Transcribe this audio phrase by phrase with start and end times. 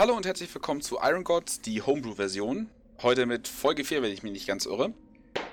[0.00, 2.70] Hallo und herzlich willkommen zu Iron Gods, die Homebrew-Version.
[3.02, 4.94] Heute mit Folge 4, wenn ich mich nicht ganz irre.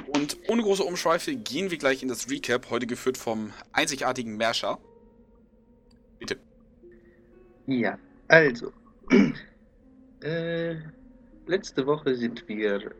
[0.07, 4.77] Und ohne große Umschweife gehen wir gleich in das Recap, heute geführt vom einzigartigen Merscher.
[6.17, 6.37] Bitte.
[7.65, 8.71] Ja, also.
[10.23, 10.75] äh,
[11.45, 12.91] letzte Woche sind wir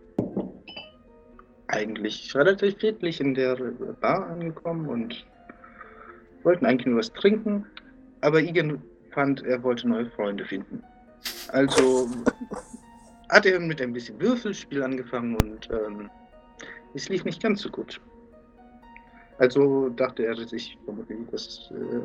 [1.68, 3.56] eigentlich relativ friedlich in der
[4.02, 5.26] Bar angekommen und
[6.44, 7.66] wollten eigentlich nur was trinken,
[8.20, 10.84] aber Igen fand, er wollte neue Freunde finden.
[11.50, 12.10] Also
[13.30, 16.10] hat er mit ein bisschen Würfelspiel angefangen und ähm,
[16.94, 18.00] es lief nicht ganz so gut.
[19.38, 22.02] Also dachte er sich vermutlich, dass äh,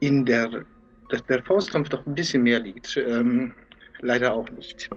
[0.00, 0.64] in der,
[1.10, 2.96] dass der Faustkampf doch ein bisschen mehr liegt.
[2.96, 3.52] Ähm,
[4.00, 4.90] leider auch nicht.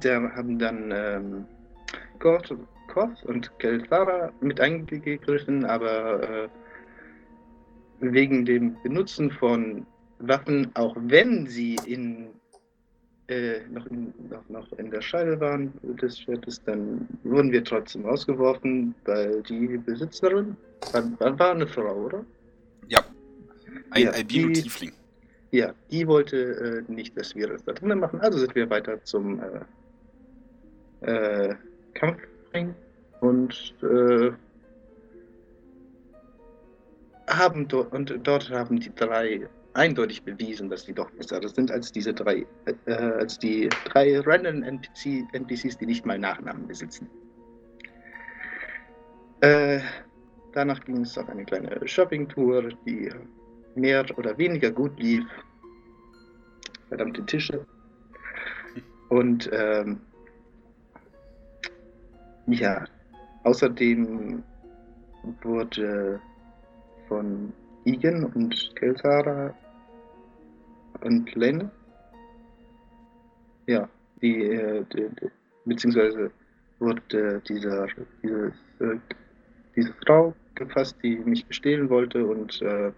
[0.00, 1.46] Da haben dann ähm,
[2.18, 2.50] Koth
[3.22, 6.48] und Kelfara mit eingegriffen, aber äh,
[8.00, 9.86] wegen dem Benutzen von
[10.20, 12.28] Waffen, auch wenn sie in,
[13.28, 18.04] äh, noch, in, noch, noch in der Scheide waren des Schwertes, dann wurden wir trotzdem
[18.04, 20.56] rausgeworfen, weil die Besitzerin
[20.92, 22.24] war, war eine Frau, oder?
[22.88, 23.04] Ja,
[23.90, 24.92] ein ja, Albino-Tiefling.
[25.52, 29.02] Ja, die wollte äh, nicht, dass wir das da drinnen machen, also sind wir weiter
[29.04, 29.40] zum
[31.02, 31.54] äh, äh,
[31.94, 32.74] Kampfring
[33.20, 34.30] und äh,
[37.28, 41.92] haben dort, und dort haben die drei eindeutig bewiesen, dass sie doch besser sind als
[41.92, 42.46] diese drei,
[42.86, 47.08] äh, als die drei random NPC, NPCs, die nicht mal Nachnamen besitzen.
[49.40, 49.80] Äh,
[50.52, 53.10] danach ging es auf eine kleine Shopping-Tour, die
[53.74, 55.24] mehr oder weniger gut lief.
[56.88, 57.64] Verdammte Tische.
[59.08, 60.00] Und ähm,
[62.46, 62.84] ja,
[63.44, 64.42] außerdem
[65.42, 66.20] wurde
[67.08, 67.52] von
[67.84, 69.54] Igen und Kelsara
[71.02, 71.70] und Lane.
[73.66, 73.88] Ja,
[74.20, 75.30] die, äh, die, die,
[75.64, 76.30] beziehungsweise
[76.78, 77.86] wurde dieser,
[78.22, 78.96] dieses, äh,
[79.76, 82.92] diese Frau gefasst, die mich bestehlen wollte und äh,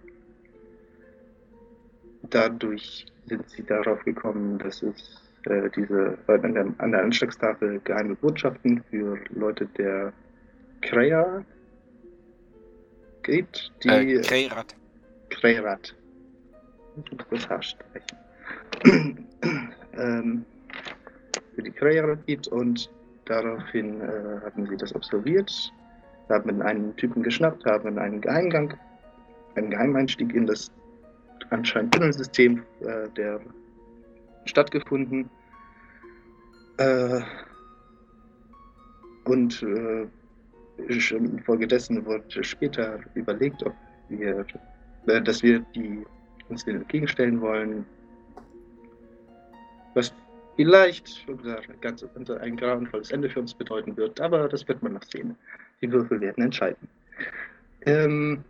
[2.31, 8.15] dadurch sind sie darauf gekommen, dass es äh, diese an der, an der Anschlagstafel geheime
[8.17, 10.13] Botschaften für Leute der
[10.81, 11.45] Kreia
[13.23, 13.89] gibt, die.
[13.89, 14.75] Äh, Kreirat.
[15.31, 15.95] Kreirat.
[17.31, 18.19] Das Haarsprechen.
[19.97, 20.45] ähm,
[21.55, 22.91] für die Kreirat gibt und
[23.25, 25.73] daraufhin äh, haben sie das absolviert,
[26.29, 28.75] haben einen Typen geschnappt, haben einen Geheimgang,
[29.55, 30.71] einen Geheimeinstieg in das
[31.51, 33.41] anscheinend Tunnelsystem äh, der
[34.45, 35.31] stattgefunden.
[36.79, 37.21] Äh,
[39.25, 40.07] und äh,
[40.79, 43.75] infolgedessen wurde später überlegt, ob
[44.09, 44.45] wir,
[45.07, 46.05] äh, dass wir die,
[46.49, 47.87] uns denen entgegenstellen wollen,
[49.95, 50.13] was
[50.57, 51.27] vielleicht
[51.81, 52.05] ganz,
[52.41, 55.37] ein grauenvolles Ende für uns bedeuten wird, aber das wird man noch sehen.
[55.81, 56.89] Die Würfel werden entscheiden.
[57.83, 58.45] Ähm,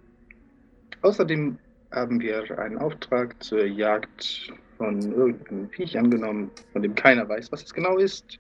[1.03, 1.59] außerdem
[1.91, 7.63] haben wir einen Auftrag zur Jagd von irgendeinem Viech angenommen, von dem keiner weiß, was
[7.63, 8.39] es genau ist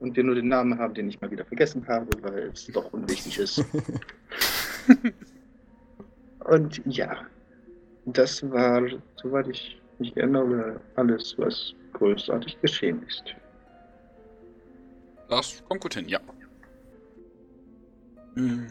[0.00, 2.92] und wir nur den Namen haben, den ich mal wieder vergessen habe, weil es doch
[2.92, 3.64] unwichtig ist.
[6.44, 7.26] und ja,
[8.06, 8.82] das war,
[9.16, 13.24] soweit ich mich erinnere, alles, was großartig geschehen ist.
[15.28, 16.20] Das kommt gut hin, ja.
[18.34, 18.68] Mhm.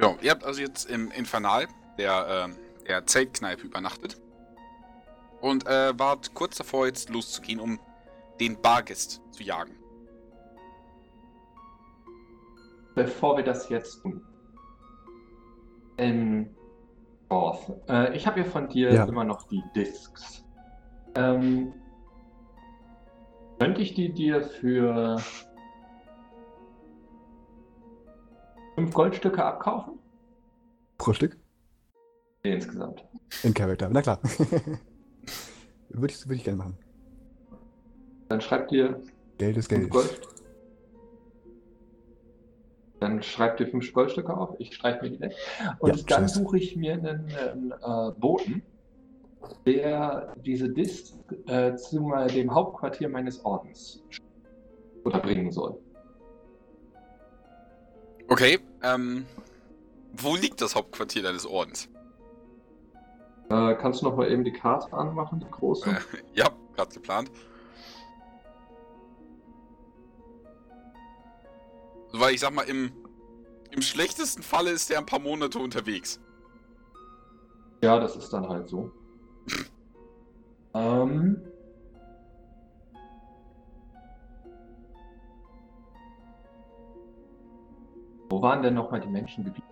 [0.00, 1.66] Ja, ihr habt also jetzt im Infernal,
[1.98, 4.16] der, äh, der Zeltkneipe, übernachtet.
[5.40, 7.78] Und äh, wart kurz davor, jetzt loszugehen, um
[8.40, 9.74] den Bargest zu jagen.
[12.98, 14.20] Bevor wir das jetzt tun.
[15.98, 16.50] Ähm,
[17.30, 19.04] North, äh, ich habe ja von dir ja.
[19.04, 20.44] immer noch die Discs.
[21.14, 21.72] Ähm,
[23.58, 25.20] könnte ich die dir für
[28.74, 29.98] fünf Goldstücke abkaufen?
[30.96, 31.36] Pro Stück?
[32.42, 33.04] Nee, insgesamt.
[33.44, 34.20] In Charakter, na klar.
[35.88, 36.78] würde, ich, würde ich gerne machen.
[38.28, 39.00] Dann schreibt ihr
[39.38, 39.90] Geld ist Geld.
[39.90, 40.20] Gold.
[43.00, 45.34] Dann schreibt ihr fünf Goldstücke auf, ich streiche mir die weg.
[45.78, 48.62] Und ja, dann suche ich mir einen, einen äh, Boten,
[49.66, 51.14] der diese Disk
[51.46, 54.02] äh, zu dem Hauptquartier meines Ordens
[55.04, 55.78] oder bringen soll.
[58.28, 59.24] Okay, ähm,
[60.12, 61.88] wo liegt das Hauptquartier deines Ordens?
[63.48, 65.88] Äh, kannst du noch mal eben die Karte anmachen, die große?
[65.90, 65.94] Äh,
[66.34, 67.30] ja, gerade geplant.
[72.12, 72.92] Weil ich sag mal, im,
[73.70, 76.20] im schlechtesten Falle ist er ein paar Monate unterwegs.
[77.82, 78.90] Ja, das ist dann halt so.
[80.74, 81.42] Ähm.
[88.28, 89.66] Wo waren denn nochmal die Menschen geblieben?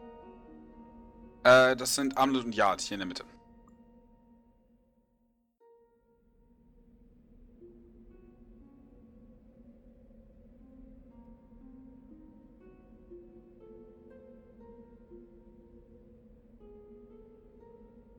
[1.44, 3.24] Äh, das sind Amlet und Yard hier in der Mitte.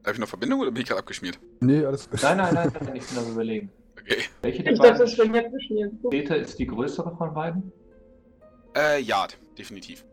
[0.07, 1.38] Habe ich noch Verbindung oder bin ich gerade abgeschmiert?
[1.59, 2.24] Nee, alles gut.
[2.24, 3.69] Nein, nein, nein, nein, ich bin am überlegen.
[4.00, 4.24] Okay.
[4.42, 5.94] Welche der Ich dachte, beiden das wäre jetzt geschmiert.
[6.07, 7.74] Städte ist die größere von beiden?
[8.74, 10.06] Äh, Yard, definitiv.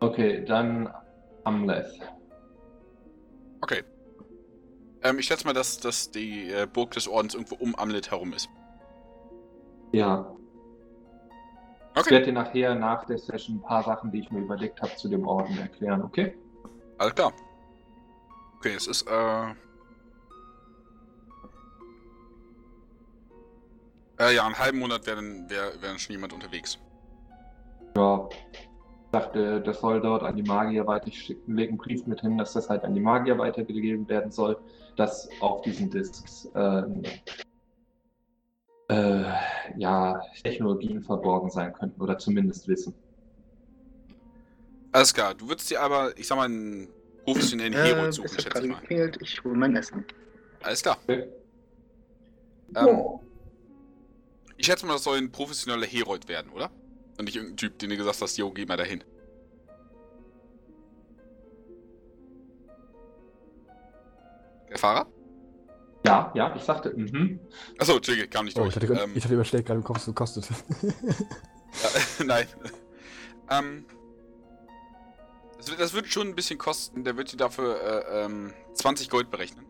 [0.00, 0.92] Okay, dann
[1.44, 1.86] Amleth.
[3.62, 3.82] Okay.
[5.02, 8.34] Ähm, ich schätze mal, dass, dass die äh, Burg des Ordens irgendwo um Amlet herum
[8.34, 8.50] ist.
[9.92, 10.36] Ja.
[11.94, 14.82] Ich Okay, werde dir nachher nach der Session ein paar Sachen, die ich mir überlegt
[14.82, 16.36] habe, zu dem Orden erklären, okay?
[16.98, 17.32] alles klar.
[18.66, 19.54] Okay, es ist, äh...
[24.18, 26.76] Äh, ja, einen halben Monat wäre wär, wär schon jemand unterwegs.
[27.96, 28.28] Ja.
[28.52, 31.06] Ich dachte, das soll dort an die Magier weiter.
[31.06, 34.58] Ich schicke einen Brief mit hin, dass das halt an die Magier weitergegeben werden soll,
[34.96, 36.82] dass auf diesen Disks äh,
[38.88, 39.24] äh,
[39.76, 42.94] ja, Technologien verborgen sein könnten oder zumindest Wissen.
[44.90, 46.48] Alles klar, du würdest dir aber, ich sag mal,
[47.26, 48.80] einen professionellen Äh, Hero schätze gerade ich mal.
[48.80, 50.04] geklingelt, ich hole mein Essen.
[50.62, 50.98] Alles klar.
[51.04, 51.28] Okay.
[52.74, 53.20] Ähm, Oh.
[54.56, 56.70] ich schätze mal, das soll ein professioneller Herold werden, oder?
[57.18, 59.02] Und nicht irgendein Typ, den du gesagt hast, jo, geh mal dahin.
[64.70, 65.06] Der Fahrer?
[66.04, 67.40] Ja, ja, ich sagte, mhm.
[67.78, 68.76] Achso, Entschuldige, kam nicht Oh, durch.
[68.76, 70.48] ich hatte, ähm, ich hatte überschlägt gerade im Kopf, es kostet.
[70.50, 72.46] Ja, nein.
[73.50, 73.84] ähm,
[75.58, 77.04] das, wird, das wird schon ein bisschen kosten.
[77.04, 79.64] Der wird dir dafür äh, ähm, 20 Gold berechnen.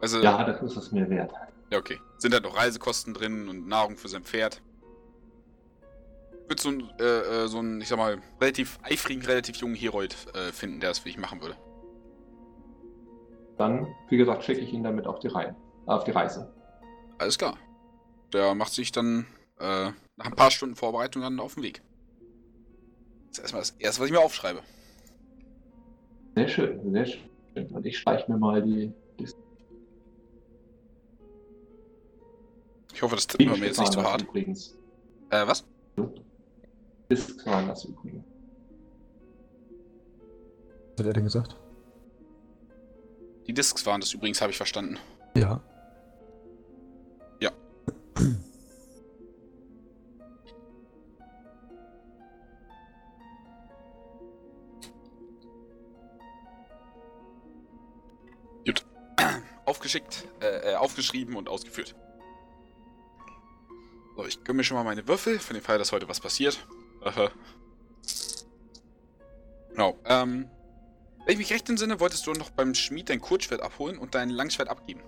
[0.00, 1.32] Also, Ja, das ist es mir wert.
[1.70, 1.98] ja, okay.
[2.18, 4.62] Sind da noch Reisekosten drin und Nahrung für sein Pferd.
[6.48, 7.04] Wird so ein, äh,
[7.44, 10.98] äh, so ein, ich sag mal, relativ eifrigen, relativ jungen Herold äh, finden, der das
[11.00, 11.56] für dich machen würde.
[13.56, 15.54] Dann, wie gesagt, schicke ich ihn damit auf die, Reihe,
[15.86, 16.50] auf die Reise.
[17.18, 17.58] Alles klar.
[18.32, 19.26] Der macht sich dann
[19.58, 21.82] äh, nach ein paar Stunden Vorbereitung dann auf den Weg.
[23.30, 24.60] Das ist erstmal das erste, was ich mir aufschreibe.
[26.34, 27.66] Sehr schön, sehr schön.
[27.70, 29.28] Und ich streiche mir mal die, die
[32.92, 34.22] Ich hoffe, das tippen wir mir jetzt nicht zu hart.
[34.22, 34.76] Übrigens.
[35.30, 35.64] Äh, was?
[37.10, 38.24] Discs waren das übrigens.
[40.96, 41.56] Was hat er denn gesagt?
[43.46, 44.98] Die Discs waren das übrigens, habe ich verstanden.
[45.36, 45.62] Ja.
[59.70, 61.94] Aufgeschickt, äh, äh, aufgeschrieben und ausgeführt.
[64.16, 66.66] So, ich gönne mir schon mal meine Würfel, für den Fall, dass heute was passiert.
[69.70, 70.48] Genau, ähm...
[71.26, 74.30] Wenn ich mich recht entsinne, wolltest du noch beim Schmied dein Kurzschwert abholen und dein
[74.30, 75.02] Langschwert abgeben.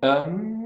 [0.00, 0.63] Ähm,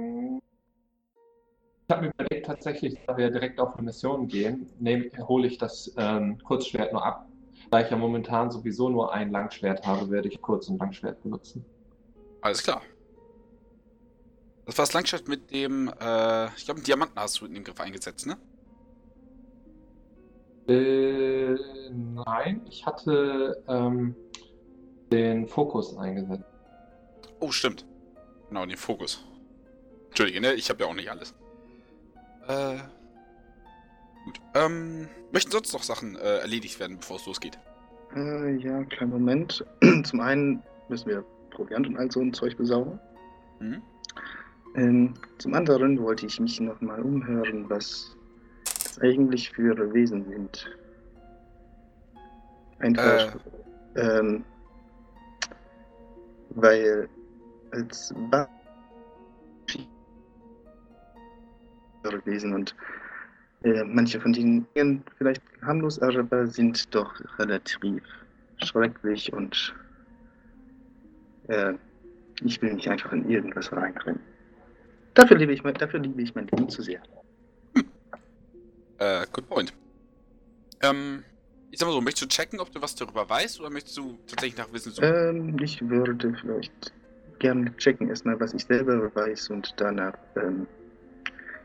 [1.91, 5.93] habe mir überlegt, tatsächlich, da wir direkt auf eine Mission gehen, nehm, hole ich das
[5.97, 7.27] ähm, Kurzschwert nur ab.
[7.71, 11.65] Da ich ja momentan sowieso nur ein Langschwert habe, werde ich Kurz- und Langschwert benutzen.
[12.41, 12.83] Alles klar.
[14.67, 17.65] Das war das Langschwert mit dem, äh, ich glaube, einen Diamanten hast du in den
[17.65, 18.37] Griff eingesetzt, ne?
[20.69, 21.57] Äh,
[21.91, 24.15] nein, ich hatte ähm,
[25.11, 26.45] den Fokus eingesetzt.
[27.41, 27.87] Oh, stimmt.
[28.49, 29.25] Genau, den Fokus.
[30.09, 30.53] Entschuldige, ne?
[30.55, 31.35] Ich habe ja auch nicht alles.
[32.49, 32.79] Äh.
[34.25, 34.41] Gut.
[34.55, 35.09] Ähm.
[35.33, 37.59] Möchten sonst noch Sachen äh, erledigt werden, bevor es losgeht?
[38.17, 39.65] Äh, ja, kleinen Moment.
[40.05, 42.99] Zum einen müssen wir Proviant und all so ein Zeug besaugen.
[43.61, 43.83] Mhm.
[44.75, 48.17] Ähm, zum anderen wollte ich mich nochmal umhören, was
[48.65, 50.71] das eigentlich für Wesen sind.
[52.79, 53.37] Einfach,
[53.97, 54.45] ähm,
[56.51, 57.09] weil
[57.73, 58.49] als Ba-
[62.25, 62.75] Wesen und
[63.63, 68.03] äh, manche von denen klingen vielleicht harmlos, aber sind doch relativ
[68.59, 69.75] schrecklich und
[71.49, 71.75] äh,
[72.45, 74.21] ich will nicht einfach in irgendwas reinrennen.
[75.15, 77.03] Dafür liebe ich mein, dafür liebe ich mein Leben zu sehr.
[78.99, 79.73] Äh, good point.
[80.83, 81.25] Ähm.
[81.71, 84.19] Ich sag mal so, möchtest du checken, ob du was darüber weißt, oder möchtest du
[84.27, 85.05] tatsächlich nach Wissen suchen?
[85.15, 86.95] Ähm, ich würde vielleicht
[87.41, 90.67] gerne checken erstmal, was ich selber weiß und danach, ähm,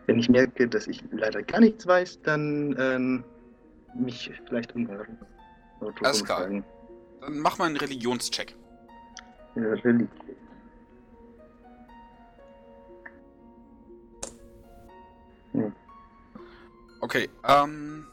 [0.05, 3.23] wenn ich merke, dass ich leider gar nichts weiß, dann ähm,
[3.93, 5.17] mich vielleicht umhören.
[6.01, 6.47] Alles klar.
[6.47, 6.63] Dann
[7.29, 8.55] mach mal einen Religionscheck.
[9.55, 10.09] Ja, Religion.
[17.01, 18.07] Okay, ähm.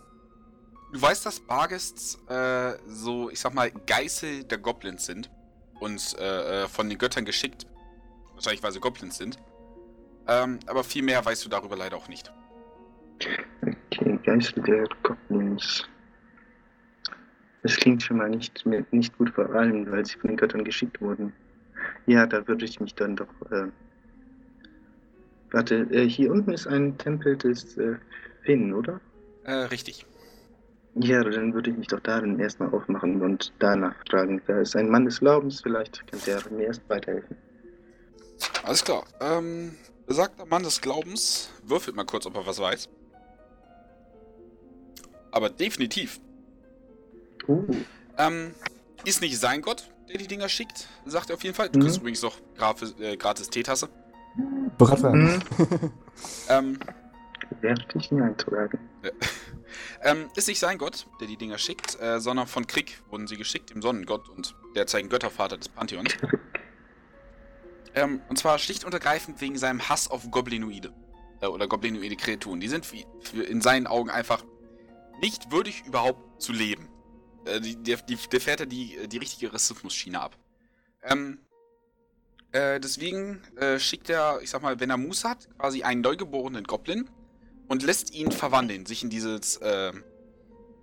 [0.92, 5.30] Du weißt, dass Bargests äh, so, ich sag mal, Geißel der Goblins sind.
[5.78, 7.66] Und äh, äh, von den Göttern geschickt.
[8.34, 9.38] Wahrscheinlich, weil sie Goblins sind.
[10.30, 12.32] Ähm, aber viel mehr weißt du darüber leider auch nicht.
[13.62, 15.88] Okay, Geister der Goblins.
[17.64, 21.00] Das klingt schon mal nicht, nicht gut, vor allem, weil sie von den Göttern geschickt
[21.00, 21.32] wurden.
[22.06, 23.28] Ja, da würde ich mich dann doch.
[23.50, 23.66] Äh...
[25.50, 27.96] Warte, äh, hier unten ist ein Tempel des äh,
[28.44, 29.00] Finn, oder?
[29.44, 30.06] Äh, richtig.
[30.94, 34.40] Ja, dann würde ich mich doch darin erstmal aufmachen und danach fragen.
[34.46, 37.36] Da ist ein Mann des Glaubens, vielleicht kann der mir erst weiterhelfen.
[38.62, 39.04] Alles klar.
[39.20, 39.74] Ähm,
[40.10, 42.88] besagter Mann des Glaubens würfelt mal kurz, ob er was weiß.
[45.30, 46.20] Aber definitiv.
[47.46, 47.64] Uh,
[48.18, 48.52] Ähm,
[49.04, 51.68] ist nicht sein Gott, der die Dinger schickt, sagt er auf jeden Fall.
[51.70, 51.82] Du Mhm.
[51.84, 53.88] kriegst übrigens noch gratis, äh, gratis Teetasse.
[54.76, 55.42] Bereit werden.
[55.56, 55.92] hm,
[56.48, 56.78] Ähm,
[57.60, 58.80] werde ich hineintragen.
[60.02, 63.36] ähm, ist nicht sein Gott, der die Dinger schickt, äh, sondern von Krieg wurden sie
[63.36, 66.12] geschickt, dem Sonnengott und derzeitigen Göttervater des Pantheons.
[67.94, 70.92] Ähm, und zwar schlicht und ergreifend wegen seinem Hass auf Goblinoide.
[71.40, 72.60] Äh, oder Goblinoide Kreaturen.
[72.60, 74.44] Die sind wie, für, in seinen Augen einfach
[75.20, 76.88] nicht würdig, überhaupt zu leben.
[77.44, 80.36] Äh, die, der, die, der fährt er die, die richtige Rassismus-Schiene ab.
[81.02, 81.38] Ähm,
[82.52, 86.64] äh, deswegen äh, schickt er, ich sag mal, wenn er Muße hat, quasi einen neugeborenen
[86.64, 87.08] Goblin
[87.68, 89.92] und lässt ihn verwandeln, sich in dieses, äh,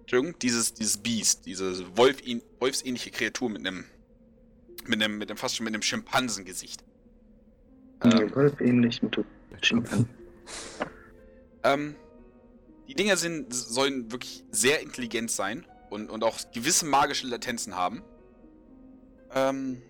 [0.01, 2.17] Entschuldigung, dieses, dieses Biest, diese Wolf,
[2.59, 3.83] wolfsähnliche Kreatur mit einem,
[4.85, 6.83] mit einem, mit einem fast schon mit einem Schimpansengesicht.
[8.03, 8.35] Ähm, Ähm.
[8.35, 9.17] Wolf ähnlich mit
[9.61, 10.09] Schimpansen.
[11.63, 11.95] Ähm,
[12.87, 18.03] die Dinger sind, sollen wirklich sehr intelligent sein und, und auch gewisse magische Latenzen haben.
[19.33, 19.81] Ähm,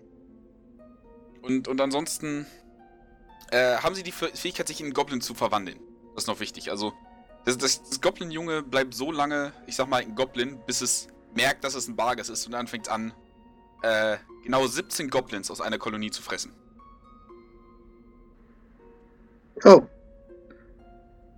[1.42, 2.46] und, und ansonsten
[3.50, 5.78] äh, haben sie die Fäh- Fähigkeit, sich in einen Goblin zu verwandeln.
[6.14, 6.70] Das ist noch wichtig.
[6.70, 6.92] Also,
[7.44, 11.62] das, das, das Goblin-Junge bleibt so lange, ich sag mal, ein Goblin, bis es merkt,
[11.62, 13.12] dass es ein Barges ist und dann fängt an,
[13.82, 16.52] äh, genau 17 Goblins aus einer Kolonie zu fressen.
[19.64, 19.82] Oh.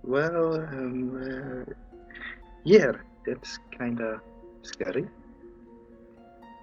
[0.03, 1.73] Well, um, uh,
[2.63, 2.93] yeah,
[3.25, 4.21] that's kinda
[4.63, 5.07] scary.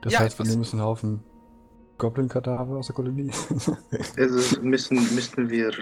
[0.02, 1.22] Das Ja, heißt, wir nehmen einen Haufen
[1.98, 3.30] Goblin-Kadaver aus der Kolonie.
[4.16, 5.72] Also müssen, müssten wir.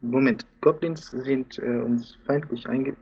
[0.00, 2.96] Moment, Goblins sind äh, uns feindlich einge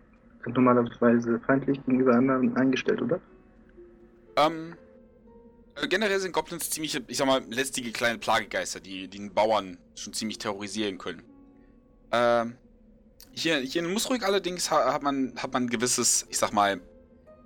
[0.44, 3.20] sind normalerweise feindlich gegenüber anderen eingestellt, oder?
[4.36, 4.74] Ähm,
[5.76, 9.78] äh, generell sind Goblins ziemlich, ich sag mal, lästige kleine Plagegeister, die, die den Bauern
[9.94, 11.22] schon ziemlich terrorisieren können.
[12.12, 12.56] Ähm,
[13.32, 16.80] hier, hier in Musruhig allerdings ha, hat man, hat man ein gewisses, ich sag mal,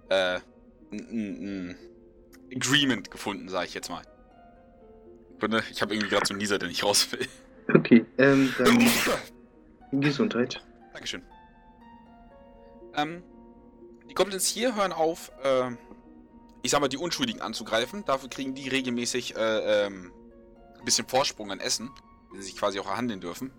[0.08, 0.40] äh,
[0.90, 1.76] ein,
[2.54, 4.02] Agreement gefunden, sag ich jetzt mal.
[5.70, 7.26] Ich habe irgendwie gerade so einen Nieser, der nicht raus will.
[7.74, 8.78] Okay, ähm, dann
[10.00, 10.62] Gesundheit.
[10.92, 11.22] Dankeschön.
[12.94, 13.22] Ähm,
[14.08, 15.70] die Goblins hier hören auf, äh,
[16.62, 18.04] ich sag mal, die Unschuldigen anzugreifen.
[18.04, 20.12] Dafür kriegen die regelmäßig äh, ähm,
[20.78, 21.90] ein bisschen Vorsprung an Essen,
[22.32, 23.50] die sie sich quasi auch erhandeln dürfen.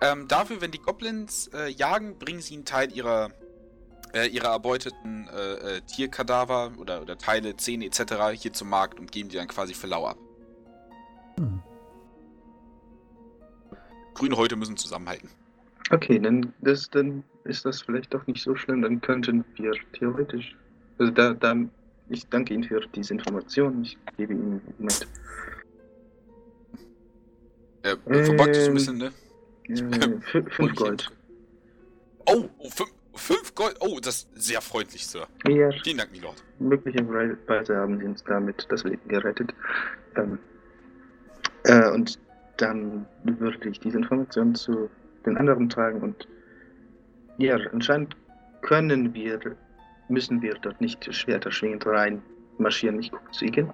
[0.00, 3.30] Ähm, dafür, wenn die Goblins äh, jagen, bringen sie einen Teil ihrer,
[4.14, 8.32] äh, ihrer erbeuteten äh, äh, Tierkadaver oder, oder Teile, Zähne etc.
[8.34, 10.18] hier zum Markt und geben die dann quasi für lau ab.
[11.38, 11.62] Hm.
[14.14, 15.28] Grüne Häute müssen zusammenhalten.
[15.90, 18.82] Okay, dann, das, dann ist das vielleicht doch nicht so schlimm.
[18.82, 20.56] Dann könnten wir theoretisch.
[20.98, 21.54] Also da, da
[22.08, 23.82] ich danke Ihnen für diese Information.
[23.82, 25.06] Ich gebe Ihnen mit.
[27.82, 29.12] Äh, äh, verbeugt sich so ein Ähm, bisschen, ne?
[29.80, 31.10] Äh, fü- fünf Gold.
[32.26, 33.76] Oh, oh fünf, fünf Gold.
[33.80, 35.26] Oh, das ist sehr freundlich, Sir.
[35.48, 36.42] Ja, Vielen Dank, Milord.
[36.58, 39.52] möglicherweise haben Sie uns damit das Leben gerettet.
[40.16, 40.38] Ähm,
[41.64, 42.18] äh, und
[42.58, 44.88] dann würde ich diese Information zu
[45.26, 46.28] den anderen tragen und
[47.38, 48.14] ja, anscheinend
[48.60, 49.40] können wir,
[50.08, 52.22] müssen wir dort nicht schwerterschwingend rein
[52.58, 53.00] marschieren.
[53.00, 53.70] Ich gucke zu Igen.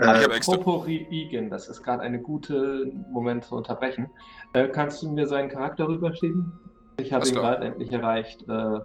[0.00, 0.54] Ich Äh, hab extra.
[0.54, 4.10] Apropos Igen, das ist gerade eine gute Moment zu unterbrechen.
[4.52, 6.52] Äh, kannst du mir seinen Charakter rüberschieben?
[6.98, 8.42] Ich habe ihn gerade endlich erreicht.
[8.48, 8.80] Äh,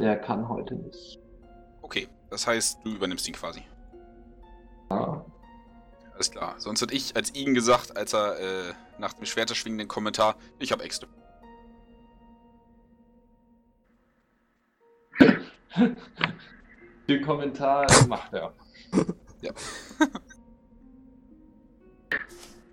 [0.00, 1.18] der kann heute nicht.
[1.82, 3.62] Okay, das heißt, du übernimmst ihn quasi.
[4.90, 5.24] Ja.
[6.14, 6.54] Alles klar.
[6.58, 10.82] Sonst hätte ich als Igen gesagt, als er äh, nach dem schwerterschwingenden Kommentar, ich hab
[10.82, 11.06] Äxte.
[17.08, 18.52] Den Kommentar macht er.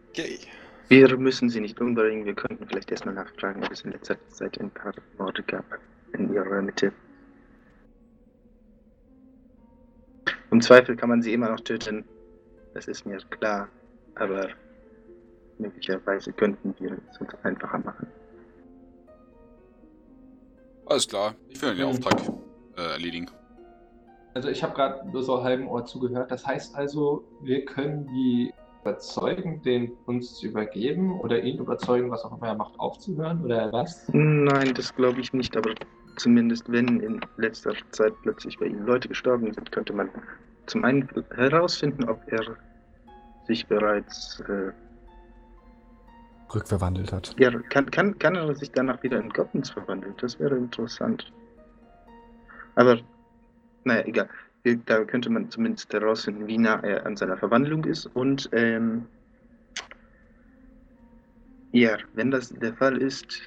[0.09, 0.39] Okay.
[0.89, 2.25] wir müssen sie nicht umbringen.
[2.25, 5.65] Wir könnten vielleicht erstmal nachfragen, ob es in letzter Zeit ein paar Morde gab.
[6.13, 6.93] in ihrer Mitte.
[10.51, 12.05] Im Zweifel kann man sie immer noch töten,
[12.75, 13.67] das ist mir klar,
[14.13, 14.49] aber
[15.57, 18.05] möglicherweise könnten wir es uns einfacher machen.
[20.85, 21.91] Alles klar, ich will den Mhm.
[21.93, 22.21] Auftrag
[22.77, 23.27] äh, erledigen.
[24.33, 26.31] Also ich habe gerade nur so halben Ohr zugehört.
[26.31, 32.23] Das heißt also, wir können die überzeugen, den uns zu übergeben oder ihn überzeugen, was
[32.23, 34.09] auch immer er macht, aufzuhören oder was?
[34.11, 35.73] Nein, das glaube ich nicht, aber
[36.17, 40.09] zumindest wenn in letzter Zeit plötzlich bei ihm Leute gestorben sind, könnte man
[40.65, 42.57] zum einen herausfinden, ob er
[43.45, 44.71] sich bereits äh,
[46.53, 47.35] Rückverwandelt hat.
[47.39, 50.13] Ja, kann, kann, kann er sich danach wieder in Goblins verwandeln?
[50.19, 51.31] Das wäre interessant.
[52.75, 52.99] Aber,
[53.83, 54.29] naja, egal.
[54.85, 58.05] Da könnte man zumindest herausfinden, wie nah er an seiner Verwandlung ist.
[58.13, 59.05] Und, ähm,
[61.73, 63.41] ja, wenn das der Fall ist,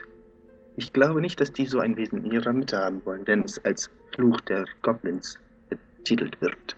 [0.77, 3.65] ich glaube nicht, dass die so ein Wesen in ihrer Mitte haben wollen, denn es
[3.65, 5.39] als Fluch der Goblins
[5.71, 6.77] betitelt wird.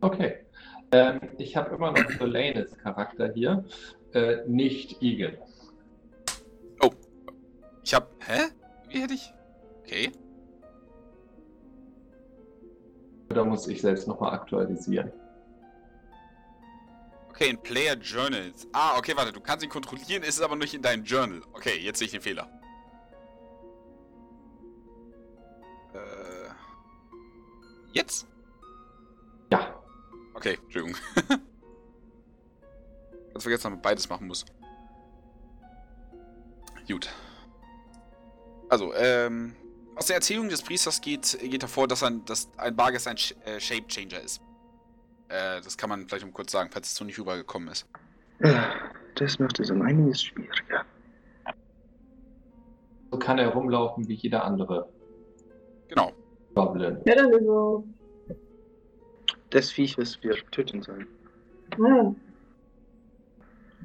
[0.00, 0.36] Okay.
[0.92, 3.62] Ähm, ich habe immer noch Solanes Charakter hier,
[4.14, 5.36] äh, nicht Egan.
[7.90, 8.08] Ich hab.
[8.20, 8.52] Hä?
[8.88, 9.32] Wie hätte ich.
[9.80, 10.12] Okay.
[13.30, 15.12] Da muss ich selbst nochmal aktualisieren.
[17.28, 18.66] Okay, in Player Journals.
[18.72, 21.40] Ah, okay, warte, du kannst ihn kontrollieren, ist es aber nicht in deinem Journal.
[21.52, 22.50] Okay, jetzt sehe ich den Fehler.
[25.94, 26.50] Äh.
[27.92, 28.26] Jetzt?
[29.52, 29.80] Ja.
[30.34, 31.00] Okay, Entschuldigung.
[33.32, 34.44] Ganz vergessen, dass man beides machen muss.
[36.88, 37.08] Gut.
[38.68, 39.54] Also, ähm.
[40.00, 43.34] Aus der Erzählung des Priesters geht, geht hervor, dass ein, dass ein Barges ein Sh
[43.44, 44.40] äh, Shape Changer ist.
[45.28, 47.86] Äh, das kann man vielleicht mal kurz sagen, falls es so nicht rübergekommen ist.
[49.16, 50.86] Das macht es um einiges schwieriger.
[53.10, 54.88] So kann er rumlaufen wie jeder andere
[55.88, 56.12] Genau.
[56.54, 56.96] Goblin.
[57.04, 57.84] Ja, dann über.
[59.50, 61.06] Das Viech, was wir töten sollen.
[61.72, 62.14] Ah.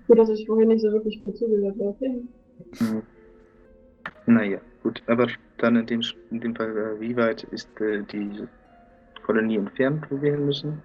[0.07, 1.89] Gut, dass ich vorhin nicht so wirklich gut zugehört habe.
[1.89, 2.21] Okay.
[2.77, 3.03] Hm.
[4.27, 5.01] Naja, gut.
[5.07, 8.47] Aber dann in dem, in dem Fall, äh, wie weit ist äh, die
[9.25, 10.81] Kolonie entfernt, wo wir hin müssen?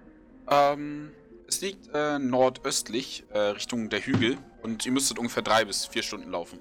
[0.49, 1.11] Ähm,
[1.47, 4.37] es liegt äh, nordöstlich, äh, Richtung der Hügel.
[4.63, 6.59] Und ihr müsstet ungefähr drei bis vier Stunden laufen.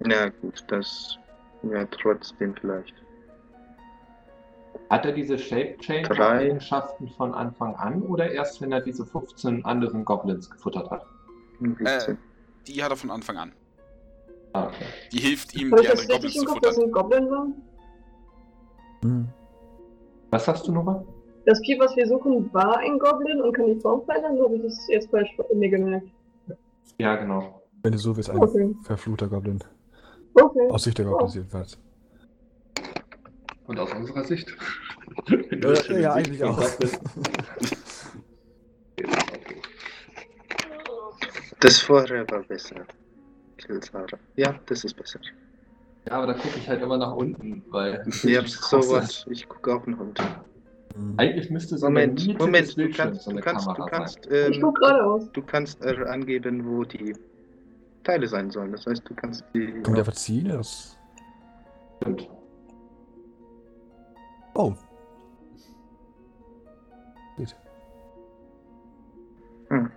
[0.00, 1.18] Na gut, das
[1.62, 2.94] ja trotzdem vielleicht.
[4.90, 6.38] Hat er diese Shape Changer Drei.
[6.38, 11.04] Eigenschaften von Anfang an oder erst, wenn er diese 15 anderen Goblins gefuttert hat?
[11.58, 12.16] Hm, 15.
[12.66, 13.52] Die hat er von Anfang an.
[14.52, 14.84] Ah, okay.
[15.12, 16.88] Die hilft ihm, Habe die anderen Goblins zu Kopf, dass futtern.
[16.88, 17.46] ein Goblin war?
[19.02, 19.28] Hm.
[20.30, 21.04] Was hast du nochmal?
[21.46, 24.56] Das Vieh, was wir suchen, war ein Goblin und kann die Form verändern, oder habe
[24.56, 26.08] ich das jetzt falsch mir gemerkt?
[26.98, 27.62] Ja, genau.
[27.82, 28.74] Wenn du so willst, ein Okay.
[28.82, 29.58] verfluchter Goblin.
[30.34, 30.68] Okay.
[30.70, 31.78] Aus Sicht der Goblins jedenfalls.
[33.66, 34.54] Und aus unserer Sicht?
[35.30, 36.60] Äh, ja, eigentlich auch.
[41.60, 42.86] Das vorher war besser.
[43.68, 44.18] Kilsara.
[44.36, 45.20] Ja, das ist besser.
[46.06, 48.02] Ja, aber da gucke ich halt immer nach unten, weil.
[48.22, 49.26] Ja, so was.
[49.30, 50.24] Ich gucke auch noch unten.
[51.16, 54.50] Eigentlich müsste so Moment, des Moment, du kannst, so du eine kannst, du kannst, sein.
[54.50, 55.30] Ich ähm, guck geradeaus.
[55.32, 57.14] du kannst äh, angeben, wo die
[58.02, 58.72] Teile sein sollen.
[58.72, 59.66] Das heißt, du kannst die.
[59.66, 60.48] Kann man die einfach ziehen?
[60.48, 60.98] Das...
[62.00, 62.28] Stimmt.
[64.54, 64.74] Oh.
[67.36, 67.54] Geht.
[69.68, 69.90] Hm.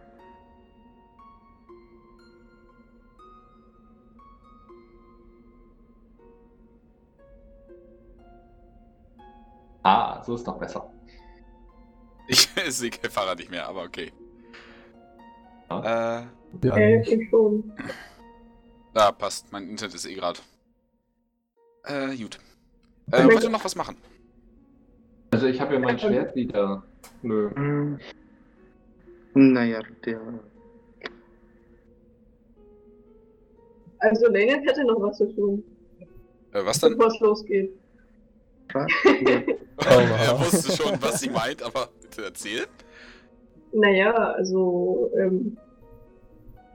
[9.83, 10.91] Ah, so ist doch besser.
[12.27, 14.11] Ich sehe kein Fahrrad nicht mehr, aber okay.
[15.69, 16.27] Äh, Ja,
[16.77, 17.71] Äh, schon.
[18.93, 19.51] da passt.
[19.51, 20.39] Mein Internet ist eh gerade.
[21.83, 22.39] Äh, gut.
[23.11, 23.97] Äh, wollt ihr noch was machen?
[25.31, 26.83] Also ich habe ja mein Schwert wieder.
[27.21, 27.49] Nö.
[27.55, 27.99] Hm.
[29.33, 30.19] Naja, der.
[33.99, 35.63] Also Lena hätte noch was zu tun,
[36.53, 36.97] Äh, was dann?
[36.97, 37.77] bevor es losgeht.
[38.73, 38.87] Was?
[40.29, 42.67] er wusste schon, was sie meint, aber bitte erzählen.
[43.73, 45.57] Naja, also ähm,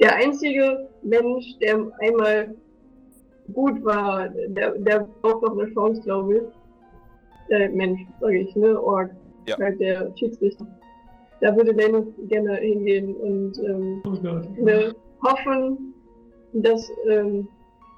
[0.00, 2.54] der einzige Mensch, der einmal
[3.52, 6.42] gut war, der, der braucht noch eine Chance, glaube ich.
[7.50, 8.80] Äh, Mensch, sage ich, ne?
[8.82, 9.10] Org.
[9.46, 9.56] Ja.
[9.58, 10.66] Halt der Schiedsrichter.
[11.40, 15.94] Da würde Lennox gerne hingehen und ähm, Oh ne, hoffen,
[16.54, 17.46] dass ähm,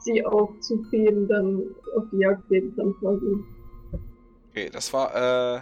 [0.01, 1.63] sie auch zufrieden dann
[1.97, 3.27] auf die Jagd gehen kann quasi.
[4.51, 5.61] Okay, das war, äh.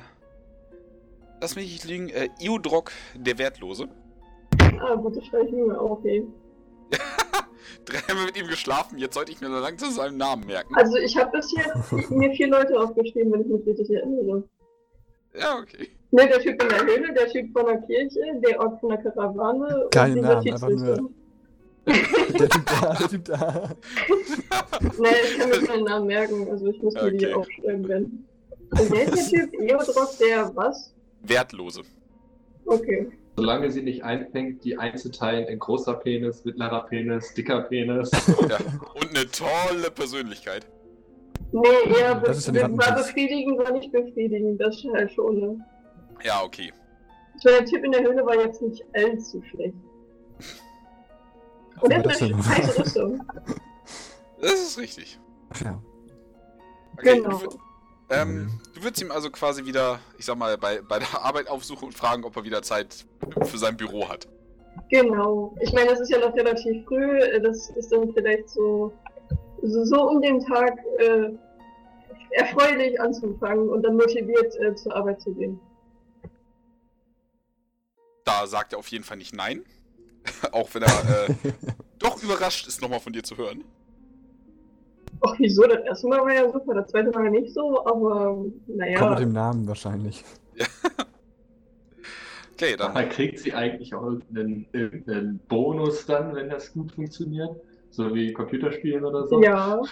[1.40, 3.88] Lass mich nicht lügen, äh, Iudrok, der Wertlose.
[4.81, 6.27] Ah, gut, das schreibe ich mir mal auf, okay.
[7.85, 10.75] dreimal mit ihm geschlafen, jetzt sollte ich mir langsam seinen Namen merken.
[10.77, 14.44] Also ich habe bisher mir vier Leute aufgeschrieben, wenn ich mich richtig erinnere.
[15.38, 15.90] Ja, okay.
[16.11, 18.99] Ne, der Typ in der Höhle, der Typ von der Kirche, der Ort von der
[18.99, 21.11] Karawane Keine und dieser Namen, einfach nur-
[21.87, 23.70] Der Typ da, der Typ da.
[24.99, 27.35] Nee, ich kann mir keinen Namen merken, also ich muss mir die Okay.
[27.35, 28.27] aufschreiben werden.
[28.70, 30.94] Und der Typ, Eodros, der was?
[31.22, 31.83] Wertlose.
[32.66, 33.09] Okay.
[33.37, 38.11] Solange sie nicht einfängt, die einzuteilen in großer Penis, mittlerer Penis, dicker Penis.
[38.48, 38.59] Ja.
[38.94, 40.66] Und eine tolle Persönlichkeit.
[41.52, 43.07] Nee, eher Das ist ja war Rattenpilz.
[43.09, 45.66] befriedigend, war nicht befriedigend, das ist halt schon, ne?
[46.24, 46.72] Ja, okay.
[47.38, 49.74] So, der Typ in der Höhle war jetzt nicht allzu schlecht.
[51.81, 53.22] Und er hat das eine heiße Rüstung.
[54.40, 55.18] Das ist richtig.
[55.50, 55.83] Ach ja.
[56.94, 57.38] Okay, Genau.
[58.11, 61.88] Ähm, du würdest ihm also quasi wieder, ich sag mal, bei, bei der Arbeit aufsuchen
[61.88, 63.05] und fragen, ob er wieder Zeit
[63.42, 64.29] für sein Büro hat.
[64.90, 65.55] Genau.
[65.61, 67.19] Ich meine, es ist ja noch relativ früh.
[67.40, 68.92] Das ist dann vielleicht so,
[69.62, 71.31] so, so um den Tag äh,
[72.31, 75.59] erfreulich anzufangen und dann motiviert äh, zur Arbeit zu gehen.
[78.25, 79.64] Da sagt er auf jeden Fall nicht nein.
[80.53, 81.35] Auch wenn er äh,
[81.99, 83.64] doch überrascht ist, nochmal von dir zu hören.
[85.20, 85.62] Ach, wieso?
[85.62, 89.14] Das erste Mal war ja super, das zweite Mal nicht so, aber Kommt mit naja.
[89.14, 90.24] dem Namen wahrscheinlich.
[92.57, 92.92] Okay, dann.
[92.92, 97.50] Aber kriegt sie eigentlich auch irgendeinen, irgendeinen Bonus dann, wenn das gut funktioniert?
[97.90, 99.42] So wie Computerspielen oder so?
[99.42, 99.83] Ja.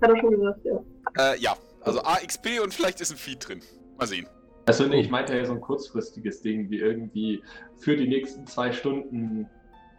[0.00, 0.80] Hat er schon gesagt, ja.
[1.18, 3.60] Äh, ja, also AXP und vielleicht ist ein Feed drin.
[3.98, 4.28] Mal sehen.
[4.66, 7.42] Also nee, ich meinte ja so ein kurzfristiges Ding, wie irgendwie
[7.78, 9.48] für die nächsten zwei Stunden.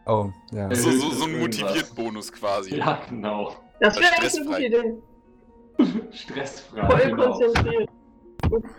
[0.06, 0.74] Oh, ja.
[0.74, 1.60] So, so, so ein irgendwas.
[1.62, 2.78] Motiviert-Bonus quasi.
[2.78, 3.54] Ja, genau.
[3.84, 6.12] Das wäre eigentlich eine gute Idee.
[6.12, 7.32] Stressfrei, Voll genau.
[7.38, 7.90] konzentriert.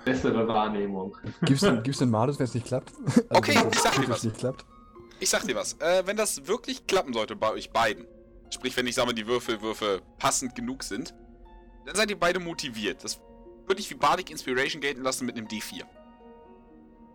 [0.05, 1.15] Bessere Wahrnehmung.
[1.43, 2.93] Gibt's denn, gibt's denn Malus, wenn es nicht klappt?
[3.05, 4.25] Also, Okay, ich sag dir was.
[4.25, 4.65] nicht klappt.
[5.21, 8.07] Ich sag dir was, äh, wenn das wirklich klappen sollte bei euch beiden,
[8.51, 11.15] sprich, wenn ich sage, die Würfelwürfe passend genug sind,
[11.85, 13.05] dann seid ihr beide motiviert.
[13.05, 13.21] Das
[13.67, 15.83] würde ich wie Bardic Inspiration gelten lassen mit einem D4.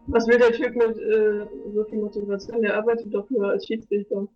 [0.08, 2.62] Was will der Typ mit äh, so viel Motivation?
[2.62, 4.28] Der arbeitet doch nur als Schiedsrichter.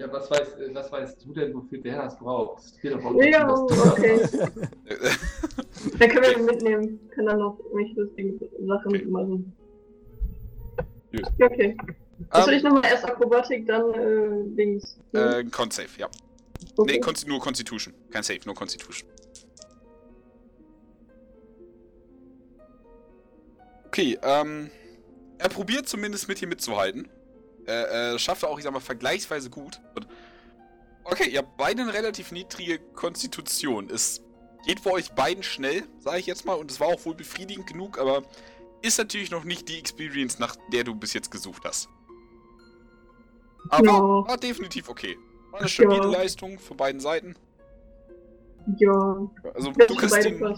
[0.00, 2.62] Ja, was weißt, äh, was weißt du denn, wofür der das braucht?
[2.82, 4.20] Ja, um okay.
[4.86, 4.96] Äh,
[5.98, 7.10] Dann können wir ihn mitnehmen.
[7.14, 9.04] Kann dann noch irgendwelche lustigen Sachen Okay.
[9.04, 9.52] machen.
[11.12, 11.22] Gut.
[11.38, 11.76] Ja, Okay.
[12.30, 14.98] Achso, ähm, ich nochmal erst Akrobatik, dann äh, Dings.
[15.12, 16.08] äh, Con Save, ja.
[16.76, 16.92] okay.
[16.96, 17.92] Nee, Consti- nur Constitution.
[18.10, 19.06] Kein Save, nur Constitution.
[23.86, 24.70] Okay, ähm.
[25.38, 27.08] Er probiert zumindest mit dir mitzuhalten.
[27.70, 29.80] Äh, äh, schafft er auch, ich sag mal, vergleichsweise gut.
[29.94, 30.08] Und
[31.04, 33.88] okay, ihr habt beide eine relativ niedrige Konstitution.
[33.90, 34.22] Es
[34.66, 37.68] geht bei euch beiden schnell, sage ich jetzt mal, und es war auch wohl befriedigend
[37.68, 38.22] genug, aber
[38.82, 41.88] ist natürlich noch nicht die Experience, nach der du bis jetzt gesucht hast.
[43.68, 43.92] Aber Ja.
[44.28, 45.16] war definitiv okay.
[45.52, 46.10] War eine stabile Ja.
[46.10, 47.36] Leistung von beiden Seiten.
[48.78, 50.56] Ja, Also das du kriegst den, genau,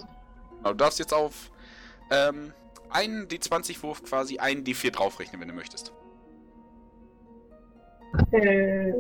[0.64, 1.50] du darfst jetzt auf
[2.10, 2.52] ähm,
[2.90, 5.92] einen D20-Wurf quasi einen D4 draufrechnen, wenn du möchtest.
[8.32, 8.92] Äh,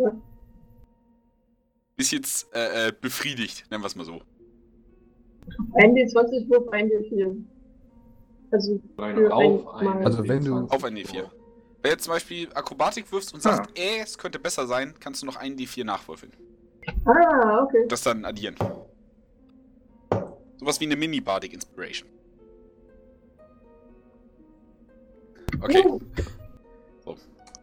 [1.96, 4.20] Ist jetzt äh, äh, befriedigt, nennen wir es mal so.
[5.74, 7.36] ein D20 Wurf, ein D4.
[8.50, 10.70] Also, Für auf ein einen Also wenn du- D20.
[10.74, 11.22] Auf einen D4.
[11.22, 11.30] Wenn
[11.82, 15.26] du jetzt zum Beispiel Akrobatik wirfst und sagst, äh, es könnte besser sein, kannst du
[15.26, 16.32] noch einen D4 nachwürfeln.
[17.04, 17.86] ah, okay.
[17.88, 18.54] Das dann addieren.
[20.58, 22.08] Sowas wie eine Mini-Bardic Inspiration.
[25.60, 25.84] Okay.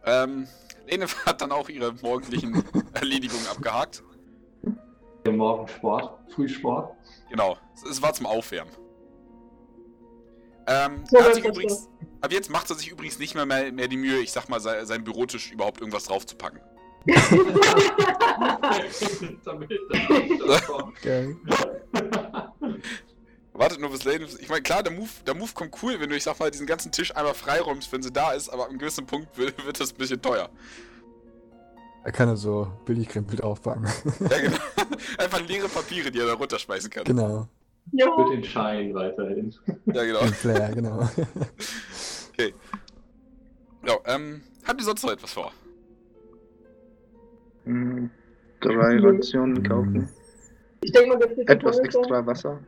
[0.04, 0.46] Ähm,
[0.86, 4.02] Lene hat dann auch ihre morgendlichen Erledigungen abgehakt.
[5.24, 6.96] Der Morgensport, Frühsport.
[7.30, 7.56] Genau.
[7.74, 8.72] Es, es war zum Aufwärmen.
[10.66, 11.88] Ähm, So hat sich übrigens,
[12.20, 14.60] ab jetzt macht er sich übrigens nicht mehr, mehr, mehr die Mühe, ich sag mal,
[14.60, 16.60] sein, seinen Bürotisch überhaupt irgendwas draufzupacken.
[19.44, 19.70] Damit
[20.46, 21.00] das kommt.
[21.02, 21.36] Geil.
[23.60, 24.26] Wartet nur bis Lane.
[24.38, 26.66] Ich meine, klar, der Move, der Move kommt cool, wenn du, ich sag mal, diesen
[26.66, 29.78] ganzen Tisch einmal freiräumst, wenn sie da ist, aber ab einem gewissen Punkt wird, wird
[29.78, 30.48] das ein bisschen teuer.
[32.02, 33.86] Er kann ja so Billigkrempel aufpacken.
[34.30, 34.56] Ja, genau.
[35.18, 37.04] Einfach leere Papiere, die er da runterschmeißen kann.
[37.04, 37.48] genau.
[37.90, 39.54] Für jo, den Schein weiterhin.
[39.92, 40.20] Ja, genau.
[40.20, 41.10] Den Flair, genau.
[43.86, 45.52] Ja, ähm, habt ihr sonst noch etwas vor?
[47.64, 48.10] Hm,
[48.62, 50.08] Drei Rationen kaufen.
[50.82, 52.58] ich denke mal, der kriegt Etwas extra Wasser.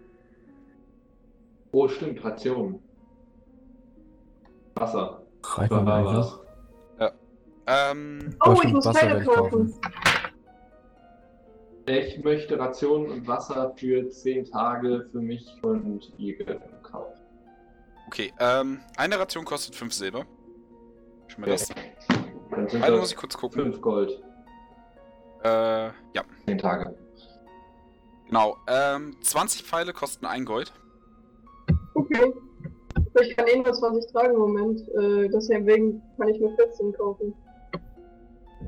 [1.73, 2.79] Oh, stimmt, Rationen.
[4.75, 5.23] Wasser.
[5.59, 6.15] Man war was.
[6.15, 6.43] noch?
[7.67, 9.75] Ähm, Oh, ich muss Wasser Pfeile kaufen.
[11.87, 17.21] Ich möchte Rationen und Wasser für 10 Tage für mich und Igel kaufen.
[18.07, 20.25] okay, ähm, eine Ration kostet 5 Silber.
[21.29, 21.69] Schon mal das.
[22.51, 23.63] Dann sind Eine muss ich kurz gucken.
[23.63, 24.23] 5 Gold.
[25.45, 26.95] Äh, ja, Zehn Tage.
[28.27, 28.57] genau.
[28.69, 30.73] Ähm, 20 Pfeile kosten ein Gold.
[31.95, 32.33] Okay.
[33.21, 34.81] Ich kann eh nur 20 tragen im Moment.
[34.89, 37.35] Äh, deswegen kann ich nur 14 kaufen.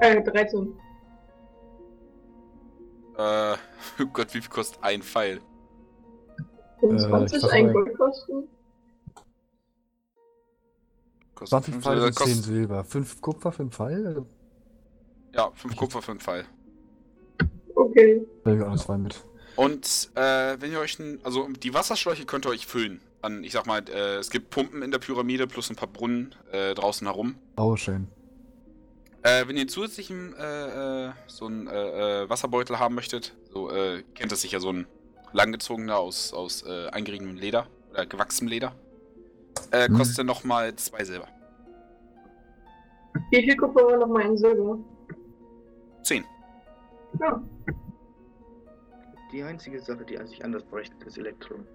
[0.01, 0.73] Äh, 13.
[3.17, 3.53] Äh,
[4.03, 5.41] oh Gott, wie viel kostet ein Pfeil?
[6.81, 8.49] 25 ich ein Gold kosten.
[11.35, 12.85] Kostet 20 fünf- Pfeile äh, sind 10 kostet, Silber.
[12.85, 14.27] 5 Kupfer, 5 Pfeil?
[15.33, 16.45] Ja, 5 Kupfer für einen Pfeil.
[17.75, 18.27] Okay.
[18.45, 19.25] Da ich auch noch zwei mit.
[19.57, 23.01] Und äh, wenn ihr euch ein, also die Wasserschläuche könnt ihr euch füllen.
[23.25, 26.35] An, ich sag mal, äh, es gibt Pumpen in der Pyramide plus ein paar Brunnen
[26.53, 27.37] äh, draußen herum.
[27.57, 28.09] Oh, schön.
[29.23, 34.03] Äh, wenn ihr zusätzlichen äh, äh, so einen äh, äh, Wasserbeutel haben möchtet, so äh,
[34.15, 34.87] kennt das sicher so ein
[35.33, 38.75] langgezogener aus, aus äh, eingeriebenem Leder oder gewachsenem Leder,
[39.71, 39.97] äh, Hm.
[39.97, 41.29] kostet nochmal zwei Silber.
[43.31, 44.79] Wie viel Kupfer war nochmal in Silber?
[46.03, 46.25] Zehn.
[47.21, 47.43] Ja.
[49.33, 51.67] Die einzige Sache, die sich anders bräuchte, ist Elektron.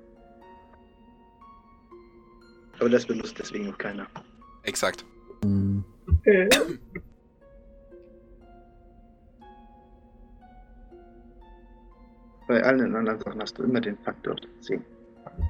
[2.80, 4.08] Aber das benutzt deswegen noch keiner.
[4.64, 5.06] Exakt.
[5.44, 5.84] Hm.
[6.26, 6.50] Okay.
[12.48, 14.84] Bei allen anderen Sachen hast du immer den Faktor 10.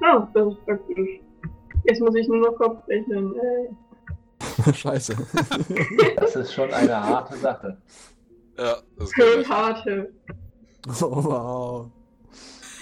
[0.01, 1.09] Ja, das ist praktisch.
[1.85, 3.33] Jetzt muss ich nur noch Kopf rechnen.
[3.35, 5.15] Äh, Scheiße.
[6.17, 7.77] Das ist schon eine harte Sache.
[8.57, 10.13] Ja, das ist schön harte.
[11.01, 11.91] oh, wow.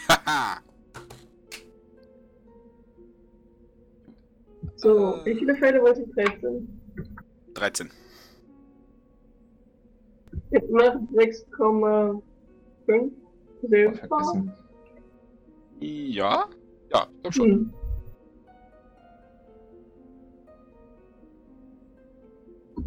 [0.09, 0.57] Haha.
[4.77, 5.25] So, Äh.
[5.25, 6.67] wie viele Felder wollte ich 13?
[7.55, 7.89] 13.
[10.51, 12.21] Jetzt macht 6,5
[13.63, 14.53] Silber.
[15.79, 16.45] Ja?
[16.91, 17.49] Ja, ich glaub schon.
[17.49, 17.73] Hm.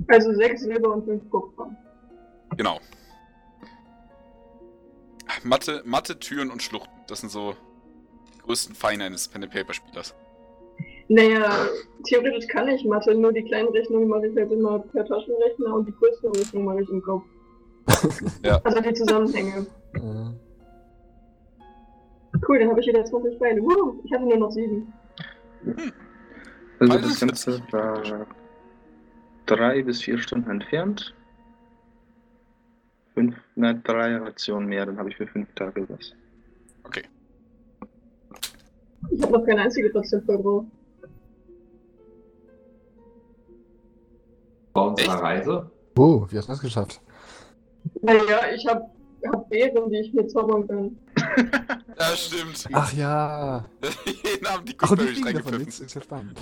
[0.09, 1.71] Also 6 Silber und 5 Kupfer.
[2.57, 2.81] Genau.
[5.45, 6.93] Mathe, Mathe, Türen und Schluchten.
[7.07, 7.55] Das sind so
[8.35, 10.15] die größten Feinde eines Pen-and-Paper-Spielers.
[11.13, 11.67] Naja,
[12.05, 15.89] theoretisch kann ich Mathe, nur die kleinen Rechnungen mache ich halt immer per Taschenrechner und
[15.89, 17.25] die größten Rechnungen mache ich im Kopf.
[18.45, 18.61] Ja.
[18.63, 19.67] Also die Zusammenhänge.
[19.95, 20.01] Äh,
[22.47, 23.61] Cool, dann habe ich wieder 20 Pfeile.
[23.61, 24.93] Wuhu, ich hatte nur noch 7.
[26.79, 28.27] Also Beides das Ganze war
[29.47, 31.13] drei bis vier Stunden entfernt.
[33.15, 36.15] Fünf, na, drei Rationen mehr, dann habe ich für fünf Tage was.
[36.85, 37.03] Okay.
[39.11, 40.65] Ich habe noch keine einzige Ration voll
[44.73, 45.23] Bei unserer Echt?
[45.23, 45.71] Reise.
[45.99, 47.01] Oh, wie hast du das geschafft?
[48.03, 48.87] Naja, ich habe
[49.27, 50.97] hab Beeren, die ich mir zaubern kann.
[51.99, 52.69] Ja, stimmt.
[52.73, 53.65] Ach ja.
[54.25, 55.59] Jeden Abend die davon reingepfiffen.
[55.59, 55.81] nichts.
[55.81, 56.39] Ist ja spannend.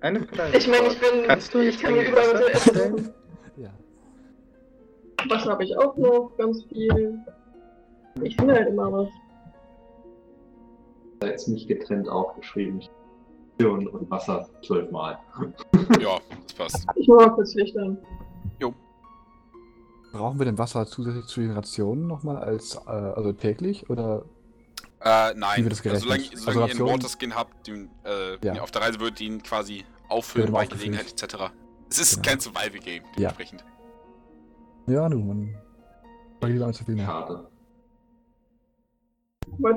[0.00, 0.56] Eine Frage.
[0.56, 1.24] Ich meine, ich bin.
[1.26, 3.14] Kannst du ich kann mir überall so Essen
[3.56, 3.70] ja.
[5.28, 7.18] Wasser habe ich auch noch, ganz viel.
[8.22, 9.08] Ich finde halt immer was.
[11.20, 12.82] Da ist nicht getrennt aufgeschrieben.
[13.58, 15.18] Türen und Wasser zwölfmal.
[16.00, 16.86] Ja, das passt.
[16.96, 17.98] Ich mach mal kurz Licht an.
[20.12, 24.24] Brauchen wir denn Wasser zusätzlich zu den Rationen nochmal als, äh, also täglich oder?
[25.00, 25.62] Äh, Wie nein.
[25.64, 26.38] wird das Also, solange, gerechnet?
[26.40, 28.62] solange Also ihr einen Waterskin habt, den, äh, Ja.
[28.62, 30.92] auf der Reise würdet, ihn quasi auffüllen Wird bei aufgefüllt.
[30.92, 31.52] Gelegenheit etc.
[31.90, 32.28] Es ist Genau.
[32.28, 33.10] kein Survival-Game, Ja.
[33.18, 33.64] dementsprechend.
[34.86, 35.54] Ja, nun, man.
[36.40, 37.06] Sag lieber so viel mehr.
[37.06, 37.48] Schade.
[39.58, 39.76] Was?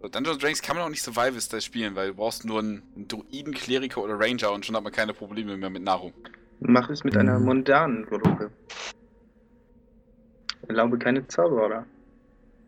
[0.00, 3.52] So, Dungeons Dragons kann man auch nicht Survival-Style spielen, weil du brauchst nur einen, Druiden,
[3.52, 6.12] Kleriker oder Ranger und schon hat man keine Probleme mehr mit Nahrung.
[6.60, 7.44] Mach es mit einer Mhm.
[7.44, 8.50] mundanen Gruppe.
[10.68, 11.84] Erlaube keine Zauberer.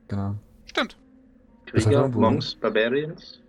[0.08, 0.34] Genau.
[0.66, 0.96] Stimmt.
[1.66, 3.40] Krieger, Monks, Barbarians.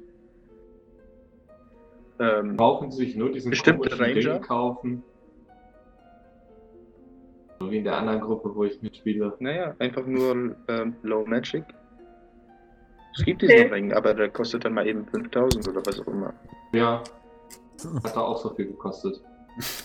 [2.20, 4.36] Ähm, Brauchen Sie sich nur diesen Bestimmte Ranger?
[4.36, 5.04] Ring kaufen.
[7.60, 9.34] So wie in der anderen Gruppe, wo ich mitspiele.
[9.40, 11.64] naja, einfach nur ähm, Low Magic.
[13.18, 13.68] Es gibt diesen Okay.
[13.74, 16.34] Ring, aber der kostet dann mal eben 5000 oder was auch immer.
[16.74, 17.04] Ja.
[18.04, 19.22] Hat da auch so viel gekostet.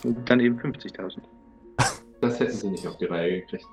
[0.04, 1.18] Und dann eben 50.000.
[2.20, 3.66] Das hätten sie nicht auf die Reihe gekriegt.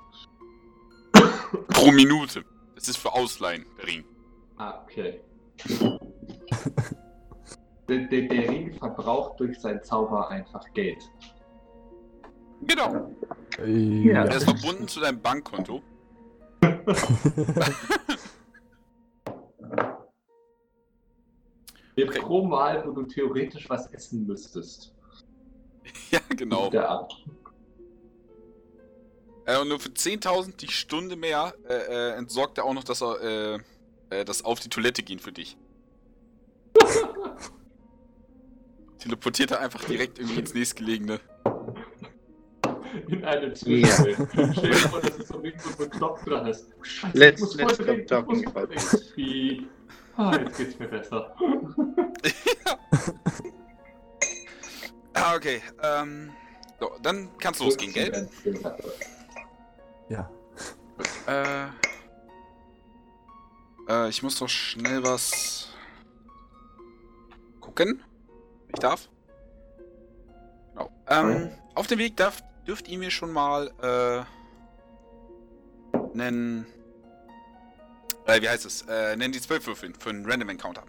[1.70, 2.44] Pro Minute.
[2.76, 4.04] Das ist für Ausleihen, der Ring.
[4.58, 5.22] Ah, okay.
[7.90, 11.10] der, der, der Ring verbraucht durch seinen Zauber einfach Geld.
[12.62, 13.12] Genau.
[13.66, 15.82] Ja, Der ist verbunden zu deinem Bankkonto.
[21.98, 22.20] Der Okay.
[22.20, 24.92] pro Mal, wo du theoretisch was essen müsstest.
[26.12, 26.70] Ja, genau.
[26.72, 27.12] Der ab.
[29.46, 33.02] Äh, und nur für 10.000 die Stunde mehr äh, äh, entsorgt er auch noch, dass
[33.04, 33.60] er äh,
[34.10, 35.56] äh, das auf die Toilette gehen für dich.
[39.00, 41.20] Teleportiert er einfach direkt irgendwie ins nächstgelegene.
[43.08, 44.18] in einem Zwischenbild.
[44.32, 46.70] Stell dir vor, dass es so irgendwo so ein Knopf dran ist.
[46.82, 47.78] Scheiße, Let's- ich muss let's
[48.12, 48.66] voll
[50.18, 51.36] Ah, jetzt geht's mir besser.
[55.18, 55.62] Ah, okay.
[55.82, 56.32] Ähm,
[56.80, 58.30] so, dann kann's losgehen, gell?
[60.10, 60.30] Ja.
[61.26, 61.68] Äh,
[63.90, 65.70] äh, ich muss doch schnell was
[67.60, 68.04] gucken.
[68.74, 69.10] Ich darf.
[70.74, 70.92] Genau.
[71.08, 74.24] Ähm, auf dem Weg darf, dürft ihr mir schon mal äh,
[76.14, 76.68] nennen.
[78.26, 78.82] Äh, wie heißt es?
[78.84, 80.84] Äh, nennen die 12 Würfel für einen Random Encounter.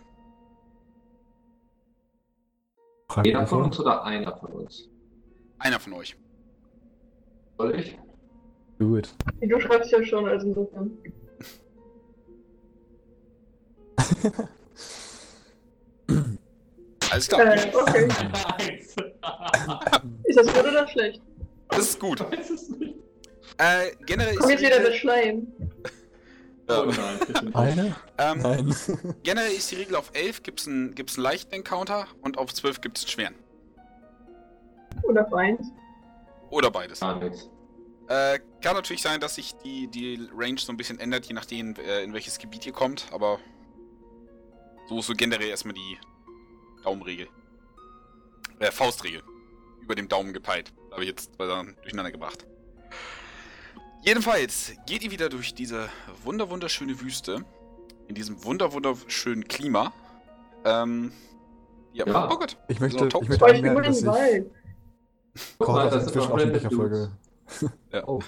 [3.08, 4.88] Frage Jeder von uns oder einer von uns?
[5.58, 6.16] Einer von euch.
[7.58, 7.98] Soll ich?
[8.78, 9.14] It.
[9.40, 10.90] Du schreibst ja schon, also insofern.
[17.10, 17.56] Alles klar.
[17.56, 18.08] Äh, okay.
[20.24, 21.22] Ist das gut oder schlecht?
[21.68, 22.20] Das ist gut.
[22.20, 22.94] Weiß es nicht.
[23.58, 25.46] Äh, generell ist Kommt jetzt wieder der Regel,
[26.68, 27.54] Oh nein.
[27.54, 27.96] Eine?
[28.18, 28.74] ähm, Nein.
[29.22, 32.52] generell ist die Regel auf 11 gibt es einen, gibt's einen leichten Encounter und auf
[32.52, 33.34] 12 gibt es einen schweren.
[35.02, 35.68] Oder auf eins.
[36.50, 37.00] Oder beides.
[37.20, 37.50] Nichts.
[38.08, 41.74] Äh, kann natürlich sein, dass sich die, die Range so ein bisschen ändert, je nachdem,
[41.76, 43.38] äh, in welches Gebiet ihr kommt, aber
[44.88, 45.98] so ist so generell erstmal die
[46.84, 47.28] Daumenregel.
[48.60, 49.22] Äh, Faustregel.
[49.82, 50.72] Über dem Daumen gepeilt.
[50.92, 52.46] Habe ich jetzt zwei Sachen durcheinander gebracht.
[54.06, 55.88] Jedenfalls geht ihr wieder durch diese
[56.22, 57.44] wunder wunderschöne Wüste.
[58.06, 59.92] In diesem wunder wunderschönen Klima.
[60.64, 61.10] Ähm.
[61.92, 62.30] Ja, Ja.
[62.30, 62.56] oh Gott.
[62.68, 63.22] Ich So, möchte, top.
[63.24, 64.50] ich möchte anmerken, dass den ich Wald.
[65.58, 67.10] Guck mal, Kordas das ist auch in Random welcher Dudes.
[67.58, 67.72] Folge.
[67.92, 68.08] Ja.
[68.08, 68.20] Oh,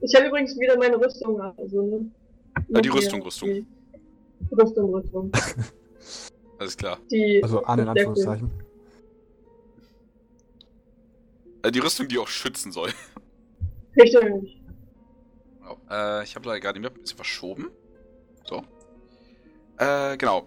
[0.00, 1.38] Ich habe übrigens wieder meine Rüstung.
[1.40, 2.10] Also, ne?
[2.72, 3.48] Ah, die Rüstung, Rüstung.
[3.50, 5.32] Die Rüstung, Rüstung.
[6.58, 6.98] Alles klar.
[7.10, 7.88] Die also an in.
[7.88, 8.50] Anführungszeichen.
[11.62, 12.90] Äh, die Rüstung, die auch schützen soll.
[13.96, 14.62] Richtig.
[15.66, 15.80] Genau.
[15.90, 17.70] Äh, ich habe leider gerade die Map ein bisschen verschoben.
[18.44, 18.64] So.
[19.78, 20.46] Äh, genau.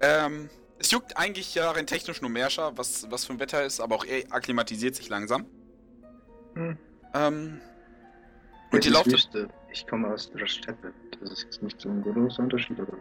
[0.00, 3.80] Ähm, es juckt eigentlich ja rein technisch nur Merscher, was, was für ein Wetter ist,
[3.80, 5.46] aber auch er akklimatisiert sich langsam.
[6.54, 6.76] Hm.
[7.14, 7.60] Ähm,
[8.70, 9.12] Es und die lauft.
[9.12, 9.48] Wüste.
[9.70, 10.92] Ich komme aus der Steppe.
[11.20, 12.96] Das ist jetzt nicht so ein großer Unterschied, aber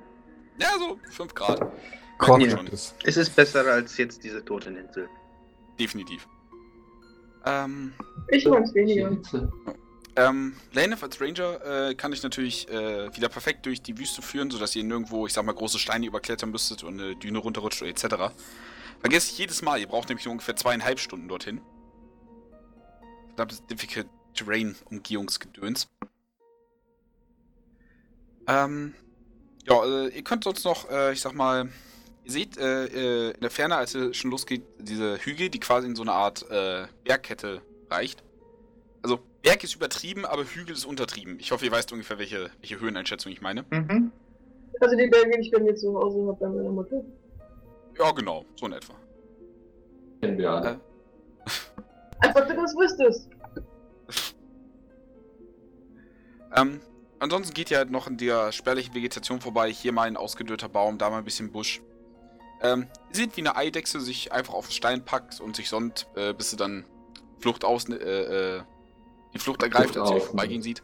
[0.59, 1.59] Ja, so 5 Grad.
[2.27, 2.59] Man Ja.
[2.71, 2.95] es.
[3.03, 5.09] es ist besser als jetzt diese Toteninsel.
[5.79, 6.27] Definitiv.
[7.45, 7.93] Ähm,
[8.29, 9.17] Ich mag's Die weniger.
[10.15, 14.51] Ähm, Lanef als Ranger äh, kann ich natürlich äh, wieder perfekt durch die Wüste führen,
[14.51, 18.31] sodass ihr nirgendwo, ich sag mal, große Steine überklettern müsstet und eine Düne runterrutscht etc.
[18.99, 21.61] Vergesst ich jedes Mal, ihr braucht nämlich nur ungefähr zweieinhalb Stunden dorthin.
[23.29, 25.87] Verdammtes Difficult Terrain Umgehungsgedöns.
[28.47, 28.93] Ähm,
[29.67, 31.69] ja, äh, ihr könnt sonst noch, äh, ich sag mal,
[32.23, 35.87] ihr seht äh, äh, in der Ferne, als es schon losgeht, diese Hügel, die quasi
[35.87, 38.23] in so eine Art äh, Bergkette reicht.
[39.01, 41.37] Also Berg ist übertrieben, aber Hügel ist untertrieben.
[41.37, 43.65] Ich hoffe, ihr weißt ungefähr, welche, welche Höheneinschätzung ich meine.
[43.69, 44.11] Mhm.
[44.79, 47.03] Also die Berge, die ich bei mir zu Hause habe, bei meiner Mutter.
[47.99, 48.93] Ja, genau, so in etwa.
[50.21, 50.79] Kennen wir alle.
[52.19, 53.29] Als ob du das wüsstest.
[56.55, 56.81] Ähm,
[57.17, 59.71] ansonsten geht ihr halt noch in der spärlichen Vegetation vorbei.
[59.71, 61.81] Hier mal ein ausgedörrter Baum, da mal ein bisschen Busch.
[62.61, 66.07] Ähm, ihr seht, wie eine Eidechse sich einfach auf den Stein packt und sich sonnt,
[66.15, 66.85] äh, bis sie dann
[67.39, 68.61] Flucht aus, äh, äh,
[69.33, 70.83] die Flucht ergreift, als aus, vorbeigehen sieht.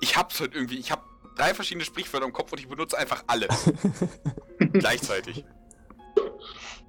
[0.00, 1.04] Ich hab's halt irgendwie, ich hab
[1.36, 3.48] drei verschiedene Sprichwörter im Kopf und ich benutze einfach alle
[4.72, 5.44] gleichzeitig.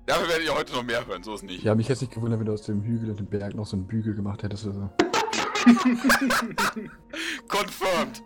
[0.06, 1.64] Dafür werdet ihr heute noch mehr hören, so ist nicht.
[1.64, 3.78] Ja, mich hätte nicht gewundert, wenn du aus dem Hügel und dem Berg noch so
[3.78, 4.90] einen Bügel gemacht hättest oder so.
[7.48, 8.22] Confirmed.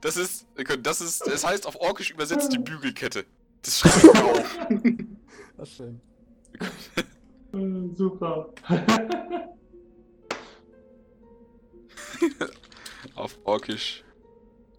[0.00, 0.46] Das ist,
[0.82, 3.24] das ist, es heißt auf Orkisch übersetzt die Bügelkette.
[3.62, 4.58] Das schreibe ich mir auf.
[5.56, 6.00] Das ist schön.
[7.52, 8.50] Äh, Super.
[13.14, 14.04] Auf Orkisch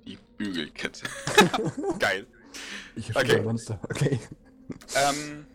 [0.06, 1.04] die Bügelkette.
[2.00, 2.26] Geil.
[2.96, 3.42] Ich Okay.
[3.42, 3.80] Monster.
[3.84, 4.20] Okay.
[4.96, 5.46] Ähm,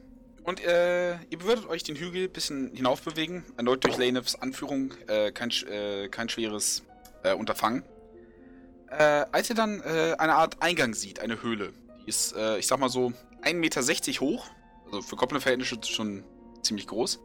[0.45, 3.45] und äh, ihr würdet euch den Hügel ein bisschen hinauf bewegen.
[3.57, 4.93] Erneut durch Lanevs Anführung.
[5.09, 6.83] Äh, kein, äh, kein schweres
[7.23, 7.83] äh, Unterfangen.
[8.91, 11.73] Äh, als ihr dann äh, eine Art Eingang sieht, eine Höhle.
[12.05, 13.13] Die ist, äh, ich sag mal so,
[13.43, 14.47] 1,60 Meter hoch.
[14.87, 16.23] Also für Goblin-Verhältnisse schon
[16.63, 17.21] ziemlich groß.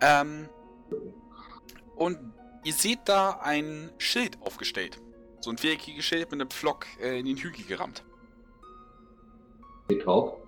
[0.00, 0.48] Ähm,
[1.96, 2.18] und
[2.64, 5.00] ihr seht da ein Schild aufgestellt.
[5.40, 8.04] So ein viereckiges Schild mit einem Pflock äh, in den Hügel gerammt.
[9.88, 10.38] Geht drauf.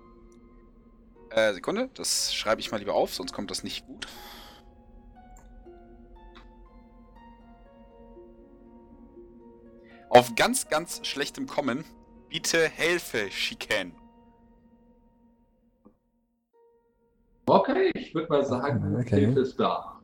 [1.29, 4.07] Äh, Sekunde, das schreibe ich mal lieber auf, sonst kommt das nicht gut.
[10.09, 11.85] Auf ganz, ganz schlechtem Kommen,
[12.27, 13.93] bitte helfe, Schikane.
[17.45, 19.21] Okay, ich würde mal sagen, Okay.
[19.21, 20.00] Hilfe ist da.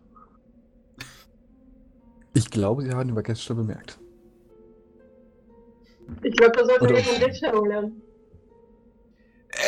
[2.49, 3.99] Glaube, sie haben die Baguette bemerkt.
[6.23, 8.01] Ich glaube, da sollten wir von Shadow lernen.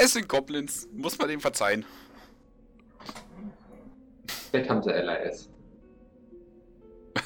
[0.01, 0.87] Es sind Goblins.
[0.93, 1.85] Muss man dem verzeihen.
[4.51, 5.49] Vielleicht haben sie LIS.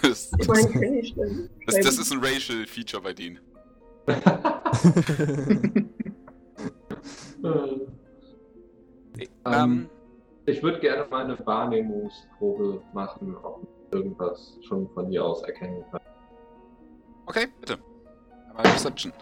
[0.01, 0.47] Das, Ich
[0.81, 1.15] ich
[1.65, 3.39] das, das ist ein Racial Feature bei denen.
[7.45, 7.81] Ähm,
[9.45, 9.89] Ähm,
[10.45, 15.83] ich würde gerne mal eine Wahrnehmungsprobe machen, ob ich irgendwas schon von hier aus erkennen
[15.91, 16.01] kann.
[17.25, 17.77] okay, bitte.
[18.53, 19.13] Aber Perception.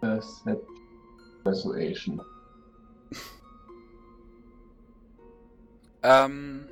[0.00, 0.66] Percep-
[1.42, 2.20] Persuasion.
[6.02, 6.68] Ähm,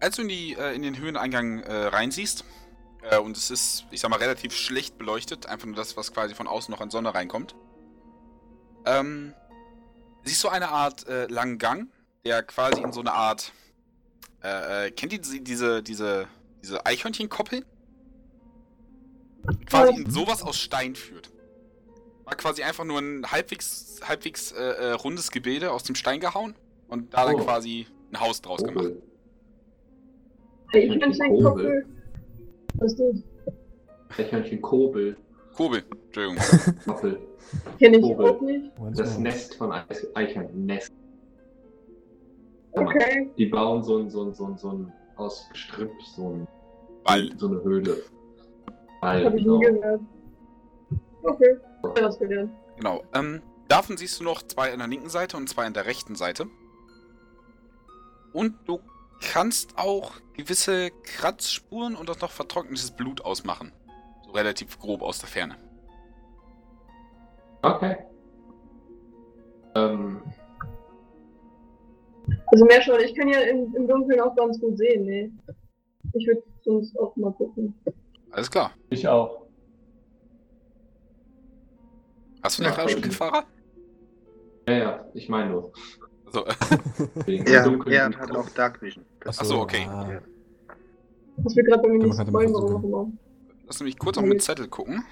[0.00, 2.44] als du in, die, äh, in den Höheneingang äh, reinsiehst,
[3.02, 6.34] äh, und es ist, ich sag mal, relativ schlecht beleuchtet, einfach nur das, was quasi
[6.34, 7.56] von außen noch an Sonne reinkommt,
[8.84, 9.34] ähm,
[10.22, 11.88] siehst du eine Art äh, langen Gang,
[12.24, 13.52] der quasi in so eine Art,
[14.48, 15.40] äh, äh, kennt ihr diese,
[15.82, 16.26] diese,
[16.62, 17.64] diese, Eichhörnchenkoppel?
[19.66, 21.30] Quasi in sowas aus Stein führt.
[22.24, 26.54] War quasi einfach nur ein halbwegs, halbwegs äh, äh, rundes Gebilde aus dem Stein gehauen
[26.88, 27.44] und da dann Oh.
[27.44, 28.84] quasi ein Haus draus gemacht.
[28.84, 29.02] Kobel.
[30.72, 31.44] Hey, ich bin sein Kobel.
[31.44, 31.86] Koppel.
[32.74, 34.18] Was ist das?
[34.18, 35.16] Eichhörnchen Kobel.
[35.54, 36.36] Kobel, Entschuldigung.
[36.84, 37.20] Koppel.
[37.78, 38.26] Kenn ich Kobel.
[38.26, 38.70] auch nicht.
[38.94, 40.66] Das Nest von Eich- Eichhörnchen.
[40.66, 40.92] Nest.
[42.72, 43.30] Okay.
[43.36, 46.48] Die bauen so ein, so ein, so ein, so ein aus Gestrüpp, so, ein,
[47.04, 47.30] Ball.
[47.36, 48.02] so eine Höhle.
[49.00, 49.58] Ball, Hab ich genau.
[49.58, 50.00] nie gehört.
[51.22, 51.56] Okay.
[51.56, 52.52] Ich hab das gelernt.
[52.76, 53.02] Genau.
[53.14, 56.14] Ähm, davon siehst du noch zwei an der linken Seite und zwei an der rechten
[56.14, 56.46] Seite.
[58.32, 58.80] Und du
[59.20, 63.72] kannst auch gewisse Kratzspuren und auch noch vertrocknetes Blut ausmachen.
[64.24, 65.56] So relativ grob aus der Ferne.
[67.62, 67.96] Okay.
[69.74, 70.22] Ähm,
[72.50, 75.30] Also mehr schon, ich kann ja im, im Dunkeln auch ganz gut sehen, ne?
[76.14, 77.74] Ich würde sonst auch mal gucken.
[78.30, 78.72] Alles klar.
[78.90, 79.46] ich auch.
[82.42, 83.10] Hast du Ja, gerade schon voll.
[83.12, 83.44] Fahrer?
[84.68, 85.72] Ja, ja, ich meine nur.
[86.26, 86.44] Also,
[87.26, 89.04] Wegen Er, er hat auch Dark Vision.
[89.20, 89.86] Das Ach so, okay.
[89.88, 90.20] Ah,
[91.38, 93.12] Das wird gerade bei mir Ja, nicht spoilern, warum auch immer.
[93.66, 95.04] lass mich kurz auf den Zettel gucken.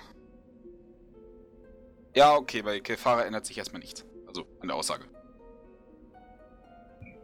[2.14, 4.07] Ja, okay, bei Kefara ändert sich erstmal nichts.
[4.26, 5.05] Also an der Aussage.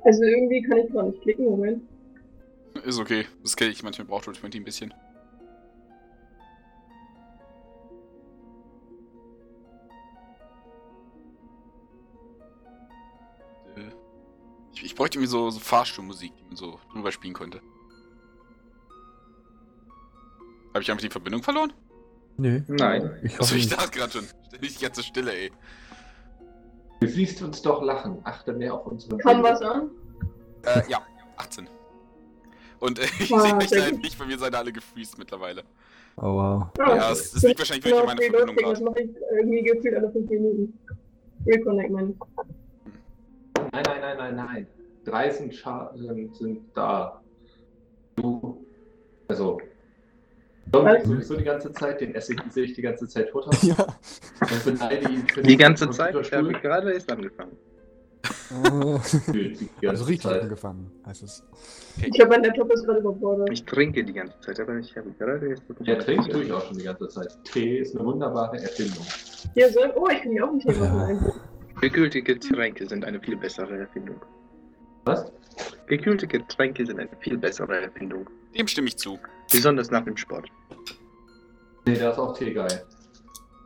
[0.04, 1.82] Also irgendwie kann ich gar nicht klicken, Moment.
[2.84, 3.26] Ist okay.
[3.42, 3.82] Das kenne ich.
[3.82, 4.94] Manchmal braucht Roll 20 ein bisschen.
[13.76, 13.90] Äh,
[14.74, 17.60] Ich, ich bräuchte irgendwie so, so Fahrstuhlmusik, die man so drüber spielen könnte.
[20.72, 21.72] Habe ich einfach die Verbindung verloren?
[22.38, 22.62] nee.
[22.66, 23.20] Nein.
[23.22, 24.24] Ich Achso, ich dachte gerade schon.
[24.48, 25.52] Ständig die ganze Stille, ey.
[27.02, 28.18] Du siehst uns doch lachen.
[28.24, 29.90] Achte mehr auf unsere Kam was an?
[30.64, 31.00] Äh, ja,
[31.36, 31.66] 18.
[32.78, 34.02] Und äh, ich sehe euch leider gut.
[34.02, 35.62] nicht, bei mir seid ihr alle gefreezed mittlerweile.
[36.16, 36.66] Oh wow.
[36.78, 39.94] Ah, Ja, es- es liegt wahrscheinlich wirklich an meiner Verbindung Das mache ich irgendwie gefühlt
[39.96, 40.78] alle 5 Minuten.
[41.46, 42.14] Reconnect, meine.
[43.72, 44.66] Nein, nein, nein, nein, nein.
[45.04, 45.52] Drei sind,
[45.96, 47.20] sind, sind da.
[48.14, 48.64] Du.
[49.26, 49.60] Also.
[50.70, 53.50] Zombie sowieso die ganze Zeit, den esse ich, sehe ich die ganze Zeit Futter.
[53.62, 53.74] Ja.
[54.40, 56.14] Und beneide ihn für Die ganze Zeit?
[56.14, 57.56] Ich habe gerade erst angefangen.
[59.84, 60.42] Also richtig Zeit.
[60.42, 61.44] angefangen, heißt es.
[61.98, 63.50] Ich glaube, mein Laptop ist gerade überfordert.
[63.50, 65.62] Ich trinke die ganze Zeit, aber ich habe gerade erst.
[65.80, 67.36] Ja, trinken tue ich auch schon die ganze Zeit.
[67.44, 69.04] Tee ist eine wunderbare Erfindung.
[69.54, 69.92] Hier soll.
[69.96, 70.92] Oh, ich kann hier auch ein Thema Ja.
[70.94, 71.32] machen.
[71.80, 74.20] Gekühlte Getränke sind eine viel bessere Erfindung.
[75.04, 75.32] Was?
[75.86, 78.26] Gekühlte Getränke sind eine viel bessere Erfindung.
[78.56, 79.18] Dem stimme ich zu.
[79.52, 80.48] Besonders nach dem Sport.
[81.84, 82.84] Nee, da ist auch Tee geil.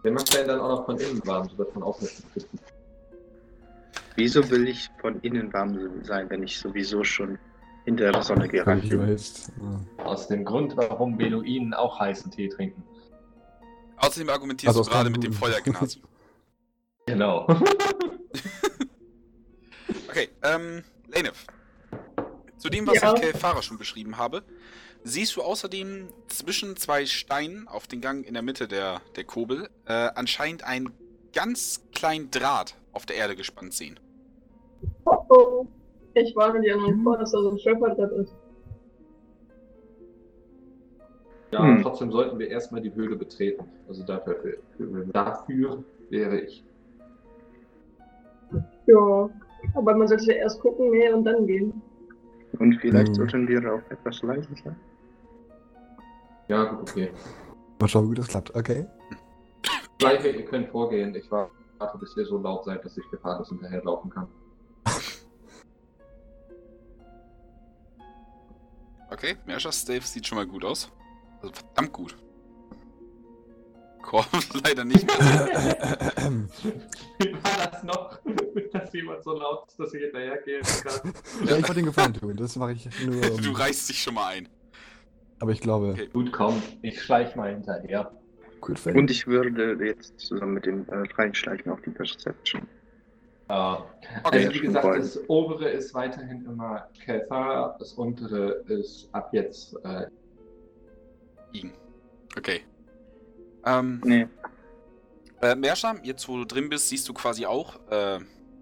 [0.05, 2.49] Der macht den dann auch noch von innen warm, so wird von außen nicht.
[4.17, 7.39] Wieso will ich von innen warm sein, wenn ich sowieso schon
[7.85, 9.07] in der Sonne gerannt bin?
[9.09, 10.05] Ja.
[10.05, 12.83] Aus dem Grund, warum Beduinen auch heißen Tee trinken.
[13.99, 15.33] Außerdem argumentierst Also du gerade mit dem.
[15.33, 16.03] Feuergnasi.
[17.09, 17.47] Genau.
[20.09, 21.47] Okay, ähm, Lenef.
[22.57, 23.15] Zu dem, was Ja.
[23.15, 24.43] ich Kelfara schon beschrieben habe,
[25.07, 29.69] siehst du außerdem zwischen zwei Steinen auf den Gang in der Mitte der, der Kurbel
[29.87, 30.91] äh, anscheinend einen
[31.33, 34.01] ganz kleinen Draht auf der Erde gespannt sehen.
[35.05, 35.67] Oh oh.
[36.15, 38.35] Ich warne die anderen vor, dass da so ein Schöpferbrett ist.
[41.53, 41.83] Ja, Hm.
[41.83, 43.65] trotzdem sollten wir erstmal die Höhle betreten.
[43.89, 46.65] Also dafür, für, dafür wäre ich.
[48.87, 49.31] Ja.
[49.75, 51.81] Aber man sollte ja erst gucken, nee, und dann gehen.
[52.59, 53.15] Und vielleicht Hm.
[53.15, 54.77] sollten wir auch etwas leise sein.
[56.49, 57.11] Ja, gut, okay.
[57.81, 58.55] Mal schauen, wie das klappt.
[58.55, 58.87] Okay.
[60.01, 61.15] Schleiche, ihr könnt vorgehen.
[61.15, 61.51] Ich warte,
[61.99, 64.29] bis ihr so laut seid, dass ich gefahrlos hinterherlaufen kann.
[69.09, 70.91] Okay, Mershas Stave sieht schon mal gut aus.
[71.41, 72.17] Also verdammt gut.
[74.03, 74.27] Korb
[74.65, 75.49] leider nicht mehr.
[77.19, 78.19] Wie war das noch?
[78.73, 81.13] Dass jemand so laut ist, dass ich hinterhergehen kann.
[81.47, 82.37] Ja, ich wollte den Gefallen tun.
[82.37, 83.31] Das mache ich nur.
[83.33, 84.49] um- Du reißt dich schon mal ein.
[85.39, 86.09] Aber ich glaube, Okay.
[86.13, 88.11] Gut, komm, ich schleich mal hinterher.
[88.61, 88.97] gut Fan.
[88.97, 92.67] Und ich würde jetzt zusammen mit dem äh, reinschleichen auf die Perception.
[93.49, 93.87] Ja.
[94.25, 94.39] Okay.
[94.47, 99.77] Also wie gesagt, Schon das obere ist weiterhin immer Kelthara, das untere ist ab jetzt
[99.85, 100.07] äh,
[101.53, 101.73] Igen.
[102.37, 102.63] Okay.
[103.65, 104.27] Ähm, Nee.
[105.43, 108.19] äh, Mersha, jetzt wo du drin bist, siehst du quasi auch, äh,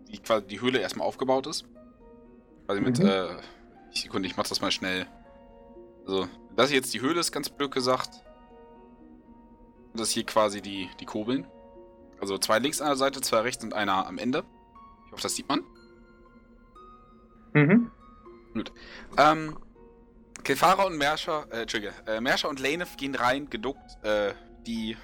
[0.09, 1.65] wie quasi die Höhle erstmal aufgebaut ist.
[2.67, 3.07] Quasi mit, Mhm.
[3.07, 3.27] äh,
[3.93, 5.07] ich Sekunde, ich mach das mal schnell.
[6.07, 8.11] Also, das hier jetzt die Höhle ist, ganz blöd gesagt.
[9.95, 11.47] Das hier quasi die, die Kurbeln.
[12.21, 14.45] Also zwei links an der Seite, zwei rechts und einer am Ende.
[15.07, 15.63] Ich hoffe, das sieht man.
[17.53, 17.91] Mhm.
[19.17, 19.59] Ähm,
[20.43, 24.35] Kefara und Mersha, äh, Entschuldige, äh, Mersha und Lanef gehen rein, geduckt, äh,
[24.67, 24.97] die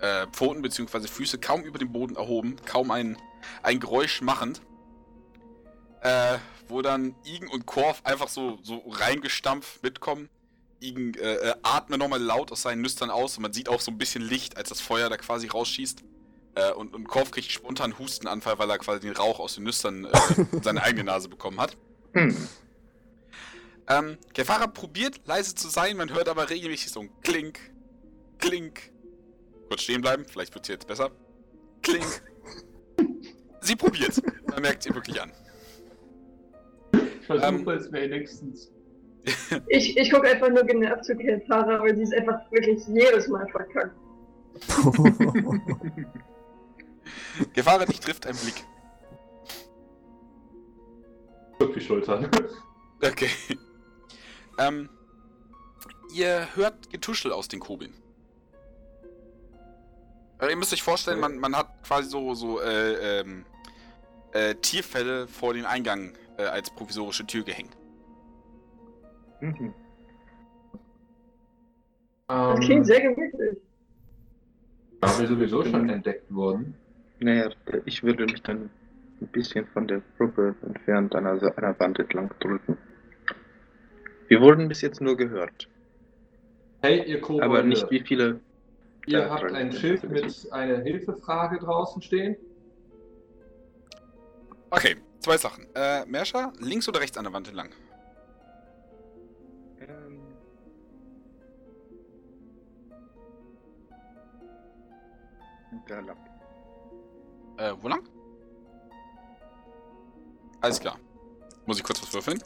[0.00, 1.06] äh, Pfoten bzw.
[1.06, 3.16] Füße kaum über den Boden erhoben, kaum ein,
[3.62, 4.60] ein Geräusch machend.
[6.02, 6.38] Äh,
[6.68, 10.28] wo dann Igen und Korf einfach so, so reingestampft mitkommen.
[10.80, 13.90] Igen äh, äh, atmet nochmal laut aus seinen Nüstern aus und man sieht auch so
[13.90, 16.02] ein bisschen Licht, als das Feuer da quasi rausschießt.
[16.56, 19.64] Äh, und, und Korf kriegt spontan einen Hustenanfall, weil er quasi den Rauch aus den
[19.64, 20.10] Nüstern äh,
[20.52, 21.76] in seine eigene Nase bekommen hat.
[22.12, 22.36] Hm.
[23.88, 27.58] Ähm, der Fahrer probiert leise zu sein, man hört aber regelmäßig so ein Klink,
[28.38, 28.90] Klink.
[29.68, 31.10] Kurz stehen bleiben, vielleicht wird es jetzt besser.
[31.82, 32.06] Klink.
[33.60, 34.20] Sie probiert.
[34.50, 35.32] Man merkt sie wirklich an.
[37.24, 37.78] Ich versuche Ähm.
[37.78, 38.70] es wenigstens.
[39.68, 43.48] Ich, ich gucke einfach nur genervt zu Keltara, weil sie es einfach wirklich jedes Mal
[43.48, 43.96] verkackt.
[47.56, 48.62] Der Fahrer dich trifft ein Blick.
[51.58, 52.28] Auf die Schultern.
[53.02, 53.28] Okay.
[54.58, 54.88] Ähm,
[56.14, 57.92] ihr hört Getuschel aus den Kugeln.
[60.40, 63.44] Äh, ihr müsst euch vorstellen, man, man hat quasi so, so äh, ähm,
[64.32, 67.76] äh, Tierfälle vor den Eingang äh, als provisorische Tür gehängt.
[69.40, 69.74] Mhm.
[72.28, 73.58] Das Ähm, klingt sehr gemütlich.
[75.00, 76.74] da wir sowieso schon entdeckt wurden.
[77.20, 77.50] Naja,
[77.84, 78.70] ich würde mich dann
[79.20, 82.76] ein bisschen von der Gruppe entfernt an einer, einer Wand entlang drücken.
[84.28, 85.68] Wir wurden bis jetzt nur gehört,
[86.82, 88.40] Hey, ihr Kobolde, aber nicht wie viele.
[89.06, 92.36] ihr habt ein Schild mit einer Hilfefrage draußen stehen.
[94.70, 95.66] Okay, zwei Sachen.
[95.74, 97.70] Äh, Mersha, links oder rechts an der Wand entlang?
[99.80, 100.20] Ähm,
[105.88, 106.18] da lang.
[107.56, 108.06] Äh, wo lang?
[110.60, 110.98] Alles klar.
[111.66, 112.42] Muss ich kurz was würfeln?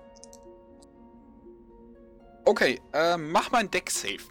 [2.45, 4.23] Okay, äh, mach mal ein Deck-Save.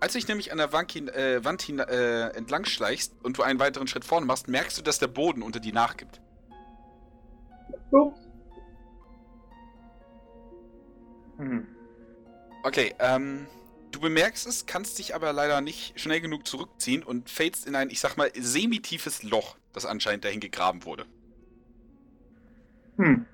[0.00, 3.38] Als du dich nämlich an der Wand, hin, äh, Wand hin, äh, entlang schleichst und
[3.38, 6.20] du einen weiteren Schritt vorne machst, merkst du, dass der Boden unter dir nachgibt.
[7.94, 8.18] Ups.
[11.38, 11.66] Hm.
[12.64, 13.46] Okay, ähm,
[13.90, 17.90] du bemerkst es, kannst dich aber leider nicht schnell genug zurückziehen und fällst in ein,
[17.90, 21.06] ich sag mal, semi-tiefes Loch, das anscheinend dahin gegraben wurde.
[22.96, 23.26] Hm.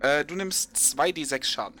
[0.00, 1.80] Äh, du nimmst 2d6 Schaden.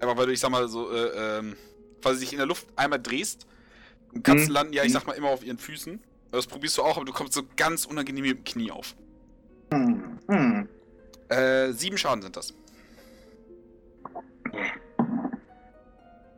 [0.00, 1.56] Aber weil du, ich sag mal, so, äh, ähm,
[2.02, 3.46] quasi dich in der Luft einmal drehst.
[4.12, 4.52] Und Katzen Mhm.
[4.54, 4.94] landen ja, ich Mhm.
[4.94, 6.00] sag mal, immer auf ihren Füßen.
[6.30, 8.94] Das probierst du auch, aber du kommst so ganz unangenehm mit dem Knie auf.
[9.74, 10.18] Hm.
[10.28, 10.68] Hm.
[11.28, 12.54] Äh, sieben Schaden sind das.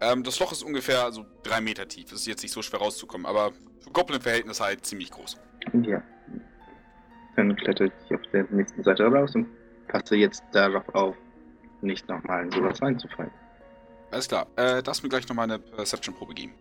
[0.00, 2.12] Ähm, das Loch ist ungefähr also drei Meter tief.
[2.12, 5.38] Es ist jetzt nicht so schwer rauszukommen, aber für Goblin-Verhältnisse halt ziemlich groß.
[5.82, 6.02] Ja.
[7.36, 9.46] Dann kletter ich auf der nächsten Seite raus und
[9.88, 11.16] passe jetzt darauf auf,
[11.82, 13.30] nicht nochmal in sowas reinzufallen.
[14.10, 14.46] Alles klar.
[14.56, 16.54] Äh, darfst mir gleich nochmal eine Perception-Probe geben.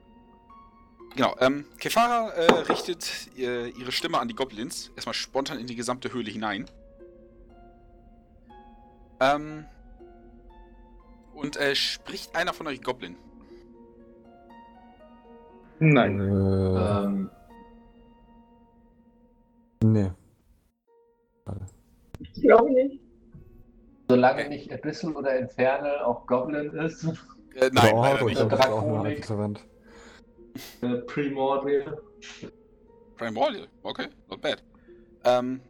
[1.16, 4.92] Genau, ähm, Kefara äh, richtet äh, ihre Stimme an die Goblins.
[4.96, 6.66] Erstmal spontan in die gesamte Höhle hinein.
[9.22, 9.66] Ähm.
[11.34, 13.16] Und äh, spricht einer von euch Goblin?
[15.80, 16.20] Nein.
[16.20, 17.30] Äh, Ähm,
[19.84, 20.12] nee.
[22.20, 23.02] Ich glaube nicht.
[24.10, 27.04] solange nicht Abyssal oder Infernal auch Goblin ist,
[27.56, 28.32] Äh, nein, Oder leider nicht.
[28.32, 29.26] ich glaube, das ist auch nur Draconik.
[30.82, 32.02] Äh, Primordial.
[33.18, 34.64] Primordial, okay, not bad.
[35.24, 35.62] Ähm,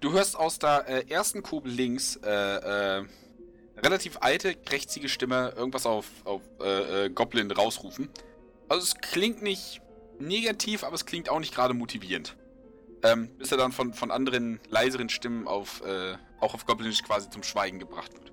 [0.00, 3.04] du hörst aus der äh, ersten Kugel links äh, äh,
[3.78, 8.08] relativ alte, krächzige Stimme irgendwas auf, auf äh, Goblin rausrufen.
[8.68, 9.82] Also es klingt nicht
[10.18, 12.36] negativ, aber es klingt auch nicht gerade motivierend.
[13.02, 15.82] Ähm, bis er dann von, von anderen leiseren Stimmen auf,
[16.40, 18.32] auch auf Goblinisch quasi zum Schweigen gebracht wird.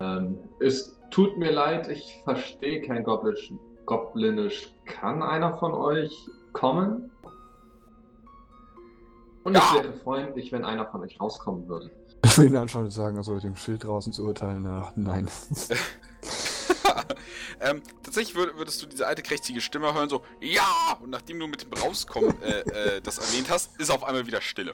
[0.00, 3.52] Ähm, es tut mir leid, ich verstehe kein Goblinisch.
[3.86, 4.72] Goblinisch.
[4.86, 6.12] Kann einer von euch
[6.52, 7.10] kommen?
[9.44, 9.60] Und Ja.
[9.60, 11.90] es wäre freundlich, wenn einer von euch rauskommen würde.
[12.24, 15.28] Ich will ihn anschauen und sagen, also mit dem Schild draußen zu urteilen, na, nein.
[17.60, 20.96] ähm, tatsächlich würd, würdest du diese alte krächzige Stimme hören, so, ja!
[21.02, 24.40] Und nachdem du mit dem Rauskommen äh, äh, das erwähnt hast, ist auf einmal wieder
[24.40, 24.72] Stille.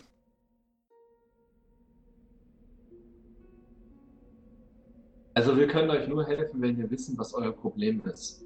[5.40, 8.44] Also wir können euch nur helfen, wenn wir wissen, was euer Problem ist.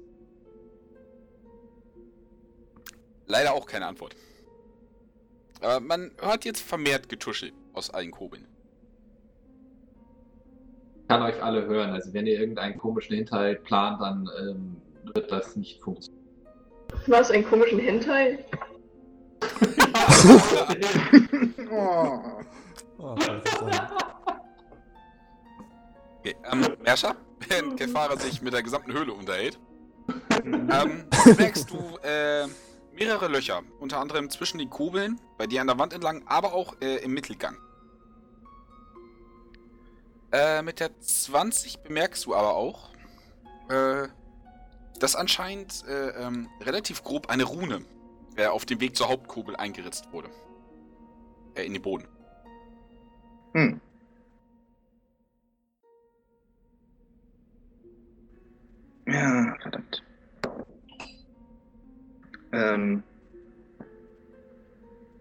[3.27, 4.15] Leider auch keine Antwort.
[5.59, 8.47] Aber man hört jetzt vermehrt Getuschel aus allen Kurbeln.
[11.01, 11.89] Ich kann euch alle hören.
[11.89, 14.77] Also wenn ihr irgendeinen komischen Hinterhalt plant, dann ähm,
[15.13, 16.23] wird das nicht funktionieren.
[17.07, 18.39] Was, einen komischen Hentai?
[21.71, 22.19] Oh.
[22.99, 23.15] Oh,
[26.51, 27.15] ähm, Merscher,
[27.47, 29.59] während Kefara sich mit der gesamten Höhle unterhält,
[30.45, 31.05] ähm,
[31.37, 32.47] merkst du äh,
[32.93, 36.75] mehrere Löcher, unter anderem zwischen den Kurbeln, bei dir an der Wand entlang, aber auch
[36.81, 37.57] äh, im Mittelgang.
[40.31, 42.89] Äh, mit der 20 bemerkst du aber auch,
[43.69, 44.07] äh,
[44.99, 47.85] dass anscheinend äh, ähm, relativ grob eine Rune
[48.35, 50.29] äh, auf dem Weg zur Hauptkurbel eingeritzt wurde.
[51.55, 52.07] Äh, in den Boden.
[53.53, 53.81] Hm.
[59.07, 60.03] Ja, verdammt.
[62.51, 63.03] Ähm,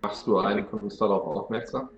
[0.03, 1.91] Machst du einen von uns darauf aufmerksam?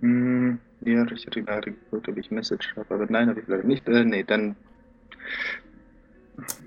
[0.00, 3.64] hm, ja, ich hatte gerade geguckt, ob ich Message habe, aber nein, habe ich leider
[3.64, 3.88] nicht.
[3.88, 4.56] Äh, nee, dann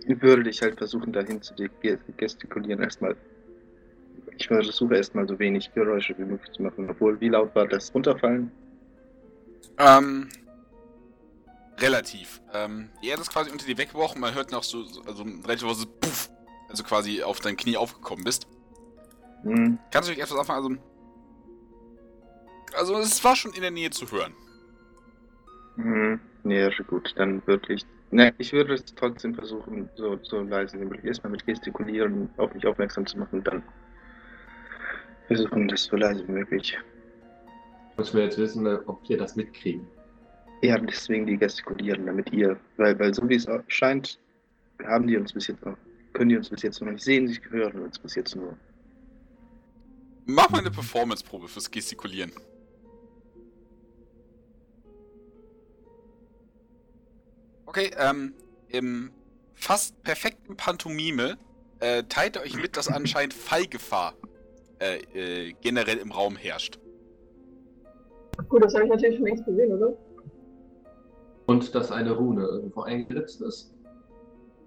[0.06, 1.70] würde ich halt versuchen, dahin zu ge-
[2.18, 3.16] gestikulieren erstmal.
[4.38, 7.94] Ich versuche erstmal so wenig Geräusche wie möglich zu machen, obwohl, wie laut war das
[7.94, 8.52] Runterfallen?
[9.78, 10.30] Ähm,
[11.82, 12.42] relativ.
[12.54, 15.42] Ähm, die Erde ist quasi unter dir weggebrochen, man hört noch so, so also ein
[15.44, 16.30] relativ lautes Puff,
[16.70, 18.48] also quasi auf dein Knie aufgekommen bist.
[19.44, 20.80] Hm, Kannst du dich etwas anfangen?
[22.76, 24.36] Also, also es war schon in der Nähe zu hören.
[25.76, 27.86] hm, nee, ja, schon gut, dann würde ich.
[28.12, 32.54] Ne, ich würde es trotzdem versuchen, so, so leise wie möglich erstmal mit Gestikulieren auf
[32.54, 33.64] mich aufmerksam zu machen und dann
[35.28, 36.78] versuchen, das so leise wie möglich.
[37.98, 39.88] Müssen wir jetzt wissen, ob wir das mitkriegen.
[40.62, 44.20] Ja, deswegen die gestikulieren, damit ihr, weil, weil so wie es scheint,
[44.84, 45.78] haben die uns bis jetzt noch,
[46.14, 48.58] können die uns bis jetzt noch nicht sehen, sie hören uns bis jetzt nur.
[50.26, 52.32] Mach mal eine Performance-Probe fürs Gestikulieren.
[57.66, 58.34] Okay, ähm,
[58.70, 59.12] im
[59.54, 61.38] fast perfekten Pantomime
[61.80, 64.16] äh, teilt ihr euch mit, dass anscheinend Fallgefahr
[64.80, 66.80] äh, äh, generell im Raum herrscht.
[68.48, 69.96] Gut, das habe ich natürlich schon längst gesehen, oder?
[71.50, 73.74] Und dass eine Rune irgendwo eingeritzt ist.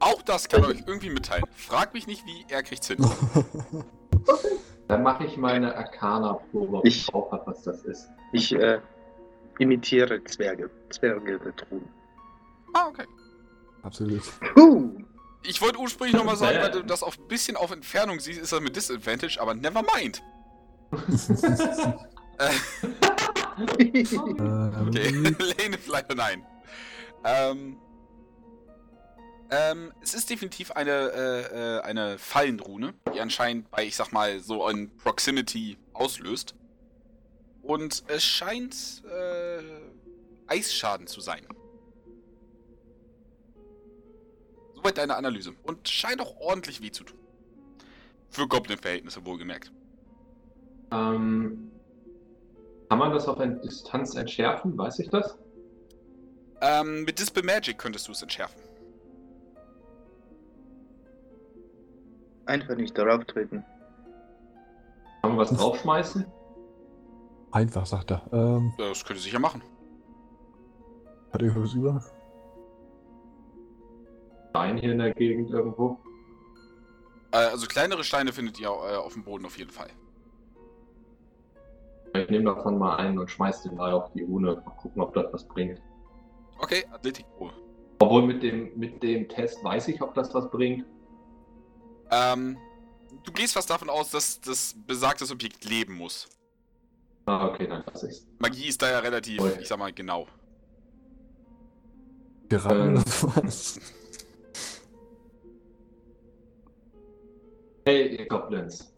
[0.00, 1.44] Auch das kann er euch irgendwie mitteilen.
[1.54, 2.96] Frag mich nicht, wie, er kriegt's hin.
[4.88, 8.08] Dann mache ich meine Arcana-Probe, ob Ich- ich drauf habe, was das ist.
[8.32, 8.80] Ich äh,
[9.60, 11.88] imitiere Zwerge, Zwerge tun.
[12.74, 13.04] Ah, okay.
[13.84, 14.22] Absolut.
[14.54, 14.90] Puh!
[15.44, 18.52] Ich wollte ursprünglich nochmal sagen, weil du das auf ein bisschen auf Entfernung siehst, ist
[18.52, 20.20] das mit Disadvantage, aber never mind.
[22.38, 22.48] Äh,
[23.62, 26.42] okay, Ähm, Lane ist leider nein.
[27.24, 27.76] Ähm,
[29.50, 34.40] ähm, es ist definitiv eine, äh, äh, eine Fallenrune, die anscheinend bei, ich sag mal,
[34.40, 36.54] so ein Proximity auslöst.
[37.62, 39.62] Und es scheint äh,
[40.46, 41.46] Eisschaden zu sein.
[44.74, 45.52] Soweit deine Analyse.
[45.62, 47.18] Und scheint auch ordentlich weh zu tun.
[48.30, 49.70] Für Goblin-Verhältnisse wohlgemerkt.
[50.90, 51.70] Ähm,
[52.88, 54.76] kann man das auf eine Distanz entschärfen?
[54.76, 55.38] Weiß ich das?
[56.62, 58.60] Ähm, mit Dispel Magic könntest du es entschärfen.
[62.46, 63.64] Einfach nicht darauf treten.
[65.22, 66.24] Kann man was draufschmeißen?
[67.52, 68.22] einfach, sagt er.
[68.32, 69.62] Ähm, Das könnte sicher machen.
[71.32, 72.02] hat er was über?
[74.50, 75.98] Stein hier in der Gegend irgendwo.
[77.32, 79.88] Äh, also kleinere Steine findet ihr äh, auf dem Boden auf jeden Fall.
[82.14, 84.54] Ich nehme davon mal einen und schmeiß den mal auf die Rune.
[84.64, 85.80] Mal gucken, ob das was bringt.
[86.58, 87.52] Okay, Athletikprobe.
[87.98, 90.84] Obwohl mit dem, mit dem Test weiß ich, ob das was bringt.
[92.10, 92.56] Ähm,
[93.24, 96.28] du gehst fast davon aus, dass das besagtes Objekt leben muss.
[97.26, 98.26] Ah, okay, dann lass ich's.
[98.38, 99.56] Magie ist da ja relativ, Voll.
[99.60, 100.26] ich sag mal, genau.
[102.48, 103.04] Geraten Ähm.
[103.42, 103.80] was?
[107.84, 108.91] Hey, ihr Goblins.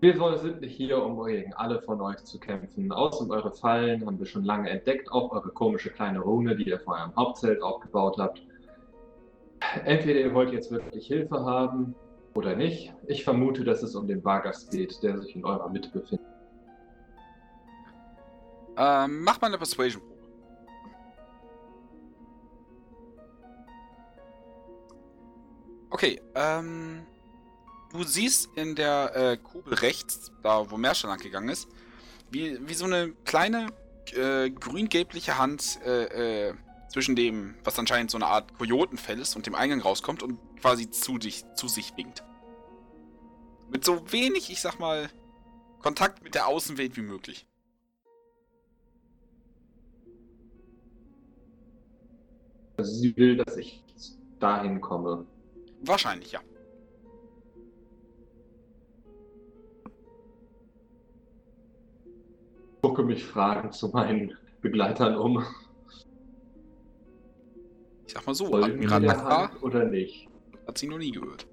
[0.00, 2.92] Wir sind nicht hier, um gegen alle von euch zu kämpfen.
[2.92, 6.78] Außen eure Fallen haben wir schon lange entdeckt, auch eure komische kleine Rune, die ihr
[6.80, 8.42] vor eurem Hauptzelt aufgebaut habt.
[9.84, 11.94] Entweder ihr wollt jetzt wirklich Hilfe haben
[12.34, 12.92] oder nicht.
[13.06, 16.26] Ich vermute, dass es um den Vargas geht, der sich in eurer Mitte befindet.
[18.76, 20.14] Ähm, mach mal eine Persuasion-Probe.
[25.88, 27.06] Okay, ähm.
[27.92, 31.68] Du siehst in der äh, Kugel rechts, da wo Merscher lang gegangen ist,
[32.30, 33.68] wie, wie so eine kleine
[34.12, 36.54] äh, grün-gelbliche Hand äh, äh,
[36.88, 40.90] zwischen dem, was anscheinend so eine Art Kojotenfell ist, und dem Eingang rauskommt und quasi
[40.90, 42.24] zu, dich, zu sich winkt.
[43.70, 45.08] Mit so wenig, ich sag mal,
[45.80, 47.46] Kontakt mit der Außenwelt wie möglich.
[52.76, 53.82] Also sie will, dass ich
[54.38, 55.26] dahin komme.
[55.82, 56.40] Wahrscheinlich, ja.
[62.86, 65.44] Gucke mich fragend zu meinen Begleitern um.
[68.06, 70.28] Ich sag mal so, Admiral Akbar oder nicht?
[70.68, 71.46] hat sie noch nie gehört.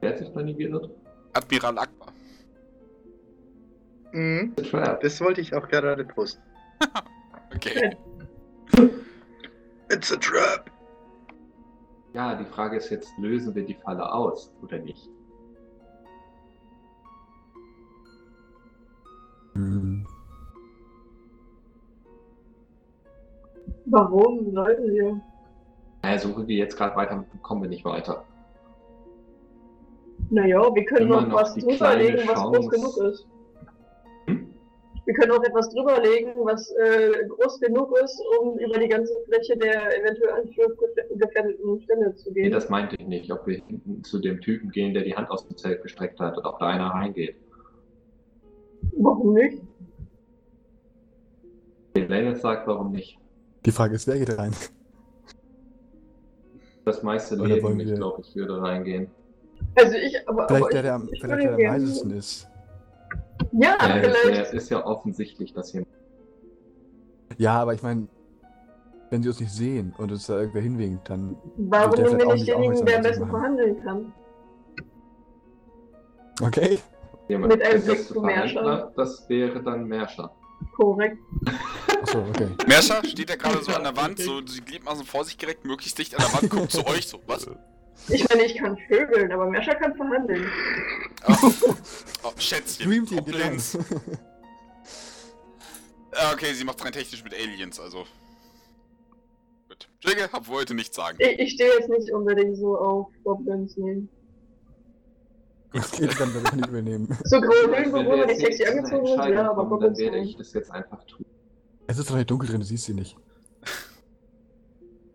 [0.00, 0.90] Wer hat sich noch nie geirrt?
[1.32, 2.12] Admiral Akbar.
[4.12, 4.54] Mhm.
[5.02, 6.42] Das wollte ich auch gerade posten.
[7.54, 7.96] Okay.
[9.88, 10.70] It's a trap.
[12.12, 15.08] Ja, die Frage ist jetzt, lösen wir die Falle aus oder nicht?
[19.56, 20.06] Hm.
[23.86, 25.20] Warum sollten wir?
[26.02, 28.24] Naja, so wie wir jetzt gerade weiter kommen wir nicht weiter.
[30.30, 33.26] Naja, wir können Immer noch noch was drüberlegen, was groß genug ist.
[34.26, 34.52] Hm?
[35.04, 39.56] Wir können auch etwas drüberlegen, was äh, groß genug ist, um über die ganze Fläche
[39.56, 42.52] der eventuell angefährdeten Stelle zu Nee, gehen.
[42.52, 43.30] das meinte ich nicht.
[43.32, 46.36] Ob wir hinten zu dem Typen gehen, der die Hand aus dem Zelt gestreckt hat,
[46.36, 47.36] oder ob da einer reingeht.
[48.92, 49.62] Warum nicht?
[51.94, 53.18] Lennet sagt, warum nicht.
[53.64, 54.52] Die Frage ist, wer geht rein?
[56.84, 59.08] Das meiste Oder Leben, wollen ich wir- glaube, ich würde reingehen.
[59.74, 62.48] Also ich, aber, Vielleicht aber der, der, am- ich vielleicht der, der am weisesten ist.
[63.52, 64.24] Ja, Äh, vielleicht.
[64.26, 65.84] der ist ja offensichtlich, dass hier.
[67.38, 68.06] Ja, aber ich meine,
[69.10, 71.36] wenn sie uns nicht sehen und uns da irgendwer hinwinkt, dann.
[71.56, 74.12] Warum der nehmen wir auch nicht denjenigen, der am besten verhandeln kann?
[76.42, 76.78] Okay.
[77.28, 78.92] Jemand, Mit einem Blick zu Merscher.
[78.96, 80.30] Das wäre dann Merscher.
[80.74, 81.18] Korrekt.
[82.02, 82.48] Achso, okay.
[82.66, 85.98] Merscher steht ja gerade so an der Wand, so die Gliedmaßen vor sich gerekt, möglichst
[85.98, 87.20] dicht an der Wand, guckt zu euch so.
[87.26, 87.46] Was?
[88.08, 90.46] Ich meine, ich kann vögeln, aber Merscher kann verhandeln.
[91.26, 91.50] Oh,
[92.24, 92.88] oh Schätzchen.
[92.90, 93.18] Dream Team.
[93.18, 93.76] Goblins.
[96.12, 98.04] Ah, Okay, sie macht rein technisch mit Aliens, also.
[99.68, 99.88] Gut.
[100.00, 101.18] Jigge, hab wollte nichts sagen.
[101.20, 104.08] Ich, ich stehe jetzt nicht unbedingt so auf Goblins nehmen.
[105.76, 107.08] Das geht dann wir nicht übernehmen.
[107.24, 110.70] So wir Höhlenbewohner, die sexy angezogen sind, ja, aber kommen, dann werde ich das jetzt
[110.70, 111.24] einfach tun.
[111.86, 113.16] Es ist doch nicht dunkel drin, du siehst sie nicht.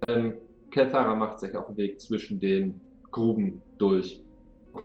[0.08, 0.34] Ähm,
[0.72, 2.80] Kelthara macht sich auf den Weg zwischen den
[3.12, 4.22] Gruben durch.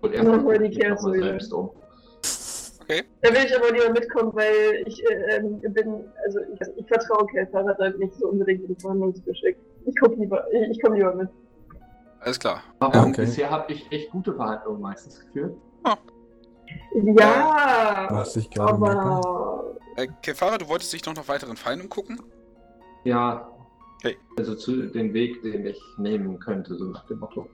[0.03, 1.23] Und Ja, hol guckt die mal Kehrsäule.
[1.23, 1.71] selbst um.
[2.83, 3.03] Okay.
[3.23, 7.27] Da will ich aber lieber mitkommen, weil ich äh, ähm, bin, also ich, ich vertraue
[7.27, 9.57] Kelfer halt nicht so unbedingt im Verhandlungsgeschick.
[9.87, 11.29] Ich guck lieber, ich, ich komme lieber mit.
[12.21, 12.63] Alles klar.
[12.79, 13.21] Aber Ja, okay.
[13.23, 15.57] bisher habe ich echt gute Verhandlungen meistens geführt.
[16.95, 21.81] Ja, Du hast dich gerade aber Äh, Kefara, du wolltest dich noch nach weiteren Fallen
[21.81, 22.21] umgucken?
[23.05, 23.51] Ja.
[23.97, 24.17] Okay.
[24.39, 27.49] Also zu den Weg, den ich nehmen könnte, so nach dem Motto.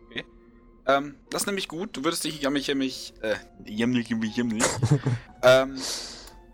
[0.87, 1.97] Ähm, das ist nämlich gut.
[1.97, 4.65] Du würdest dich jammig, jammig, äh, jammig, jammig, jammig.
[5.43, 5.77] ähm,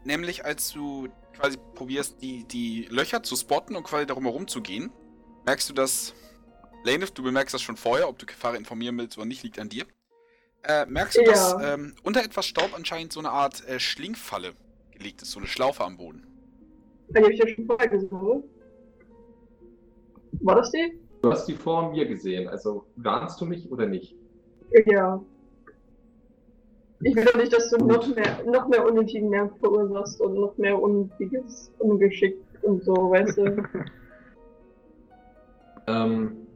[0.04, 4.60] nämlich als du quasi probierst, die, die Löcher zu spotten und quasi darum herum zu
[4.60, 4.90] gehen,
[5.46, 6.14] merkst du, dass
[6.84, 9.68] Lanef, du bemerkst das schon vorher, ob du Kefara informieren willst oder nicht, liegt an
[9.68, 9.86] dir.
[10.64, 11.28] Äh, merkst du, Ja.
[11.30, 14.52] dass ähm, unter etwas Staub anscheinend so eine Art äh, Schlingfalle
[14.92, 16.26] gelegt ist, so eine Schlaufe am Boden.
[17.08, 18.42] die habe ich ja schon vorher gesehen, oder?
[20.40, 20.98] War das die?
[21.22, 24.14] Du hast die vor mir gesehen, also warnst du mich oder nicht?
[24.86, 25.20] Ja.
[27.00, 27.88] Ich will doch nicht, dass du Gut.
[27.88, 33.38] noch mehr, noch mehr unnötigen Nerv verursachst und noch mehr unnötiges Ungeschick und so, weißt
[33.38, 33.62] du?
[35.86, 36.47] Ähm,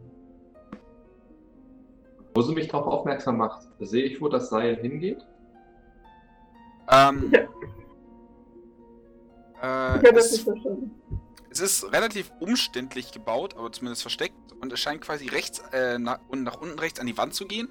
[2.43, 5.25] wo sie mich darauf aufmerksam macht, sehe ich, wo das Seil hingeht.
[6.91, 7.41] Ähm, Ja.
[9.63, 10.91] äh, Ich habe das es- nicht verstanden.
[11.51, 14.35] Es ist relativ umständlich gebaut, aber zumindest versteckt.
[14.61, 17.47] Und es scheint quasi rechts äh, nach, und nach unten rechts an die Wand zu
[17.47, 17.69] gehen,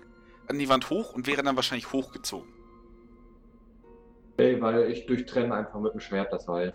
[0.47, 2.47] an die Wand hoch und wäre dann wahrscheinlich hochgezogen.
[4.33, 6.73] Okay, weil ich durchtrenne einfach mit dem Schwert das Seil.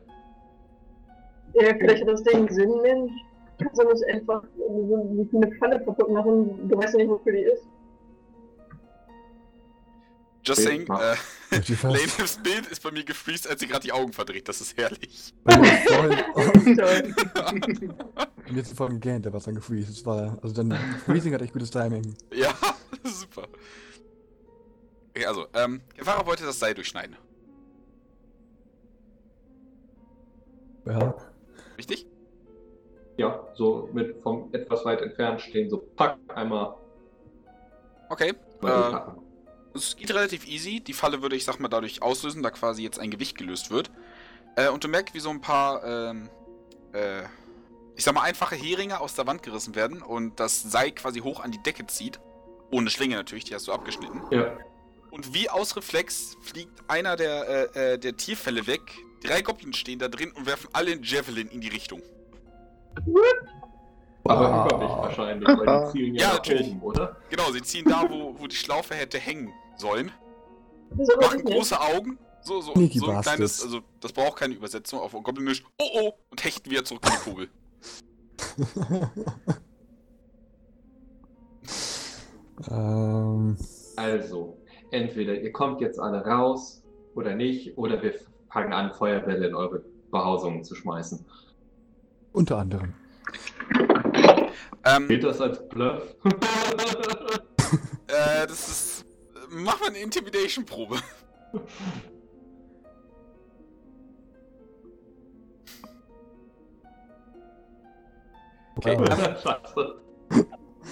[1.54, 3.12] Ja, vielleicht hat das Ding Sinn, Mensch.
[3.58, 6.68] Kannst du nicht einfach so eine Falle kaputt machen?
[6.68, 7.66] Du weißt ja nicht, wofür die ist.
[10.46, 11.16] Just saying, äh,
[11.50, 14.48] Lanehips Bild ist bei mir gefreezed, als sie gerade die Augen verdreht.
[14.48, 15.34] Das ist herrlich.
[18.50, 19.90] Mir ist vorhin gegähnt, der war dann gefreezed.
[19.90, 20.72] Das war, also dann,
[21.04, 22.14] Freezing hat echt gutes Timing.
[22.32, 22.54] ja,
[23.04, 23.48] super.
[25.10, 27.16] Okay, also, ähm, der Fahrer wollte das Seil durchschneiden.
[30.84, 31.14] Ja.
[31.76, 32.06] Richtig?
[33.16, 36.76] Ja, so mit vom etwas weit entfernt stehen, so pack einmal
[38.08, 38.32] Okay.
[38.62, 39.25] Äh.
[39.76, 40.80] Es geht relativ easy.
[40.80, 43.90] Die Falle würde ich, sag mal, dadurch auslösen, da quasi jetzt ein Gewicht gelöst wird.
[44.56, 46.28] Äh, und du merkst, wie so ein paar, ähm,
[46.92, 47.22] äh,
[47.94, 51.40] ich sag mal, einfache Heringe aus der Wand gerissen werden und das Seil quasi hoch
[51.40, 52.18] an die Decke zieht.
[52.70, 54.22] Ohne Schlinge natürlich, die hast du abgeschnitten.
[54.30, 54.56] Ja.
[55.10, 58.80] Und wie aus Reflex fliegt einer der, äh, äh, der Tierfälle weg.
[59.22, 62.02] Drei Goblins stehen da drin und werfen alle einen Javelin in die Richtung.
[64.24, 66.68] Aber über mich wahrscheinlich, weil die zielen ja, Ja, nach natürlich.
[66.68, 67.16] oben, oder?
[67.30, 70.10] Genau, sie ziehen da, wo, wo die Schlaufe hätte hängen sollen.
[71.20, 72.18] Machen große Augen.
[72.42, 75.64] So, so, Sneaky so ein kleines, also das braucht keine Übersetzung auf Goblinisch.
[75.80, 76.12] Oh oh!
[76.30, 77.48] Und hechten wieder zurück in die Kugel.
[82.70, 83.56] ähm,
[83.96, 84.56] Also,
[84.92, 86.82] entweder ihr kommt jetzt alle raus
[87.14, 88.14] oder nicht, oder wir
[88.52, 91.24] fangen an, Feuerbälle in eure Behausungen zu schmeißen.
[92.32, 92.94] unter anderem.
[94.84, 96.14] Ähm, Geht das als Bluff?
[98.06, 98.95] äh, das ist.
[99.56, 101.00] Mach mal eine Intimidation-Probe.
[108.76, 108.96] Okay.
[109.42, 110.00] Scheiße.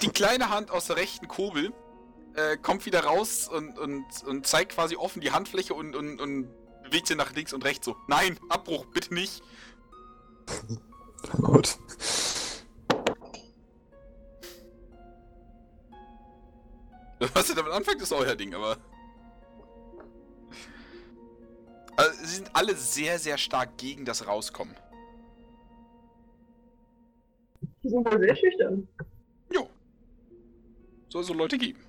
[0.00, 1.74] Die kleine Hand aus der rechten Kurbel
[2.34, 6.48] äh, kommt wieder raus und, und, und zeigt quasi offen die Handfläche und, und, und
[6.82, 7.96] bewegt sie nach links und rechts so.
[8.08, 9.42] Nein, Abbruch, bitte nicht.
[11.42, 11.78] Gut.
[17.32, 18.76] Was ihr damit anfängt, ist euer Ding, aber.
[21.96, 24.74] Also, sie sind alle sehr, sehr stark gegen das Rauskommen.
[27.82, 28.88] Die sind wohl sehr schüchtern.
[29.52, 29.68] Jo.
[31.08, 31.80] Soll so Leute geben.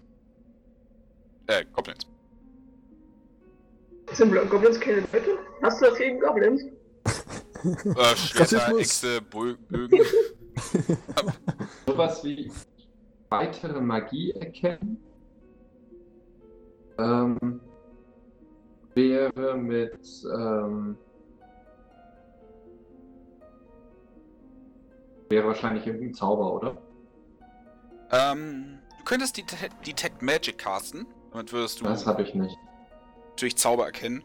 [1.47, 2.05] Äh, Goblins.
[4.11, 5.39] Sind Goblins keine Leute?
[5.63, 6.61] Hast du das gegen Goblins?
[6.63, 6.69] Äh,
[8.15, 8.81] Schwerter, Rassismus.
[8.81, 10.05] Echse, Bö- Bögen.
[11.87, 12.51] Sowas wie
[13.29, 15.03] weitere Magie erkennen
[16.97, 17.59] ähm,
[18.93, 19.99] wäre mit
[20.33, 20.97] ähm,
[25.29, 26.77] wäre wahrscheinlich irgendein Zauber, oder?
[28.11, 31.05] ähm, du könntest Detect, Detect Magic casten.
[31.31, 32.57] Damit würdest du Das habe ich nicht.
[33.31, 34.23] natürlich Zauber erkennen.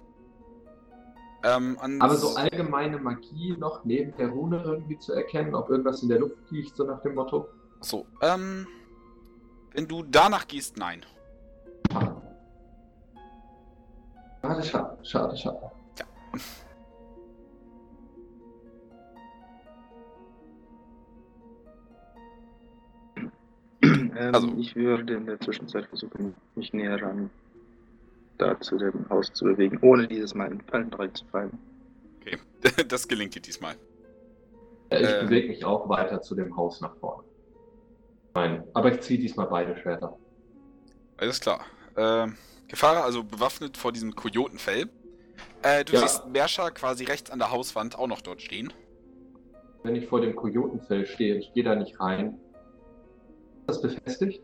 [1.42, 6.10] Ähm, Aber so allgemeine Magie noch neben der Rune irgendwie zu erkennen, ob irgendwas in
[6.10, 7.48] der Luft liegt, so nach dem Motto.
[7.80, 8.66] So, ähm.
[9.72, 11.06] Wenn du danach gehst, nein.
[11.90, 12.20] Schade.
[14.42, 15.70] Schade, schade, schade, schade.
[23.82, 27.30] Ähm, Also- Ich würde in der Zwischenzeit versuchen, mich näher ran
[28.38, 31.52] da zu dem Haus zu bewegen, ohne dieses Mal in Fallen reinzufallen.
[32.20, 32.38] Okay.
[32.88, 33.74] das gelingt dir diesmal.
[34.90, 35.24] Äh, Ich Äh.
[35.24, 37.22] bewege mich auch weiter zu dem Haus nach vorne.
[38.34, 40.16] Nein, aber ich ziehe diesmal beide Schwerter.
[41.18, 41.66] Alles klar.
[41.96, 42.36] Ähm,
[42.70, 44.88] Gefahrer, also bewaffnet vor diesem Kojotenfell.
[45.62, 46.00] Äh, du Ja.
[46.00, 48.72] siehst Merscha quasi rechts an der Hauswand auch noch dort stehen.
[49.82, 52.38] Wenn ich vor dem Kojotenfell stehe, ich gehe da nicht rein.
[53.66, 54.42] Ist das befestigt?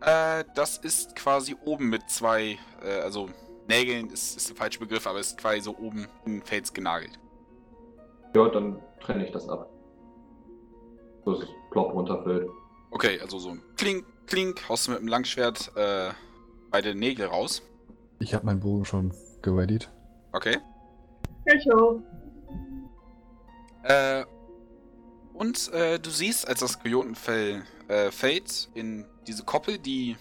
[0.00, 3.28] Äh, das ist quasi oben mit zwei, äh, also
[3.68, 7.18] Nägeln ist, ist der falsche Begriff, aber ist quasi so oben in den Fels genagelt.
[8.34, 9.68] Ja, dann trenne ich das ab.
[11.24, 12.48] Dass es plopp runterfällt.
[12.90, 16.10] Okay, also so klink, klink, haust du mit dem Langschwert äh,
[16.74, 17.62] beide Nägel raus.
[18.18, 19.88] Ich habe meinen Bogen schon gereadied.
[20.32, 20.58] Okay.
[21.46, 22.02] Ich auch.
[23.84, 24.24] Äh,
[25.34, 30.16] und äh, du siehst, als das Kojotenfell äh, fällt, in diese Koppel, die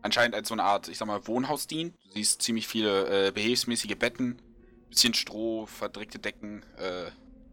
[0.00, 1.96] anscheinend als so eine Art, ich sag mal, Wohnhaus dient.
[2.04, 4.40] Du siehst ziemlich viele äh, behilfsmäßige Betten,
[4.90, 7.10] bisschen Stroh, verdreckte Decken, äh,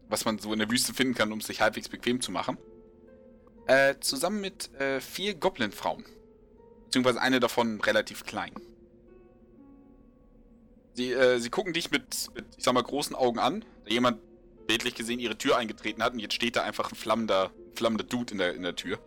[0.08, 2.58] was man so in der Wüste finden kann, um es sich halbwegs bequem zu machen.
[3.66, 6.04] Äh, zusammen mit äh, vier Goblin-Frauen.
[6.86, 8.52] Beziehungsweise eine davon relativ klein.
[10.94, 13.64] Sie, äh, sie gucken dich mit, mit, ich sag mal, großen Augen an.
[13.84, 14.18] Da jemand
[14.66, 18.32] bildlich gesehen ihre Tür eingetreten hat und jetzt steht da einfach ein flammender, flammender Dude
[18.32, 18.98] in der, in der Tür.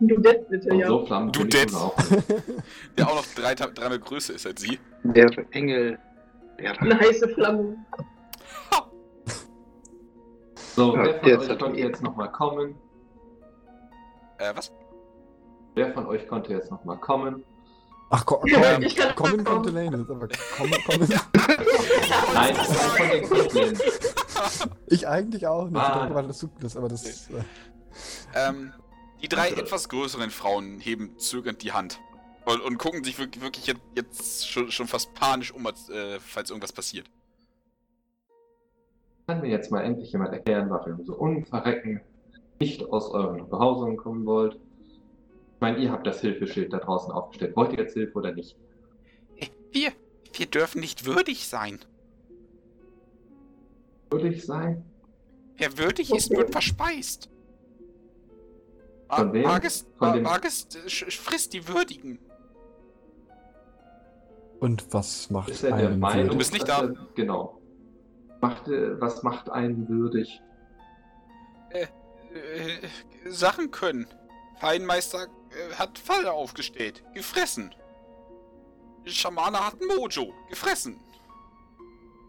[0.00, 0.86] Du dead bitte, ja.
[0.88, 1.72] so flammen Du bin ich Dead.
[1.72, 2.24] nun auch nicht.
[2.98, 4.78] Der auch noch drei, dreimal größer ist als sie.
[5.04, 5.98] Der Engel
[6.58, 7.76] der Eine heiße Flamme.
[10.74, 12.74] So, Ja, wer von jetzt euch hat- konnte jetzt nochmal kommen?
[14.38, 14.72] Äh, was?
[15.74, 17.44] Wer von euch konnte jetzt nochmal kommen?
[18.10, 19.68] Ach, komm, Ja, komm, ich kann kommen.
[19.68, 21.00] Elaine, aber komm, komm,
[22.34, 23.80] Nein, das ist von den Kontinenten.
[24.88, 25.76] Ich eigentlich auch nicht.
[25.80, 26.06] Ah.
[26.08, 27.28] Ich dachte, das das, aber das.
[27.30, 27.44] Äh,
[28.34, 28.72] Ähm,
[29.22, 32.00] die drei Also- etwas größeren Frauen heben zögernd die Hand.
[32.46, 36.18] Und, und gucken sich wirklich, wirklich jetzt, jetzt schon, schon fast panisch um, als, äh,
[36.18, 37.06] falls irgendwas passiert.
[39.28, 42.00] Kann mir jetzt mal endlich jemand erklären, warum ihr so unverrecken
[42.58, 44.58] nicht aus euren Behausungen kommen wollt?
[45.60, 47.54] Ich meine, ihr habt das Hilfeschild da draußen aufgestellt.
[47.54, 48.56] Wollt ihr jetzt Hilfe oder nicht?
[49.36, 49.92] Äh, Wir,
[50.32, 51.80] wir dürfen nicht würdig sein.
[54.10, 54.82] Würde ich sein?
[55.58, 57.28] Wer würdig ist, wird verspeist.
[59.10, 59.42] Von wem?
[59.42, 62.18] Magist, Von Magist äh, frisst die Würdigen.
[64.60, 66.28] und was macht Ist er der einen Meinung?
[66.30, 66.84] Du bist nicht da.
[66.84, 67.60] Er, genau.
[68.40, 70.40] Macht, äh, was macht einen würdig?
[71.68, 71.86] Äh,
[73.28, 74.06] Sachen können.
[74.60, 77.02] Feinmeister äh, hat Falle aufgestellt.
[77.14, 77.74] Gefressen.
[79.06, 80.34] Schamane hat Mojo.
[80.48, 81.00] Gefressen.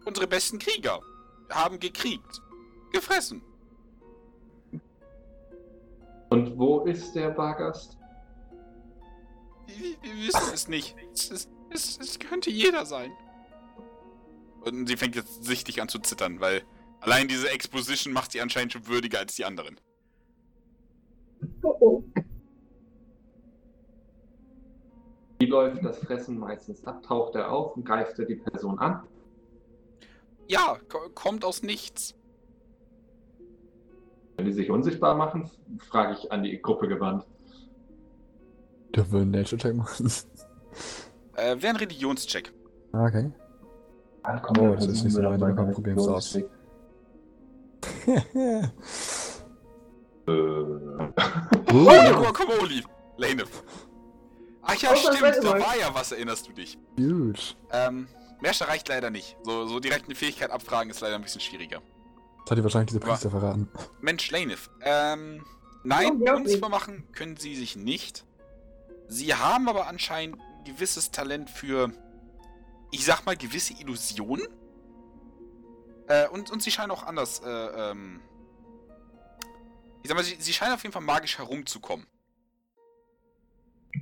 [0.04, 1.00] Unsere besten Krieger
[1.50, 2.42] haben gekriegt.
[2.92, 3.42] Gefressen.
[6.30, 7.98] Und wo ist der Bargast?
[9.66, 10.96] Wir, wir wissen es nicht.
[11.12, 13.12] Es, es, es, es könnte jeder sein.
[14.62, 16.62] Und sie fängt jetzt sichtlich an zu zittern, weil
[17.00, 19.78] allein diese Exposition macht sie anscheinend schon würdiger als die anderen.
[21.62, 22.04] Oh, oh.
[25.42, 27.02] Wie läuft das Fressen meistens ab?
[27.02, 29.02] Taucht er auf und greift er die Person an?
[30.46, 32.14] Ja, ko- kommt aus nichts.
[34.36, 37.26] Wenn die sich unsichtbar machen, frage ich an die Gruppe gewandt.
[38.94, 40.12] Dürfen wir einen Nature-Check machen?
[41.34, 42.52] Äh, wäre ein Religionscheck.
[42.92, 43.32] Ah, okay.
[44.60, 46.36] Oh, das ist nicht so weit, aber komm, probieren's aus.
[48.06, 48.62] Äh,
[50.28, 51.12] Oh,
[51.72, 52.84] Uh, Guacamole!
[53.16, 53.42] Lane.
[54.62, 56.78] Ach ja, Ausnahmsweise stimmt, da war ja was, erinnerst du dich.
[56.98, 57.54] Huge.
[57.72, 58.06] Ähm,
[58.40, 59.36] Merscher reicht leider nicht.
[59.42, 61.80] So, so direkt eine Fähigkeit abfragen ist leider ein bisschen schwieriger.
[62.44, 63.68] Das hat dir wahrscheinlich diese Priester verraten.
[64.00, 65.44] Mensch, Laneth, ähm,
[65.84, 66.44] nein, Unglaublich.
[66.44, 68.24] unsichtbar machen können sie sich nicht.
[69.08, 71.92] Sie haben aber anscheinend ein gewisses Talent für,
[72.90, 74.46] ich sag mal, gewisse Illusionen.
[76.08, 78.20] Äh, und, und sie scheinen auch anders, äh, ähm,
[80.02, 82.06] ich sag mal, sie, sie scheinen auf jeden Fall magisch herumzukommen.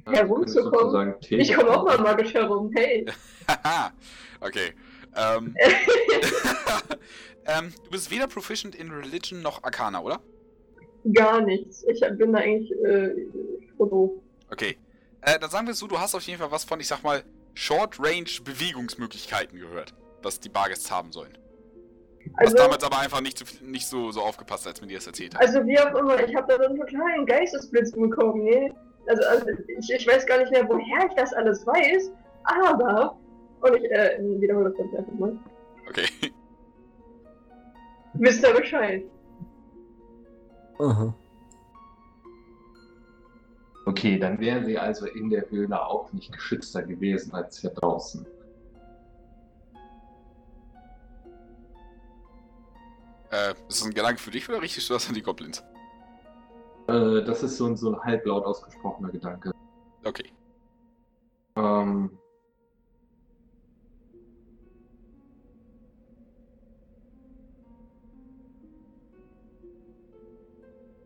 [0.07, 1.14] Herumzukommen?
[1.28, 3.07] Ich komme auch mal magisch herum, hey.
[3.49, 3.93] Haha,
[4.41, 4.72] okay.
[5.16, 5.55] Ähm,
[7.47, 10.20] ähm, du bist weder proficient in Religion noch Arcana, oder?
[11.12, 11.84] Gar nichts.
[11.88, 13.26] Ich bin da eigentlich äh.
[14.51, 14.76] Okay.
[15.22, 17.03] Äh, dann sagen wir es so, du hast auf jeden Fall was von, ich sag
[17.03, 17.22] mal,
[17.55, 21.36] Short-Range-Bewegungsmöglichkeiten gehört, was die Bargests haben sollen.
[22.36, 25.07] Hast Also, damals aber einfach nicht, so, nicht so, so aufgepasst, als mir dir das
[25.07, 25.43] erzählt hat.
[25.43, 28.74] also wie auch immer, ich habe da so einen totalen Geistesblitz bekommen, ne?
[29.07, 29.47] Also, also
[29.79, 32.13] ich, ich weiß gar nicht mehr, woher ich das alles weiß,
[32.45, 33.17] aber.
[33.61, 35.39] Und ich äh, wiederhole das ganz einfach mal.
[35.89, 36.07] Okay.
[38.15, 39.05] Wisst ihr Bescheid?
[40.79, 41.15] Aha.
[43.87, 48.27] Okay, dann wären sie also in der Höhle auch nicht geschützter gewesen als hier draußen.
[53.33, 55.63] Äh, ist das ein Gedanke für dich oder richtest du das an die Goblins?
[56.91, 59.53] Äh, das ist so ein, so ein halblaut ausgesprochener Gedanke.
[60.05, 60.32] Okay.
[61.57, 62.18] Ähm,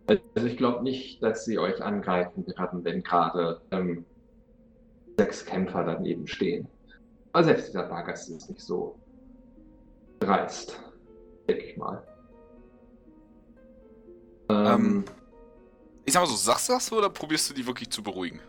[0.06, 4.06] also ich glaube nicht, dass sie euch angreifen werden, wenn gerade ähm,
[5.18, 6.68] sechs Kämpfer daneben stehen.
[7.32, 8.98] Aber selbst dieser Bargast ist nicht so
[10.20, 10.80] dreist,
[11.48, 12.06] denke ich mal.
[14.48, 15.04] Ähm, Ähm,
[16.04, 18.40] Ich sag mal so, sagst du das so oder probierst du die wirklich zu beruhigen?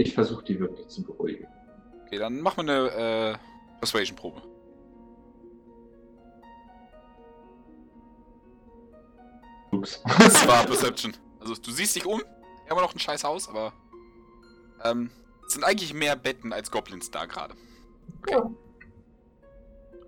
[0.00, 1.46] ich versuche die wirklich zu beruhigen.
[2.06, 4.42] Okay, dann machen wir eine äh, Persuasion-Probe.
[9.72, 10.02] Ups.
[10.18, 11.16] Das war Perception.
[11.38, 12.22] Also du siehst dich um,
[12.68, 13.72] immer noch ein scheiß Haus, aber
[14.84, 15.10] ähm,
[15.46, 17.54] es sind eigentlich mehr Betten als Goblins da gerade.
[18.18, 18.32] Okay.
[18.32, 18.50] Ja.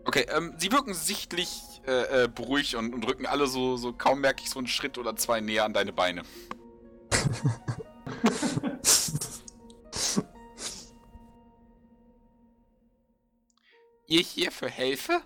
[0.05, 4.21] Okay, ähm, sie wirken sichtlich äh, äh, beruhigt und, und rücken alle so, so kaum
[4.21, 6.23] merke ich so einen Schritt oder zwei näher an deine Beine.
[14.07, 15.23] Ihr hier für Hilfe?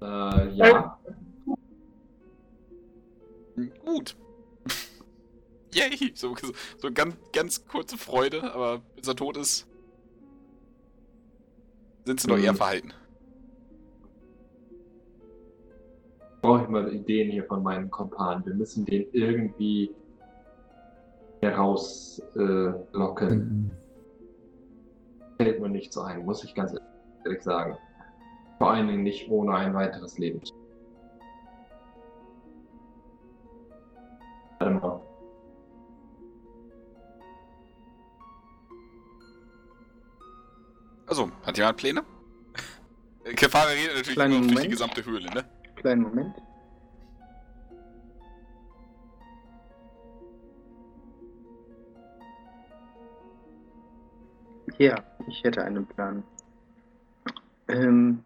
[0.00, 0.98] Äh, ja.
[3.56, 4.16] Hm, Gut.
[5.74, 6.12] Yay!
[6.14, 9.66] So, so, so ganz, ganz kurze Freude, aber bis er tot ist,
[12.04, 12.44] sind sie doch Mhm.
[12.44, 12.94] eher verhalten.
[16.40, 18.44] Brauche ich mal Ideen hier von meinen Kompanen.
[18.46, 19.94] Wir müssen den irgendwie
[21.40, 22.76] herauslocken.
[22.94, 23.70] Äh, locken.
[25.38, 26.74] Fällt mir nicht so ein, muss ich ganz
[27.24, 27.76] ehrlich sagen.
[28.58, 30.40] Vor allen Dingen nicht ohne ein weiteres Leben.
[34.58, 35.00] Warte mal.
[41.06, 42.04] Also, hat jemand Pläne?
[43.34, 45.59] Kefara redet natürlich Kleinen nur durch die gesamte Höhle, ne?
[45.80, 46.36] Kleinen Moment.
[54.76, 56.22] Ja, ich hätte einen Plan.
[57.68, 58.22] Ähm.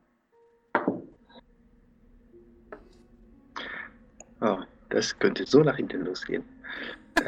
[4.40, 6.42] Oh, das könnte so nach hinten losgehen.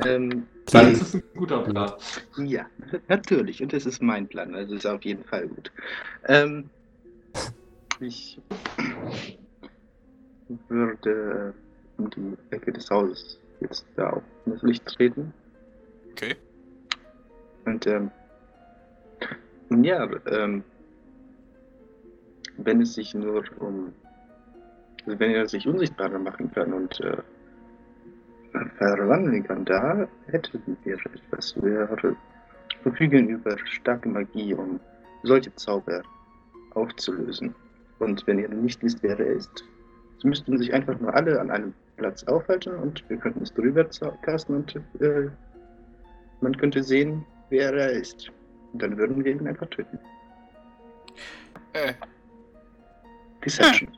[0.04, 1.92] Ähm, Das ist ein guter Plan.
[2.38, 2.68] ja,
[3.06, 3.62] natürlich.
[3.62, 5.70] Und es ist mein Plan, also ist auf jeden Fall gut.
[6.24, 6.68] Ähm,
[8.00, 8.40] ich
[10.68, 11.54] würde
[11.98, 15.32] in die Ecke des Hauses jetzt da auf das Licht treten.
[16.12, 16.36] Okay.
[17.64, 18.10] Und ähm,
[19.70, 20.62] ja, ähm,
[22.58, 23.92] wenn es sich nur um,
[25.04, 27.16] also wenn er sich unsichtbarer machen kann und äh,
[28.78, 31.54] verwandeln kann, da hätten wir etwas.
[31.62, 31.88] Wir
[32.82, 34.80] verfügen über starke Magie, um
[35.22, 36.02] solche Zauber
[36.70, 37.54] aufzulösen.
[37.98, 39.64] Und wenn ihr nicht wisst, wer er ist,
[40.18, 43.84] so müssten sich einfach nur alle an einem Platz aufhalten und wir könnten es drüber
[44.22, 45.28] casten und äh,
[46.40, 48.30] man könnte sehen, wer er ist.
[48.72, 49.98] Und dann würden wir ihn einfach töten.
[51.72, 51.94] Äh,
[53.44, 53.88] Deception.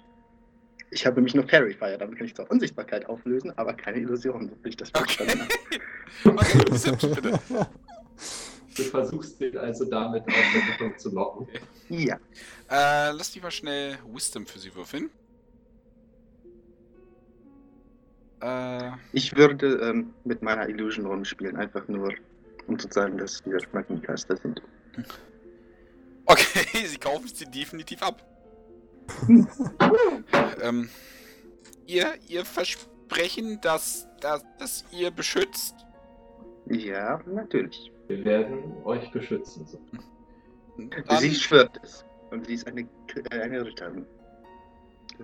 [0.91, 4.49] Ich habe nämlich nur Fairy Fire, damit kann ich zwar Unsichtbarkeit auflösen, aber keine Illusion,
[4.49, 5.41] so ich das verstanden
[6.25, 6.37] habe.
[6.39, 7.41] okay, bitte.
[8.79, 11.49] Du versuchst den also damit aus der Richtung zu locken.
[11.89, 12.17] Ja,
[12.71, 15.11] Äh, lass mich mal schnell Wisdom für sie würfeln.
[18.41, 22.13] Äh, ich würde ähm, mit meiner Illusion rumspielen, einfach nur,
[22.67, 24.63] um zu sagen, dass wir Magiecaster sind.
[26.27, 28.25] okay, sie kaufen sie definitiv ab.
[30.63, 30.89] ähm,
[31.87, 35.75] ihr, ihr Versprechen, dass, dass, dass ihr beschützt.
[36.67, 37.91] Ja, natürlich.
[38.09, 39.67] Wir werden euch beschützen.
[39.67, 39.81] So.
[40.77, 42.05] Dann, Sie schwört es.
[42.31, 44.07] Und sie ist eine, äh, eine Ritterin.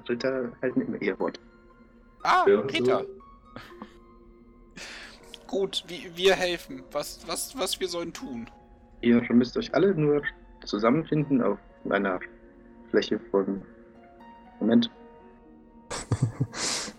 [0.09, 1.39] Ritter halten immer ihr Wort.
[2.25, 3.01] Ah, Ja, Peter.
[3.01, 3.07] so.
[5.47, 6.83] Gut, wir, wir helfen.
[6.91, 8.51] Was, was, was wir sollen tun?
[9.01, 10.23] Ihr müsst euch alle nur
[10.65, 11.59] zusammenfinden auf
[11.89, 12.19] einer
[12.91, 13.63] Fläche von.
[14.61, 14.91] Moment.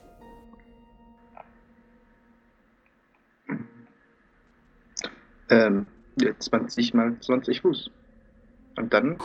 [5.50, 5.88] ähm,
[6.20, 7.90] ja, 20 mal 20 Fuß.
[8.78, 9.18] Und dann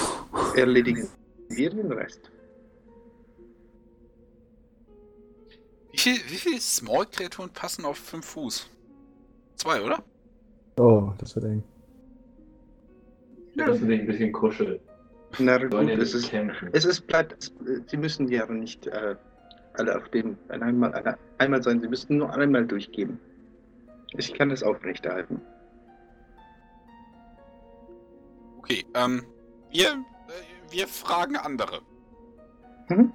[0.56, 1.08] erledigen
[1.48, 2.30] wir den Rest.
[6.04, 8.70] Viel, wie viel Small-Kreaturen passen auf 5 Fuß?
[9.56, 10.02] Zwei, oder?
[10.76, 11.62] Oh, das wird eng.
[13.54, 14.80] Wir müssen dich ein bisschen kuscheln.
[15.38, 16.32] Na gut, ja es nicht ist,
[16.72, 17.52] es ist bleibt, es,
[17.86, 19.16] sie müssen ja nicht äh,
[19.74, 23.18] alle auf dem einmal, eine- einmal sein, sie müssten nur einmal durchgeben.
[24.16, 25.40] Ich kann das aufrechterhalten.
[28.58, 29.24] Okay, ähm,
[29.70, 31.80] wir, äh, wir fragen andere.
[32.88, 33.12] Mhm.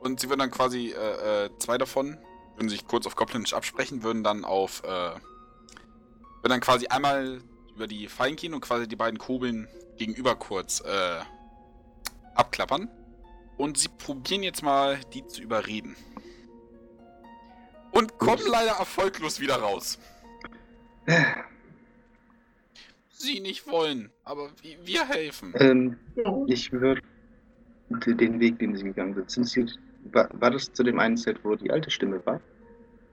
[0.00, 2.18] Und sie würden dann quasi, äh, äh, zwei davon,
[2.60, 5.20] würden sich kurz auf Goblinisch absprechen, würden dann auf, äh, würden
[6.42, 7.40] dann quasi einmal
[7.74, 9.66] über die Fallen gehen und quasi die beiden Kurbeln
[9.96, 11.20] gegenüber kurz, äh,
[12.34, 12.90] abklappern.
[13.56, 15.96] Und sie probieren jetzt mal, die zu überreden.
[17.92, 19.98] Und kommen leider erfolglos wieder raus.
[23.08, 25.54] Sie nicht wollen, aber wi- wir helfen.
[25.56, 25.98] Ähm,
[26.46, 27.00] ich würde
[27.88, 29.78] den Weg, den sie gegangen sind, sind sie,
[30.12, 32.40] war, war das zu dem einen Set, wo die alte Stimme war?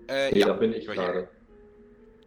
[0.08, 1.28] Äh, Nee, ja, da bin ich gerade.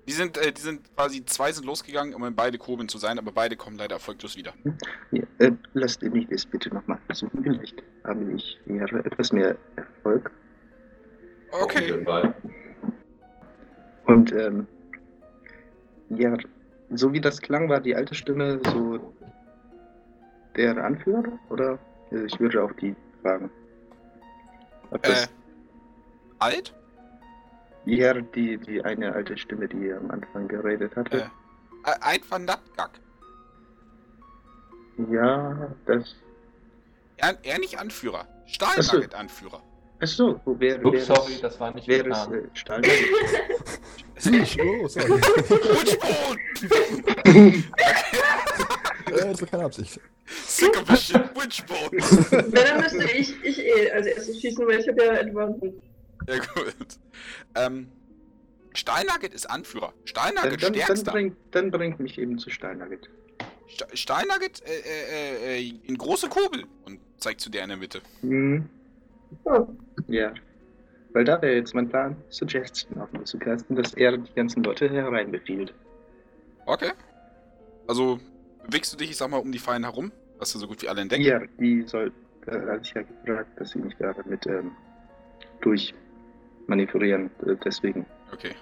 [0.07, 3.19] Die sind, äh, die sind quasi, zwei sind losgegangen, um in beide Kurbeln zu sein,
[3.19, 4.52] aber beide kommen leider erfolglos wieder.
[5.12, 7.43] Ja, äh, lasst mich das bitte nochmal versuchen.
[7.43, 10.31] Vielleicht habe ich mehr, etwas mehr Erfolg.
[11.52, 12.05] Okay.
[14.07, 14.66] Und ähm,
[16.09, 16.36] ja,
[16.90, 19.15] so wie das klang, war die alte Stimme so
[20.57, 21.39] der Anführer?
[21.51, 21.78] Oder?
[22.11, 23.51] Also ich würde auch die fragen.
[24.90, 25.31] Ob Äh, das,
[26.40, 26.74] alt?
[27.85, 31.31] Ja, die, die eine alte Stimme, die am Anfang geredet hatte.
[31.85, 32.90] Äh, alt van Natgak.
[35.11, 36.15] Ja, das.
[37.16, 38.27] Er, er nicht Anführer.
[38.27, 39.62] Ach Stahlnugget Anführer.
[40.01, 42.81] Achso, wo wäre Ups, wär sorry, das war nicht wär es äh, Stahl?
[44.82, 45.11] Oh, sorry.
[45.11, 46.40] Witchbone!
[49.07, 50.01] äh, das war keine Absicht.
[50.27, 51.90] Sick of this shit, Witchbone!
[52.51, 55.74] Na, dann müsste ich, ich eh als erstes schießen, weil ich habe ja Advantage.
[56.31, 56.74] Ja, gut.
[57.55, 57.89] Ähm,
[58.74, 59.93] Steinugget ist Anführer.
[59.93, 61.12] Dann, Steinugget dann, dann, stärkster.
[61.12, 63.09] bringt, dann bringt mich eben zu Steinagget.
[63.66, 68.01] Sta- Steinugget äh, äh, äh, in große Kurbel und zeigt zu der in der Mitte.
[68.23, 68.69] Mhm.
[69.44, 69.69] Ja.
[70.09, 70.35] Ja.
[71.12, 74.62] Weil da wäre jetzt mein Plan, Suggestion auf ihn zu casten, dass er die ganzen
[74.62, 75.74] Leute hereinbefiehlt.
[76.66, 76.93] Okay.
[77.89, 78.20] Also
[78.66, 80.89] bewegst du dich, ich sag mal, um die Fallen herum, was du so gut wie
[80.89, 81.24] alle entdeckt.
[81.24, 82.12] Ja, die soll,
[82.47, 84.70] äh, hatte ich ja gefragt, dass sie mich da damit ähm,
[85.61, 86.10] durchmanövrieren.
[86.69, 88.07] Äh, deswegen.
[88.32, 88.55] Okay.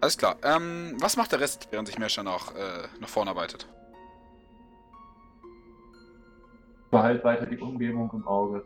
[0.00, 0.36] Alles klar.
[0.42, 3.66] Ähm, was macht der Rest, während sich Merscher nach, äh, nach vorne arbeitet?
[6.90, 8.64] Behalt weiter die Umgebung im Auge.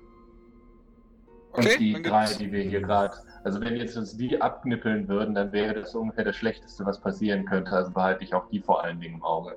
[1.52, 3.16] Okay, Und die drei, gibt's, die wir hier gerade.
[3.44, 7.00] Also wenn wir jetzt uns die abknippeln würden, dann wäre das ungefähr das Schlechteste, was
[7.00, 7.72] passieren könnte.
[7.72, 9.56] Also behalte ich auch die vor allen Dingen im Auge.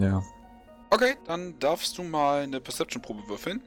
[0.00, 0.22] Ja.
[0.90, 3.62] Okay, dann darfst du mal eine Perception-Probe würfeln.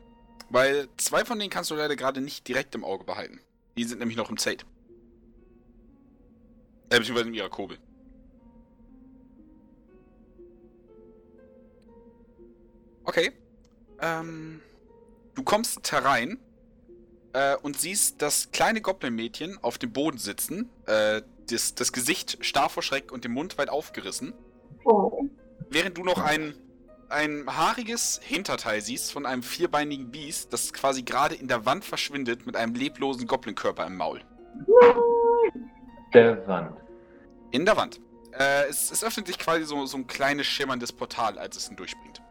[0.49, 3.40] Weil zwei von denen kannst du leider gerade nicht direkt im Auge behalten.
[3.77, 4.65] Die sind nämlich noch im Zelt.
[6.89, 7.77] Äh, beziehungsweise in ihrer Kurbel.
[13.03, 13.31] Okay.
[13.99, 14.61] Ähm,
[15.35, 16.38] du kommst herein
[17.34, 20.69] äh, und siehst das kleine Goblin-Mädchen auf dem Boden sitzen.
[20.85, 24.34] Äh, das, das Gesicht starr vor Schreck und den Mund weit aufgerissen.
[24.84, 25.26] Oh.
[25.69, 26.56] Während du noch ein,
[27.12, 32.46] ein haariges Hinterteil siehst von einem vierbeinigen Biest, das quasi gerade in der Wand verschwindet
[32.46, 34.22] mit einem leblosen Goblin-Körper im Maul.
[36.14, 36.78] Der Wand.
[37.52, 38.00] In der Wand.
[38.38, 42.22] Äh, es, es öffnet sich quasi so, so ein kleines schimmerndes Portal, als es hindurchspringt.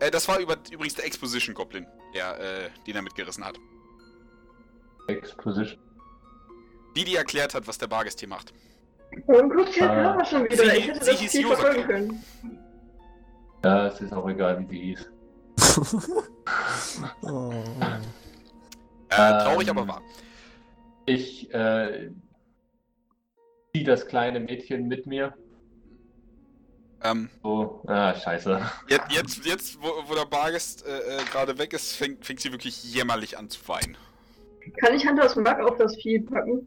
[0.00, 3.58] Äh, das war über, übrigens der Exposition-Goblin, der, äh, den er mitgerissen hat.
[5.08, 5.78] Exposition.
[6.96, 8.52] Die, die erklärt hat, was der Bargest hier macht.
[9.26, 9.94] Warum guckt Herr Ah.
[9.94, 10.56] Clara schon wieder?
[10.56, 12.24] Sie- ich hätte sie das hieß viel verfolgen können.
[13.64, 15.10] Ja, es ist auch egal, wie sie hieß.
[17.22, 17.52] oh.
[19.10, 19.38] Äh, Ähm.
[19.44, 20.02] traurig, aber wahr.
[21.06, 22.10] Ich äh,
[23.72, 25.34] ziehe das kleine Mädchen mit mir.
[27.04, 28.60] Ähm, So, ah, scheiße.
[28.88, 32.52] jetzt, jetzt, jetzt wo, wo der Bargest äh, äh, gerade weg ist, fängt, fängt sie
[32.52, 33.96] wirklich jämmerlich an zu weinen.
[34.80, 36.64] Kann ich Hand aus dem Back auf das Vieh packen?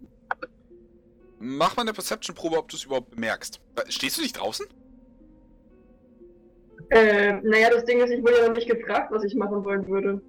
[1.39, 3.61] Mach mal eine Perception-Probe, ob du es überhaupt bemerkst.
[3.75, 4.65] Äh, Stehst du nicht draußen?
[6.89, 9.87] Äh, naja, das Ding ist, ich wurde ja noch nicht gefragt, was ich machen wollen
[9.87, 10.21] würde.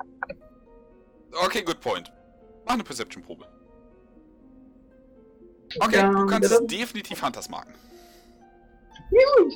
[1.45, 2.13] Okay, good point.
[2.65, 3.45] Mach eine Perception-Probe.
[5.81, 6.67] Okay, Ja, du kannst bitte.
[6.67, 7.75] definitiv Hunters marken.
[9.11, 9.53] Gut.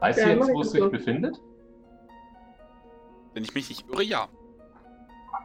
[0.00, 0.90] Weißt Ja, du jetzt, wo es sich so.
[0.90, 1.40] befindet?
[3.34, 4.28] Wenn ich mich nicht irre, ja.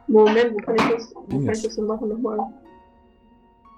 [0.06, 2.38] Moment, wo kann ich das, wo kann ich das denn machen nochmal?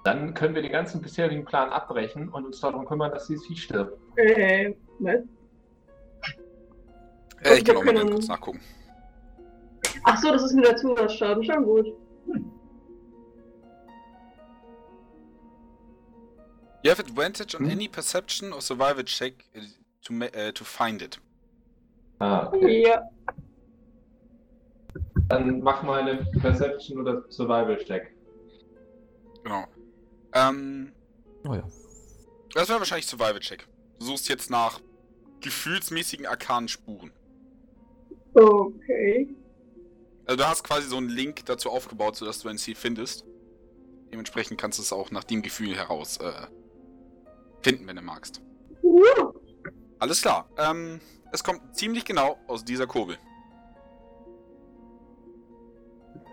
[0.03, 3.55] Dann können wir den ganzen bisherigen Plan abbrechen und uns darum kümmern, dass dieses Vieh
[3.57, 3.97] stirbt.
[4.17, 5.21] Äh, was?
[7.43, 8.59] Äh, ich kann auch mal können- kurz nachgucken.
[10.03, 11.87] Ach so, das ist nur der Zusatzschaden, schon gut.
[16.83, 17.71] You have advantage on Hm.
[17.71, 19.61] any perception or survival check uh,
[20.03, 21.17] to, uh, to find it.
[22.19, 22.87] Ah, okay.
[22.87, 23.03] Ja.
[25.29, 28.13] Dann mach mal eine Perception oder Survival-Check.
[29.43, 29.65] Genau.
[30.33, 30.91] Ähm,
[31.47, 31.63] Oh ja.
[32.53, 33.67] das wäre wahrscheinlich Survival Check.
[33.99, 34.79] Du suchst jetzt nach
[35.39, 37.11] gefühlsmäßigen arkanen Spuren.
[38.33, 39.35] Okay.
[40.25, 43.25] Also du hast quasi so einen Link dazu aufgebaut, sodass du ein Ziel findest.
[44.11, 46.31] Dementsprechend kannst du es auch nach dem Gefühl heraus äh,
[47.61, 48.41] finden, wenn du magst.
[48.81, 49.33] Ja.
[49.99, 50.49] Alles klar.
[50.57, 50.99] Ähm,
[51.31, 53.17] es kommt ziemlich genau aus dieser Kurbel.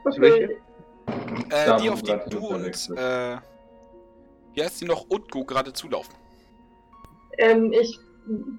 [0.05, 0.20] Okay.
[0.20, 0.60] Welche?
[1.51, 3.39] Äh, die, auf die du und, äh,
[4.55, 6.14] wie heißt die noch, Utku gerade zulaufen.
[7.39, 7.98] Ähm, ich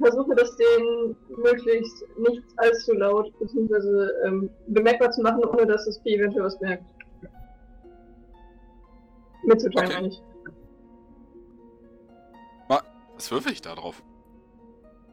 [0.02, 4.10] versuche das denen möglichst nicht allzu laut bzw.
[4.26, 6.84] Ähm, bemerkbar zu machen, ohne dass das Vieh eventuell was merkt.
[9.44, 9.96] Mitzuteilen, Okay.
[9.96, 10.22] meine ich.
[13.16, 14.02] Was würfel ich da drauf?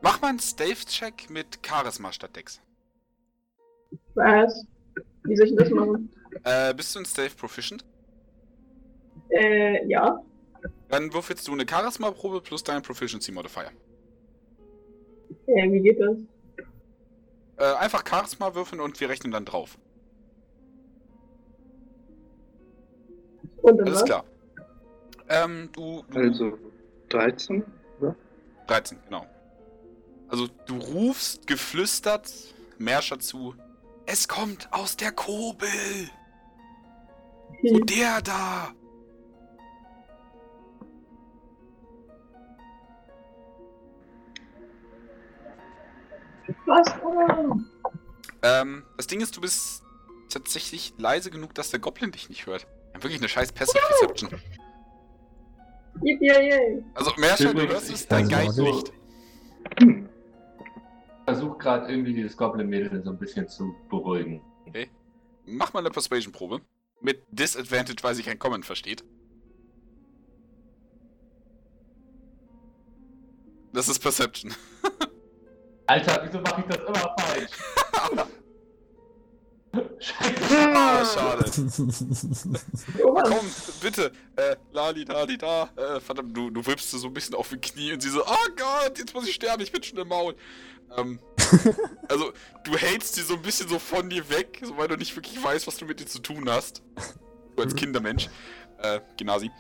[0.01, 2.59] Mach mal einen Stealth-Check mit Charisma statt Dex.
[4.15, 4.65] Was?
[5.25, 6.11] Wie soll ich das machen?
[6.45, 7.85] Äh, bist du in Stealth Proficient?
[9.29, 10.23] Äh, ja.
[10.89, 13.73] Dann würfelst du eine Charisma-Probe plus deinen Proficiency Modifier.
[15.47, 16.17] Äh, wie geht das?
[17.57, 19.79] Äh, einfach Charisma würfeln und wir rechnen dann drauf.
[23.63, 24.05] Und Alles was?
[24.05, 24.25] klar.
[25.29, 26.59] Ähm, du, du Also
[27.11, 27.65] 13?
[28.67, 29.27] 13, genau.
[30.29, 32.31] Also du rufst geflüstert
[32.79, 33.55] Merscher zu.
[34.07, 35.69] Es kommt aus der Kobel!
[37.63, 37.87] So Hm.
[37.87, 38.73] der da!
[46.69, 46.89] Was?
[48.43, 48.61] Ah.
[48.61, 49.83] Ähm, das Ding ist, du bist
[50.29, 52.67] tatsächlich leise genug, dass der Goblin dich nicht hört.
[52.95, 54.31] Wirklich eine scheiß Passive Perception.
[56.95, 58.93] Also, Merscher, du hörst ich dein Geist nicht.
[59.81, 59.95] Ich
[61.25, 64.43] versuche gerade irgendwie dieses Goblin-Mädel so ein bisschen zu beruhigen.
[65.45, 66.61] Mach mal eine Persuasion-Probe.
[67.01, 69.05] Mit Disadvantage, weil sich kein Comment versteht.
[73.73, 74.53] Das ist Perception.
[75.89, 77.51] Alter, wieso mache ich das immer falsch?
[80.01, 80.75] Scheiße.
[80.75, 81.51] Ah, schade.
[83.03, 83.47] Komm,
[83.81, 84.13] bitte.
[84.37, 85.71] Äh, Lali, Lali, da.
[85.77, 88.49] Äh, verdammt, du, du wippst so ein bisschen auf die Knie und sie so, oh
[88.57, 90.35] Gott, jetzt muss ich sterben, ich bin schon im Maul.
[90.97, 91.19] Ähm,
[92.09, 92.33] also,
[92.65, 95.43] du hältst sie so ein bisschen so von dir weg, so, weil du nicht wirklich
[95.43, 96.83] weißt, was du mit dir zu tun hast.
[97.57, 98.29] Du als Kindermensch.
[98.83, 99.51] Äh, Gnasi.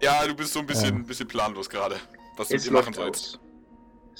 [0.00, 1.96] Ja, du bist so ein bisschen, ein bisschen planlos gerade,
[2.36, 3.38] was du dir machen sollst.
[3.38, 3.49] aus.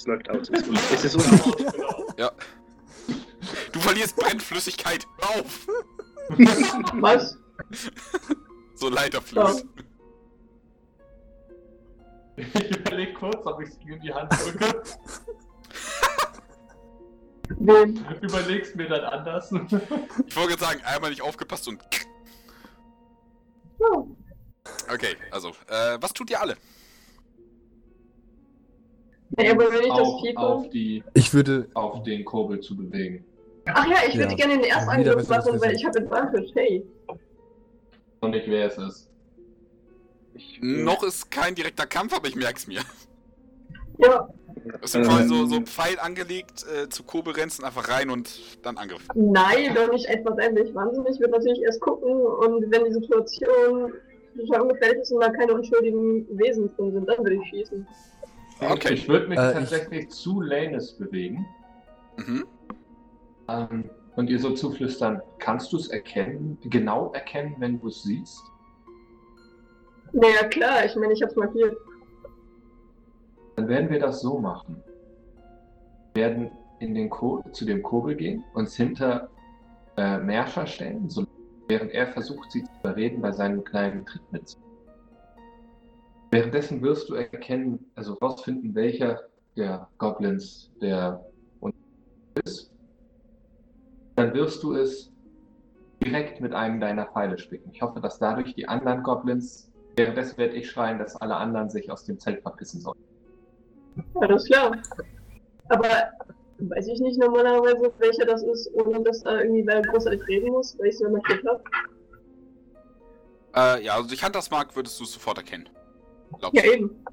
[0.01, 0.49] Es läuft aus.
[0.49, 1.67] Es, ist unwichtig.
[3.71, 5.05] Du verlierst Brennflüssigkeit.
[5.19, 5.67] Hör auf!
[6.93, 7.37] Was?
[8.75, 9.63] So Leiterfluss.
[12.35, 14.83] Ich überlege kurz, ob ich es ihm in die Hand drücke.
[17.59, 18.05] Wem?
[18.21, 19.51] Überleg's mir dann anders.
[19.51, 21.81] Ich wollte gerade sagen, einmal nicht aufgepasst und.
[24.91, 26.57] Okay, also, äh, was tut ihr alle?
[29.37, 31.67] Naja, aber wenn ich das auf, Vieh auf, die, Ich würde.
[31.73, 33.25] auf den Kurbel zu bewegen.
[33.65, 34.35] Ach ja, ich würde Ja.
[34.35, 36.51] gerne den ersten Ja, wieder Angriff besser, machen, weil ich habe Advantage.
[36.55, 36.85] Hey.
[38.19, 39.09] Und nicht wer es ist.
[40.33, 42.81] Ich, Noch ist kein direkter Kampf, aber ich merk's mir.
[43.97, 44.27] Ja,
[44.81, 45.65] Es sind quasi so, so Ähm.
[45.65, 48.29] Pfeil angelegt, äh, zu Kurbel rennst einfach rein und
[48.63, 49.05] dann Angriff.
[49.15, 51.13] nein, doch nicht etwas endlich wahnsinnig.
[51.13, 53.93] Ich würde natürlich erst gucken und wenn die Situation
[54.47, 57.87] schon ungefährlich ist und da keine unschuldigen Wesen drin sind, dann würde ich schießen.
[58.61, 58.93] Okay.
[58.93, 61.45] Ich würde mich Äh, ich- tatsächlich zu Lanus bewegen.
[62.17, 62.45] Mhm.
[63.47, 68.43] Ähm, und ihr so zuflüstern, kannst du es erkennen, genau erkennen, wenn du es siehst?
[70.13, 71.75] Naja, klar, ich meine, ich hab's markiert.
[73.55, 74.83] Dann werden wir das so machen.
[76.13, 79.29] Wir werden in den Ko zu dem Kurbel gehen, uns hinter
[79.97, 81.25] äh, Merscher stellen, so,
[81.67, 84.70] während er versucht, sie zu überreden, bei seinem kleinen Trick mitzumachen.
[86.31, 89.19] Währenddessen wirst du erkennen, also rausfinden, welcher
[89.57, 91.25] der Goblins der
[92.45, 92.71] ist.
[94.15, 95.11] Dann wirst du es
[96.01, 97.71] direkt mit einem deiner Pfeile spicken.
[97.73, 101.91] Ich hoffe, dass dadurch die anderen Goblins, währenddessen werde ich schreien, dass alle anderen sich
[101.91, 102.97] aus dem Zelt verpissen sollen.
[104.15, 104.81] Alles klar.
[105.67, 105.89] Aber
[106.59, 110.77] weiß ich nicht normalerweise, welcher das ist, ohne dass da irgendwie wer großartig reden muss,
[110.79, 111.63] weil ich es ja markiert habe.
[113.53, 115.67] Äh, ja, also durch Huntersmark würdest du es sofort erkennen.
[116.39, 116.73] Glaubst Ja, du?
[116.73, 117.05] eben.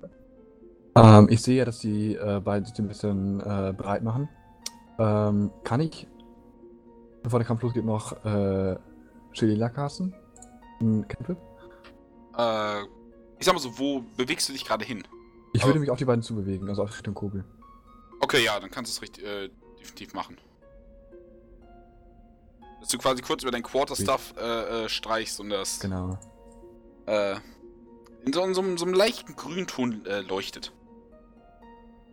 [0.95, 4.29] Ähm, ich sehe ja, dass die äh, beiden sich ein bisschen äh, breit machen.
[4.99, 6.09] Ähm, kann ich,
[7.23, 8.77] bevor der Kampf losgeht, noch äh,
[9.33, 10.15] Shelila casten?
[10.81, 11.37] Ein Campbell?
[12.37, 12.83] Äh,
[13.39, 15.03] ich sag mal so, wo bewegst du dich gerade hin?
[15.53, 17.45] Ich Aber- würde mich auf die beiden zubewegen, also auf Richtung Kobel.
[18.21, 20.37] Okay, ja, dann kannst du es richtig, äh, definitiv machen.
[22.81, 26.19] Dass du quasi kurz über dein Quarterstuff äh, äh, streichst und das Genau.
[27.07, 27.37] äh,
[28.29, 30.73] in so, in so, einem- so einem leichten Grünton äh, leuchtet.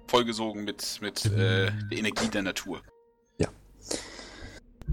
[0.07, 2.81] Vollgesogen mit, mit äh, der Energie der Natur.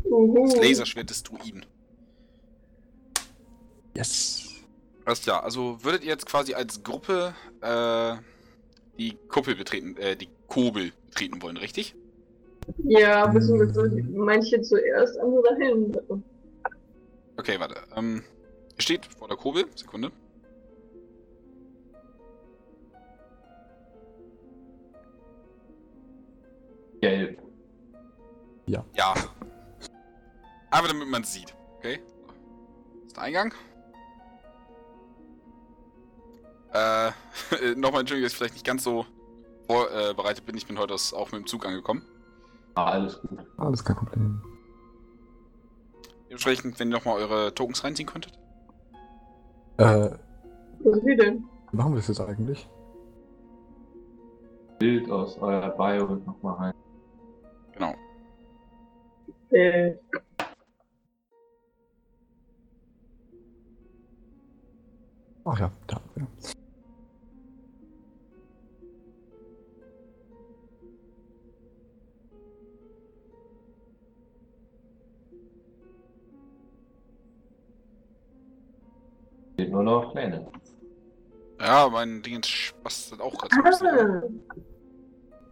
[0.05, 0.35] Mhm.
[0.35, 1.65] Das Laserschwert des Druiden.
[3.97, 4.49] Yes.
[5.05, 8.17] Alles klar, also würdet ihr jetzt quasi als Gruppe äh,
[8.99, 11.95] die Kuppel betreten, äh, die Kobel betreten wollen, richtig?
[12.85, 15.97] Ja, beziehungsweise manche zuerst, andere dahin.
[17.37, 17.77] Okay, warte.
[17.97, 18.23] Ähm,
[18.79, 19.67] steht vor der Kurbel.
[19.75, 20.11] Sekunde.
[27.03, 27.43] Gelb.
[28.67, 28.85] Ja.
[30.71, 31.55] Einfach damit man es sieht.
[31.77, 32.01] Okay.
[32.95, 33.53] Das ist der Eingang.
[36.73, 37.11] Äh,
[37.77, 39.05] nochmal Entschuldigung, dass ich vielleicht nicht ganz so
[39.67, 40.57] vorbereitet bin.
[40.57, 42.03] Ich bin heute aus, auch mit dem Zug angekommen.
[42.75, 43.39] Ah, alles gut.
[43.59, 44.41] Alles kein Problem.
[46.27, 48.39] Dementsprechend, wenn ihr nochmal eure Tokens reinziehen könntet.
[49.77, 50.11] Äh,
[50.85, 51.45] Was die denn?
[51.73, 52.69] machen wir das jetzt eigentlich?
[54.79, 56.72] Bild aus eurer Bio nochmal rein.
[59.53, 59.95] Äh,
[65.45, 66.01] Ach ja, da.
[66.17, 66.27] Ja.
[79.69, 80.47] Nur noch Pläne.
[81.61, 84.23] Ja, mein Ding spastet auch gerade ah.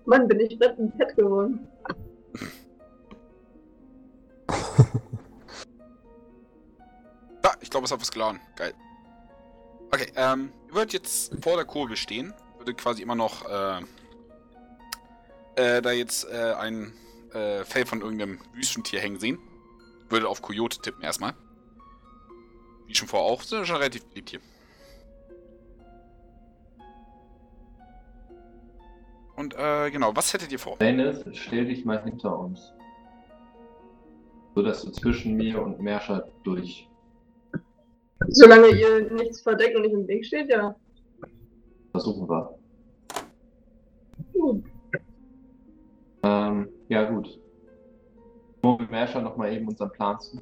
[0.05, 1.69] Mann, bin ich fett und fett geworden.
[7.71, 8.41] Ich glaube, es hat was geladen.
[8.57, 8.75] Geil.
[9.93, 13.81] Okay, ähm, ihr würdet jetzt vor der Kurve stehen, würde quasi immer noch, äh,
[15.55, 16.93] äh, da jetzt äh, ein
[17.33, 19.39] äh, Fell von irgendeinem Wüstentier hängen sehen.
[20.09, 21.35] Würde auf Coyote tippen erstmal.
[22.89, 24.41] Wie schon vorher auch, sind schon relativ beliebt hier.
[29.37, 30.77] Und äh, genau, was hättet ihr vor?
[30.79, 32.73] Dennis, stell dich mal hinter uns.
[34.57, 36.90] So dass du zwischen mir und Merscher durch.
[38.29, 40.75] Solange ihr nichts verdeckt und nicht im Weg steht, ja.
[41.93, 42.59] Versuchen wir.
[44.33, 44.65] Gut.
[46.23, 47.41] Ähm, ja, gut.
[48.63, 50.41] Mit Merscher nochmal eben unseren Plan zu.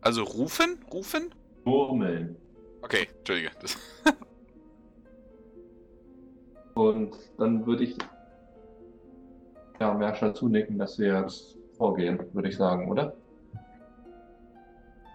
[0.00, 0.78] Also rufen?
[0.92, 1.34] Rufen?
[1.64, 2.36] Murmeln.
[2.82, 3.50] Okay, Entschuldige.
[3.60, 3.76] Das,
[6.74, 7.98] Und dann würde ich
[9.80, 13.14] ja, Merscher zunicken, dass wir jetzt vorgehen, würde ich sagen, oder?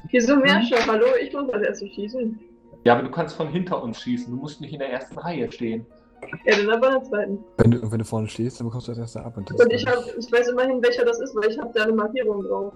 [0.10, 0.77] Wieso Merscher?
[0.88, 2.40] Hallo, ich muss als erstes schießen.
[2.84, 4.34] Ja, aber du kannst von hinter uns schießen.
[4.34, 5.85] Du musst nicht in der ersten Reihe stehen.
[6.45, 7.40] Ja, dann aber in der zweiten.
[7.57, 9.38] Wenn du, wenn du vorne stehst, dann bekommst du das erste ab.
[9.38, 11.84] Und, das Und ich, hab, ich weiß immerhin, welcher das ist, weil ich habe da
[11.84, 12.73] eine Markierung drauf.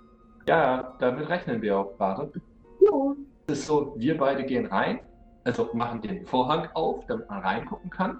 [0.47, 2.31] Ja, damit rechnen wir auch gerade.
[2.80, 3.15] Ja.
[3.47, 4.99] Es ist so, wir beide gehen rein,
[5.43, 8.19] also machen den Vorhang auf, damit man reingucken kann.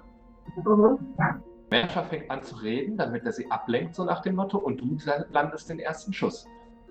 [0.64, 1.40] Aha.
[1.70, 4.96] Merscher fängt an zu reden, damit er sie ablenkt, so nach dem Motto, und du
[5.30, 6.46] landest den ersten Schuss.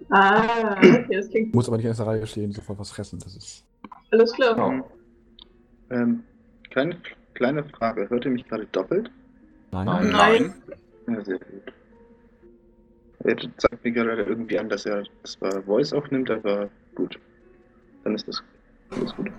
[0.10, 3.20] Ah, okay, das klingt muss aber nicht in erster Reihe stehen, sofort was fressen.
[3.20, 3.66] Das ist.
[4.12, 4.54] alles klar.
[4.54, 4.90] Genau.
[5.90, 6.24] Ähm,
[6.70, 6.98] kleine,
[7.34, 8.10] kleine Frage.
[8.10, 9.10] Hört ihr mich gerade doppelt?
[9.72, 9.86] Nein.
[9.86, 10.12] Nein.
[10.12, 10.54] nein.
[11.08, 11.74] Ja, sehr gut.
[13.20, 17.20] Er zeigt mir gerade irgendwie an, dass er zwar Voice aufnimmt, aber gut.
[18.04, 18.44] Dann ist das
[18.92, 19.32] alles gut.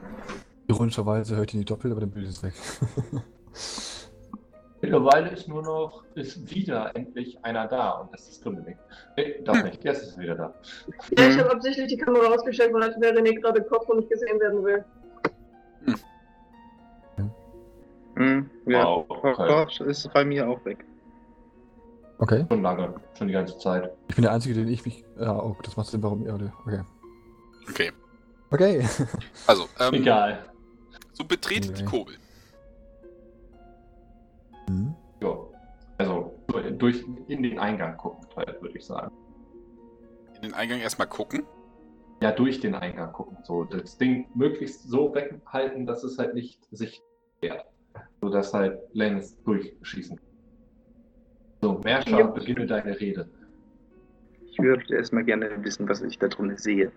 [0.66, 2.55] Ironischerweise hört ihr nicht doppelt, aber der Bild ist weg.
[4.81, 8.77] Mittlerweile ist nur noch, ist wieder endlich einer da und das ist Dominik.
[9.17, 10.55] Nee, doch nicht, jetzt ist er wieder da.
[11.19, 14.11] Ja, ich habe absichtlich die Kamera ausgestellt, weil als wäre René gerade Kopf und nicht
[14.11, 14.85] gesehen werden will.
[18.15, 19.35] Mhm, ja, Wow, okay.
[19.35, 20.85] Korps ist bei mir auch weg.
[22.19, 22.45] Okay.
[22.49, 23.93] Schon lange, schon die ganze Zeit.
[24.09, 25.05] Ich bin der Einzige, den ich mich.
[25.21, 26.35] Ja, oh, das macht Sinn, warum ihr.
[26.35, 26.81] Okay.
[27.69, 27.93] Okay.
[28.51, 28.89] Okay.
[29.47, 30.45] Also, ähm, Egal.
[31.13, 31.97] so betretet die Okay.
[31.97, 32.15] Kurbel.
[34.69, 34.95] Hm.
[35.23, 35.36] Ja.
[35.99, 36.35] Also
[36.78, 39.12] durch in den Eingang gucken, halt, würde ich sagen.
[40.36, 41.45] In den Eingang erstmal gucken.
[42.20, 43.39] Ja, durch den Eingang gucken.
[43.43, 47.03] So das Ding möglichst so weghalten, dass es halt nicht sich
[47.40, 47.65] wehrt.
[48.20, 50.27] So dass halt Lenz durchschießen kann.
[51.61, 52.27] So, Merscher, Ja.
[52.27, 53.28] beginne deine Rede.
[54.47, 56.93] Ich würde erstmal gerne wissen, was ich da drin sehe.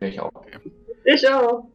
[0.00, 0.30] Ich auch.
[1.04, 1.68] Ich auch.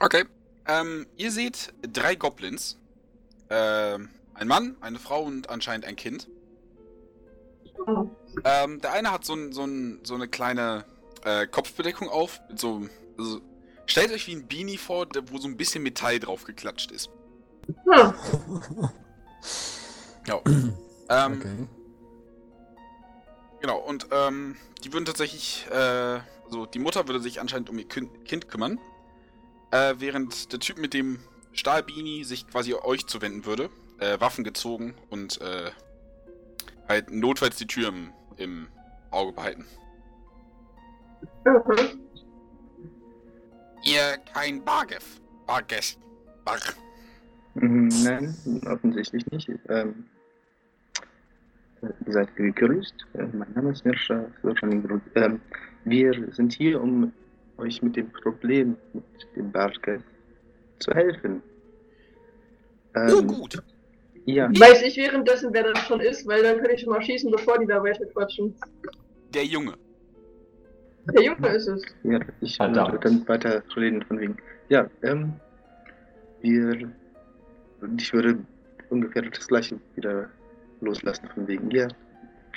[0.00, 0.24] Okay.
[0.66, 2.80] Ähm, ihr seht drei Goblins.
[3.50, 6.28] Ähm, ein Mann, eine Frau und anscheinend ein Kind.
[7.86, 8.08] Oh.
[8.44, 10.84] Ähm, der eine hat so, ein, so, ein, so eine kleine
[11.24, 12.40] äh, Kopfbedeckung auf.
[12.48, 12.82] Mit so,
[13.18, 13.40] also,
[13.86, 17.10] stellt euch wie ein Beanie vor, der- wo so ein bisschen Metall drauf geklatscht ist.
[17.84, 18.14] Hm.
[20.26, 20.40] Ja.
[21.10, 21.68] Ähm, okay.
[23.60, 25.74] Genau, und ähm, die würden tatsächlich, äh,
[26.46, 28.80] also die Mutter würde sich anscheinend um ihr Kün- Kind kümmern,
[29.70, 31.18] äh, während der Typ mit dem
[31.52, 33.68] Stahlbeanie sich quasi euch zuwenden würde,
[34.04, 35.70] äh, Waffen gezogen und äh,
[36.88, 38.68] halt notfalls die Tür im, im
[39.10, 39.64] Auge behalten.
[41.44, 42.00] Mhm.
[43.84, 45.20] Ihr kein Bargef.
[45.46, 45.98] Barges.
[46.44, 46.58] Bar.
[47.54, 48.34] Mhm, Nein,
[48.66, 49.48] offensichtlich nicht.
[49.68, 50.06] Ähm,
[51.82, 52.94] äh, ihr seid gegrüßt.
[53.14, 54.24] Äh, mein Name ist Mirscha.
[55.14, 55.40] Ähm,
[55.84, 57.12] wir sind hier, um
[57.58, 59.04] euch mit dem Problem mit
[59.36, 60.02] dem Barke
[60.78, 61.42] zu helfen.
[62.96, 63.62] Ähm, Oh, gut.
[64.26, 67.30] Ja, Weiß ich währenddessen, wer das schon ist, weil dann könnte ich schon mal schießen,
[67.30, 68.54] bevor die da weiter quatschen.
[69.34, 69.74] Der Junge.
[71.12, 71.82] Der Junge ist es.
[72.04, 72.92] ja ich Verdammt.
[72.92, 74.36] würde dann weiter reden von wegen.
[74.70, 75.34] Ja, ähm,
[76.40, 76.90] wir.
[77.98, 78.38] Ich würde
[78.88, 80.30] ungefähr das gleiche wieder
[80.80, 81.70] loslassen von wegen.
[81.70, 81.88] Ja,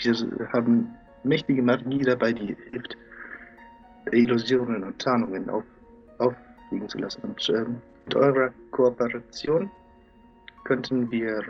[0.01, 0.13] wir
[0.53, 2.95] haben mächtige Magie dabei, die hilft,
[4.11, 5.63] Illusionen und Tarnungen auf,
[6.19, 7.21] auffliegen zu lassen.
[7.23, 9.69] Und ähm, mit eurer Kooperation
[10.67, 11.41] könnten wir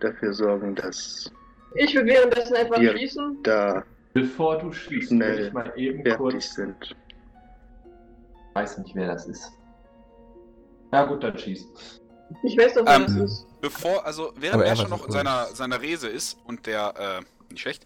[0.00, 1.30] dafür sorgen, dass
[1.74, 2.92] Ich würde währenddessen einfach Ja.
[2.96, 3.42] schießen.
[3.42, 6.54] da Bevor du schießt, Schnell will ich mal eben kurz.
[6.54, 6.94] sind.
[8.48, 9.50] Ich weiß nicht, wer das ist.
[10.92, 11.66] Na gut, dann schieß.
[12.44, 13.46] Ich weiß doch, wer Ähm, das ist.
[13.60, 16.94] Bevor, also während Aber er schon noch in seiner, seiner Rese ist und der,
[17.26, 17.84] äh, nicht schlecht,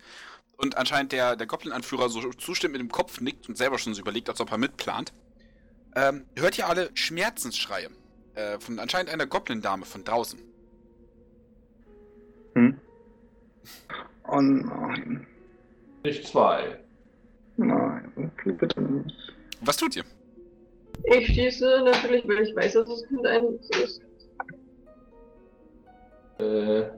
[0.58, 4.00] und anscheinend der, der Goblin-Anführer so zustimmt mit dem Kopf nickt und selber schon so
[4.02, 5.14] überlegt, als ob er mitplant,
[5.96, 7.88] ähm, hört ihr alle Schmerzensschreie.
[8.34, 10.38] Äh, von anscheinend einer Goblin-Dame von draußen.
[12.58, 12.80] Hm?
[14.28, 15.26] Oh nein.
[16.02, 16.78] Nicht zwei.
[17.56, 19.14] Nein, okay, bitte nicht.
[19.60, 20.04] Was tut ihr?
[21.04, 23.44] Ich schieße natürlich, weil ich weiß, dass das Kind ein
[23.82, 24.00] ist.
[26.38, 26.90] Äh,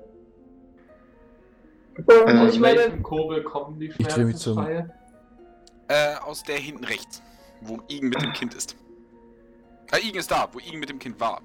[1.96, 4.94] Und Ähm, aus ich meine, welchem Kurbel kommen die Ich dreh mich zum- Schmerzensschreie?
[5.88, 7.22] Äh, aus der hinten rechts,
[7.60, 8.76] wo Igen mit dem Kind ist.
[9.92, 11.42] Äh, Igen ist da, wo Igen mit dem Kind war.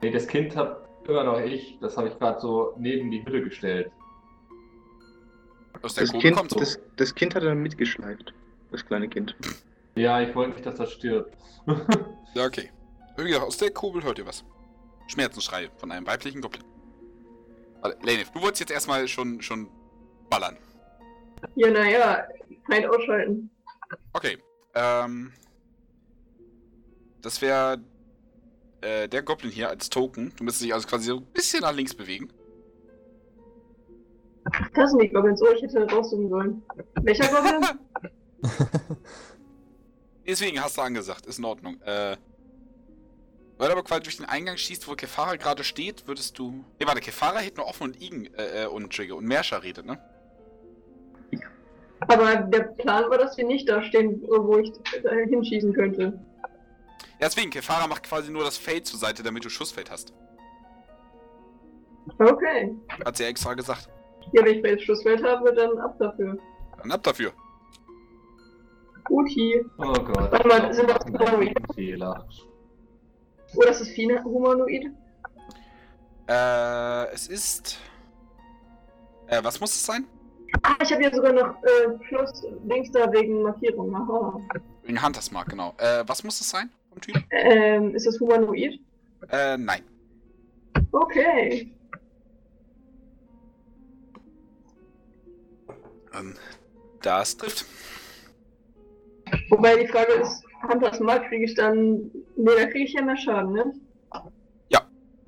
[0.00, 1.78] Nee, das Kind hab immer noch ich.
[1.80, 3.90] Das habe ich gerade so neben die Hütte gestellt.
[5.82, 6.60] Aus der Das Kurve kind, kommt.
[6.60, 8.32] das, das Kind hat er mitgeschleift.
[8.70, 9.36] Das kleine Kind.
[9.94, 11.36] Ja, ich wollte nicht, dass das stirbt.
[12.34, 12.70] Ja, okay.
[13.18, 14.42] Wie gesagt, aus der Kurbel hört ihr was.
[15.06, 16.64] Schmerzensschrei von einem weiblichen Goblin.
[17.82, 19.68] Warte, Lenif, du wolltest jetzt erstmal schon, schon
[20.30, 20.56] ballern.
[21.56, 22.26] ja, naja,
[22.70, 23.50] Feind ausschalten.
[24.14, 24.38] Okay.
[24.74, 25.34] Ähm.
[27.20, 27.78] Das wäre
[28.82, 30.32] äh, der Goblin hier als Token.
[30.36, 32.28] Du müsstest dich also quasi so ein bisschen nach links bewegen.
[34.74, 35.40] Das sind die Goblins.
[35.42, 36.62] Oh, ich hätte raussuchen sollen.
[37.02, 37.78] Welcher Goblin?
[40.26, 41.80] Deswegen hast du angesagt, ist in Ordnung.
[41.82, 42.16] Äh.
[43.58, 46.64] Weil du aber quasi durch den Eingang schießt, wo Kefara gerade steht, würdest du.
[46.80, 49.86] Ne, warte, Kefara hält nur offen und Igen äh, äh, und Trigger und Mersha redet,
[49.86, 49.98] ne?
[52.08, 54.72] Aber der Plan war, dass wir nicht da stehen, wo ich
[55.04, 56.18] da hinschießen könnte.
[57.22, 60.12] Ja, deswegen, Kefara macht quasi nur das Feld zur Seite, damit du Schussfeld hast.
[62.18, 62.76] Okay.
[63.04, 63.88] Hat sie ja extra gesagt.
[64.32, 66.36] Ja, wenn ich jetzt Schussfeld habe, dann ab dafür.
[66.78, 67.32] Dann ab dafür.
[69.04, 69.64] Guti.
[69.78, 70.32] Oh Gott.
[70.32, 71.56] Warte mal, sind das ich glaub, Humanoid?
[71.56, 72.26] ein Fehler.
[73.54, 74.86] Oh, das ist Fina Humanoid.
[76.28, 77.78] Äh, es ist.
[79.26, 80.06] Äh, was muss es sein?
[80.62, 83.94] Ah, ich habe ja sogar noch äh, plus links da wegen Markierung.
[83.94, 84.40] Aha.
[84.82, 85.74] Wegen Hunters Mark, genau.
[85.78, 87.16] Äh, was muss es sein vom Typ?
[87.30, 88.80] Ähm, ist das Humanoid?
[89.30, 89.82] Äh, nein.
[90.92, 91.74] Okay.
[96.14, 96.34] Ähm,
[97.02, 97.66] das trifft.
[99.48, 102.10] Wobei die Frage ist, Hunters Mark kriege ich dann.
[102.36, 103.72] Ne, da kriege ich ja mehr Schaden, ne?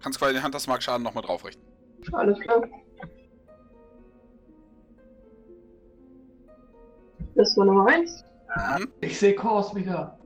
[0.05, 1.65] Kannst quasi den Hunters Mark Schaden nochmal draufrichten.
[2.13, 2.63] Alles klar.
[7.35, 8.23] Das war Nummer 1.
[8.55, 8.93] Mhm.
[9.01, 10.19] Ich sehe Kors wieder.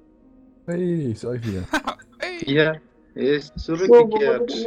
[0.68, 1.62] Hey, ich euch wieder.
[2.20, 2.52] Hey.
[2.52, 2.74] Ja,
[3.14, 4.66] er ist zurückgekehrt das?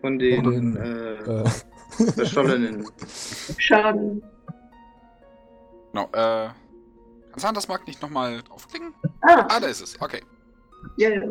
[0.00, 1.12] von den Von den, äh,
[1.42, 1.44] Äh,
[2.14, 2.86] Verschollenen.
[3.58, 4.22] Schaden.
[5.92, 6.48] Genau, äh.
[7.30, 8.94] Kannst du Hunters Mark nicht nochmal draufklicken?
[9.20, 10.00] Ah, Ah, da ist es.
[10.00, 10.22] Okay.
[10.96, 11.22] ja, ja.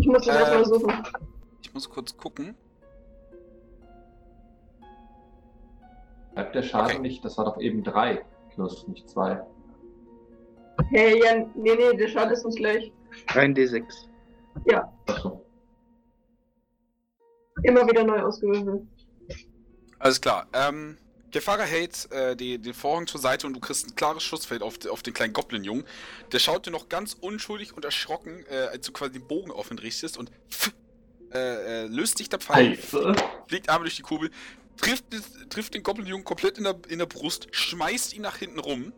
[0.00, 0.38] Ich muss das Äh.
[0.40, 0.92] erstmal suchen.
[1.62, 2.56] Ich muss kurz gucken.
[6.34, 7.00] Bleibt der Schaden Okay.
[7.00, 7.24] nicht?
[7.24, 8.24] Das war doch eben drei
[8.54, 9.40] plus, nicht zwei.
[10.90, 12.92] Hey, ja, nee, nee, der Schaden ist uns gleich.
[13.26, 13.82] Ein D6.
[15.06, 15.44] Achso.
[17.62, 18.82] Immer wieder neu ausgewürfelt.
[19.98, 20.46] Alles klar.
[20.52, 20.96] Ähm,
[21.30, 24.78] Gefahrer hält äh, die, den Vorhang zur Seite und du kriegst ein klares Schussfeld auf,
[24.88, 25.84] auf den kleinen Goblin-Jungen.
[26.32, 29.70] Der schaut dir noch ganz unschuldig und erschrocken, äh, als du quasi den Bogen auf
[29.70, 30.72] ihn richtest und pff,
[31.32, 33.14] äh, äh, löst dich der Pfeil, Scheiße.
[33.48, 34.30] fliegt einmal durch die Kurbel,
[34.76, 35.04] trifft,
[35.50, 38.92] trifft den Goblin-Jungen komplett in der, in der Brust, schmeißt ihn nach hinten rum.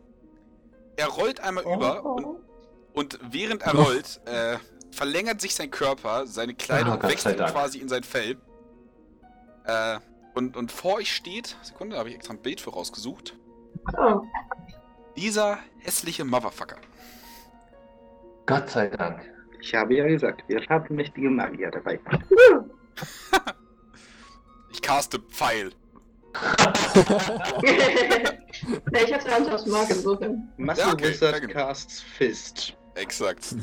[0.97, 2.37] Er rollt einmal über und,
[2.93, 3.83] und während er Oh.
[3.83, 4.57] rollt, äh,
[4.91, 8.37] verlängert sich sein Körper, seine Kleidung Ah, wechselt quasi in sein Fell.
[9.65, 9.99] Äh,
[10.33, 13.37] und, und vor euch steht, Sekunde, da habe ich extra ein Bild für rausgesucht,
[13.95, 14.21] Ah,
[15.17, 16.77] dieser hässliche Motherfucker.
[18.45, 19.21] Gott sei Dank.
[19.61, 21.99] Ich habe ja gesagt, wir haben mächtige Magier dabei.
[24.71, 25.71] Ich caste Pfeil.
[28.91, 30.49] Ja, ich hatte Hunters Mark insofern.
[30.57, 32.75] Muscle Ja, okay, Wizard casts Fist.
[32.95, 33.53] Exakt.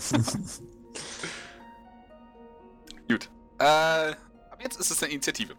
[3.09, 3.31] Gut.
[3.59, 5.55] Äh, ab jetzt ist es eine Initiative.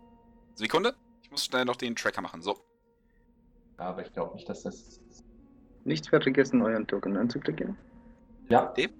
[0.56, 0.96] Sekunde.
[1.24, 2.42] Ich muss schnell noch den Tracker machen.
[2.42, 2.58] So.
[3.78, 5.00] Aber ich glaube nicht, dass das.
[5.86, 7.78] Nicht vergessen, euren Token anzuklicken.
[8.50, 8.66] Ja.
[8.74, 8.92] Dem?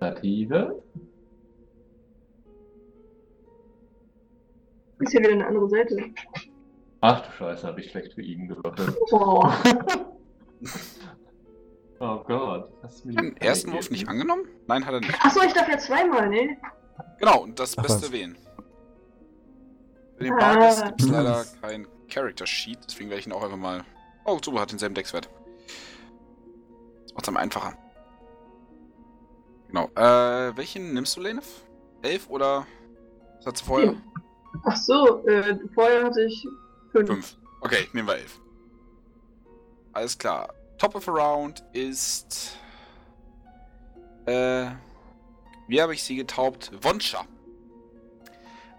[0.00, 0.82] Initiative.
[5.00, 6.10] Ist hier wieder eine andere Seite.
[7.00, 8.96] Ach du Scheiße, habe ich schlecht für ihn gewürfelt.
[9.12, 9.44] Oh.
[12.00, 12.72] oh Gott.
[12.82, 14.44] Hast du mir Den ersten Wurf nicht angenommen?
[14.66, 15.24] Nein, hat er nicht.
[15.24, 16.56] Achso, ich darf ja zweimal, ne?
[17.18, 18.12] Genau, und das Ach, Beste was.
[18.12, 18.36] wählen.
[20.16, 20.86] Für den Ah.
[20.86, 23.84] Gibt es leider kein Character Sheet, deswegen werde ich ihn auch einfach mal.
[24.24, 25.28] Oh, super, hat denselben Deckswert.
[27.04, 27.74] Das macht's am einfacher.
[29.68, 29.90] Genau.
[29.94, 31.62] Äh, welchen nimmst du, Lenef?
[32.02, 32.66] Elf oder
[33.38, 33.92] was hast du vorher?
[33.92, 34.02] Vier.
[34.64, 36.46] Ach so, äh, vorher hatte ich
[36.92, 37.08] fünf.
[37.08, 37.36] Fünf.
[37.60, 38.40] Okay, nehmen wir elf.
[39.92, 40.52] Alles klar.
[40.78, 42.56] Top of a Round ist.
[44.26, 44.66] Äh.
[45.68, 46.70] Wie habe ich sie getaubt?
[46.80, 47.24] Wonscha.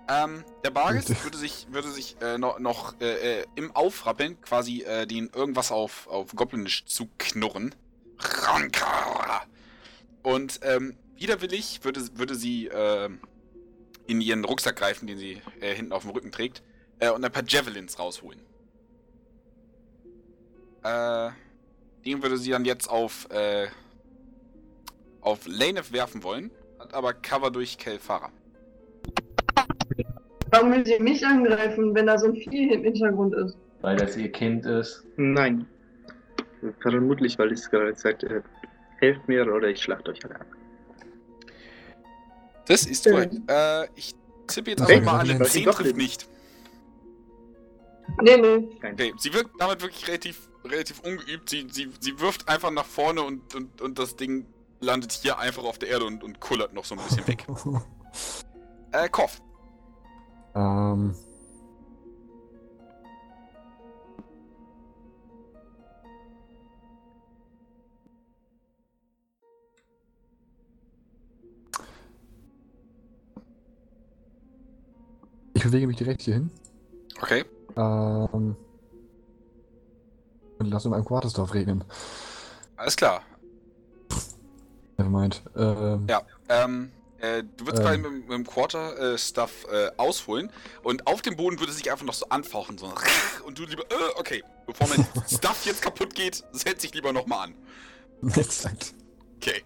[0.10, 4.84] Ähm, der Bargis würde sich, würde sich äh, noch, noch äh, äh, im Aufrappeln quasi
[4.84, 7.76] äh, den irgendwas auf, auf Goblinisch zu knurren.
[10.24, 13.10] Und ähm, widerwillig würde, würde sie äh,
[14.08, 16.64] in ihren Rucksack greifen, den sie äh, hinten auf dem Rücken trägt,
[17.00, 18.40] äh, und ein paar Javelins rausholen.
[20.84, 21.30] Äh,
[22.06, 23.68] den würde sie dann jetzt auf, äh,
[25.22, 28.32] auf Lanef werfen wollen, hat aber Cover durch Kelfara.
[30.52, 33.58] Warum will sie mich angreifen, wenn da so ein Vieh im Hintergrund ist?
[33.82, 35.06] Weil das ihr Kind ist.
[35.18, 35.68] Nein.
[36.80, 38.42] Vermutlich, weil es gerade sagt, äh,
[39.00, 40.48] helft mir oder ich schlacht euch alle ab.
[42.68, 43.14] Das ist Schön.
[43.14, 43.36] korrekt.
[43.48, 44.16] Äh, ich
[44.48, 46.28] tippe jetzt einfach mal an, eine was 10 doch trifft nicht.
[46.28, 48.22] nicht.
[48.22, 48.68] Nee, nee.
[48.78, 51.50] Okay, sie wirkt damit wirklich relativ, relativ ungeübt.
[51.50, 54.46] Sie, sie, sie wirft einfach nach vorne und, und, und das Ding
[54.80, 57.46] landet hier einfach auf der Erde und, und kullert noch so ein bisschen weg.
[58.94, 59.42] Äh, Koff.
[60.56, 61.14] ähm.
[75.58, 76.52] Ich bewege mich direkt hier hin.
[77.20, 77.44] Okay.
[77.76, 78.56] Ähm.
[80.60, 81.84] Und lasse um ein Quartersdorf regnen.
[82.76, 83.24] Alles klar.
[84.98, 85.42] Nevermind.
[85.56, 86.22] Ähm, Ja.
[86.48, 88.04] Ähm, äh, du würdest Ähm.
[88.04, 90.52] gerade mit, dem Quarter-Stuff äh, ausholen
[90.84, 92.78] und auf dem Boden würde sich einfach noch so anfauchen.
[92.78, 92.94] So
[93.46, 97.48] und du lieber, äh, okay, bevor mein Stuff jetzt kaputt geht, setz ich lieber nochmal
[97.48, 97.56] an.
[98.36, 98.94] Exakt.
[99.38, 99.64] Okay.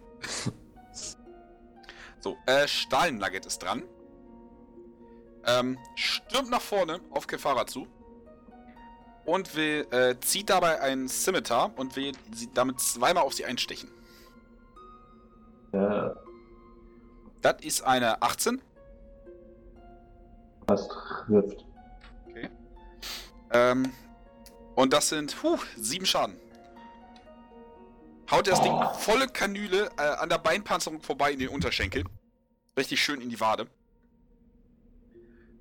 [2.22, 3.84] So, äh, Stahlnugget ist dran.
[5.46, 7.88] Ähm, stürmt nach vorne auf Kefara zu.
[9.26, 12.12] Und will, äh, zieht dabei einen Scimitar und will
[12.54, 13.90] damit zweimal auf sie einstechen.
[15.74, 16.10] Äh,
[17.42, 18.62] Das ist eine 18.
[20.68, 20.88] was
[21.28, 21.66] trifft.
[23.54, 23.92] Ähm,
[24.76, 26.38] und das sind, puh, sieben Schaden.
[28.30, 28.94] Haut das Ding Oh.
[28.94, 32.06] volle Kanüle äh, an der Beinpanzerung vorbei in den Unterschenkel.
[32.78, 33.68] Richtig schön in die Wade.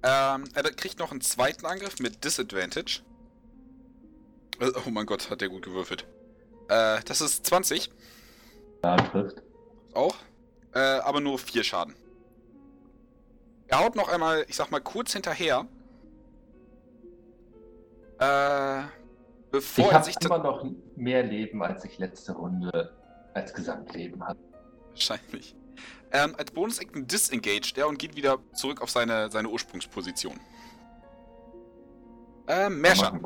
[0.02, 3.02] Ähm, er kriegt noch einen zweiten Angriff mit Disadvantage.
[4.60, 6.06] Äh, Oh mein Gott, hat der gut gewürfelt.
[6.68, 7.90] Äh, das ist 20
[8.84, 9.42] Ja, trifft.
[9.94, 10.14] auch.
[10.72, 11.94] Äh, aber nur vier Schaden.
[13.66, 15.66] Er haut noch einmal, ich sag mal, kurz hinterher.
[18.18, 18.82] Äh,
[19.50, 20.64] bevor Ich er habe sich immer noch
[20.96, 22.92] mehr Leben, als ich letzte Runde
[23.34, 24.40] als Gesamtleben hatte.
[24.90, 25.54] Wahrscheinlich.
[26.12, 30.38] Ähm, als Bonus-Action disengaged er und geht wieder zurück auf seine, seine Ursprungsposition.
[32.48, 33.18] Ähm, Merscher.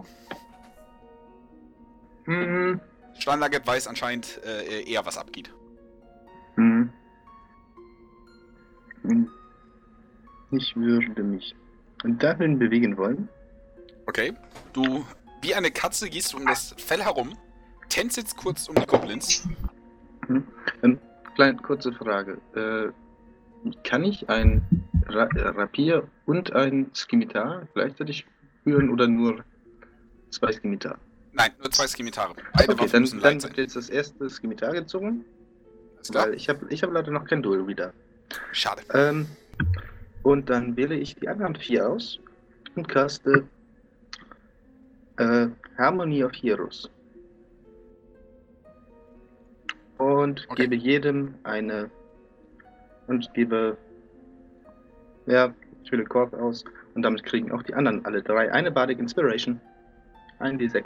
[2.25, 2.81] Hm,
[3.19, 5.51] Steinlaget weiß anscheinend äh, eher, was abgeht.
[6.57, 6.93] hm.
[9.03, 9.29] Hm.
[10.51, 11.55] Ich würde mich
[12.05, 13.29] dahin bewegen wollen.
[14.07, 14.35] Okay.
[14.73, 15.05] Du,
[15.41, 17.37] wie eine Katze, gehst du um das Fell herum,
[17.89, 19.49] tänzelst kurz um die Goblins.
[21.35, 22.39] Kleine kurze Frage.
[22.55, 22.93] Äh,
[23.83, 24.63] kann ich ein
[25.07, 28.27] Ra Rapier und ein Skimitar gleichzeitig
[28.63, 29.45] führen oder nur
[30.31, 30.99] zwei Skimitar?
[31.33, 32.35] Nein, nur zwei Skimitare.
[32.53, 35.25] Beide Okay, dann, müssen dann wird jetzt das erste Skimitar gezogen,
[36.13, 37.93] weil ich habe ich hab leider noch kein Duel wieder.
[38.53, 38.83] Schade.
[38.93, 39.27] Ähm,
[40.23, 42.21] und dann wähle ich die anderen vier aus
[42.77, 43.49] und caste
[45.17, 46.89] äh, Harmony of Heroes.
[50.05, 50.63] Und Okay.
[50.63, 51.91] gebe jedem eine
[53.07, 53.79] und gebe
[55.27, 56.63] ja, ich wähle Korb aus
[56.95, 59.61] und damit kriegen auch die anderen alle drei eine Bardic Inspiration.
[60.41, 60.85] Ein D6.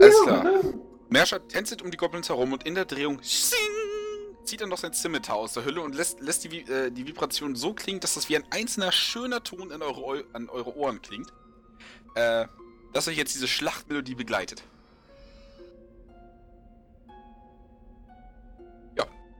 [0.00, 0.62] Alles klar.
[1.10, 3.58] Merscher tänzelt um die Goblins herum und in der Drehung sing,
[4.44, 7.54] zieht er noch sein Scimitar aus der Hülle und lässt, lässt die, äh, die Vibration
[7.54, 11.02] so klingen, dass das wie ein einzelner schöner Ton an eure, Eu an eure Ohren
[11.02, 11.32] klingt.
[12.14, 12.46] Äh,
[12.94, 14.62] dass euch jetzt diese Schlachtmelodie begleitet.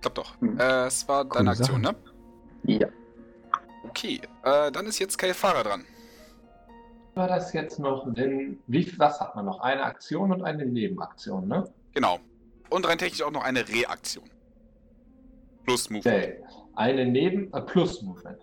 [0.01, 0.41] Klappt doch.
[0.41, 0.59] Hm.
[0.59, 1.95] Äh, es war Coole deine Aktion, ne?
[2.65, 2.89] Ja.
[3.85, 5.85] Okay, äh, dann ist jetzt Kaifara dran.
[7.15, 9.61] War das jetzt noch, denn wie was hat man noch?
[9.61, 11.65] Eine Aktion und eine Nebenaktion, ne?
[11.95, 12.21] Genau.
[12.71, 14.29] Und rein technisch auch noch eine Reaktion.
[15.65, 16.07] Plus Movement.
[16.07, 16.45] Okay.
[16.77, 18.39] Eine Neben äh, plus Movement.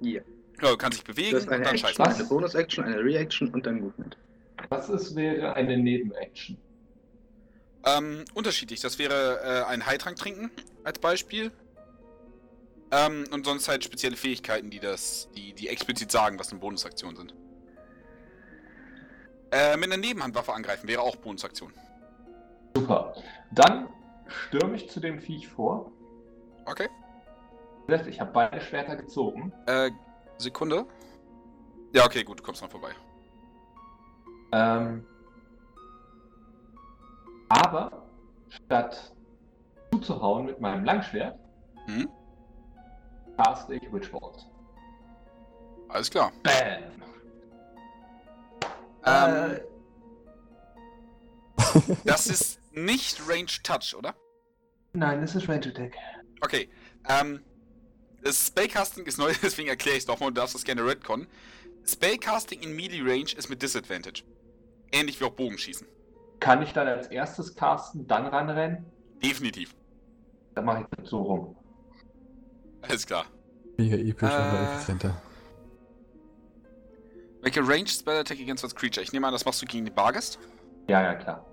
[0.00, 0.20] Ja.
[0.60, 2.04] Ja, du kannst dich bewegen Das ist und eine dann Action, scheißen.
[2.04, 2.18] Was?
[2.18, 4.18] eine Bonus-Action, eine Reaction und ein Movement.
[4.68, 6.58] Was ist, wäre eine Nebenaction?
[7.96, 8.80] Ähm, unterschiedlich.
[8.80, 10.50] Das wäre äh, ein Heiltrank trinken
[10.84, 11.52] als Beispiel.
[12.90, 17.16] Ähm, und sonst halt spezielle Fähigkeiten, die das, die, die explizit sagen, was eine Bonusaktion
[17.16, 17.34] sind.
[19.50, 21.72] Äh, mit einer Nebenhandwaffe angreifen wäre auch Bonusaktion.
[22.76, 23.14] Super.
[23.50, 23.88] Dann
[24.26, 25.92] stürme ich zu dem Viech vor.
[26.64, 26.88] Okay.
[28.06, 29.52] Ich habe beide Schwerter gezogen.
[29.66, 29.90] Äh,
[30.36, 30.84] Sekunde.
[31.94, 32.90] Ja, okay, gut, du kommst noch vorbei.
[34.52, 35.06] Ähm,
[37.48, 38.06] aber
[38.48, 39.12] statt
[39.92, 41.38] zuzuhauen mit meinem Langschwert,
[41.86, 42.08] Hm?
[43.36, 44.46] cast ich Witchbolt.
[45.88, 46.32] Alles klar.
[46.42, 46.82] Bam!
[49.04, 49.60] Ähm, Äh,
[52.04, 54.14] das ist nicht Range Touch, oder?
[54.92, 55.94] nein, das ist Range Attack.
[56.40, 56.68] Okay.
[57.08, 57.42] Ähm,
[58.22, 61.26] das Spellcasting ist neu, deswegen erkläre ich es nochmal und du darfst das gerne retcon.
[61.86, 64.24] Spellcasting in Melee Range ist mit Disadvantage.
[64.92, 65.86] Ähnlich wie auch Bogenschießen.
[66.40, 68.84] Kann ich dann als erstes casten, dann ranrennen?
[69.22, 69.74] Definitiv.
[70.54, 71.56] Dann mache ich das so rum.
[72.82, 73.24] Alles klar.
[73.76, 74.64] Hier episch, aber Äh.
[74.64, 75.20] effizienter.
[77.42, 79.02] Make a Range Spell Attack against that creature.
[79.02, 80.38] Ich nehme an, das machst du gegen den Bargest.
[80.88, 81.44] Ja, ja, klar.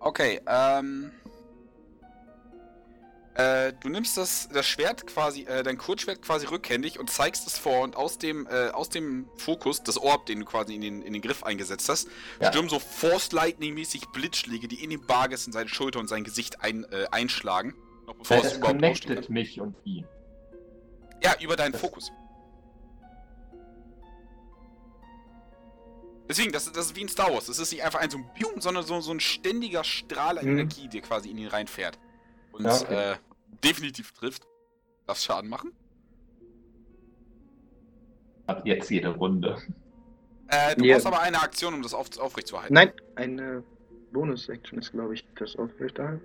[0.00, 1.10] Okay, ähm.
[3.36, 7.58] Äh, du nimmst das, das Schwert quasi, äh, dein Kurzschwert quasi rückhändig und zeigst es
[7.58, 11.02] vor und aus dem, äh, aus dem Fokus, das Orb, den du quasi in den,
[11.02, 12.08] in den Griff eingesetzt hast,
[12.40, 12.48] Ja.
[12.48, 16.62] stürmen so Force Lightning-mäßig Blitzschläge, die in den Barges in seine Schulter und sein Gesicht
[16.62, 17.74] ein, äh, einschlagen.
[18.06, 19.28] Noch bevor es das überhaupt connectet losgeht.
[19.30, 20.06] mich und ihn.
[21.22, 22.10] Ja, über deinen Das- Fokus.
[26.28, 27.46] Deswegen, das, das ist wie in Star Wars.
[27.46, 30.44] Das ist nicht einfach ein so ein Bium, sondern so, so ein ständiger Strahl an
[30.46, 30.52] Mhm.
[30.58, 31.98] Energie, der quasi in ihn reinfährt.
[32.52, 33.12] Und Ja, okay.
[33.12, 33.16] äh,
[33.64, 34.46] definitiv trifft.
[35.06, 35.72] Darf Schaden machen.
[38.46, 39.56] Ab jetzt jede Runde.
[40.48, 40.94] Äh, du Ja.
[40.94, 42.74] brauchst aber eine Aktion, um das auf, aufrechtzuerhalten.
[42.74, 43.64] Nein, eine
[44.12, 46.22] Bonus-Action ist, glaube ich, das aufrechterhalten.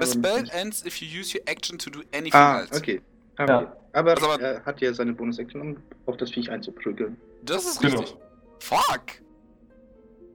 [0.00, 2.74] The spell ends if you use your action to do anything Ah, else.
[2.76, 3.02] okay.
[3.36, 3.58] Ah, Ja.
[3.62, 3.72] okay.
[3.92, 5.76] Aber, Also aber- er hat ja seine Bonus-Action, um
[6.06, 7.16] auf das Viech einzuprügeln.
[7.42, 8.00] Das ist Genau.
[8.00, 8.16] richtig.
[8.60, 9.02] Fuck!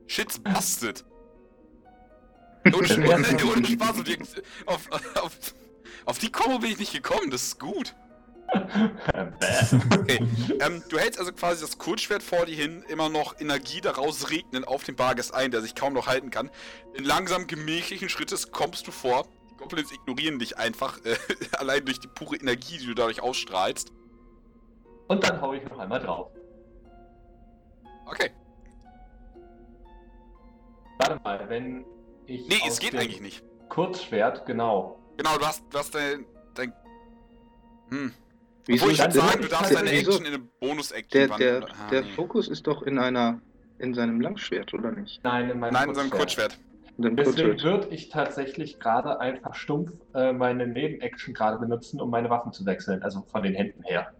[0.07, 1.03] Shit's busted.
[2.65, 2.89] Ohne, Das
[3.71, 4.35] Spaß.
[4.65, 4.89] Auf,
[5.23, 5.37] auf,
[6.05, 7.95] auf die Kombo bin ich nicht gekommen, das ist gut.
[9.91, 10.19] Okay,
[10.59, 14.65] ähm, du hältst also quasi das Kurzschwert vor dir hin, immer noch Energie daraus regnen
[14.65, 16.49] auf den Barges ein, der sich kaum noch halten kann.
[16.93, 19.25] In langsam gemächlichen Schrittes kommst du vor.
[19.51, 21.15] Die Goblins ignorieren dich einfach, äh,
[21.57, 23.93] allein durch die pure Energie, die du dadurch ausstrahlst.
[25.07, 26.31] Und dann hau ich noch einmal drauf.
[28.05, 28.31] Okay.
[30.99, 31.85] Warte mal, wenn
[32.25, 32.47] ich.
[32.47, 33.43] Nee, es geht eigentlich nicht.
[33.69, 35.00] Kurzschwert, genau.
[35.21, 36.25] Genau, du hast, du hast dein,
[36.55, 36.73] dein
[37.89, 38.11] hm.
[38.65, 40.11] Wieso Obwohl ich dann würde sagen, du darfst deine wieso?
[40.11, 41.63] Action in eine Bonus-Action Der, der, wandeln.
[41.77, 42.11] Ah, der nee.
[42.11, 43.39] Fokus ist doch in einer
[43.79, 45.23] in seinem Langschwert, oder nicht?
[45.23, 46.57] Nein, in meinem Nein, in seinem Kurzschwert.
[46.97, 52.51] Deswegen würde ich tatsächlich gerade einfach stumpf äh, meine Nebenaction gerade benutzen, um meine Waffen
[52.51, 53.01] zu wechseln.
[53.01, 54.13] Also von den Händen her.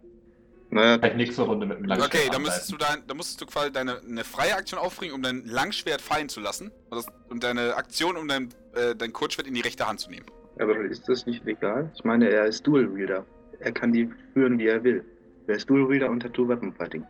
[0.72, 2.16] Naja, Vielleicht nächste Runde mit dem Langschwert.
[2.16, 5.22] Okay, dann müsstest du dein, dann musstest du quasi deine eine freie Aktion aufbringen, um
[5.22, 6.72] dein Langschwert fallen zu lassen.
[6.90, 10.10] Und das- Und deine Aktion, um dein, äh, dein Kurzschwert in die rechte Hand zu
[10.10, 10.26] nehmen.
[10.62, 11.90] Aber ist das nicht legal?
[11.96, 13.26] Ich meine, er ist Dual Wielder.
[13.60, 15.04] Er kann die führen, wie er will.
[15.48, 17.06] Er ist Dual Wielder und hat Two Weapon Fighting.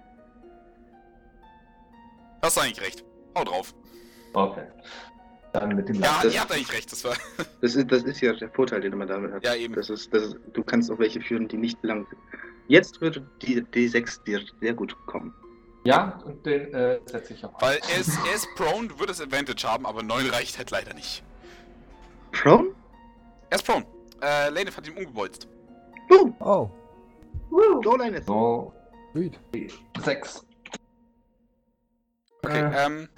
[2.41, 3.03] Hast du eigentlich recht.
[3.38, 3.73] Hau drauf.
[4.34, 4.64] Okay.
[5.53, 6.34] Dann mit dem Ja, Langschwert.
[6.34, 6.91] ihr habt eigentlich recht.
[6.91, 7.14] Das war.
[7.61, 9.44] Das ist, das ist ja der Vorteil, den man damit hat.
[9.45, 9.76] Ja, eben.
[9.76, 12.19] Das ist, das ist, du kannst auch welche führen, die nicht lang sind.
[12.68, 15.34] Jetzt würde die D6 dir sehr gut kommen.
[15.84, 17.61] Ja, und den äh, setze ich auch ein.
[17.61, 20.94] Weil er ist, er ist prone, du würdest Advantage haben, aber 9 reicht halt leider
[20.95, 21.23] nicht.
[22.32, 22.69] Prone?
[23.52, 23.86] Er ist prone.
[24.22, 25.48] Äh, Lane hat ihn umgebolzt.
[26.10, 26.34] Boom!
[26.40, 26.69] Oh,
[27.49, 27.82] Woo!
[27.82, 28.73] Go Line So,
[29.14, 29.38] sweet.
[30.03, 30.44] sechs.
[32.44, 32.86] Okay, Äh.
[32.86, 33.10] ähm.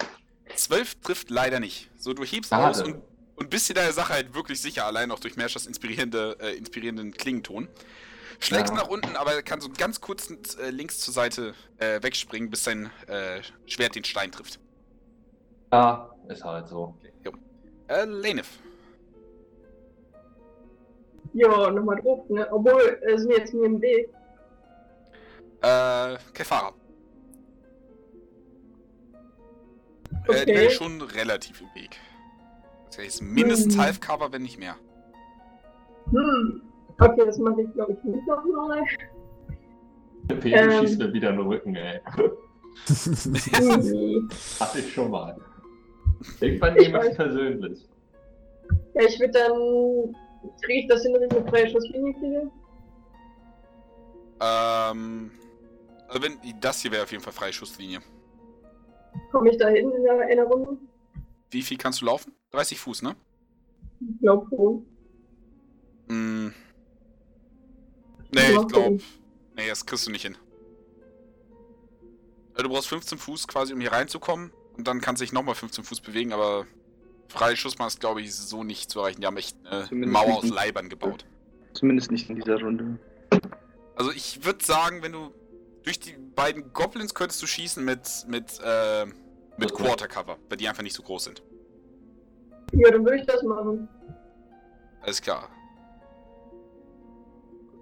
[0.56, 1.90] 12 trifft leider nicht.
[1.96, 2.68] So, du hebst Schade.
[2.68, 3.02] aus und,
[3.36, 7.12] und bist dir deiner Sache halt wirklich sicher, allein auch durch Merschers inspirierende, äh, inspirierenden
[7.12, 7.68] Klingenton.
[8.38, 8.80] Schlägst Ja.
[8.82, 12.90] nach unten, aber kann so ganz kurz äh, links zur Seite äh, wegspringen, bis dein
[13.08, 14.60] äh, Schwert den Stein trifft.
[15.72, 16.96] Ja, ist halt so.
[17.88, 18.48] Äh, Lanef.
[21.34, 22.46] Ja, nochmal drauf, ne?
[22.52, 24.08] Obwohl, äh, sind jetzt mir im Weg.
[25.62, 26.72] Äh, Kefara.
[30.26, 30.54] Äh, die Okay.
[30.54, 31.96] wäre schon relativ im Weg.
[32.86, 33.82] Das heißt mindestens Hm.
[33.82, 34.76] Half-Cover, wenn nicht mehr.
[36.10, 36.62] Hm.
[37.00, 38.82] Okay, das mache ich, glaube ich, nicht nochmal.
[40.28, 40.70] Pepe Ähm.
[40.86, 42.00] schießt mir wieder in den Rücken, ey.
[44.60, 45.36] Hatte ich schon mal.
[46.40, 47.88] Irgendwann Ich nehme ich persönlich.
[48.94, 50.16] Ja, ich würde dann.
[50.62, 52.50] Kriege ich das hin, dass ich eine freie Schusslinie kriege?
[54.40, 55.30] Ähm,
[56.08, 58.00] also wenn, das hier wäre auf jeden Fall freie Schusslinie.
[59.30, 60.76] Komme ich da hin in der, in der Runde?
[61.50, 62.32] Wie viel kannst du laufen?
[62.50, 63.16] 30 Fuß, ne?
[64.00, 64.86] Ich glaube schon.
[66.08, 66.52] Mm.
[68.32, 68.98] Nee, ich glaube.
[69.56, 70.36] Nee, das kriegst du nicht hin.
[72.54, 74.52] Also, Du brauchst 15 Fuß quasi, um hier reinzukommen.
[74.76, 76.66] Und dann kannst du dich nochmal 15 Fuß bewegen, aber
[77.34, 79.20] freie Schussmann ist, glaube ich, so nicht zu erreichen.
[79.20, 81.26] Die haben echt eine Zumindest Mauer aus Leibern gebaut.
[81.74, 82.98] Zumindest nicht in dieser Runde.
[83.96, 85.32] Also ich würde sagen, wenn du
[85.82, 89.06] durch die beiden Goblins könntest du schießen mit, mit, äh,
[89.56, 89.82] mit Okay.
[89.82, 91.42] Quarter Cover, weil die einfach nicht so groß sind.
[92.72, 93.88] Ja, dann würde ich das machen.
[95.02, 95.48] Alles klar.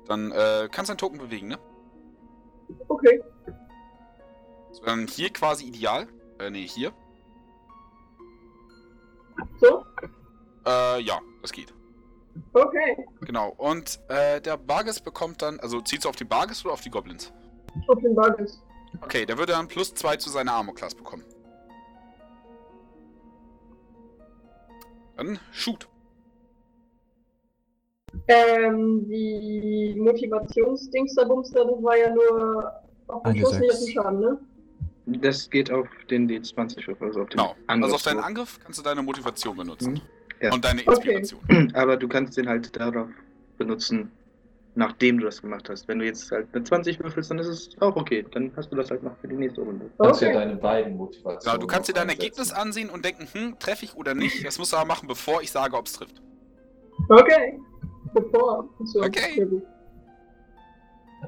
[0.06, 1.58] Dann äh, kannst du deinen Token bewegen, ne?
[2.88, 3.22] Okay.
[4.72, 6.08] So, dann hier quasi ideal.
[6.38, 6.92] Äh, nee, hier.
[9.60, 9.84] So?
[10.66, 11.72] Äh, ja, das geht.
[12.52, 13.06] Okay.
[13.20, 13.50] Genau.
[13.56, 16.90] Und äh, der Barges bekommt dann, also ziehst du auf die Barges oder auf die
[16.90, 17.32] Goblins?
[17.88, 18.62] Auf den Baggers.
[19.00, 21.24] Okay, der würde dann plus 2 zu seiner Armor-Class bekommen.
[25.16, 25.88] Dann shoot.
[28.28, 32.72] Ähm, die Motivationsdingsterbumster, das war ja nur
[33.08, 34.38] auf den Schuss, nicht auf den Schaden, ne?
[35.06, 37.56] Das geht auf den D20 Würfel, also auf den Genau.
[37.66, 38.20] Also auf deinen.
[38.20, 39.94] Angriff kannst du deine Motivation benutzen.
[39.94, 40.00] Mhm.
[40.40, 40.52] Ja.
[40.52, 41.14] Und deine Okay.
[41.16, 41.72] Inspiration.
[41.74, 43.08] Aber du kannst den halt darauf
[43.58, 44.10] benutzen,
[44.74, 45.86] nachdem du das gemacht hast.
[45.88, 48.24] Wenn du jetzt halt eine 20 würfelst, dann ist es auch okay.
[48.32, 49.90] Dann hast du das halt noch für die nächste Runde.
[49.98, 50.38] Du kannst ja Okay.
[50.38, 51.40] deine beiden Motivationen.
[51.44, 52.20] Genau, du kannst dir dein einsetzen.
[52.22, 54.44] Ergebnis ansehen und denken, hm, treffe ich oder nicht.
[54.46, 56.22] Das musst du aber machen, bevor ich sage, ob es trifft.
[57.08, 57.58] Okay.
[58.14, 58.68] Bevor.
[58.84, 59.34] So, Okay.
[59.34, 59.62] sehr gut.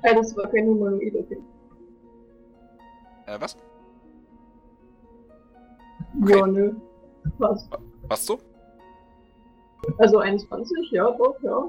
[0.03, 1.39] Äh, das war kein Humanoid, okay.
[3.27, 3.57] Äh, was?
[6.27, 6.75] Ja, nö.
[7.39, 7.69] Was?
[8.09, 8.39] Was so?
[9.99, 11.69] Also 21, ja, doch, ja.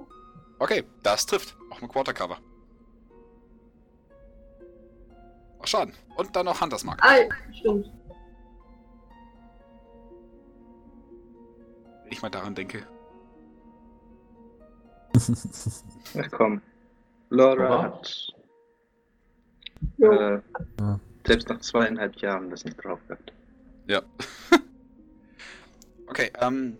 [0.60, 1.56] Okay, das trifft.
[1.72, 2.38] Auch mit Quarter Cover.
[5.60, 5.94] Ach, Schaden.
[6.15, 6.99] Und dann noch Hunters Mark.
[7.02, 7.15] Ah,
[7.53, 7.91] stimmt.
[12.03, 12.86] Wenn ich mal daran denke.
[15.15, 16.61] Ach komm.
[17.30, 18.34] Laura hat
[19.99, 20.40] äh,
[20.80, 20.99] Ja.
[21.26, 23.31] Selbst nach zweieinhalb Jahren das nicht drauf gehabt.
[23.88, 24.02] Ja.
[26.07, 26.77] okay, ähm.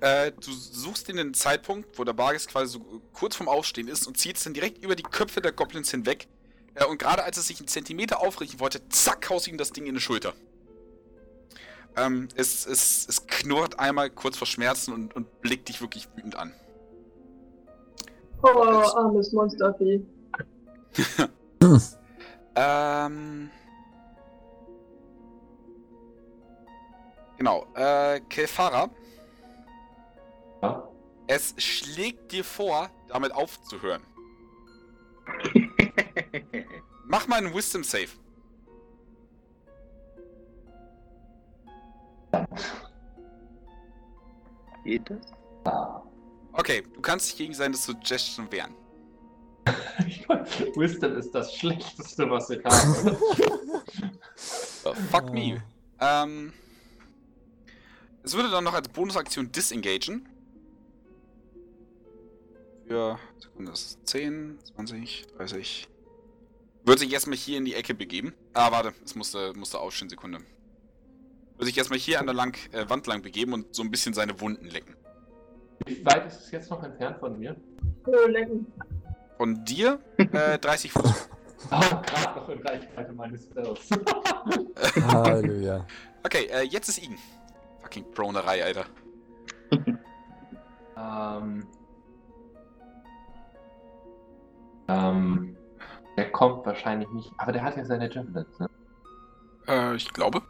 [0.00, 4.06] Äh, du suchst dir den Zeitpunkt, wo der Barges quasi so kurz vorm Aufstehen ist
[4.06, 6.26] und ziehst dann direkt über die Köpfe der Goblins hinweg.
[6.74, 9.86] Äh, und gerade als es sich einen Zentimeter aufrichten wollte, zack, haust ihm das Ding
[9.86, 10.34] in die Schulter.
[11.96, 16.36] Ähm, es, es, es knurrt einmal kurz vor Schmerzen und, und blickt dich wirklich wütend
[16.36, 16.52] an.
[18.42, 20.04] Oh, armes Monstervieh.
[22.56, 23.50] Ähm.
[27.36, 28.88] Genau, äh, Kelfara,
[30.62, 30.88] Ja?
[31.26, 34.02] es schlägt dir vor, damit aufzuhören.
[37.06, 38.08] Mach mal einen Wisdom Save.
[44.84, 45.32] Geht das?
[46.52, 48.74] Okay, du kannst dich gegen seine Suggestion wehren.
[50.76, 53.18] Wisdom ist das Schlechteste, was ich habe.
[54.84, 55.62] Uh, fuck me.
[56.00, 56.52] Ähm.
[58.22, 60.28] Es würde dann noch als Bonusaktion disengagen.
[62.86, 63.18] Für.
[63.38, 65.88] Sekunde, das ist 10, 20, 30.
[66.84, 68.34] Würde sich erstmal hier in die Ecke begeben.
[68.52, 70.38] Ah, warte, es musste, musste aufstehen, Sekunde.
[71.56, 74.12] Würde sich erstmal hier an der lang, äh, Wand lang begeben und so ein bisschen
[74.12, 74.96] seine Wunden lecken.
[75.86, 77.56] Wie weit ist es jetzt noch entfernt von mir?
[78.06, 78.66] Nö, lecken.
[79.36, 81.28] Von dir äh, 30 Fuß.
[81.70, 83.88] Ah, gerade noch in Reichweite meines Spells.
[85.08, 85.86] Halleluja.
[86.24, 87.18] Okay, äh, jetzt ist Igen.
[87.82, 88.84] Fucking Pronerei, Alter.
[90.96, 91.66] ähm.
[94.88, 95.56] Ähm.
[96.16, 97.32] Der kommt wahrscheinlich nicht.
[97.38, 98.70] Aber der hat ja seine Javelins, ne?
[99.66, 100.42] Äh, ich glaube.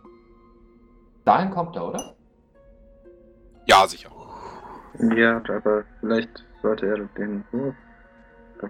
[1.24, 2.14] Dahin kommt er, oder?
[3.66, 4.10] Ja, sicher.
[5.16, 7.74] Ja, aber vielleicht sollte er den Wurf.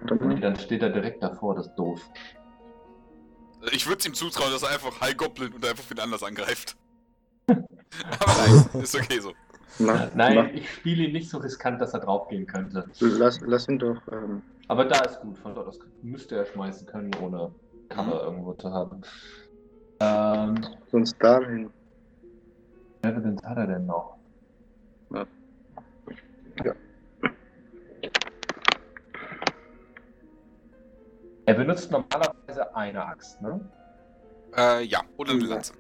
[0.03, 0.41] Mal.
[0.41, 2.01] dann steht er direkt davor, das ist doof.
[3.73, 6.77] Ich würde es ihm zutrauen, dass er einfach High Goblin und einfach wen anders angreift.
[7.49, 7.63] Aber
[8.73, 9.33] nein, ist okay so.
[9.79, 12.85] Mach, Nein, mach, ich spiele ihn nicht so riskant, dass er draufgehen könnte.
[13.01, 14.01] lass, lass ihn doch.
[14.13, 17.51] Ähm, Aber da ist gut, von dort aus müsste er schmeißen können, ohne
[17.89, 19.01] Cover irgendwo zu haben.
[20.01, 20.55] Ähm,
[20.91, 21.71] sonst dahin.
[23.03, 24.17] wer denn hat er denn noch?
[26.65, 26.75] Ja.
[31.47, 33.61] Er benutzt normalerweise eine Axt, ne?
[34.57, 35.49] Äh, ja, oder eine Ja.
[35.49, 35.75] Lanze.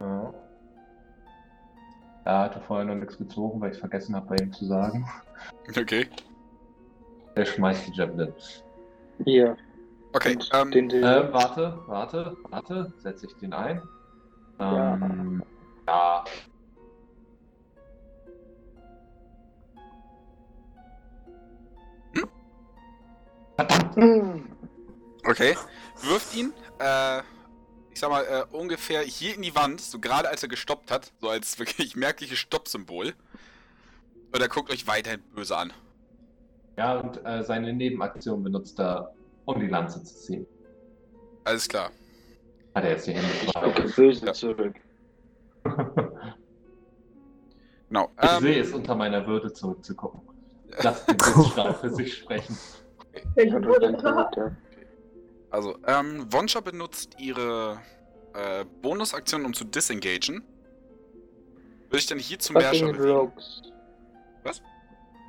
[0.00, 0.34] Ja.
[2.24, 5.08] Er hatte vorher noch nichts gezogen, weil ich es vergessen habe, bei ihm zu sagen.
[5.68, 6.06] Okay.
[7.34, 8.62] Er schmeißt die Javelins.
[9.24, 9.56] Hier.
[10.12, 13.82] Okay, Und ähm, den, den, Äh, warte, warte, warte, setze ich den ein.
[14.58, 14.94] Ja.
[14.94, 15.42] Ähm,
[15.86, 16.24] ja.
[16.24, 16.47] Hm.
[25.24, 25.56] Okay.
[26.02, 27.18] Wirft ihn, äh,
[27.92, 31.12] ich sag mal, äh, ungefähr hier in die Wand, so gerade als er gestoppt hat,
[31.20, 33.14] so als wirklich merkliches Stoppsymbol.
[34.32, 35.72] Und er guckt euch weiterhin böse an.
[36.76, 39.12] Ja, und äh, seine Nebenaktion benutzt er,
[39.46, 40.46] um die Lanze zu ziehen.
[41.44, 41.90] Alles klar.
[42.74, 44.32] Hat er jetzt die Hände Ich gucke böse Ja.
[44.34, 44.76] zurück.
[47.88, 48.10] Genau.
[48.22, 50.20] Ich Ähm, sehe es unter meiner Würde zurückzugucken.
[50.82, 52.56] Lass den Blitzstrahl für sich sprechen.
[53.34, 54.56] Welche Hat wurde ja.
[55.50, 57.80] Also, ähm, Wonsha benutzt ihre
[58.34, 60.44] äh, Bonusaktion, um zu disengagen.
[61.86, 63.16] Würde ich dann hier zum Herrscher Fucking bewegen.
[63.16, 63.62] Rogues.
[64.42, 64.62] Was?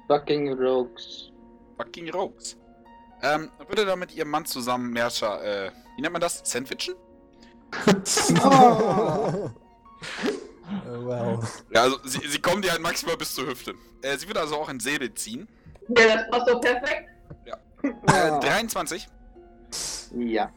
[0.08, 1.32] Fucking Rogues.
[1.78, 2.58] Fucking Rogues.
[3.22, 6.42] Ähm, würde dann mit ihrem Mann zusammen Merscher, äh, wie nennt man das?
[6.44, 6.96] Sandwichen?
[8.44, 9.50] Oh,
[11.02, 11.64] wow.
[11.74, 13.74] Ja, also sie, sie kommen dir halt maximal bis zur Hüfte.
[14.02, 15.48] Äh, sie würde also auch ein Säbel ziehen.
[15.98, 17.10] Ja, das passt doch perfekt.
[17.84, 17.90] Äh,
[18.40, 19.08] 23.
[20.18, 20.52] Ja.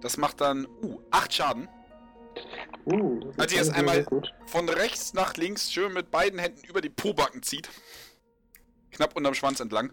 [0.00, 1.68] Das macht dann, uh, 8 Schaden.
[2.84, 4.06] Uh, das Also jetzt ist einmal-.
[4.46, 7.70] Von rechts nach links schön mit beiden Händen über die Pobacken zieht.
[8.90, 9.92] Knapp unterm Schwanz entlang.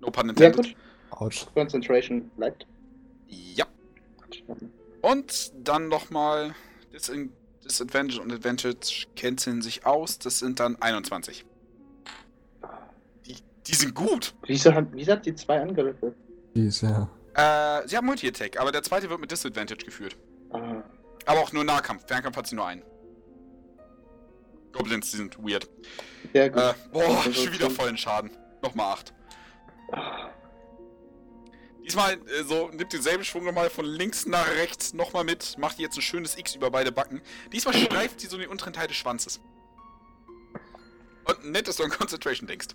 [0.00, 0.56] No pun Ja, intended.
[0.56, 0.76] gut.
[1.10, 1.46] Autsch.
[1.54, 2.66] Concentration bleibt.
[3.28, 3.66] Ja.
[5.02, 6.54] Und dann nochmal
[6.92, 7.10] Dis
[7.64, 10.18] Disadvantage und Advantage canceln sich aus.
[10.18, 11.44] Das sind dann 21.
[13.66, 14.34] Die, sind gut.
[14.46, 16.14] Wieso hat, wieso hat die zwei Angriffe?
[16.54, 17.08] Die ist ja.
[17.34, 20.16] Äh, sie haben Multi-Attack, aber der zweite wird mit Disadvantage geführt.
[20.50, 20.82] Ah,
[21.26, 22.06] Aber auch nur Nahkampf.
[22.06, 22.82] Fernkampf hat sie nur einen.
[24.72, 25.68] Goblins, die sind weird.
[26.32, 26.62] sehr gut.
[26.62, 28.30] Äh, boah, Also schon wieder vollen Schaden.
[28.62, 29.14] Nochmal 8.
[29.92, 30.30] Ah,
[31.84, 35.96] Diesmal äh, so, nimmt denselben Schwung nochmal von links nach rechts nochmal mit, macht jetzt
[35.98, 37.20] ein schönes X über beide Backen.
[37.52, 39.40] Diesmal streift sie so den unteren Teil des Schwanzes.
[41.26, 42.68] Und nett, dass du an Concentration denkst.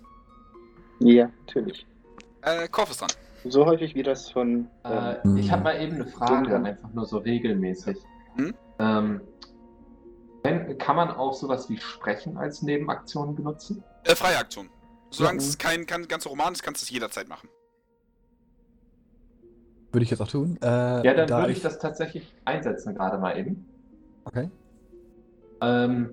[1.00, 1.86] Ja, natürlich.
[2.42, 3.10] Äh, Korf ist dran.
[3.44, 4.68] So häufig wie das von.
[4.84, 6.66] Äh, Ähm, ich habe mal eben eine Frage, Dunkeln.
[6.66, 7.96] einfach nur so regelmäßig.
[8.36, 8.54] Hm?
[8.78, 9.20] Ähm,
[10.42, 13.82] kann, kann man auch sowas wie Sprechen als Nebenaktion benutzen?
[14.04, 14.68] Äh, freie Aktion.
[15.10, 15.46] Solange Ja.
[15.48, 17.48] es kein, kein ganzer Roman ist, kannst du es jederzeit machen.
[19.92, 20.56] Würde ich jetzt auch tun.
[20.62, 23.66] Äh, Ja, dann da würde ich das tatsächlich einsetzen, gerade mal eben.
[24.24, 24.48] Okay.
[25.62, 26.10] Ähm,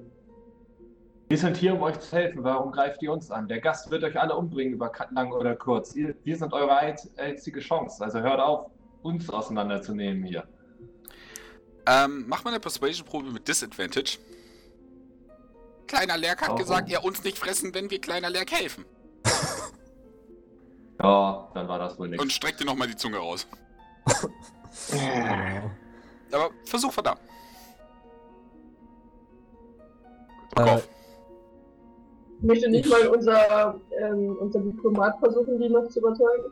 [1.29, 2.43] wir sind hier, um euch zu helfen.
[2.43, 3.47] Warum greift ihr uns an?
[3.47, 5.95] Der Gast wird euch alle umbringen, über lang oder kurz.
[5.95, 8.03] Ihr, wir sind eure einz- einzige Chance.
[8.03, 8.71] Also hört auf,
[9.01, 10.47] uns auseinanderzunehmen hier.
[11.85, 14.17] Ähm, mach mal eine Persuasion-Probe mit Disadvantage.
[15.87, 16.55] Kleiner Lerk hat Oh.
[16.55, 18.85] gesagt, er uns nicht fressen, wenn wir kleiner Lerk helfen.
[20.99, 22.33] Ja, dann war das wohl Und nichts.
[22.33, 23.45] streck dir nochmal die Zunge raus.
[26.31, 27.21] Aber versuch verdammt.
[30.55, 30.79] Äh,
[32.41, 36.51] Möchte nicht mal unser, ähm, unser Diplomat versuchen, die noch zu überzeugen?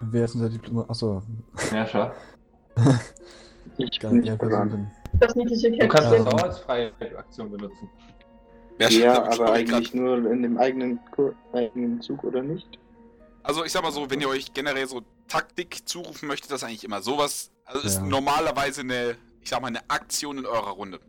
[0.00, 0.88] Wer ist unser Diplomat?
[0.90, 1.22] Achso,
[1.72, 2.14] Merscher.
[3.78, 4.90] ich bin nicht dran.
[5.14, 6.24] Das niedliche Du kannst Kätzchen.
[6.24, 7.90] das auch als freie Aktion benutzen.
[8.76, 12.78] Wer Ja, aber eigentlich nur in dem eigenen, Kur- eigenen Zug oder nicht?
[13.42, 16.68] Also ich sag mal so, wenn ihr euch generell so Taktik zurufen möchtet, das ist
[16.68, 17.50] eigentlich immer sowas.
[17.64, 18.02] Also ist Ja.
[18.06, 21.00] normalerweise eine, ich sag mal, eine Aktion in eurer Runde.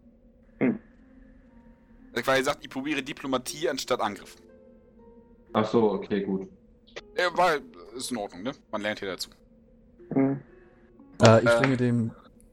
[2.28, 4.36] Weil ihr sagt, ich probiere Diplomatie anstatt Angriff.
[5.54, 6.48] Ach so, okay, gut.
[7.16, 7.62] Äh, weil,
[7.96, 8.52] ist in Ordnung, ne?
[8.72, 9.30] Man lernt hier dazu.
[10.14, 10.40] Hm.
[11.22, 11.58] Äh, ich Äh.
[11.58, 12.12] springe dem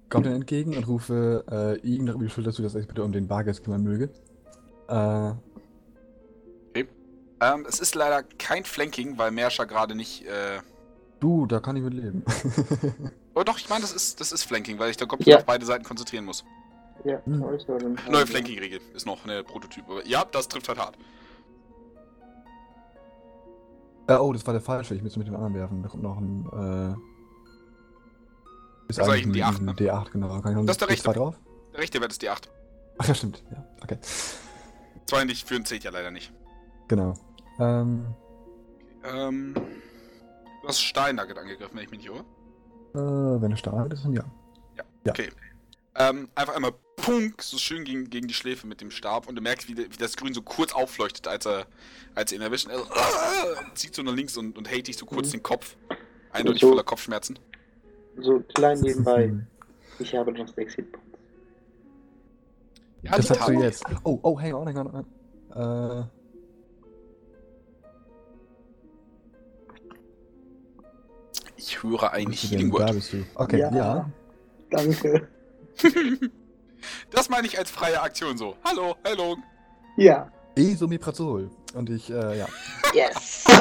[0.09, 3.03] Goblin entgegen und rufe äh, ihm noch über die Schulter zu, dass er sich bitte
[3.03, 4.11] um den Bargeist kümmern möge.
[4.89, 5.33] Äh,
[7.39, 10.61] Ähm, es ist leider kein Flanking, weil Merscher gerade nicht, äh...
[11.21, 12.25] du, da kann ich mit leben.
[13.39, 15.37] Oh doch, ich meine, das ist, das ist Flanking, weil ich der Goblin Ja.
[15.37, 16.43] auf beide Seiten konzentrieren muss.
[17.05, 17.39] Ja, Hm.
[18.11, 19.85] Neue Flanking-Regel ist noch eine Prototyp.
[19.89, 20.97] Aber ja, das trifft halt hart.
[24.09, 24.95] äh, oh, das war der falsche.
[24.95, 25.83] Ich müsste mit dem anderen werfen.
[25.83, 26.47] Da kommt noch ein.
[26.53, 26.95] Äh,
[28.89, 29.73] ist Also eigentlich ein D8, ein ne?
[29.73, 30.29] D8, genau.
[30.41, 31.13] Kann ich noch Das ist der rechte.
[31.13, 31.39] drauf?
[31.73, 32.51] Der rechte Wert ist die 8.
[32.99, 33.43] Ach ja, stimmt.
[33.51, 33.99] Ja, okay.
[35.07, 36.33] Zwei nicht für einen zählt ja leider nicht.
[36.89, 37.15] Genau.
[37.59, 38.07] Ähm,
[39.05, 39.55] Ähm...
[40.63, 42.25] Du hast Stein-Nugget angegriffen, wenn ich mich nicht irre.
[42.95, 44.25] äh, wenn er stark ist, dann ja.
[44.77, 45.13] Ja.
[45.13, 45.29] Okay.
[45.99, 49.43] Ähm, einfach einmal punk, so schön gegen, gegen die Schläfe mit dem Stab und du
[49.43, 51.67] merkst, wie, wie das Grün so kurz aufleuchtet, als er,
[52.15, 52.69] als er ihn erwischt.
[52.69, 52.85] Er äh,
[53.75, 55.33] zieht so nach links und, und hält dich so kurz Mhm.
[55.33, 55.77] den Kopf.
[56.33, 56.69] Eindeutig So.
[56.71, 57.39] voller Kopfschmerzen.
[58.19, 59.25] So klein nebenbei.
[59.29, 59.47] Hm.
[59.99, 61.07] Ich habe noch sechs Hitpoints.
[63.03, 63.85] Ja, Das die hast du jetzt.
[64.05, 64.93] Oh, oh, hang on, hang on.
[64.93, 65.07] hang
[65.55, 66.01] on.
[66.03, 66.05] Äh.
[71.57, 72.31] Ich höre ein?
[72.33, 72.93] Healing Da Word.
[72.95, 73.25] bist du.
[73.35, 73.75] Okay, Ja.
[73.75, 74.11] ja.
[74.71, 75.29] Danke.
[77.11, 78.57] Das meine ich als freie Aktion so.
[78.63, 79.37] Hallo, hallo.
[79.97, 80.31] Ja.
[80.55, 81.51] Esomeprazol.
[81.75, 82.47] Und ich, äh, ja.
[82.95, 83.45] Yes.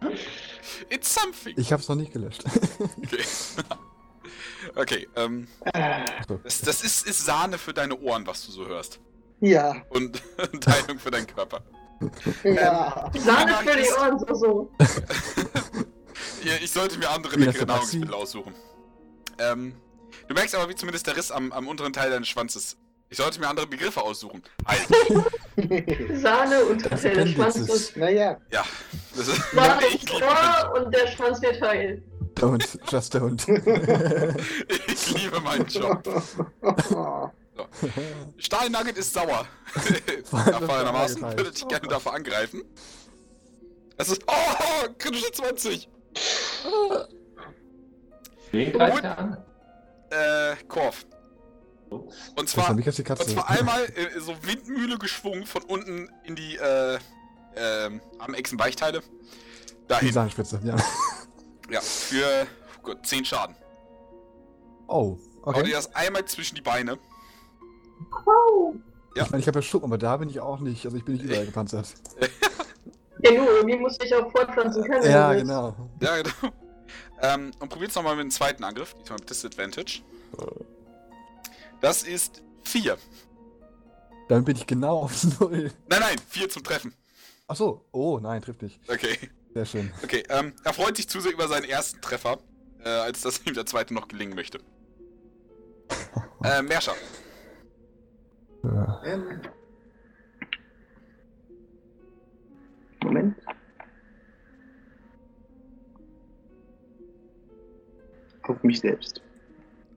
[0.90, 1.54] It's something.
[1.56, 2.44] Ich hab's noch nicht gelöscht.
[3.02, 3.24] Okay.
[4.76, 6.40] okay, ähm, Achso.
[6.42, 9.00] das, das ist, ist Sahne für deine Ohren, was du so hörst.
[9.40, 9.82] Ja.
[9.90, 10.22] Und
[10.60, 11.62] Teilung für deinen Körper.
[12.44, 13.10] Ja.
[13.18, 14.70] Sahne für die Ohren, so, so.
[16.44, 18.54] Ja, ich sollte mir andere leckere Nahrungsmittel aussuchen.
[19.38, 19.74] Ähm,
[20.28, 22.76] du merkst aber, wie zumindest der Riss am, am unteren Teil deines Schwanzes.
[23.08, 24.42] Ich sollte mir andere Begriffe aussuchen.
[24.66, 24.80] Halt.
[26.20, 28.64] Sahne und Das der Schwanz ist- naja, Ja.
[29.16, 32.02] Das ist, Sahne ich, ist liebe Ohr und der Schwanz wird heil.
[32.34, 33.48] Don't, just don't.
[34.88, 36.02] ich liebe meinen Job.
[38.36, 39.46] Stahlnugget ist sauer.
[40.32, 42.62] Erfahrenermaßen würde ich gerne dafür angreifen.
[43.96, 44.22] Es ist.
[44.26, 44.88] Oh!
[44.98, 45.88] Kritische 20!
[48.52, 49.36] Wen greift er an?
[50.10, 51.06] Äh, Korf.
[51.90, 52.32] Ups.
[52.36, 52.70] Und zwar.
[52.70, 56.98] Und zwar einmal äh, so Windmühle geschwungen von unten in die äh,
[57.56, 59.00] ähm, am Echsen Weichteile.
[59.00, 60.12] Die Dahin.
[60.12, 60.76] Sahnespitze, ja.
[61.68, 62.46] Ja, für
[62.78, 63.56] oh Gott, 10 Schaden.
[64.86, 65.72] Oh, Hau dir okay.
[65.72, 66.96] das einmal zwischen die Beine.
[68.24, 68.76] Wow.
[69.16, 69.24] Ja.
[69.24, 70.84] Ich meine, ich habe ja Schuppen, aber da bin ich auch nicht.
[70.84, 71.88] Also ich bin nicht überall gepanzert.
[73.22, 75.10] Ja, nur, irgendwie musste ich auch fortpflanzen können.
[75.10, 75.74] Ja, genau.
[76.02, 76.54] Ja, genau.
[77.22, 78.94] Ähm, und probiert's nochmal mit dem zweiten Angriff.
[78.94, 80.02] Diesmal mit Disadvantage.
[81.80, 82.98] Das ist 4.
[84.28, 85.70] Dann bin ich genau auf Null.
[85.88, 86.94] Nein, nein, 4 zum Treffen.
[87.48, 87.84] Ach so.
[87.92, 88.80] Oh, nein, trifft nicht.
[88.88, 89.18] Okay.
[89.54, 89.92] Sehr schön.
[90.02, 92.38] Okay, ähm, er freut sich zu sehr über seinen ersten Treffer,
[92.84, 94.58] äh, als dass ihm der zweite noch gelingen möchte.
[96.44, 96.94] Äh, Merscher.
[98.62, 99.02] Ja.
[99.04, 99.40] ähm.
[103.02, 103.36] Moment.
[108.48, 109.20] Auf mich selbst.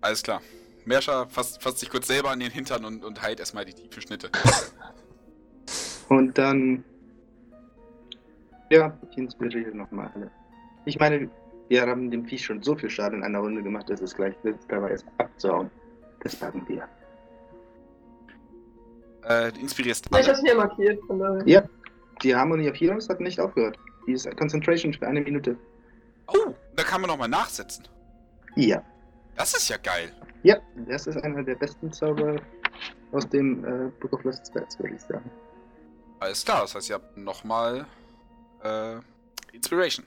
[0.01, 0.41] Alles klar.
[0.85, 4.01] Merscher fasst, fasst sich kurz selber an den Hintern und, und heilt erstmal die tiefen
[4.01, 4.29] Schnitte.
[6.09, 6.83] Und dann.
[8.71, 10.31] Ja, ich inspiriere nochmal alle.
[10.85, 11.29] Ich meine,
[11.67, 14.33] wir haben dem Viech schon so viel Schaden in einer Runde gemacht, dass es gleich
[14.67, 15.69] dabei ist abzuhauen.
[16.21, 16.87] Das machen wir.
[19.23, 20.27] Äh, du inspirierst Ich alle.
[20.27, 21.43] hab's mir markiert, von daher.
[21.47, 21.63] Ja,
[22.23, 23.77] die Harmony of Heroes hat nicht aufgehört.
[24.07, 25.57] Die ist Concentration für eine Minute.
[26.27, 27.87] Oh, da kann man nochmal nachsetzen.
[28.55, 28.81] Ja.
[29.35, 30.11] Das ist ja geil.
[30.43, 30.57] Ja,
[30.87, 32.35] das ist einer der besten Zauber
[33.11, 35.29] aus dem äh, Book of Lost Spells, würde ich sagen.
[36.19, 37.85] Alles klar, das heißt, ihr habt nochmal
[38.63, 38.95] äh,
[39.53, 40.05] Inspiration.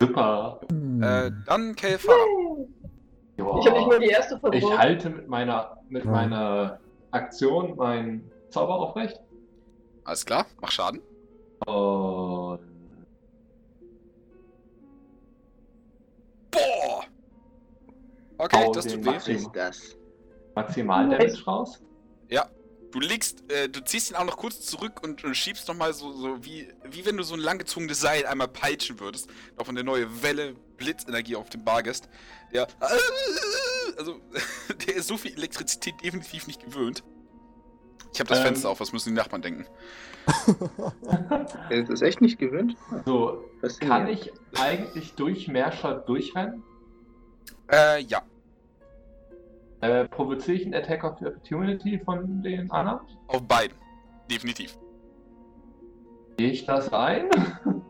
[0.00, 0.60] Super.
[0.70, 1.02] Hm.
[1.02, 2.14] Äh, dann Kelfar.
[3.36, 3.58] Joa.
[3.60, 4.78] Ich habe nicht mal die erste Ich verbraucht.
[4.78, 6.10] halte mit meiner, mit Ja.
[6.10, 6.80] meiner
[7.10, 9.20] Aktion meinen Zauber aufrecht.
[10.04, 11.00] Alles klar, mach Schaden.
[11.66, 12.60] Und
[16.50, 17.04] Boah!
[18.40, 19.08] Okay, Hau das tut weh.
[19.08, 19.96] Was ist das?
[20.54, 21.08] Maximal.
[21.08, 21.80] Damage raus.
[22.90, 26.12] Du legst, äh, du ziehst ihn auch noch kurz zurück und, und schiebst nochmal so,
[26.12, 29.28] so wie, wie wenn du so ein langgezogenes Seil einmal peitschen würdest.
[29.56, 32.08] Noch von der neue Welle Blitzenergie auf dem Bargest.
[32.52, 32.66] Der,
[33.96, 34.20] also,
[34.86, 37.04] der ist so viel Elektrizität definitiv nicht gewöhnt.
[38.12, 38.46] Ich habe das Ähm.
[38.46, 39.66] Fenster auf, was müssen die Nachbarn denken?
[41.70, 42.76] Er ist echt nicht gewöhnt.
[43.06, 46.62] So, Was kann ich eigentlich durch Merscher durchrennen?
[47.70, 48.22] Äh, ja.
[49.80, 53.00] Äh, provoziere ich einen Attack of the Opportunity von den anderen?
[53.28, 53.76] Auf beiden.
[54.30, 54.78] Definitiv.
[56.36, 57.28] Gehe ich das ein?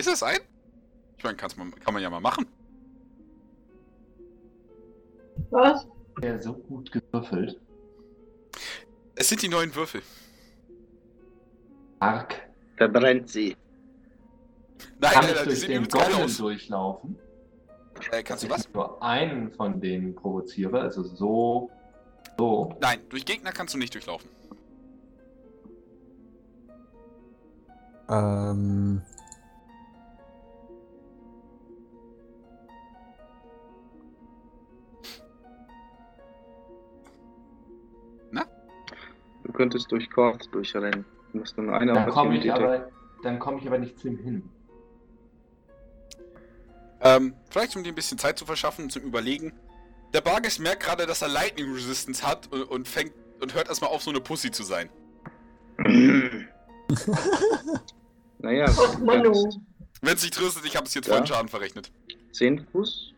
[0.00, 0.38] Ist das ein?
[1.18, 2.46] Ich meine, kann's man, kann man ja mal machen.
[5.50, 5.86] Was?
[6.22, 7.60] Der so gut gewürfelt.
[9.14, 10.00] Es sind die neuen Würfel.
[12.00, 12.34] Arg.
[12.76, 13.56] Verbrennt sie.
[14.98, 17.18] Nein, Kann nein, ich nein, die durch den Golem durchlaufen?
[18.10, 18.66] Äh, kannst du was?
[18.66, 21.70] ich nur einen von denen provoziere, also so,
[22.38, 22.74] so.
[22.80, 24.30] Nein, durch Gegner kannst du nicht durchlaufen.
[28.08, 29.02] Ähm.
[39.50, 41.04] Du könntest durch Korps durchrennen.
[41.32, 42.90] Du musst nur eine Dann komme ich aber,
[43.22, 44.42] dann komme ich aber nicht zu ihm hin.
[47.02, 49.52] Ähm, vielleicht um dir ein bisschen Zeit zu verschaffen, zum Überlegen.
[50.12, 53.90] Der Bargis merkt gerade, dass er Lightning Resistance hat und, und fängt und hört erstmal
[53.90, 54.90] auf, so eine Pussy zu sein.
[58.38, 58.66] naja,
[60.02, 61.14] Wenn es dich tröstet, ich habe es jetzt Ja.
[61.14, 61.90] vollen Schaden verrechnet.
[62.32, 63.14] 10 Fuß.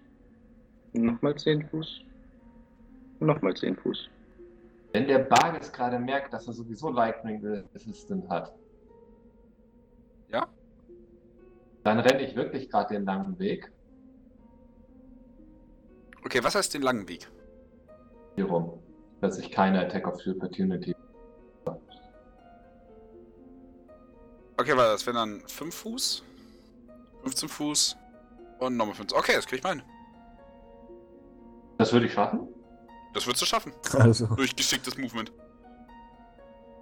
[0.92, 2.02] Nochmal 10 Fuß.
[3.20, 4.08] Nochmal 10 Fuß.
[4.92, 7.44] Wenn der Bargis gerade merkt, dass er sowieso Lightning
[7.74, 8.52] Resistant hat.
[10.28, 10.46] Ja?
[11.82, 13.72] Dann renne ich wirklich gerade den langen Weg
[16.24, 17.30] Okay, was heißt den langen Weg?
[18.36, 18.78] hier rum.
[19.20, 20.94] Dass ich keine Attack of the Opportunity.
[24.56, 26.22] Okay, weil das wären dann 5 Fuß,
[27.22, 27.96] 15 Fuß
[28.60, 29.18] und nochmal 15.
[29.18, 29.82] Okay, das krieg ich hin.
[31.78, 32.48] Das würde ich schaffen?
[33.12, 33.72] Das würdest du schaffen.
[33.92, 35.32] Also, Durch geschicktes Movement.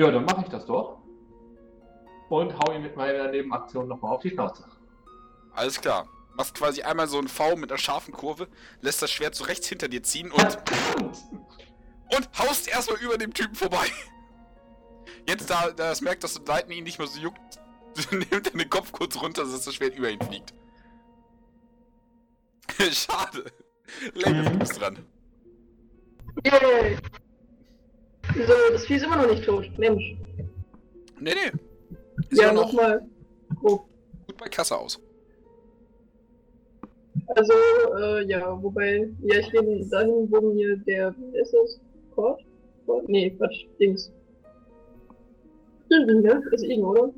[0.00, 0.98] Ja, dann mache ich das doch.
[2.28, 4.64] Und hau ihn mit meiner Nebenaktion nochmal auf die Schnauze.
[5.52, 6.08] Alles klar.
[6.34, 8.48] Machst quasi einmal so ein V mit einer scharfen Kurve,
[8.80, 10.42] lässt das Schwert so rechts hinter dir ziehen und,
[12.16, 13.86] und haust erstmal über dem Typen vorbei.
[15.28, 17.60] Jetzt, da, da es merkt, dass du Leiten ihn nicht mehr so juckt,
[18.10, 20.54] nimmt er den Kopf kurz runter, dass das Schwert über ihn fliegt.
[22.92, 23.52] Schade.
[24.14, 25.04] Lenny, du bist dran.
[26.44, 26.96] Yay!
[28.46, 29.66] So, das Vieh ist immer noch nicht tot.
[29.78, 30.16] Mensch.
[31.20, 31.52] Nee, nee.
[32.30, 33.02] Sieht Ja, nochmal.
[33.60, 33.86] Grob.
[34.26, 35.00] gut bei Kasse aus.
[37.34, 37.52] Also,
[37.98, 41.80] äh, ja, wobei, ja, ich gehe dahin, wo mir der, wie ist das?
[42.14, 42.40] Cord?
[42.86, 43.08] Cord?
[43.08, 44.10] Nee, Quatsch, Dings.
[45.86, 46.42] Stimmt, ne?
[46.52, 47.10] Ist Igen, oder?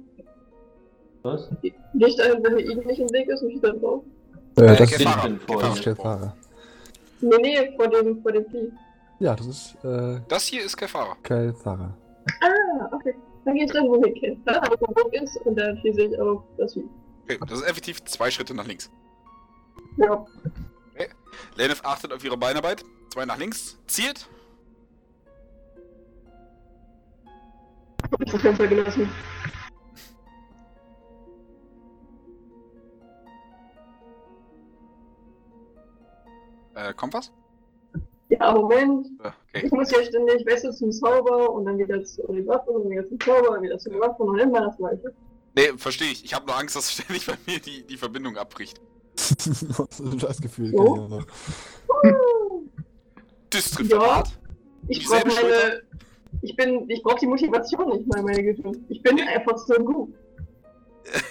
[1.22, 1.48] Was?
[1.62, 4.02] Ich dahin, wenn mir Igen nicht im Weg ist und ich dann drauf?
[4.56, 5.00] äh, Äh, das ist
[5.76, 6.36] ist der Fahrer.
[7.20, 8.72] Nee, nee, vor dem, vor dem Vieh.
[9.22, 11.16] Ja, das ist äh, Das hier ist Kefara.
[11.22, 11.96] Kelthara.
[12.40, 13.14] Ah, okay.
[13.44, 14.44] Dann gehe ich dahin, wo mir kennt.
[14.44, 16.88] Da habe ich einen Weg ist und dann schließe ich auf das Vieh.
[17.22, 18.90] Okay, das ist effektiv zwei Schritte nach links.
[19.96, 20.26] Ja.
[21.54, 22.84] Lenef achtet auf ihre Beinarbeit.
[23.10, 23.78] Zwei nach links.
[23.86, 24.28] Zielt.
[28.24, 29.08] Ich habe Fenster gelassen.
[36.74, 37.30] Äh, kommt was?
[38.38, 39.06] Ja, Moment.
[39.22, 39.66] Äh, Okay.
[39.66, 42.92] Ich muss ja ständig wechseln zum Zauber und dann wieder zu die Waffe und dann
[42.92, 45.12] wieder zum Zauber, wieder zur Waffe und dann immer das gleiche.
[45.54, 46.24] Nee, verstehe ich.
[46.24, 48.80] Ich habe nur Angst, dass ständig bei mir die, die Verbindung abbricht.
[49.14, 50.70] das Gefühl.
[50.70, 50.78] So?
[50.78, 51.26] kenn ich auch noch.
[53.50, 54.00] Das trifft Ja.
[54.16, 54.28] hart.
[54.88, 55.68] Ich brauche Dieselbe Schulter?
[55.68, 55.82] meine.
[56.40, 56.88] Ich bin.
[56.90, 58.72] Ich brauche die Motivation nicht mal, meine Güte.
[58.88, 60.14] Ich bin einfach so gut.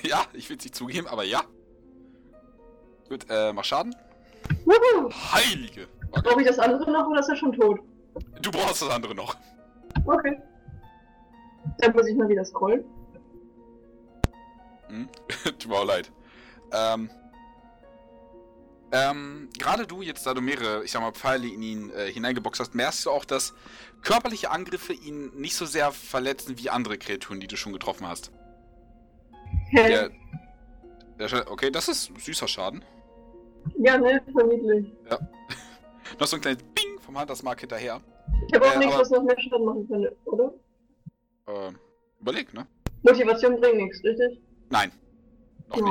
[0.03, 1.41] ja, ich will es nicht zugeben, aber ja.
[3.09, 3.95] Gut, äh, mach Schaden.
[4.65, 5.09] Wuhu!
[5.33, 5.87] Heilige!
[6.11, 7.79] Brauche ich das andere noch oder ist er schon tot?
[8.41, 9.35] Du brauchst das andere noch.
[10.05, 10.39] Okay.
[11.79, 12.83] Dann muss ich mal wieder scrollen.
[14.87, 15.09] Hm?
[15.43, 16.11] Tut mir auch leid.
[16.73, 17.09] Ähm.
[18.93, 22.59] Ähm, gerade du jetzt, da du mehrere, ich sag mal, Pfeile in ihn äh, hineingeboxt
[22.59, 23.53] hast, merkst du auch, dass
[24.01, 28.31] körperliche Angriffe ihn nicht so sehr verletzen wie andere Kreaturen, die du schon getroffen hast.
[29.69, 30.09] Hä?
[31.17, 32.83] Der, der, okay, das ist süßer Schaden.
[33.77, 34.91] Ja, ne, vermutlich.
[36.19, 38.01] Noch so ein kleines Ping vom Huntersmark hinterher.
[38.47, 40.53] Ich habe auch Äh, nichts, aber- was noch mehr Schaden machen könnte, oder?
[41.47, 41.71] Äh,
[42.19, 42.67] überleg, ne?
[43.03, 44.39] Motivation bringt nichts, richtig?
[44.69, 44.91] Nein.
[45.69, 45.87] Noch nicht.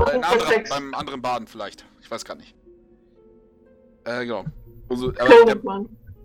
[0.00, 0.04] Ja.
[0.06, 0.70] Ein anderer, Reflex.
[0.70, 1.84] beim anderen Baden vielleicht.
[2.00, 2.54] Ich weiß gar nicht.
[4.04, 4.44] Äh, genau.
[4.88, 5.24] Also, der,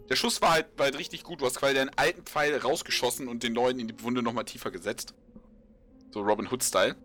[0.10, 1.42] der Schuss war halt, war halt richtig gut.
[1.42, 4.70] Du hast quasi deinen alten Pfeil rausgeschossen und den neuen in die Wunde nochmal tiefer
[4.72, 5.16] gesetzt.
[6.12, 6.96] So Robin Hood-Style.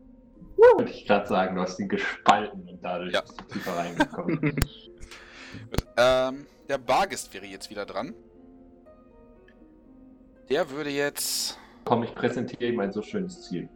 [0.56, 3.22] Wollte ich gerade sagen, du hast ihn gespalten und dadurch Ja.
[3.22, 4.56] tiefer reingekommen.
[5.70, 5.86] Gut.
[5.96, 8.14] Ähm, der Bargist wäre jetzt wieder dran.
[10.48, 11.58] Der würde jetzt.
[11.84, 13.68] Komm, ich präsentiere ihm ein so schönes Ziel.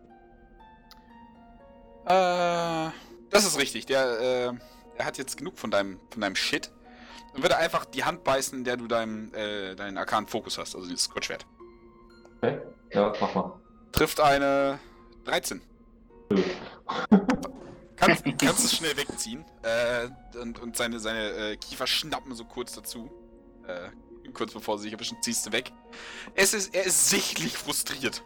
[2.06, 2.90] Äh,
[3.30, 3.86] das ist richtig.
[3.86, 4.52] Der, äh,
[4.96, 6.70] er hat jetzt genug von deinem, von deinem Shit.
[7.34, 10.74] Und würde einfach die Hand beißen, in der du deinen, äh, deinen arkanen Fokus hast,
[10.74, 11.46] also dieses Kurzschwert.
[12.38, 12.58] Okay?
[12.92, 13.60] Ja, mach mal.
[13.92, 14.80] Trifft eine
[15.24, 15.62] 13.
[18.00, 19.44] Kannst, kannst es schnell wegziehen.
[19.62, 23.10] Äh, und, und seine, seine äh, Kiefer schnappen so kurz dazu.
[23.66, 23.90] Äh,
[24.32, 25.72] kurz bevor sie sich erwischen, ziehst du weg.
[26.34, 28.22] Es ist, er ist sichtlich frustriert.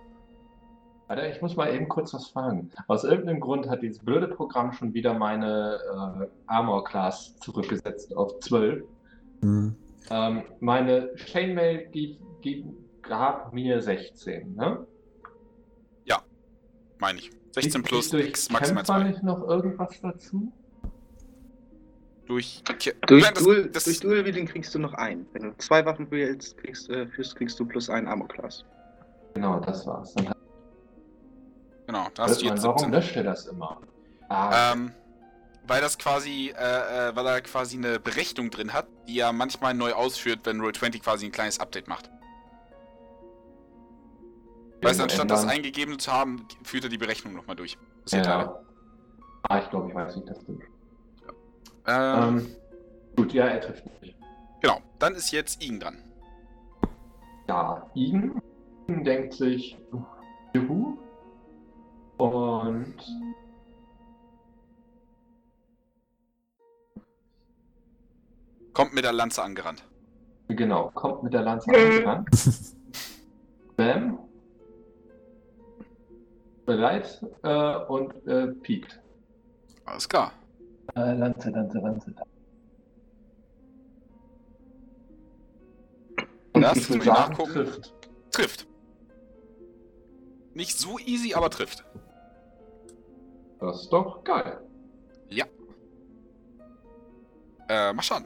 [1.08, 2.70] Alter, ich muss mal eben kurz was fragen.
[2.88, 5.78] Aus irgendeinem Grund hat dieses blöde Programm schon wieder meine
[6.22, 8.84] äh, Armor Class zurückgesetzt auf 12.
[9.42, 9.76] Hm.
[10.10, 11.90] Ähm, meine Chainmail
[13.02, 14.86] gab mir 16, ne?
[17.04, 17.30] Meine ich.
[17.54, 19.08] 16 plus ich X, maximal Kämpfer 2.
[19.10, 20.52] nicht noch irgendwas dazu?
[22.26, 22.62] Durch,
[23.06, 25.26] Durch, Nein, das- Dual, das- durch Dual Wielding kriegst du noch einen.
[25.34, 28.64] Wenn du zwei Waffen wählst, kriegst, äh, führst, kriegst du plus einen Armor Class.
[29.34, 30.14] Genau, das war's.
[30.14, 30.32] Dann
[31.86, 32.92] Genau, da hast du man, jetzt warum 17.
[32.92, 33.78] löscht er das immer?
[34.30, 34.92] Ah, Ähm,
[35.66, 39.74] weil das quasi, äh, äh, weil er quasi eine Berechnung drin hat, die er manchmal
[39.74, 42.08] neu ausführt, wenn Roll20 quasi ein kleines Update macht.
[44.84, 45.56] Weißt du, anstatt das ändern.
[45.56, 47.76] eingegeben zu haben, führt er die Berechnung nochmal durch.
[48.02, 48.58] Passiert ja.
[49.48, 50.62] Ah, ich glaube, ich weiß nicht, das stimmt.
[51.86, 52.56] Ähm, Ähm,
[53.16, 54.16] gut, ja, er trifft mich.
[54.62, 55.98] genau, dann ist jetzt Igen dran.
[57.48, 58.40] Ja, Igen
[58.88, 59.76] denkt sich,
[60.54, 60.96] juhu.
[62.16, 62.94] Und
[68.72, 69.84] Kommt mit der Lanze angerannt.
[70.48, 72.28] genau, kommt mit der Lanze angerannt.
[73.76, 74.18] Bam.
[76.66, 79.00] Bereit äh, und äh, piekt.
[79.84, 80.32] Alles klar.
[80.94, 82.14] Äh, Lanze, Lanze, Lanze.
[86.52, 87.52] Das muss ich Sagen nachgucken.
[87.52, 87.92] trifft.
[88.30, 88.66] Trifft.
[90.54, 91.84] Nicht so easy, aber trifft.
[93.60, 94.60] Das ist doch geil.
[97.68, 98.24] Äh, mach schon.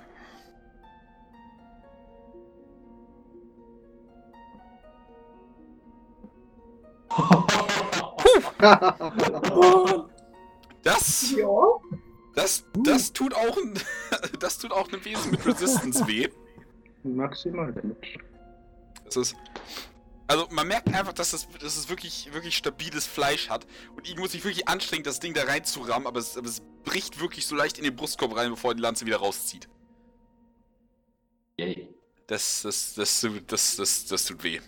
[10.85, 11.49] Das, Ja.
[12.35, 13.75] das, das tut auch ein,
[14.41, 16.29] das tut auch einem Wesen mit Resistance weh.
[17.03, 18.19] Maximal Damage.
[19.05, 19.37] Das ist,
[20.29, 23.67] also man merkt einfach, dass es, dass es wirklich, wirklich stabiles Fleisch hat.
[23.97, 27.21] Und Igor muss sich wirklich anstrengen, das Ding da reinzurammen, aber es, aber es bricht
[27.21, 29.69] wirklich so leicht in den Brustkorb rein, bevor er die Lanze wieder rauszieht.
[31.59, 31.89] Yay.
[32.27, 34.61] Das, das, das, das, das, das tut weh.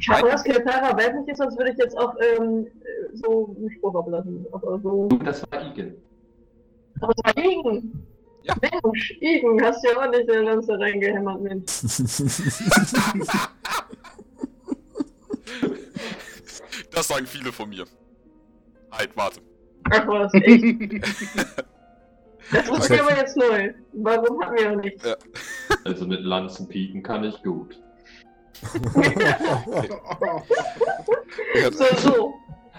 [0.00, 3.94] Schade, dass Keltara weiblich ist, sonst würde ich jetzt auch ähm, äh, so einen Spruch
[3.94, 4.46] ablassen.
[4.52, 5.08] Aber so.
[5.08, 5.94] Du, das war Igen.
[7.00, 8.06] Aber es war Igen.
[8.44, 8.54] Ja.
[8.60, 11.66] Mensch, Igen, hast ja auch nicht in der Lanze reingehämmert, Mensch.
[16.90, 17.84] Das sagen viele von mir.
[18.90, 19.40] Halt, warte.
[19.90, 20.62] Ach was, echt.
[22.50, 23.72] Das ist mir aber jetzt neu.
[23.94, 25.02] Warum haben wir noch nichts?
[25.84, 27.80] Also mit Lanzen pieken kann ich gut.
[31.72, 32.34] So, so.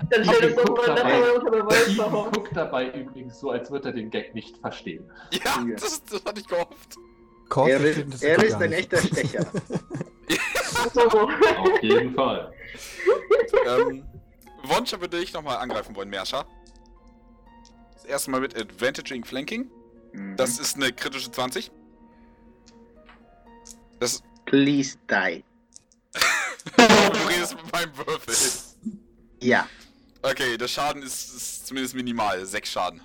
[0.10, 1.03] Dann stell das doch mal dabei.
[1.03, 2.31] nachher unter Beweis machen.
[2.31, 5.10] guckt dabei übrigens so, als würde er den Gag nicht verstehen.
[5.31, 6.97] Ja, das, das hatte ich gehofft.
[7.49, 8.91] Kord er ist, er ist ein nicht.
[8.93, 9.45] echter Stecher.
[10.95, 12.51] Auf jeden Fall.
[13.68, 14.05] ähm,
[14.64, 16.45] Wonscher würde ich nochmal angreifen wollen, Merscher.
[17.93, 19.69] Das erste Mal mit Advantage in Flanking.
[20.14, 20.35] Mhm.
[20.35, 21.72] Das ist eine kritische 20.
[23.99, 25.43] Das, Please die.
[26.77, 28.35] du redest mit meinem Würfel.
[29.41, 29.68] Ja,
[30.26, 32.45] Okay, der Schaden ist, ist zumindest minimal.
[32.45, 33.02] Sechs Schaden.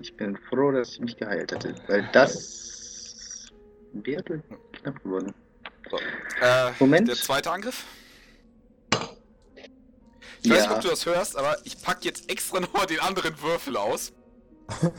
[0.00, 1.74] ich bin froh, dass ich mich geheilt hatte.
[1.88, 3.48] Weil das
[3.92, 4.40] wäre
[4.72, 5.34] knapp geworden.
[6.40, 7.08] Äh, Moment.
[7.08, 7.84] Der zweite Angriff.
[10.42, 10.76] Ich weiß nicht, Ja.
[10.76, 14.12] ob du das hörst, aber ich pack jetzt extra nochmal den anderen Würfel aus.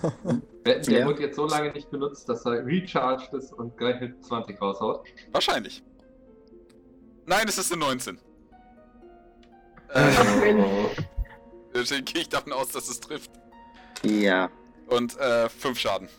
[0.65, 1.07] Der, der Ja.
[1.07, 5.07] wird jetzt so lange nicht benutzt, dass er recharged ist und gleich mit 20 raushaut.
[5.31, 5.81] Wahrscheinlich.
[7.25, 8.17] Nein, es ist eine 19.
[9.93, 9.97] Oh.
[9.99, 10.11] Äh,
[11.73, 13.31] deswegen gehe ich davon aus, dass es trifft.
[14.03, 14.49] Ja.
[14.87, 16.09] Und äh, 5 Schaden.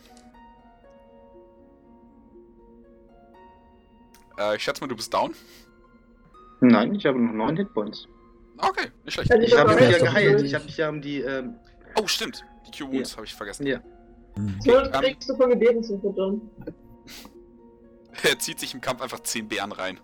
[4.39, 5.33] Äh, ich schätze mal, du bist down.
[6.61, 8.07] Nein, ich habe noch 9 Hitpoints.
[8.57, 9.31] Okay, nicht schlecht.
[9.31, 10.41] Also Ich habe mich ja geheilt.
[10.41, 11.19] Ich habe mich ja um die.
[11.21, 11.55] Ähm,
[11.99, 12.43] Oh, stimmt.
[12.67, 13.67] Die Q-Wounds habe ich vergessen.
[13.67, 13.79] ja.
[14.61, 16.41] So kriegst du von Gebeten zu füttern.
[18.23, 19.99] Er zieht sich im Kampf einfach 10 Bären rein.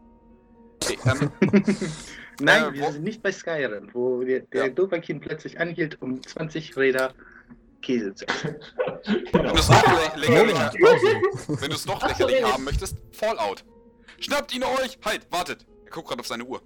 [0.84, 1.32] Okay, ähm,
[2.42, 4.70] Nein, Äh, wir sind nicht bei Skyrim, wo der, der Ja.
[4.70, 7.14] Dovahkiin plötzlich anhielt, um 20 Räder
[7.82, 8.56] Käse zu essen.
[9.32, 10.58] wenn du es noch lä lächerlich,
[11.62, 12.52] wenn du es noch Ach so, lächerlich nee.
[12.52, 13.64] haben möchtest, Fallout.
[14.20, 14.98] Schnappt ihn euch!
[15.04, 15.66] Halt, wartet.
[15.86, 16.62] Er guckt gerade auf seine Uhr.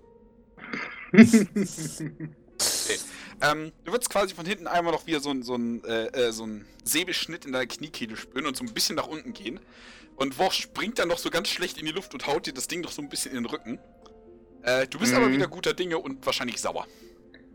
[3.42, 6.32] Ähm, du würdest quasi von hinten einmal noch wieder so ein, so ein, äh, äh,
[6.32, 9.60] so ein Säbelschnitt in deiner Kniekehle spüren und so ein bisschen nach unten gehen.
[10.16, 12.68] Und Woch springt dann noch so ganz schlecht in die Luft und haut dir das
[12.68, 13.80] Ding noch so ein bisschen in den Rücken.
[14.64, 15.34] Äh, du bist aber Mhm.
[15.34, 16.86] wieder guter Dinge und wahrscheinlich sauer.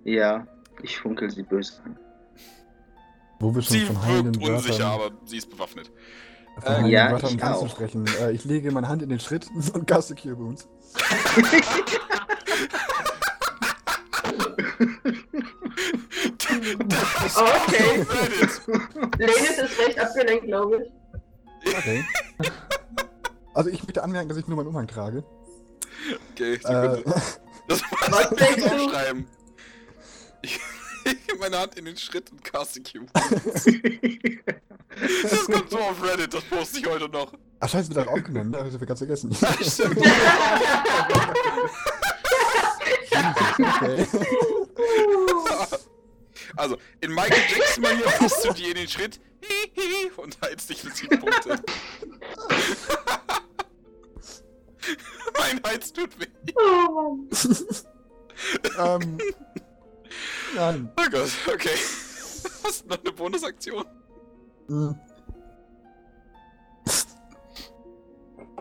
[0.04, 0.46] ja,
[0.82, 1.98] ich funkel sie böse an.
[3.40, 5.90] Wo wir schon Sie von wirkt unsicher, Wörtern, aber sie ist bewaffnet.
[6.60, 7.68] von Äh, ja, Wörtern ich auch.
[7.68, 8.06] sprechen.
[8.20, 10.68] Äh, ich lege meine Hand in den Schritt und caste Cure Wounds.
[17.20, 18.06] Das Okay.
[19.18, 20.82] Lenis ist recht abgelenkt, glaube
[21.64, 21.74] ich.
[21.76, 22.04] Okay.
[23.54, 25.24] Also ich möchte anmerken, dass ich nur meinen Umhang trage.
[26.32, 27.02] Okay, Äh, Sekunde.
[27.68, 29.26] Das Was muss ich aufschreiben.
[30.42, 30.58] Ich
[31.04, 33.06] lege meine Hand in den Schritt und caste Q.
[35.22, 37.32] Das kommt so auf Reddit, das poste ich heute noch.
[37.60, 38.58] ach scheiße, wird das aufgenommen, ne?
[38.58, 39.34] Hab ich ganz vergessen.
[39.62, 39.98] Stimmt.
[43.58, 44.06] okay.
[46.56, 49.20] Also, in Michael Jackson Manier fasst du dir in den Schritt
[50.16, 51.62] und heilst dich für 7 Punkte.
[55.38, 56.26] mein Hals tut weh.
[56.56, 57.28] Oh Mann.
[59.02, 59.18] ähm,
[60.54, 60.92] nein.
[60.96, 61.70] Oh Gott, okay.
[62.64, 63.84] Hast du noch eine Bonusaktion?
[64.68, 64.98] Hm,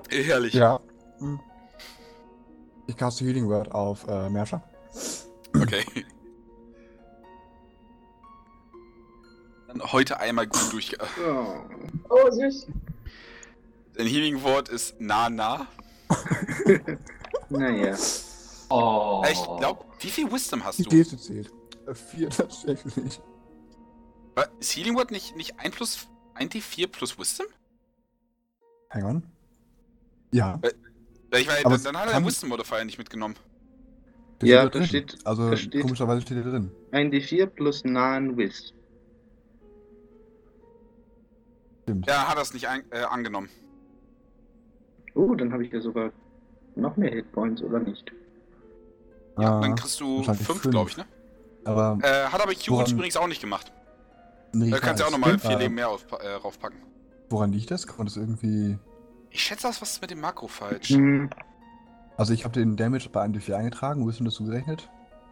[0.10, 0.54] Herrlich.
[0.54, 0.80] Ja.
[1.20, 1.40] Hm.
[2.88, 4.64] Ich caste Healing Word auf äh, Merscher.
[5.54, 5.84] Okay.
[9.68, 10.96] Dann heute einmal gut durch.
[11.20, 11.58] oh.
[12.10, 12.68] Oh, süß.
[13.96, 15.68] Dein Healing Wort ist na na.
[17.50, 17.96] Naja.
[18.70, 19.22] Oh.
[19.26, 20.90] Äh, Ich glaube, wie viel Wisdom hast Die du?
[20.90, 21.52] Geste zählt.
[21.88, 23.20] Äh, Vier tatsächlich.
[24.60, 27.48] Ist Healing Word nicht, nicht 1 plus 1d4 plus Wisdom?
[28.90, 29.24] Hang on.
[30.32, 30.60] Ja.
[30.64, 33.36] Ja, Ich weiß, Aber dann, hat er den Wisdom Modifier nicht mitgenommen.
[34.42, 36.72] Der Ja, da steht- also da steht- komischerweise steht er drin.
[36.92, 38.74] Ein D4 plus nahen Wiss.
[41.84, 42.06] Stimmt.
[42.08, 43.50] Ja, hat er es nicht ein, äh, angenommen.
[45.18, 46.12] Oh, dann habe ich ja sogar
[46.76, 48.12] noch mehr Hitpoints, oder nicht?
[49.40, 50.72] Ja, Ah, dann kriegst du wahrscheinlich 5, fünf.
[50.72, 51.06] glaube ich, ne?
[51.66, 53.72] aber Äh, hat aber Q übrigens auch nicht gemacht.
[54.54, 55.20] nee, Da kannst du auch weiß.
[55.20, 56.78] nochmal 4 Äh, Leben mehr auf, äh, raufpacken.
[57.30, 57.86] Woran liegt das?
[57.88, 58.78] Kann man das irgendwie.
[59.32, 60.90] Ich schätze, das was ist mit dem Makro falsch.
[60.90, 61.30] Hm,
[62.16, 64.90] Also ich habe den Damage bei einem D4 eingetragen, wo ist denn das zugerechnet?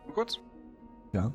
[0.07, 0.39] Mal kurz.
[1.13, 1.31] Ja.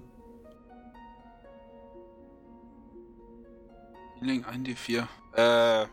[4.20, 5.06] Healing 1d4.
[5.35, 5.86] Äh.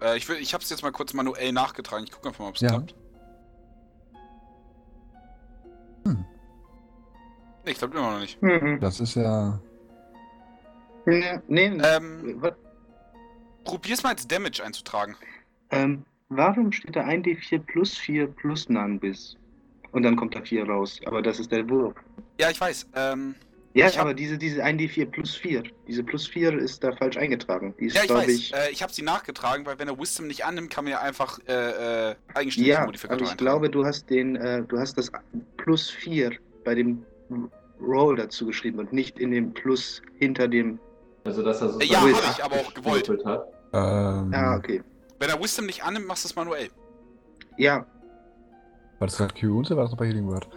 [0.00, 2.04] Äh, ich, will, ich hab's jetzt mal kurz manuell nachgetragen.
[2.04, 2.68] Ich gucke einfach mal, ob es Ja.
[2.68, 2.94] klappt.
[6.06, 6.24] Hm.
[7.64, 8.40] Nee, ich glaube immer noch nicht.
[8.42, 8.78] mhm.
[8.80, 9.60] Das ist ja.
[11.06, 12.52] Nee, nee, Ähm, was,
[13.64, 15.16] probier's mal als Damage einzutragen.
[15.70, 19.36] ähm, warum steht da ein D4 plus 4 plus nahen Wiss?
[19.92, 21.00] Und dann kommt da 4 raus.
[21.06, 21.94] Aber das ist der Wurf.
[22.38, 22.86] Ja, ich weiß.
[22.94, 23.34] Ähm,
[23.72, 27.16] Ja, Ich hab- aber diese, diese 1D4 plus 4, diese plus 4 ist da falsch
[27.16, 27.72] eingetragen.
[27.78, 28.28] Die ist, ja, ich weiß.
[28.28, 28.52] ich.
[28.52, 31.38] Äh, ich habe sie nachgetragen, weil wenn er Wisdom nicht annimmt, kann man ja einfach
[31.46, 33.38] äh, äh, eigenständige Ja, aber Modifikator ich eintragen.
[33.38, 35.12] glaube, du hast den, äh, du hast das
[35.56, 36.32] plus 4
[36.64, 37.04] bei dem
[37.80, 40.80] Roll dazu geschrieben und nicht in dem Plus hinter dem.
[41.24, 43.08] Also, dass er so Äh, ja, hab ich, aber auch gewollt.
[43.24, 43.46] hat.
[43.72, 44.82] Ähm, Ah, okay.
[45.20, 46.70] Wenn er Wisdom nicht annimmt, machst du es manuell.
[47.56, 47.86] Ja,
[48.98, 50.48] War das gerade Q oder war das noch bei Healing Word?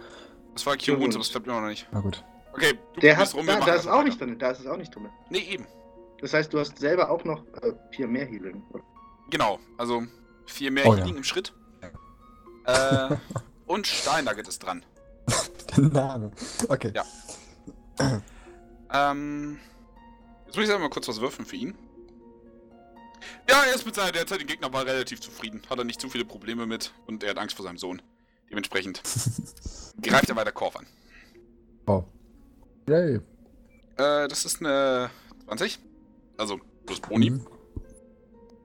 [0.54, 1.86] Das war Q und das klappt immer noch nicht.
[1.92, 2.24] Na gut.
[2.54, 4.04] Okay, du der hat, rum, da, da ist einfach auch weiter.
[4.04, 5.08] nicht drin, da ist es auch nicht drin.
[5.28, 5.66] Nee, eben.
[6.20, 8.62] Das heißt, du hast selber auch noch äh, 4 mehr Healing.
[9.30, 10.04] Genau, also
[10.46, 11.16] vier mehr Oh, Healing ja.
[11.18, 11.52] im Schritt.
[12.66, 13.16] Äh,
[13.66, 14.84] und Steinnugget ist dran.
[15.76, 16.30] Der Name.
[16.68, 16.92] Okay.
[16.94, 17.04] Ja.
[18.92, 19.58] Ähm,
[20.46, 21.76] jetzt muss ich mal kurz was würfeln für ihn.
[23.48, 25.62] Ja, er ist mit seiner derzeitigen Gegner war relativ zufrieden.
[25.68, 28.00] Hat er nicht zu viele Probleme mit und er hat Angst vor seinem Sohn.
[28.50, 29.02] Dementsprechend
[30.02, 30.86] greift er weiter Korf an.
[31.86, 32.04] Oh.
[32.88, 33.16] Yay.
[33.96, 35.10] Äh, das ist eine
[35.46, 35.78] 20.
[36.36, 37.30] Also plus Boni.
[37.30, 37.46] Mhm.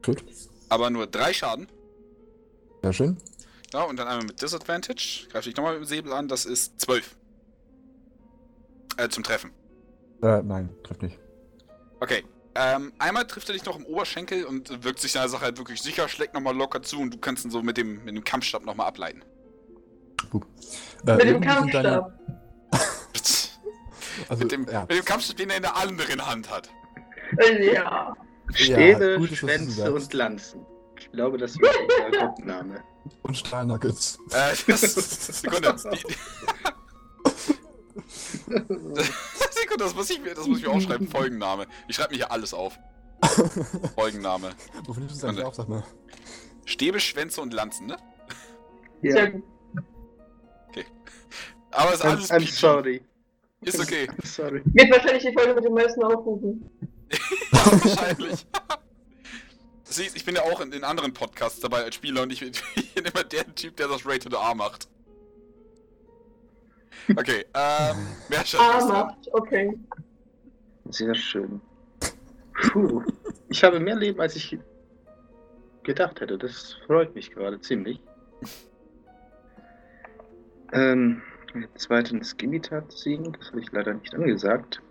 [0.04, 0.24] Gut.
[0.70, 1.68] Aber nur drei Schaden.
[2.82, 3.18] Sehr schön.
[3.74, 5.28] Ja, und dann einmal mit Disadvantage.
[5.32, 6.28] Greife ich nochmal mit dem Säbel an.
[6.28, 7.16] Das ist 12.
[8.98, 9.52] Äh, zum Treffen.
[10.24, 11.18] Äh, nein, trifft nicht.
[12.00, 12.24] Okay.
[12.56, 15.82] Ähm, einmal trifft er dich noch im Oberschenkel und wirkt sich seiner Sache halt wirklich
[15.82, 18.66] sicher, schlägt nochmal locker zu und du kannst ihn so mit dem, mit dem Kampfstab
[18.66, 19.22] nochmal ableiten.
[19.22, 20.42] Äh, Mit
[21.06, 22.20] dem deine- Kampfstab.
[24.28, 24.82] Also, mit, dem, ja.
[24.82, 26.70] mit dem Kampfstab, den er in der anderen Hand hat.
[27.38, 28.16] Äh, Ja.
[28.54, 30.66] Stäbe, das Schwänze und Lanzen.
[31.00, 32.84] Ich glaube, das wird unser Gruppenname.
[33.24, 34.18] Und Stahlnuggets.
[34.32, 34.82] Äh, das,
[35.42, 35.76] Sekunde.
[39.52, 41.08] Sekunde, das muss, ich, mir- das muss ich mir aufschreiben.
[41.08, 41.68] Folgenname.
[41.88, 42.78] Ich schreibe mir hier alles auf.
[43.96, 44.52] Folgenname.
[44.86, 45.84] Wo findest du das eigentlich auf, sag mal?
[46.66, 47.98] Stäbe, Schwänze und Lanzen, ne?
[49.02, 49.44] Ja, gut.
[51.72, 52.52] Aber ist I'm, alles I'm PG.
[52.52, 53.02] sorry.
[53.62, 54.08] Ist okay.
[54.24, 54.62] Sorry.
[54.66, 56.70] Wird wahrscheinlich die Folge mit den meisten Aufrufen.
[57.12, 58.46] Ja, wahrscheinlich.
[59.84, 62.52] Siehst, ich bin ja auch in, in anderen Podcasts dabei als Spieler und ich bin,
[62.76, 64.88] ich bin immer der Typ, der das Rated A macht.
[67.18, 67.98] Okay, ähm,
[68.32, 68.88] Ah, ist dran.
[68.88, 69.34] macht.
[69.34, 69.74] Okay.
[70.90, 71.60] Sehr schön.
[72.72, 73.04] Puh.
[73.50, 74.58] Ich habe mehr Leben, als ich
[75.84, 76.38] gedacht hätte.
[76.38, 78.00] Das freut mich gerade ziemlich.
[80.72, 81.22] Ähm,
[81.76, 84.82] zweitens Gimitat ziehen, das habe ich leider nicht angesagt.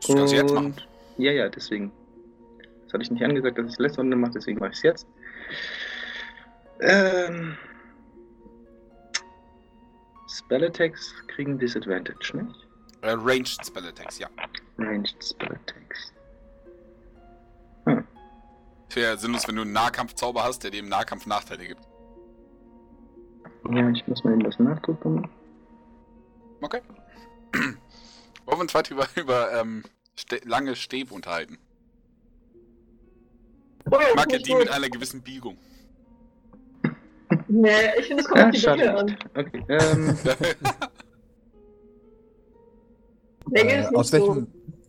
[0.00, 0.74] Das kannst du jetzt machen.
[1.16, 1.92] Ja, ja, deswegen.
[2.84, 4.82] Das hatte ich nicht angesagt, dass ich es letzte Runde mache, deswegen mache ich es
[4.82, 5.06] jetzt.
[6.80, 7.56] Ähm,
[10.28, 12.66] Spell Attacks kriegen Disadvantage, nicht?
[13.02, 14.28] Äh, Ranged Spell Attacks, ja.
[14.78, 16.12] Ranged Spell Attacks.
[18.94, 21.82] Wäre sinnlos, wenn du einen Nahkampfzauber hast, der dir im Nahkampf Nachteile gibt.
[23.70, 25.28] Ja, ich muss mal eben das nachgucken.
[26.60, 26.80] Okay.
[28.46, 29.82] Wollen wir uns weiter über, über ähm,
[30.16, 31.58] Ste lange Stäbe unterhalten?
[33.90, 34.60] Oh, Ich mag ja nicht die gut.
[34.60, 35.56] mit einer gewissen Biegung.
[37.48, 39.16] Nee, ich finde, es kommt Ja, auf die an.
[39.34, 40.16] Okay, ähm,
[43.50, 44.12] Länge Äh, ist nicht aus so.
[44.18, 44.46] welchem.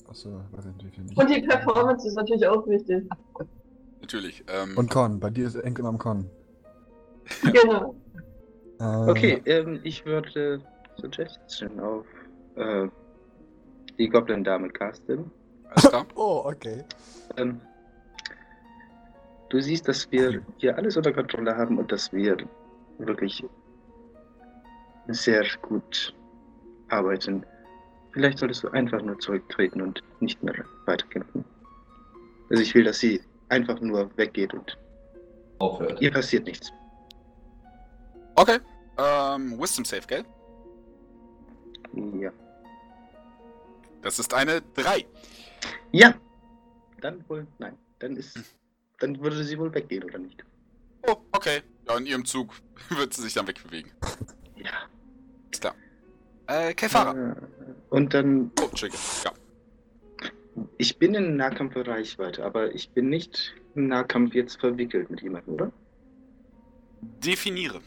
[0.10, 1.18] Achso, weiß ich natürlich nicht.
[1.18, 3.08] Und die Performance ist natürlich auch wichtig.
[4.02, 4.44] Natürlich.
[4.48, 6.30] Ähm, Und Con, bei dir ist Enkel am Con.
[7.44, 7.96] Genau.
[8.80, 10.62] Äh, okay, ähm, ich würde
[10.98, 12.06] Suggestion auf
[12.56, 12.88] äh,
[13.98, 15.32] die Goblin-Dame casten.
[15.70, 16.06] alles klar.
[16.16, 16.84] Oh, okay.
[17.38, 17.60] Ähm,
[19.50, 22.38] du siehst, dass wir hier alles unter Kontrolle haben und dass wir
[22.98, 23.44] wirklich
[25.08, 26.14] sehr gut
[26.90, 27.46] arbeiten.
[28.12, 30.54] Vielleicht solltest du einfach nur zurücktreten und nicht mehr
[30.86, 31.46] weiterkämpfen.
[32.50, 34.78] Also ich will, dass sie einfach nur weggeht und
[35.60, 36.02] Aufhört.
[36.02, 36.72] ihr passiert nichts.
[38.36, 38.60] Okay.
[39.00, 40.26] Ähm, Wisdom Save, gell?
[42.20, 42.32] Ja.
[44.02, 45.06] Das ist eine 3.
[45.92, 46.14] Ja.
[47.02, 47.78] Dann wohl, nein.
[48.00, 48.38] Dann ist,
[49.00, 50.44] dann würde sie wohl weggehen, oder nicht?
[51.08, 51.62] Oh, okay.
[51.88, 52.54] Ja, in ihrem Zug
[52.90, 53.92] wird sie sich dann wegbewegen.
[54.58, 54.72] Ja.
[55.52, 55.76] Ist klar.
[56.48, 57.32] Äh, Kefara.
[57.32, 57.36] Äh,
[57.90, 58.98] Und dann, Oh, Entschuldige.
[59.24, 59.32] Ja.
[60.78, 65.72] ich bin in Nahkampfreichweite, aber ich bin nicht im Nahkampf jetzt verwickelt mit jemandem, oder?
[67.02, 67.80] Definiere.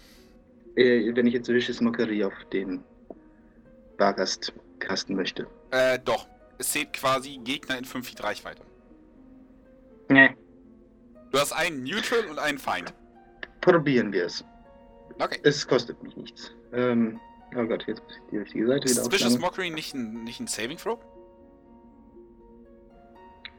[0.77, 2.83] Äh, wenn ich jetzt Vicious Mockery auf den
[3.99, 5.47] Bargast casten möchte.
[5.71, 6.27] Äh, doch.
[6.59, 8.63] Es zählt quasi Gegner in 5 Feet Reichweite.
[10.09, 10.37] Nee.
[11.31, 12.93] Du hast einen Neutral und einen Feind.
[13.61, 14.45] Probieren wir es.
[15.19, 15.39] Okay.
[15.43, 16.53] Es kostet mich nichts.
[16.73, 17.21] Ähm,
[17.57, 19.41] oh Gott, jetzt muss ich die richtige Seite Ist wieder Vicious aufschlagen.
[19.41, 20.99] Mockery nicht ein, nicht ein Saving Throw?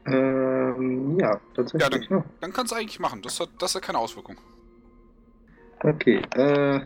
[0.06, 2.08] Ähm, ja, tatsächlich.
[2.10, 3.22] Ja, Dann kannst du eigentlich machen.
[3.22, 4.36] Das hat, das hat keine Auswirkung.
[5.82, 6.80] okay, äh,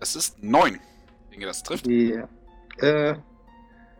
[0.00, 0.74] Das ist 9.
[0.74, 0.80] Ich
[1.30, 1.86] denke, das trifft.
[1.86, 2.28] yeah.
[2.78, 3.16] Äh,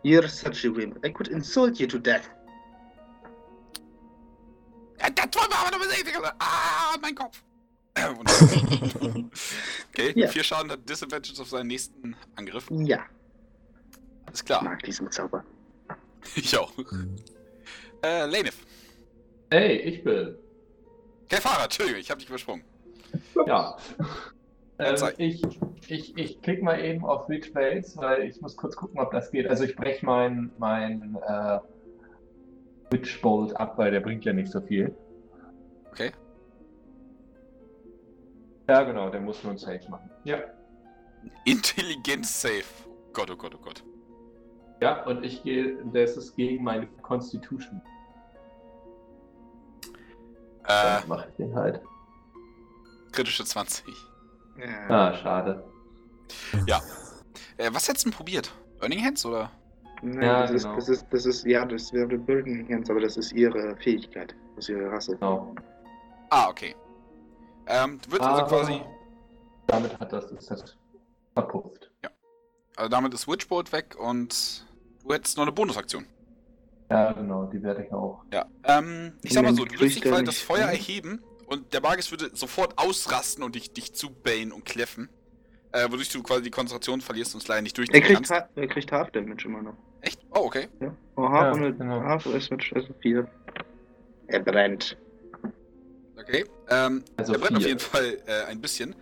[0.03, 1.05] you're such a wimp.
[1.05, 2.29] I could insult you to death.
[5.01, 6.13] Ja, das wollen wir aber noch besiegen.
[6.39, 7.43] Ah, mein Kopf.
[7.95, 9.31] Äh, wunderbar.
[9.93, 10.29] okay, Ja.
[10.29, 12.67] 4 Schaden hat Disadvantage auf seinen nächsten Angriff.
[12.71, 13.05] Ja,
[14.33, 14.63] Ist ich klar.
[14.65, 15.45] mag diesen Zauber.
[16.37, 16.77] Ich auch.
[16.77, 17.17] Mhm.
[18.03, 18.57] Äh, Lanef.
[19.51, 20.37] Hey, ich bin.
[21.29, 22.65] Kefara, Entschuldigung, ich hab dich übersprungen.
[23.47, 23.77] Ja.
[24.85, 25.43] Ähm, ich,
[25.89, 29.49] ich, ich klick mal eben auf Face, weil ich muss kurz gucken, ob das geht.
[29.49, 31.59] Also ich breche mein, mein äh,
[32.91, 34.95] Witch Bolt ab, weil der bringt ja nicht so viel.
[35.91, 36.13] Okay.
[38.69, 40.11] Ja, genau, der muss nur ein Save machen.
[40.25, 40.39] Ja.
[41.45, 42.65] Intelligenz Save.
[42.87, 43.85] Oh Gott, oh Gott, oh Gott.
[44.81, 47.81] Ja, und ich gehe, das ist gegen meine Constitution.
[50.67, 51.81] Äh, mache ich den halt.
[53.13, 53.85] kritische 20.
[54.59, 54.89] Ja.
[54.89, 55.65] Ah, schade.
[57.57, 58.53] Äh, was hättest du denn probiert?
[58.81, 59.51] Burning Hands oder?
[60.03, 60.77] Nein, Ja, das, genau.
[60.77, 64.35] ist, das ist, das ist, ja, das wäre Burden Hands, aber das ist ihre Fähigkeit.
[64.57, 65.13] Das ist ihre Rasse.
[65.13, 65.55] Genau.
[66.31, 66.75] Ah, okay.
[67.67, 68.81] Ähm, du würdest also quasi.
[69.67, 70.77] Damit hat das, ist das
[71.33, 71.91] verpufft.
[72.77, 74.67] Also damit ist Witchbolt weg und
[75.05, 76.07] du hättest noch eine Bonusaktion.
[76.91, 78.25] Ja, genau, die werde ich auch.
[78.33, 78.47] Ja.
[78.65, 80.67] Ähm, ich sag mal so, du würdest dich das Feuer?
[80.67, 81.23] erheben
[81.55, 85.09] und der Magus würde sofort ausrasten und dich, dich zubellen und kläffen.
[85.73, 88.49] Äh, wodurch du quasi die Konzentration verlierst und es leider nicht Er durchdrücken kriegt, kannst.
[88.57, 89.75] er kriegt Half Damage immer noch.
[90.03, 90.21] Echt?
[90.31, 90.69] Oh, okay.
[90.81, 90.95] Ja.
[91.17, 92.01] Oh, Half Ja, und genau.
[92.03, 93.27] Half ist mit also 4.
[94.29, 94.97] Er brennt.
[96.19, 96.45] Okay.
[96.71, 97.69] Ähm, Also der brennt auf vier.
[97.69, 98.95] jeden Fall äh, ein bisschen.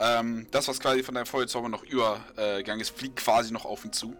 [0.00, 3.92] Ähm, das, was quasi von deinem Feuerzauber noch übergegangen ist, fliegt quasi noch auf ihn
[3.92, 4.16] zu.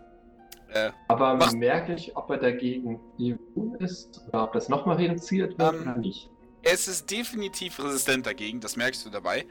[0.73, 5.75] Äh, Aber merke ich, ob er dagegen immun ist oder ob das nochmal reduziert wird
[5.75, 6.31] Ähm, oder nicht?
[6.63, 9.47] Es ist definitiv resistent dagegen, das merkst du dabei.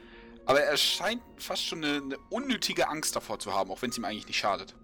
[0.46, 3.98] Aber er scheint fast schon eine, eine unnötige Angst davor zu haben, auch wenn es
[3.98, 4.74] ihm eigentlich nicht schadet.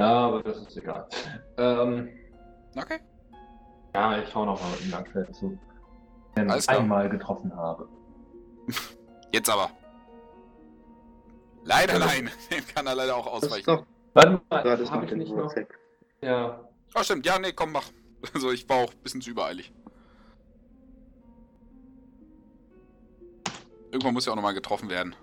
[0.00, 1.08] Ja, aber das ist egal.
[1.58, 2.08] Ähm,
[2.76, 2.98] Okay.
[3.94, 5.56] ja, ich hau nochmal mit dem Langschwert zu.
[6.34, 7.88] Wenn ich einmal getroffen habe.
[9.32, 9.70] Jetzt aber.
[11.62, 12.06] Leider Ja.
[12.06, 12.30] nein.
[12.50, 13.66] Den kann er leider auch ausweichen.
[13.66, 15.44] doch Warte mal, gerade das habe ich nicht noch.
[15.44, 15.78] Wurzelk.
[16.20, 16.60] Ja,
[16.96, 17.26] Oh, stimmt.
[17.26, 17.84] Ja, nee, komm, mach.
[18.34, 19.72] Also, ich war auch ein bisschen zu übereilig.
[23.94, 25.14] Irgendwann muss ja auch nochmal getroffen werden.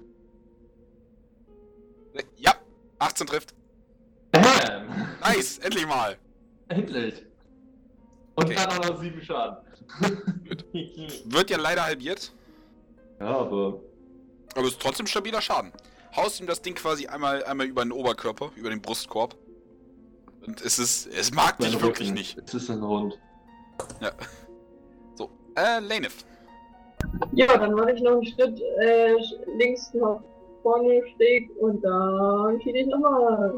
[2.38, 2.54] Ja,
[3.00, 3.54] 18 trifft.
[4.32, 5.10] Bam!
[5.20, 6.18] Nice, endlich mal.
[6.70, 7.26] Endlich!
[8.36, 8.56] Und Okay.
[8.56, 9.58] dann auch noch sieben Schaden.
[11.26, 12.32] Wird ja leider halbiert,
[13.20, 13.82] ja, aber
[14.56, 15.74] aber ist trotzdem stabiler Schaden.
[16.16, 19.36] Haust ihm das Ding quasi einmal, einmal über den Oberkörper, über den Brustkorb.
[20.46, 22.38] Und es ist, es mag dich wirklich Rücken, nicht.
[22.38, 23.20] Es ist ein Rund.
[25.16, 26.24] So, äh, Lanef.
[27.34, 29.16] Ja, dann mache ich noch einen Schritt äh,
[29.58, 30.20] links nach
[30.64, 33.54] vorne schräg und dann schiebe ich nochmal.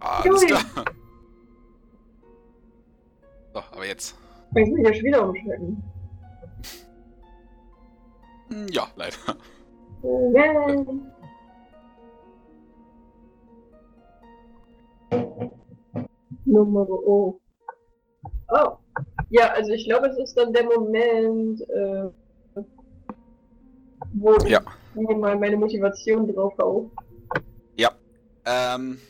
[0.00, 0.46] Alles Ui.
[0.48, 0.62] klar.
[3.54, 4.16] So, aber jetzt.
[4.52, 5.82] Kann ich mich ja schon wieder umschalten.
[8.50, 9.16] Hm, Ja, leider.
[10.04, 10.84] Yeah.
[16.44, 17.40] Nummer O.
[18.48, 18.78] Oh.
[19.30, 22.08] Ja, also ich glaube, es ist dann der Moment, äh,
[24.14, 24.60] wo Ja.
[24.94, 26.90] ich mir mal meine Motivation drauf hau.
[28.48, 29.00] Ähm,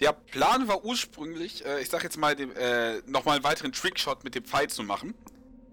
[0.00, 4.24] der Plan war ursprünglich, äh, ich sag jetzt mal, dem, äh, nochmal einen weiteren Trickshot
[4.24, 5.12] mit dem Pfeil zu machen.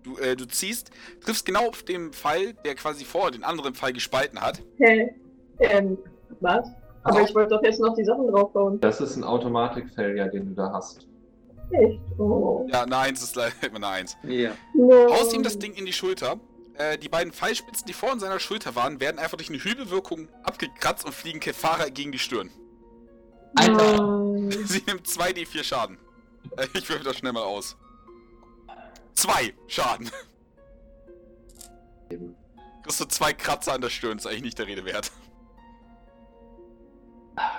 [0.03, 0.91] Du, äh, du ziehst,
[1.23, 4.61] triffst genau auf dem Pfeil, der quasi vor den anderen Pfeil gespalten hat.
[4.77, 5.15] Hä?
[5.59, 5.97] Ähm,
[6.41, 6.67] was?
[7.03, 7.23] Aber Oh.
[7.25, 8.77] ich wollte doch jetzt noch die Sachen draufbauen.
[8.81, 11.07] Das ist ein Automatik-Failure, den du da hast.
[11.71, 11.99] Echt?
[12.17, 12.67] Oh.
[12.71, 14.17] Ja, eine Eins ist leider immer eine Eins.
[14.23, 14.55] Ja.
[14.73, 15.13] No.
[15.13, 16.39] Haust ihm das Ding in die Schulter.
[16.75, 20.27] Äh, die beiden Pfeilspitzen, die vor in seiner Schulter waren, werden einfach durch eine Hübelwirkung
[20.43, 22.49] abgekratzt und fliegen Kefara gegen die Stirn.
[23.55, 24.01] Alter.
[24.01, 24.51] Nein.
[24.65, 25.97] Sie nimmt 2d4 Schaden.
[26.57, 27.75] Äh, ich würfel das schnell mal aus.
[29.13, 30.09] Zwei Schaden.
[32.83, 35.11] Kriegst du zwei Kratzer an der Stirn, ist eigentlich nicht der Rede wert.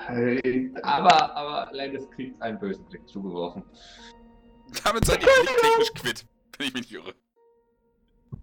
[0.09, 3.63] Äh, Aber, aber Landis kriegt einen bösen Blick zugeworfen.
[4.85, 6.27] Damit seid ihr technisch quitt,
[6.59, 7.15] wenn ich mich nicht irre.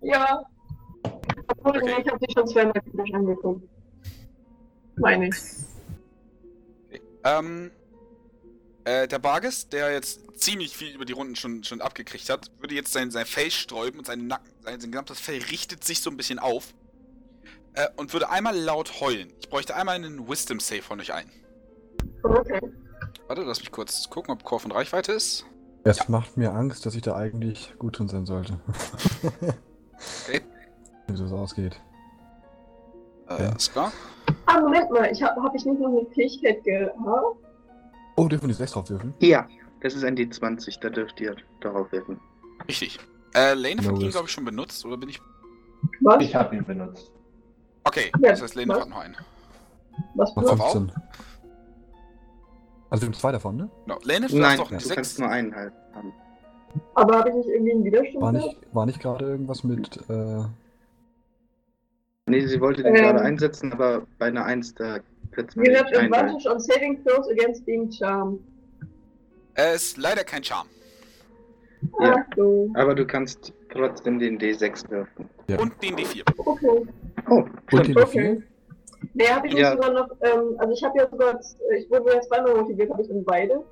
[0.01, 0.43] Ja.
[1.47, 2.01] Obwohl, Okay.
[2.01, 3.67] ich hab dich schon zweimal kritisch angeguckt.
[4.97, 5.35] Meine ich.
[7.23, 7.71] Ähm,
[8.83, 12.73] äh, der Barges, der jetzt ziemlich viel über die Runden schon, schon abgekriegt hat, würde
[12.75, 16.09] jetzt sein, sein Face sträuben und seinen Nacken, sein, sein gesamtes Fell richtet sich so
[16.09, 16.73] ein bisschen auf.
[17.73, 19.31] Äh, und würde einmal laut heulen.
[19.39, 21.29] Ich bräuchte einmal einen Wisdom Save von euch ein.
[22.23, 22.59] Okay.
[23.27, 25.45] Warte, lass mich kurz gucken, ob Chor von Reichweite ist.
[25.83, 28.59] Es macht mir Angst, dass ich da eigentlich gut drin sein sollte.
[29.23, 30.41] Okay.
[31.07, 31.73] Wie das ausgeht.
[33.27, 33.51] Äh, Okay.
[33.57, 33.91] ist klar.
[34.45, 36.95] Ah, Moment mal, ich hab, hab ich nicht noch eine Fähigkeit gehabt?
[38.17, 39.13] Oh, dürfen wir jetzt rechts drauf würfeln?
[39.19, 39.47] Ja,
[39.81, 42.19] das ist ein D20, da dürft ihr darauf werfen.
[42.67, 42.99] Richtig.
[43.33, 44.11] Äh, Lane von No ihm, risk.
[44.11, 45.21] glaube ich, schon benutzt, oder bin ich.
[46.01, 46.21] Was?
[46.21, 47.11] Ich habe ihn benutzt.
[47.83, 48.81] Okay, Ja, das was?
[48.81, 49.17] hat noch einen.
[50.15, 50.71] Was für Auf.
[50.71, 50.91] 15.
[52.89, 53.69] Also wir haben zwei davon, ne?
[54.03, 54.95] Lane, du Nein, doch du sechs.
[54.95, 56.13] kannst nur einen halt haben.
[56.95, 58.21] Aber habe ich nicht irgendwie einen Widerstand?
[58.21, 60.43] War nicht, war nicht gerade irgendwas mit, äh,
[62.27, 63.01] Nee, sie wollte den Ähm.
[63.01, 64.99] gerade einsetzen, aber bei einer 1, da
[65.55, 68.39] man You have advantage on saving throws against being charmed.
[69.55, 70.67] Äh, ist leider kein Charme.
[71.99, 72.15] Ja.
[72.17, 72.69] Ach so.
[72.75, 75.29] Aber du kannst trotzdem den D6 werfen.
[75.51, 75.59] Ja.
[75.59, 76.23] Und den D4.
[76.37, 76.67] Okay.
[77.29, 78.19] Oh, Und den Okay.
[78.33, 78.43] D4?
[79.13, 79.71] Nee, habe ich Ja.
[79.71, 81.39] sogar noch, ähm, also ich habe ja sogar,
[81.77, 83.63] ich wurde ja zweimal motiviert, habe ich in beide.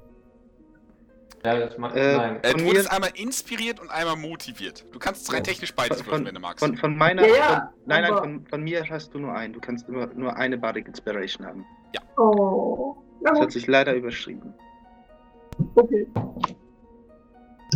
[1.46, 2.40] Ja, das macht Äh, nein.
[2.42, 4.86] Äh, du wurdest einmal inspiriert und einmal motiviert.
[4.92, 5.44] Du kannst rein Oh.
[5.44, 6.60] technisch beides Von- würfeln, wenn du magst.
[6.66, 7.26] Von, von meiner.
[7.26, 9.54] Ja, ja, von, nein, nein, von, von mir hast du nur einen.
[9.54, 11.66] Du kannst nur, nur eine Bardic Inspiration haben.
[12.18, 12.96] Oh.
[13.22, 14.54] Na Das hat sich leider überschrieben.
[15.76, 16.08] okay.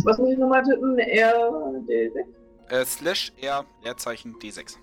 [0.04, 0.96] Was muss ich nochmal tippen?
[0.98, 2.24] RD6?
[2.68, 4.76] Äh, slash R, Leerzeichen D6.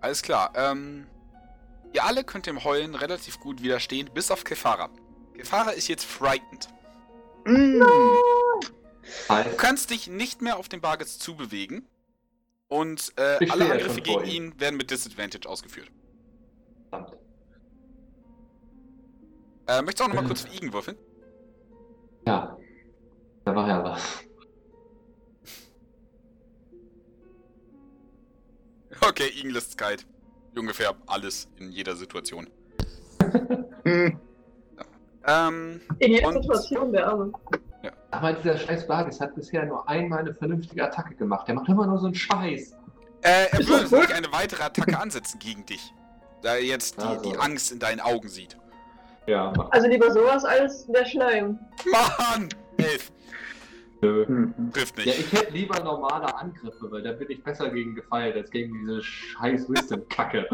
[0.00, 0.52] Alles klar.
[0.54, 1.06] Ähm,
[1.92, 4.90] ihr alle könnt dem Heulen relativ gut widerstehen, bis auf Kefara.
[5.34, 6.68] Kefara ist jetzt frightened.
[7.46, 7.80] Mm.
[9.28, 11.86] Du kannst dich nicht mehr auf den Bargets zubewegen.
[12.68, 15.90] Und äh, alle Angriffe gegen ihn werden mit Disadvantage ausgeführt.
[16.90, 17.23] verdammt.
[19.66, 20.28] Äh, möchtest du auch nochmal Mhm.
[20.28, 20.96] kurz für Igen würfeln?
[22.26, 22.56] Ja.
[23.44, 24.02] Da war ja was.
[29.06, 30.06] Okay, Igen lässt es kalt.
[30.56, 32.48] Ungefähr alles in jeder Situation.
[33.84, 34.18] Hm.
[35.26, 37.32] Ähm, In jeder Und- Situation, der Arme.
[38.12, 41.46] Aber dieser scheiß Bargis hat bisher nur einmal eine vernünftige Attacke gemacht.
[41.48, 42.72] Der macht immer nur so einen Scheiß.
[43.20, 43.58] äh, er
[43.90, 45.92] würde eine weitere Attacke ansetzen gegen dich.
[46.40, 47.30] Da er jetzt die, Also.
[47.32, 48.56] die Angst in deinen Augen sieht.
[49.26, 51.58] Ja, Also lieber sowas als der Schleim.
[51.90, 52.48] Mann!
[52.76, 53.10] Elf.
[54.02, 54.26] nö.
[54.28, 54.70] Mhm.
[54.72, 55.18] Trifft Ja, nicht.
[55.20, 59.02] ich hätte lieber normale Angriffe, weil da bin ich besser gegen gefeilt als gegen diese
[59.02, 60.46] scheiß Wisdom-Kacke.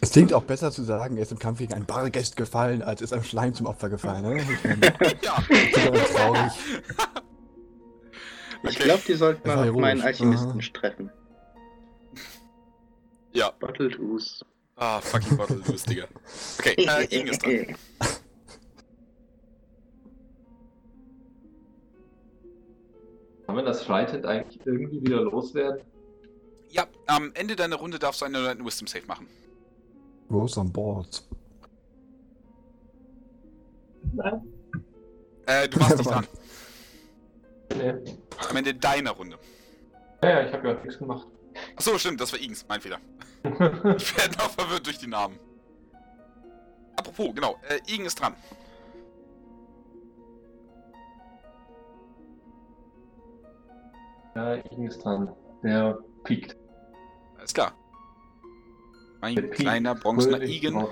[0.00, 3.02] Es klingt auch besser zu sagen, er ist im Kampf gegen einen Bargest gefallen, als
[3.02, 4.40] ist einem Schleim zum Opfer gefallen, ne?
[4.40, 4.80] Ich meine,
[5.22, 5.36] ja.
[5.48, 6.52] das ist aber traurig.
[8.62, 8.84] Ich Okay.
[8.84, 10.00] glaube, die sollten mal auf meinen.
[10.02, 10.68] Alchemisten Aha.
[10.72, 11.10] treffen.
[13.32, 13.50] Ja.
[13.60, 14.44] Bottled Ooze.
[14.78, 16.06] Ah, fucking Bottle Loose, Digga.
[16.58, 17.76] Okay, äh, Igen ist dran.
[23.46, 25.80] Kann man das Frightened eigentlich irgendwie wieder loswerden?
[26.70, 29.26] Ja, am Ende deiner Runde darfst du einen neuen Wisdom Save machen.
[30.30, 31.24] Rose on board.
[34.14, 34.42] Ja.
[35.46, 36.26] Äh, du warst nicht dran.
[37.74, 37.94] Nee.
[38.48, 39.38] Am Ende deiner Runde.
[40.22, 41.26] Ja, ja, ich habe ja nichts gemacht.
[41.74, 43.00] Achso, stimmt, das war Igens, mein Fehler.
[43.96, 45.38] Ich werde noch verwirrt durch die Namen.
[46.96, 48.34] Apropos, genau, äh, Igen ist dran.
[54.38, 55.34] ja, Igen ist dran.
[55.62, 56.56] Der piekt.
[57.38, 57.72] Alles klar.
[59.20, 60.86] Mein Der kleiner bronzener Igen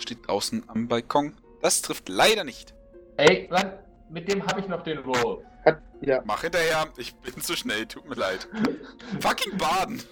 [0.00, 1.34] steht draußen am Balkon.
[1.60, 2.74] Das trifft leider nicht.
[3.16, 3.72] Ey, Mann,
[4.08, 5.00] mit dem habe ich noch den.
[5.64, 8.48] Hat, ja, Mach hinterher, ich bin zu schnell, tut mir leid.
[9.20, 10.02] Fucking Baden!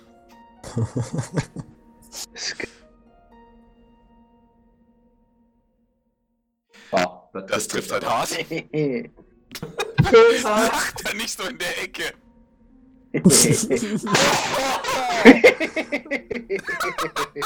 [6.92, 8.28] Ah, Das trifft halt hart.
[8.28, 9.10] Schön
[10.44, 10.72] hart.
[10.72, 12.04] Macht er nicht so in der Ecke.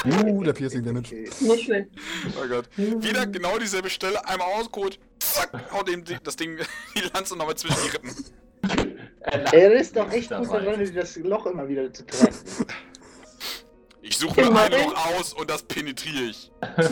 [0.07, 1.15] Uh, der Piercing Damage.
[1.41, 1.89] Nicht schlecht.
[2.43, 2.69] Oh Gott.
[2.77, 6.59] Wieder genau dieselbe Stelle, einmal ausgeholt, zack, haut dem Ding- das Ding
[6.97, 8.15] die Lanze nochmal zwischen die Rippen.
[9.53, 10.65] Er ist doch echt gut dabei.
[10.65, 12.67] darin, das Loch immer wieder zu treffen.
[14.11, 14.73] Ich suche mir ein.
[14.73, 16.51] Loch aus und das penetriere ich.
[16.61, 16.91] Das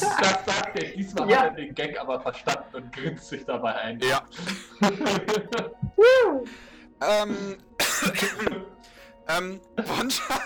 [0.00, 0.84] sagt er.
[0.96, 1.36] Diesmal Ja.
[1.38, 4.00] hat er den Gag aber verstanden und grinst sich dabei ein.
[4.00, 4.22] Ja.
[7.00, 7.56] Ähm.
[9.28, 10.40] ähm, Boncha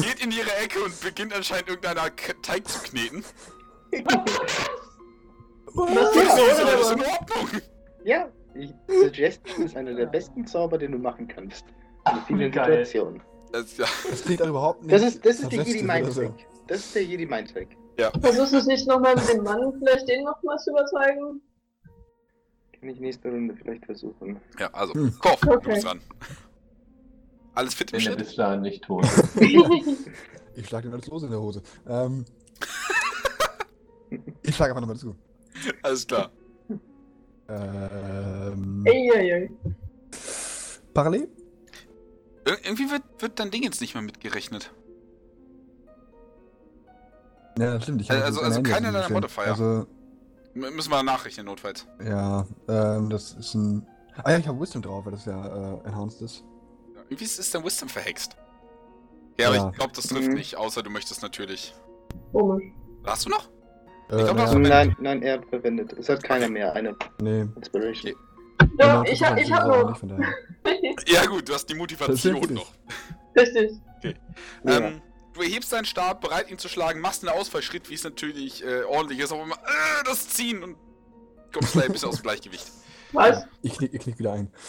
[0.00, 3.22] geht in ihre Ecke und beginnt anscheinend irgendeiner K Teig zu kneten.
[5.74, 6.68] Was ist sie ist das?
[6.68, 7.48] alles in Ordnung.
[8.04, 11.66] Ja, ich, Suggestion ist einer der besten Zauber, den du machen kannst.
[12.12, 12.84] In vielen Geil.
[12.84, 13.22] Situationen.
[13.52, 13.86] Das, ja.
[14.10, 14.92] Das klingt auch überhaupt nicht.
[14.92, 16.20] Das ist, das ist der suggestive Jedi oder so.
[16.22, 16.46] Mindtrick.
[16.66, 17.76] Das ist der Jedi Mindtrick.
[18.20, 21.40] Versuchst du es nicht nochmal mit dem Mann, vielleicht den nochmal zu überzeugen?
[22.78, 24.38] Kann ich nächste Runde vielleicht versuchen.
[24.58, 25.18] ja, also, Hm.
[25.18, 25.70] Korf, du Okay.
[25.74, 26.00] bist dran.
[27.54, 28.18] Alles fit im Wenn Shit?
[28.18, 29.06] bis dahin nicht tot.
[30.58, 31.62] Ich schlag ihm alles los in der Hose.
[31.86, 32.24] Ähm,
[34.42, 35.14] ich schlag einfach nochmal zu.
[35.82, 36.30] Alles klar.
[37.48, 39.50] Ähm, Eieiei.
[40.94, 41.28] parallel?
[42.46, 44.72] Ir irgendwie wird, wird dein Ding jetzt nicht mehr mitgerechnet.
[47.58, 48.02] Ja, das stimmt.
[48.02, 48.84] Ich Also- also- also gesehen.
[48.84, 49.44] deiner Modifier.
[49.44, 49.86] Also,
[50.54, 51.86] müssen wir nachrechnen, notfalls.
[52.04, 53.86] ja, ähm, das ist ein.
[54.22, 56.44] Ah ja, ich habe Wisdom drauf, weil das ja äh, enhanced ist.
[56.94, 58.36] Ja, Irgendwie ist ist dein Wisdom verhext.
[59.38, 59.70] Ja, aber Ja.
[59.70, 60.34] ich glaube, das trifft Mhm.
[60.34, 61.74] nicht, außer du möchtest natürlich.
[62.32, 62.64] Komisch.
[63.04, 63.48] Hast du noch?
[64.08, 65.92] Äh, glaub, ja, ist- Nein, nein, er verwendet.
[65.94, 67.42] Es hat keiner mehr eine nee.
[67.56, 68.14] Inspiration.
[68.78, 69.88] Ja, Genau, ich hab, ich hab noch.
[69.88, 70.34] nicht von daher.
[71.06, 72.72] Ja gut, du hast die Motivation noch.
[73.36, 73.72] Richtig.
[74.02, 74.12] Ja.
[74.78, 75.00] Ähm,
[75.34, 78.82] du erhebst deinen Stab, bereit ihn zu schlagen, machst einen Ausfallschritt, wie es natürlich äh,
[78.84, 80.76] ordentlich ist, aber immer äh, das Ziehen und
[81.52, 82.66] kommst gleich ein bisschen aus dem Gleichgewicht.
[83.12, 83.44] Was?
[83.62, 84.52] Ich knick, ich knick wieder ein.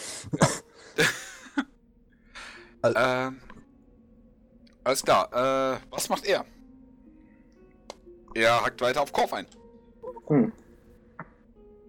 [2.84, 3.42] Ähm,
[4.84, 6.46] alles klar, äh, was macht er?
[8.34, 9.48] Er hackt weiter auf Korf ein.
[10.28, 10.54] Hm.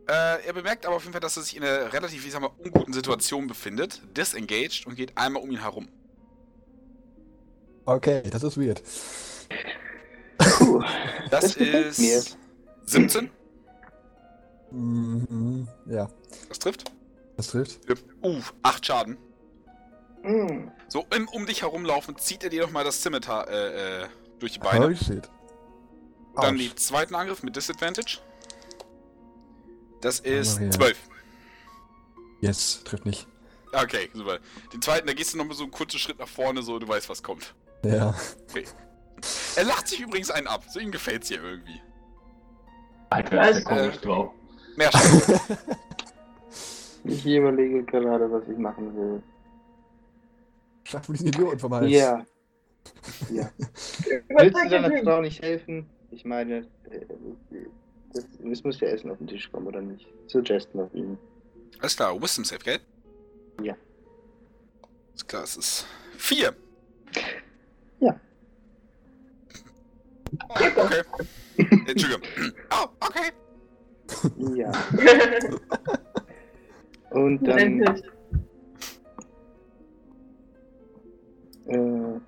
[0.09, 2.41] Äh, er bemerkt aber auf jeden Fall, dass er sich in einer relativ, ich sag
[2.41, 5.89] mal, unguten Situation befindet, disengaged und geht einmal um ihn herum.
[7.85, 8.83] Okay, das ist weird.
[10.39, 10.83] Puh.
[11.31, 12.23] Das, Das ist mir.
[12.87, 13.31] 17,
[14.71, 16.09] Mhm, ja,
[16.49, 16.91] das trifft.
[17.37, 17.79] das trifft.
[18.23, 19.17] Uh, 8 Schaden.
[20.23, 20.71] Hm.
[20.89, 24.07] So, im um dich herumlaufen, zieht er dir nochmal das Scimitar äh, äh,
[24.39, 24.85] durch die Beine.
[24.87, 25.29] Holy shit.
[26.37, 28.19] Dann den zweiten Angriff mit Disadvantage.
[30.01, 30.71] Das ist Maria.
[30.73, 30.99] 12.
[32.41, 33.27] Yes, trifft nicht.
[33.73, 34.39] Okay, super.
[34.73, 37.09] Den zweiten, da gehst du nochmal so einen kurzen Schritt nach vorne, so, du weißt,
[37.09, 37.55] was kommt.
[37.85, 38.15] Ja.
[39.57, 41.81] Er lacht sich übrigens einen ab, so ihm gefällt's hier irgendwie.
[43.11, 44.33] Alter, ist komisch drauf.
[44.77, 45.59] Mehr Schaden.
[47.05, 49.23] Ich überlege gerade, was ich machen will.
[50.85, 51.91] Schlag mir diesen Idioten vom Hals.
[51.91, 52.25] Ja.
[53.31, 53.51] Ja.
[54.29, 55.89] Willst du deiner Frau nicht helfen?
[56.11, 57.07] Ich meine, äh,
[58.13, 60.07] das, es muss ja Essen auf den Tisch kommen, oder nicht?
[60.27, 61.19] Suggestion auf ihn.
[61.81, 62.81] Alles klar, Wisdom Save, gell?
[63.63, 63.77] Ja.
[65.11, 66.55] Alles klar, es ist 4.
[68.01, 68.21] Ja.
[70.41, 71.03] Okay.
[71.87, 72.23] Entschuldigung.
[72.71, 73.33] Oh, okay.
[74.57, 74.73] Ja.
[77.11, 77.81] Und dann
[81.67, 82.21] äh,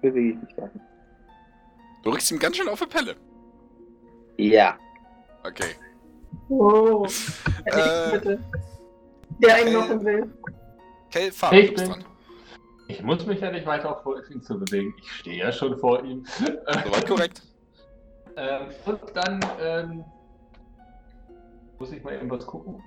[0.00, 0.70] bewege ich mich dann.
[2.02, 3.16] Du riechst ihm ganz schön auf die Pelle.
[4.50, 4.76] Ja.
[5.44, 5.74] Okay.
[6.48, 7.06] Wow.
[7.64, 8.38] Äh.
[9.38, 10.32] Der einen noch will.
[11.06, 12.00] Okay, Fabian, Ich du bist bin.
[12.02, 12.04] dran.
[12.88, 14.92] Ich muss mich ja nicht weiter vor ihm zu bewegen.
[15.00, 16.24] Ich stehe ja schon vor ihm.
[16.36, 17.42] Soweit korrekt.
[18.36, 20.04] Ähm, und dann ähm,
[21.78, 22.82] muss ich mal irgendwas gucken.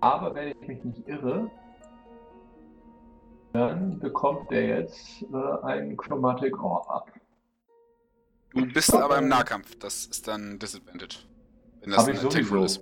[0.00, 1.48] Aber wenn ich mich nicht irre,
[3.52, 7.10] dann bekommt der jetzt äh, einen Chromatic Orb ab.
[8.54, 9.74] Du bist aber im Nahkampf.
[9.78, 11.18] Das ist dann Disadvantage.
[11.80, 12.80] Wenn das Hab ein Attack Roll ist.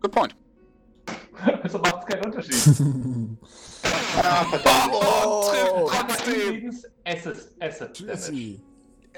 [0.00, 0.36] Good point.
[1.62, 3.38] also macht es keinen Unterschied.
[4.24, 4.92] Ah, verdammt.
[4.92, 5.90] Oh, trifft Oh.
[5.90, 6.70] trotzdem.
[7.04, 8.08] Acid, Acid.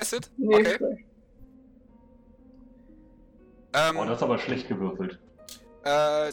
[0.00, 0.30] Acid?
[0.38, 1.04] Nee, Okay.
[3.74, 5.18] Ähm, Oh, das ist aber schlecht gewürfelt.
[5.84, 6.30] Äh,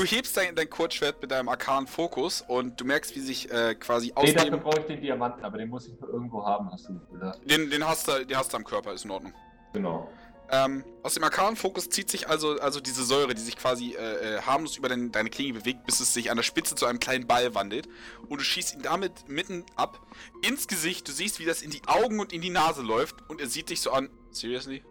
[0.00, 3.74] du hebst dein, dein Kurzschwert mit deinem arkanen Fokus und du merkst, wie sich äh,
[3.74, 6.70] quasi aus Nee, dafür brauche ich den Diamanten, aber den muss ich nur irgendwo haben,
[6.72, 7.38] hast du gesagt.
[7.48, 9.34] Den, den, hast du, den hast du am Körper, ist in Ordnung.
[9.72, 10.10] Genau.
[10.52, 14.38] Ähm, aus dem arkanen Fokus zieht sich also, also diese Säure, die sich quasi äh,
[14.38, 16.98] äh, harmlos über dein, deine Klinge bewegt, bis es sich an der Spitze zu einem
[16.98, 17.88] kleinen Ball wandelt.
[18.28, 20.00] Und du schießt ihn damit mitten ab
[20.42, 21.06] ins Gesicht.
[21.06, 23.70] Du siehst, wie das in die Augen und in die Nase läuft und er sieht
[23.70, 24.10] dich so an.
[24.32, 24.82] Seriously?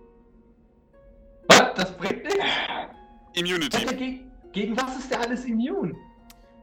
[1.50, 1.74] Was?
[1.76, 2.46] Das bringt nichts?
[3.34, 4.29] Immunity.
[4.52, 5.96] Gegen, was ist der alles immun?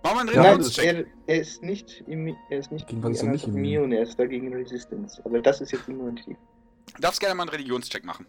[0.02, 0.84] Mach mal einen Nein, Religionscheck.
[1.26, 3.92] er, er ist nicht immi- er ist nicht Gegen was ist er nicht immun?
[3.92, 5.20] er ist dagegen Resistance.
[5.24, 6.36] Aber das ist jetzt Immunität.
[6.94, 8.26] Du darfst gerne mal einen Religionscheck machen.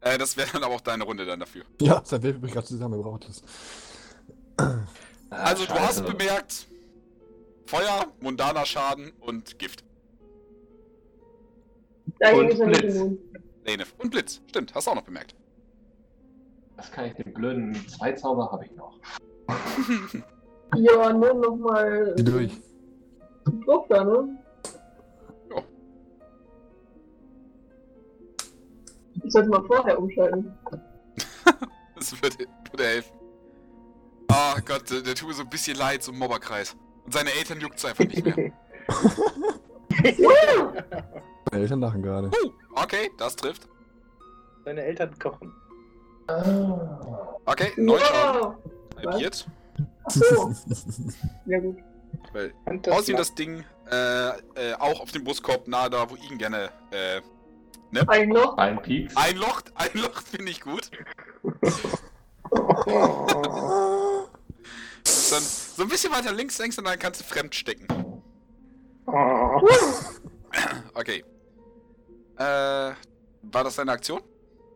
[0.00, 1.62] Äh, das wäre dann aber auch deine Runde dann dafür.
[1.80, 3.42] Ja, Welpe bricht gerade zusammen, er braucht es.
[5.30, 6.02] Also, du hast Scheiße.
[6.04, 6.66] bemerkt:
[7.66, 9.84] Feuer, mundaner Schaden und Gift.
[12.32, 13.00] Und Blitz.
[13.64, 13.94] Lenef.
[13.98, 14.40] Und Blitz.
[14.48, 15.34] Stimmt, hast du auch noch bemerkt.
[16.78, 17.74] Was kann ich den blöden?
[17.88, 18.98] Zwei Zauber habe ich noch.
[20.76, 22.60] Ja, nur nochmal Geh durch.
[23.64, 24.38] Druck da, ne?
[25.50, 25.62] Ja.
[29.24, 30.52] Ich sollte mal vorher umschalten.
[31.96, 32.36] Das würde,
[32.70, 33.16] würde helfen.
[34.30, 36.76] Oh Gott, der, der tut mir so ein bisschen leid, so ein Mobberkreis.
[37.04, 38.36] Und seine Eltern juckt's einfach nicht mehr.
[41.50, 42.28] Meine Eltern lachen gerade.
[42.28, 43.68] Uh, okay, das trifft.
[44.64, 45.52] Seine Eltern kochen.
[47.46, 48.54] Okay, neun Schaden.
[49.04, 49.46] Halbiert.
[50.04, 50.52] Achso.
[51.46, 51.78] Ja gut.
[52.32, 56.10] Weil Und das Außerdem macht- das Ding äh, äh, auch auf dem Brustkorb nahe da,
[56.10, 57.20] wo ihn gerne äh,
[58.06, 58.56] Ein Loch.
[58.58, 59.16] Ein Pieks.
[59.16, 59.72] einlocht.
[59.74, 60.90] Einlocht finde ich gut.
[65.30, 67.86] Dann so ein bisschen weiter links denkst und dann kannst du fremd stecken.
[69.06, 69.60] Oh.
[70.94, 71.24] Okay.
[72.36, 72.94] Äh, war
[73.64, 74.20] das deine Aktion?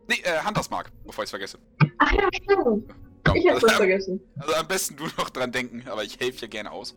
[0.07, 1.57] Nee, äh, Huntersmark, bevor ich's vergesse.
[1.97, 2.93] Ach ja, stimmt.
[3.23, 4.21] Komm, Ich hab's also, was vergessen.
[4.39, 6.95] also am besten du noch dran denken, aber ich helfe ja gerne aus.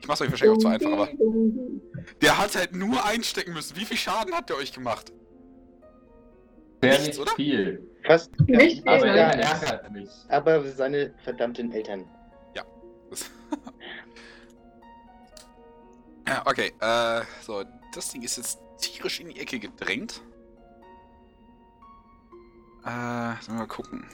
[0.00, 1.08] Ich mach's euch wahrscheinlich auch zu einfach, aber
[2.20, 3.76] der hat halt nur einstecken müssen.
[3.76, 5.12] Wie viel Schaden hat der euch gemacht?
[6.82, 7.32] Sehr nichts, nicht oder?
[7.36, 7.88] viel.
[8.04, 10.08] Fast Nicht Aber viel, er ärgert mich.
[10.28, 12.04] Aber seine verdammten Eltern.
[16.26, 17.64] Ja, okay, äh, so,
[17.94, 20.22] das Ding ist jetzt tierisch in die Ecke gedrängt.
[22.84, 24.04] Äh, sollen wir mal gucken.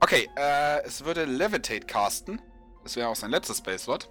[0.00, 2.40] Okay, äh, es würde Levitate casten.
[2.84, 4.08] Das wäre auch sein letztes Spell-Slot.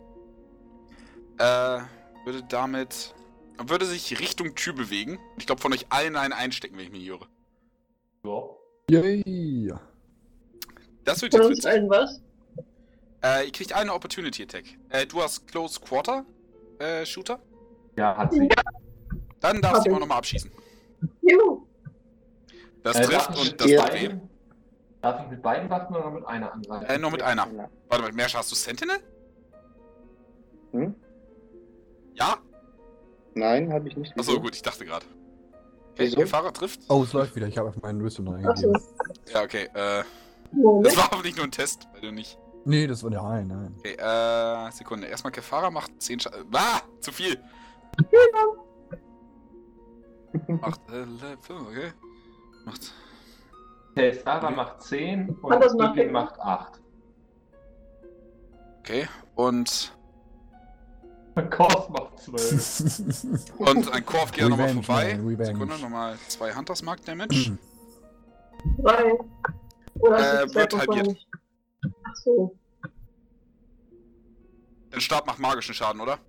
[1.38, 1.80] Äh,
[2.26, 3.14] würde damit.
[3.58, 5.18] Würde sich Richtung Tür bewegen.
[5.38, 7.28] Ich glaube, von euch allen einen einstecken, wenn ich mich höre.
[8.24, 8.60] So.
[8.90, 9.74] Yay!
[11.06, 11.72] Das wird Von jetzt uns witzig.
[11.72, 12.22] allen was?
[13.24, 14.66] Äh, ihr kriegt eine Opportunity Attack.
[14.90, 16.26] Äh, du hast Close Quarter
[16.80, 17.40] äh, Shooter.
[17.96, 18.50] Ja, hat sie.
[19.40, 19.96] Dann darfst du ich.
[19.96, 20.52] auch nochmal abschießen.
[21.22, 21.66] Juhu.
[22.84, 24.10] Das Äh, trifft und das macht weh.
[25.02, 26.86] Darf ich mit beiden Waffen oder mit einer angreifen?
[26.86, 27.48] Äh, nur mit einer.
[27.90, 28.98] Warte mal, Mersha, hast du Sentinel?
[30.72, 30.96] Hm?
[32.16, 32.38] Ja?
[33.36, 34.18] Nein, habe ich nicht.
[34.18, 35.06] Achso, gut, ich dachte gerade.
[35.94, 36.16] Okay, Wieso?
[36.18, 36.82] der Fahrer trifft.
[36.90, 37.48] Oh, es läuft wieder.
[37.48, 38.50] Ich habe auf meinen Wisdom noch Achso.
[38.50, 38.82] eingegeben.
[39.34, 40.04] Ja, okay, äh.
[40.84, 42.38] Das war aber nicht nur ein Test, weil du nicht.
[42.66, 43.76] Nee, das war der ein, nein.
[43.80, 45.08] Okay, äh, Sekunde.
[45.08, 46.48] Erstmal Kefara macht 10 Schaden.
[46.54, 46.82] Ah!
[47.00, 47.38] Zu viel!
[50.48, 51.94] Macht, äh, le- okay.
[52.66, 52.94] Macht.
[53.96, 56.12] Der Sarah macht 10 und das macht Igel er?
[56.12, 56.82] macht 8.
[58.80, 59.92] Okay, und.
[61.50, 63.50] Kors macht 12.
[63.60, 65.18] Und ein Korf geht nochmal vorbei.
[65.18, 65.46] man.
[65.46, 67.58] Sekunde, nochmal zwei Hunters Mark Damage.
[68.78, 69.18] Drei.
[70.00, 71.28] Oder Äh, wird halbiert.
[72.04, 72.56] Ach so.
[74.92, 76.20] Dein Stab macht magischen Schaden, oder?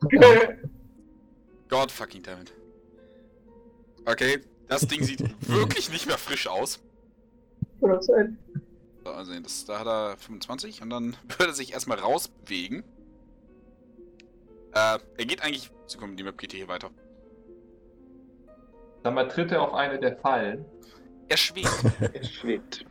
[1.68, 2.52] God fucking damn it.
[4.04, 6.80] Okay, das Ding sieht wirklich nicht mehr frisch aus.
[7.80, 8.00] Oder.
[8.02, 12.84] So, also das, da hat er 25 und dann würde er sich erstmal rausbewegen.
[14.74, 15.70] Äh, er geht eigentlich.
[15.86, 16.90] Sekunde, die Map geht hier weiter.
[19.02, 20.64] Sag mal, tritt er auf eine der Fallen.
[21.28, 21.68] Er schwebt.
[22.14, 22.86] Es schwebt.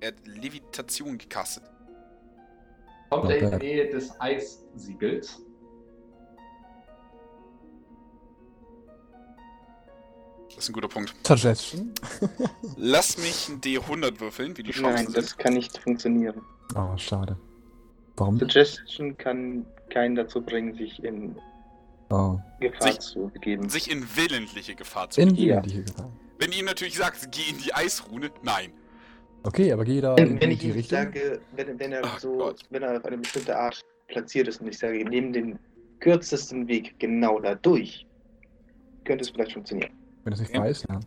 [0.00, 1.64] er hat Levitation gecastet.
[3.10, 5.42] Kommt er in die Nähe des Eissiegels.
[10.54, 11.14] Das ist ein guter Punkt.
[11.26, 11.92] Suggestion?
[12.76, 15.16] Lass mich ein D100 würfeln, wie die Chancen Nein, sind.
[15.16, 16.40] das kann nicht funktionieren.
[16.74, 17.36] Oh, schade.
[18.16, 18.38] Warum?
[18.38, 21.36] Suggestion kann keinen dazu bringen, sich in
[22.10, 22.38] Oh.
[22.60, 23.70] Gefahr Sich- zu begeben.
[23.70, 25.48] Sich in willentliche Gefahr zu In begeben.
[25.48, 25.60] Ja.
[25.62, 26.10] die Gefahr.
[26.38, 28.70] Wenn ihr natürlich sagt, geh in die Eisrune, nein.
[29.44, 30.98] Okay, aber geh da Wenn, in wenn ich die ihm Richtung.
[30.98, 32.60] sage, wenn, wenn er Ach so, Gott.
[32.68, 35.58] wenn er auf eine bestimmte Art platziert ist und ich sage, nehme den
[36.00, 38.06] kürzesten Weg genau da durch,
[39.04, 39.90] könnte es vielleicht funktionieren.
[40.24, 40.60] Wenn das nicht Okay.
[40.60, 41.00] weiß, ja.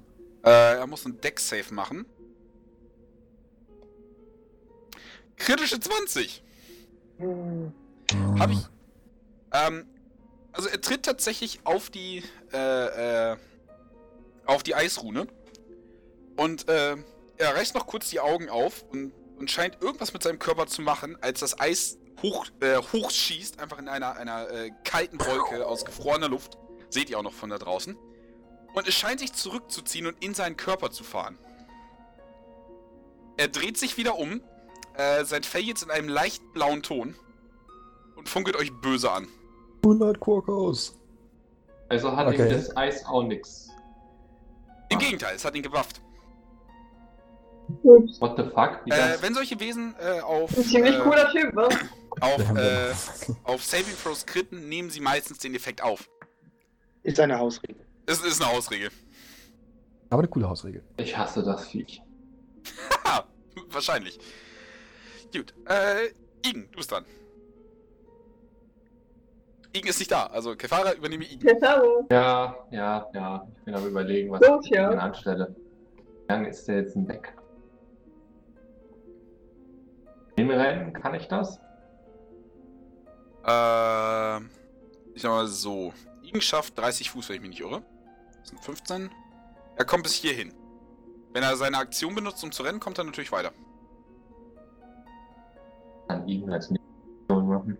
[0.44, 2.06] Äh, er muss einen Deck-Save machen.
[5.38, 6.44] Kritische 20.
[7.18, 7.74] Hm,
[8.40, 8.68] Hab ich.
[9.52, 9.86] Ähm,
[10.52, 13.38] also er tritt tatsächlich auf die, äh, äh,
[14.46, 15.28] auf die Eisrune.
[16.38, 16.96] Und, äh,
[17.38, 20.82] er reißt noch kurz die Augen auf und, und scheint irgendwas mit seinem Körper zu
[20.82, 25.84] machen, als das Eis hoch, äh, hochschießt, einfach in einer, einer äh, kalten Wolke aus
[25.84, 26.58] gefrorener Luft.
[26.90, 27.98] Seht ihr auch noch von da draußen.
[28.76, 31.38] Und es scheint sich zurückzuziehen und in seinen Körper zu fahren.
[33.38, 34.42] Er dreht sich wieder um,
[34.96, 37.16] äh, sein Fell jetzt in einem leicht blauen Ton
[38.16, 39.28] und funkelt euch böse an.
[39.84, 40.98] 100 Quokos.
[41.90, 42.44] Also hat Okay.
[42.44, 43.70] ihm das Eis auch nix.
[44.90, 46.02] Im Gegenteil, es hat ihn gebufft.
[47.84, 48.22] Ups.
[48.22, 48.82] What the fuck?
[48.86, 51.76] Äh, wenn solche Wesen äh, auf, ziemlich äh, cooler Typ, was?
[52.22, 52.92] auf, äh,
[53.44, 56.08] auf Saving Throws kritten, nehmen sie meistens den Effekt auf.
[57.04, 57.85] Ist eine Hausregel.
[58.06, 58.90] Es ist eine Ausregel.
[60.10, 60.84] Aber eine coole Hausregel.
[60.98, 62.02] Ich hasse das Viech.
[63.04, 63.26] Haha,
[63.70, 64.20] wahrscheinlich.
[65.34, 66.10] Gut, äh,
[66.46, 67.06] Igen, du bist dran.
[69.74, 71.62] Igen ist nicht da, also Kefara übernehme Igen.
[71.64, 73.48] Habe Ja, ja, ja.
[73.58, 74.90] Ich bin am überlegen, was Gut, ich ja.
[74.92, 75.56] anstelle.
[75.96, 77.36] Wie lange ist der jetzt weg?
[80.38, 81.58] Hinrennen, kann ich das?
[83.46, 84.38] Äh,
[85.14, 85.94] ich sag mal so.
[86.24, 87.84] Igen schafft 30 Fuß, wenn ich mich nicht irre.
[88.46, 89.10] Das sind 15.
[89.76, 90.54] Er kommt bis hierhin.
[91.34, 93.52] Wenn er seine Aktion benutzt, um zu rennen, kommt er natürlich weiter.
[96.08, 97.78] Kann ihn als Nebenaktion machen.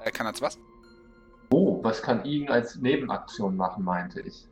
[0.00, 0.58] Er kann als was?
[1.52, 4.48] Oh, was kann ihn als Nebenaktion machen, meinte ich.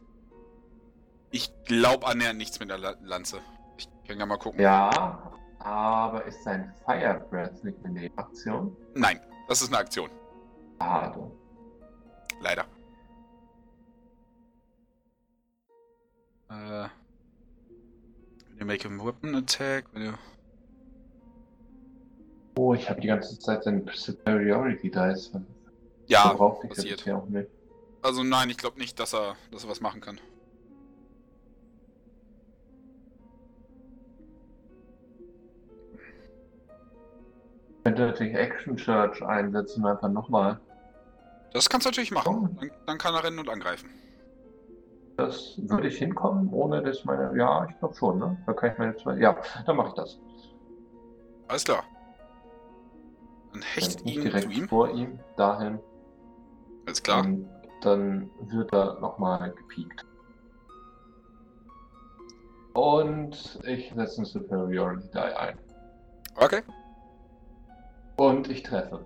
[1.32, 3.40] Ich glaube annähernd nichts mit der La Lanze.
[3.76, 4.60] Ich kann ja mal gucken.
[4.60, 8.76] Ja, aber ist sein Fire Breath nicht eine Nebenaktion?
[8.94, 9.18] Nein,
[9.48, 10.10] das ist eine Aktion.
[10.80, 11.28] Schade.
[12.40, 12.66] Leider.
[16.50, 16.88] Äh.
[18.56, 20.18] Wenn you make a weapon attack, wenn du.
[22.56, 25.30] Oh, ich habe die ganze Zeit seinen Superiority Dice.
[26.06, 27.06] Ja, ich passiert.
[27.06, 27.22] ja.
[28.02, 30.20] Also nein, ich glaube nicht, dass er, dass er was machen kann.
[37.78, 40.60] Ich könnte natürlich Action Church einsetzen und einfach nochmal.
[41.52, 42.56] Das kannst du natürlich machen.
[42.60, 43.88] Dann, dann kann er rennen und angreifen.
[45.20, 47.36] Das würde ich hinkommen, ohne dass meine.
[47.36, 48.42] Ja, ich glaube schon, ne?
[48.46, 49.18] Da kann ich meine zwei.
[49.18, 50.18] Ja, dann mache ich das.
[51.46, 51.84] Alles klar.
[53.52, 54.66] Dann hechtet ihn direkt ihm.
[54.66, 55.78] vor ihm, dahin.
[56.86, 57.22] Alles klar.
[57.22, 57.50] Und
[57.82, 60.06] dann wird er nochmal gepiekt.
[62.72, 65.58] Und ich setze einen Superiority Die ein.
[66.36, 66.62] Okay.
[68.16, 69.04] Und ich treffe.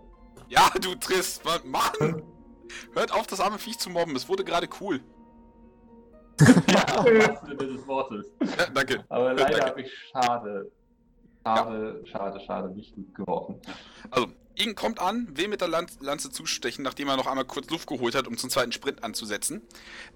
[0.48, 1.42] Ja, du triffst.
[1.64, 2.22] Mann!
[2.94, 4.14] Hört auf, das arme Viech zu mobben.
[4.14, 5.00] Es wurde gerade cool.
[6.40, 8.26] Ja, im wahrsten Sinne des Wortes.
[8.40, 9.04] Ja, danke.
[9.08, 9.66] Aber leider Danke.
[9.66, 10.70] habe ich schade,
[11.44, 13.60] schade, schade, schade nicht gut geworfen.
[14.10, 17.68] Also, Igen kommt an, will mit der Lan Lanze zustechen, nachdem er noch einmal kurz
[17.70, 19.62] Luft geholt hat, um zum zweiten Sprint anzusetzen.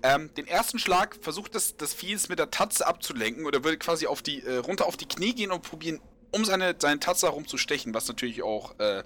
[0.02, 3.78] Ähm, den ersten Schlag versucht das, das Vieh es mit der Tatze abzulenken oder würde
[3.78, 7.26] quasi auf die, äh, runter auf die Knie gehen und probieren, um seine, seine Tatze
[7.26, 9.02] herum zu stechen, was natürlich auch äh,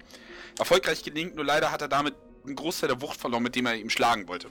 [0.59, 3.77] erfolgreich gelingt, nur leider hat er damit einen Großteil der Wucht verloren, mit dem er
[3.77, 4.49] ihm schlagen wollte.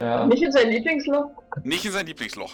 [0.00, 1.30] Ja, Nicht in sein Lieblingsloch?
[1.64, 2.52] Nicht in sein Lieblingsloch.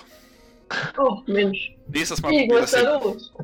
[0.98, 1.74] Oh, Mensch.
[1.88, 3.12] Nächstes Mal Hey, was ist da hin.
[3.12, 3.34] los?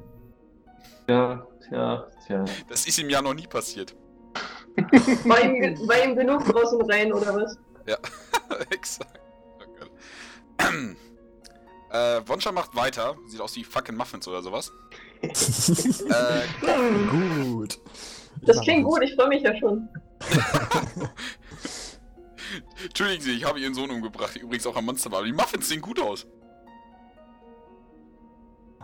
[1.08, 2.44] ja, tja, tja.
[2.68, 3.94] Das ist ihm ja noch nie passiert.
[5.24, 7.58] War ihm, war ihm genug draußen rein, oder was?
[8.70, 9.20] Exakt.
[10.60, 10.64] Oh
[11.92, 13.16] äh, Wonscha macht weiter.
[13.26, 14.72] Sieht aus wie fucking Muffins oder sowas.
[15.22, 16.42] äh,
[17.10, 17.78] gut.
[18.42, 19.88] Das klingt gut, ich freue mich ja schon.
[22.84, 25.18] Entschuldigen Sie, ich habe Ihren Sohn umgebracht, der übrigens auch ein Monster war.
[25.18, 26.26] Aber die Muffins sehen gut aus.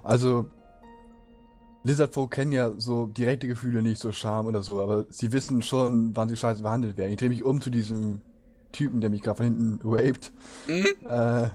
[0.03, 0.47] Also,
[1.85, 6.15] Lizardfolk kennen ja so direkte Gefühle nicht, so Scham oder so, aber sie wissen schon,
[6.17, 7.13] wann sie scheiße behandelt werden.
[7.13, 8.21] Ich drehe mich um zu diesem
[8.73, 10.33] Typen, der mich gerade von hinten raped,
[10.67, 10.87] Mhm.
[11.09, 11.49] äh,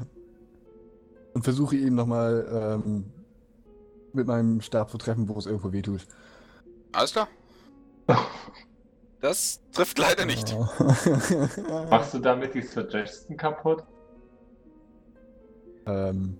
[1.33, 3.05] und versuche ihn nochmal ähm,
[4.13, 6.05] mit meinem Stab zu treffen, wo es irgendwo wehtut.
[6.91, 7.27] Alles klar.
[9.21, 10.53] Das trifft leider nicht.
[10.57, 10.67] Oh.
[11.89, 13.83] Machst du damit die Suggestion kaputt?
[15.85, 16.37] ähm,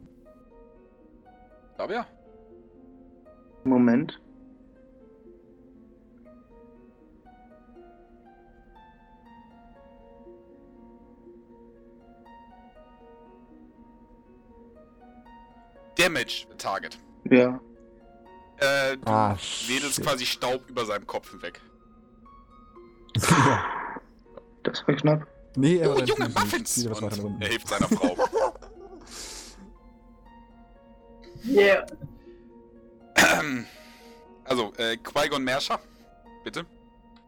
[1.77, 2.05] Aber ja.
[3.63, 4.19] Moment.
[15.97, 16.97] Damage Target.
[17.29, 17.59] Ja.
[18.57, 19.35] Äh, du Ah,
[19.67, 21.61] wedelst quasi Staub über seinem Kopf hinweg.
[23.17, 23.65] Ja.
[24.63, 25.27] Das war knapp.
[25.55, 26.39] Nee, er Oh, war junge nicht.
[26.39, 26.85] Muffins!
[26.85, 28.15] Er hilft seiner Frau.
[31.43, 31.87] Yeah.
[34.45, 35.79] also, äh, Qui-Gon Merscher.
[36.43, 36.65] Bitte.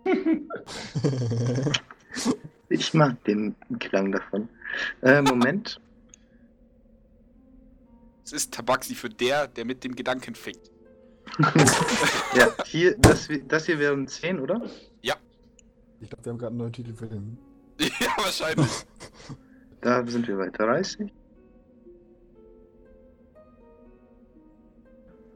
[2.69, 4.49] Ich mag den Klang davon.
[5.03, 5.79] Äh, Moment.
[8.25, 10.71] Es ist Tabaxi für der, der mit dem Gedanken fickt.
[12.35, 14.59] ja, hier, das, das hier wären 10, oder?
[16.03, 17.37] Ich glaube, wir haben gerade einen neuen Titel für den.
[17.79, 18.85] ja, wahrscheinlich.
[19.81, 21.11] da sind wir weiter 30.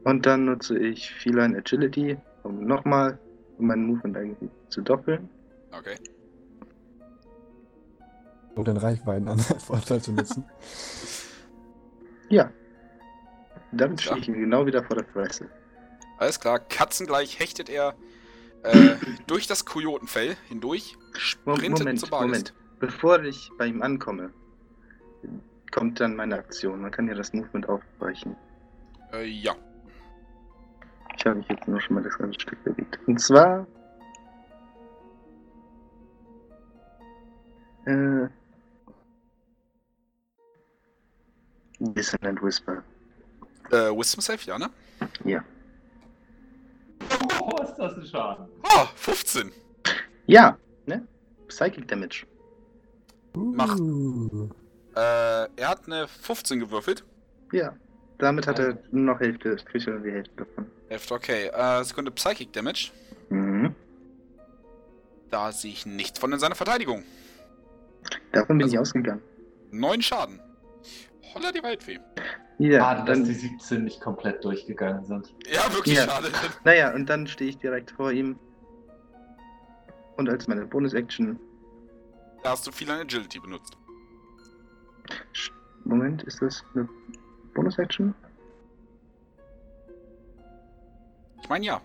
[0.04, 3.18] Und dann nutze ich Feline Agility, um nochmal,
[3.58, 5.28] meinen Movement eigentlich zu doppeln.
[5.72, 5.96] Okay.
[8.54, 10.44] Um den Reichweiten an Vorteil zu nutzen.
[12.28, 12.52] ja.
[13.72, 15.48] Damit stehe ich ihn genau wieder vor der Fresse.
[16.18, 17.94] Alles klar, katzengleich hechtet er
[18.62, 18.96] äh,
[19.26, 22.28] durch das Kojotenfell hindurch, sprintet Moment, zum Bargest.
[22.28, 22.54] Moment.
[22.80, 24.32] Bevor ich bei ihm ankomme,
[25.70, 26.80] kommt dann meine Aktion.
[26.80, 28.36] Man kann ja das Movement aufweichen.
[29.12, 29.54] Äh, ja.
[31.16, 32.98] Ich habe mich jetzt nur schon mal das ganze Stück bewegt.
[33.06, 33.66] Und zwar.
[37.86, 38.28] Äh.
[41.80, 42.82] Dissonant Whisper.
[43.70, 44.70] Äh, Wisdom Safe, ja, ne?
[47.40, 48.46] Oh, ist das ein Schaden.
[48.62, 49.50] Oh, 15.
[50.26, 51.06] Ja, ne?
[51.48, 52.26] Psychic Damage.
[53.34, 53.76] Mach.
[53.78, 54.48] Uh.
[54.94, 55.00] Äh,
[55.56, 57.04] er hat eine 15 gewürfelt.
[57.52, 57.74] Ja.
[58.18, 60.66] Damit hat er nur noch Hälfte, kriegt er nur die Hälfte davon.
[60.88, 61.46] Hälfte, okay.
[61.48, 62.90] Äh, Sekunde Psychic Damage.
[63.28, 63.74] Mhm.
[65.30, 67.04] Da sehe ich nichts von in seiner Verteidigung.
[68.32, 69.22] Davon bin Also- ich ausgegangen.
[69.70, 70.40] Neun Schaden.
[71.34, 71.98] Holla die Waldfee.
[72.58, 75.34] Ja, Schade, dass dann, die 17 nicht komplett durchgegangen sind.
[75.46, 76.04] Ja, wirklich Ja.
[76.04, 76.28] schade.
[76.64, 78.38] naja, und dann stehe ich direkt vor ihm.
[80.16, 81.38] Und als meine Bonus-Action.
[82.42, 83.76] Da hast du viel an Agility benutzt.
[85.84, 86.88] Moment, ist das eine
[87.54, 88.14] Bonus-Action?
[91.42, 91.80] Ich meine ja.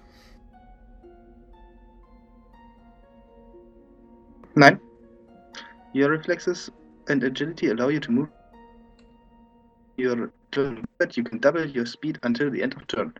[4.56, 4.80] Nein.
[5.94, 6.72] Your reflexes
[7.08, 8.30] and agility allow you to move
[9.98, 13.14] your turn, but you can double your speed until the end of turn.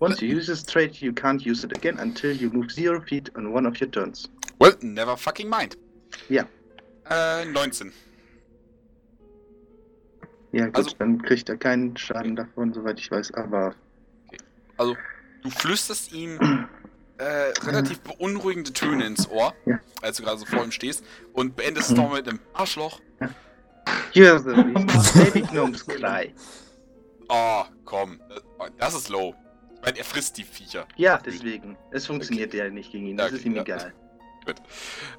[0.00, 3.30] Once you use this trait, you can't use it again until you move zero feet
[3.36, 4.28] on one of your turns.
[4.58, 5.76] Well, never fucking mind.
[6.28, 6.44] Ja.
[7.08, 7.92] Äh, 19.
[10.52, 13.74] Ja, gut, Also- dann kriegt er keinen Schaden davon, soweit ich weiß, aber
[14.76, 14.96] Also,
[15.42, 16.38] du flüsterst ihm
[17.18, 19.78] äh, relativ beunruhigende Töne ins Ohr, Ja.
[20.00, 23.00] als du gerade so vor ihm stehst, und beendest es nochmal mit einem Arschloch.
[23.20, 23.28] You're
[24.14, 24.74] reason
[25.14, 26.34] baby gnomes cry.
[27.28, 28.20] Oh, komm.
[28.78, 29.34] Das- ist low.
[29.76, 30.86] Ich meine, er frisst die Viecher.
[30.96, 31.76] Ja, deswegen.
[31.90, 33.62] Es funktioniert ja nicht gegen ihn, das Okay, ist ihm ja.
[33.62, 33.92] egal.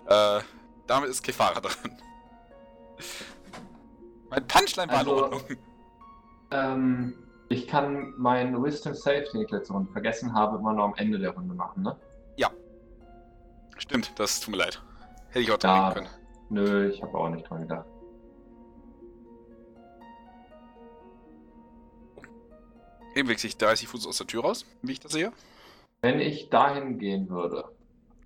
[0.08, 0.42] Äh,
[0.86, 1.98] damit ist Kefara dran.
[4.30, 5.58] Mein Punchline war Also- in Ordnung.
[6.52, 7.14] Ähm,
[7.50, 11.18] ich kann meinen Wisdom Save, den ich letzte Runde vergessen habe, immer nur am Ende
[11.20, 11.96] der Runde machen, ne?
[13.78, 14.82] Stimmt, das tut mir leid.
[15.30, 16.10] Hätte ich auch dran Ja, denken
[16.50, 16.64] können.
[16.66, 17.86] nö, ich habe auch nicht dran gedacht.
[23.16, 25.32] Eben wechsle ich 30 Fuß aus der Tür raus, wie ich das sehe.
[26.02, 27.66] Wenn ich dahin gehen würde,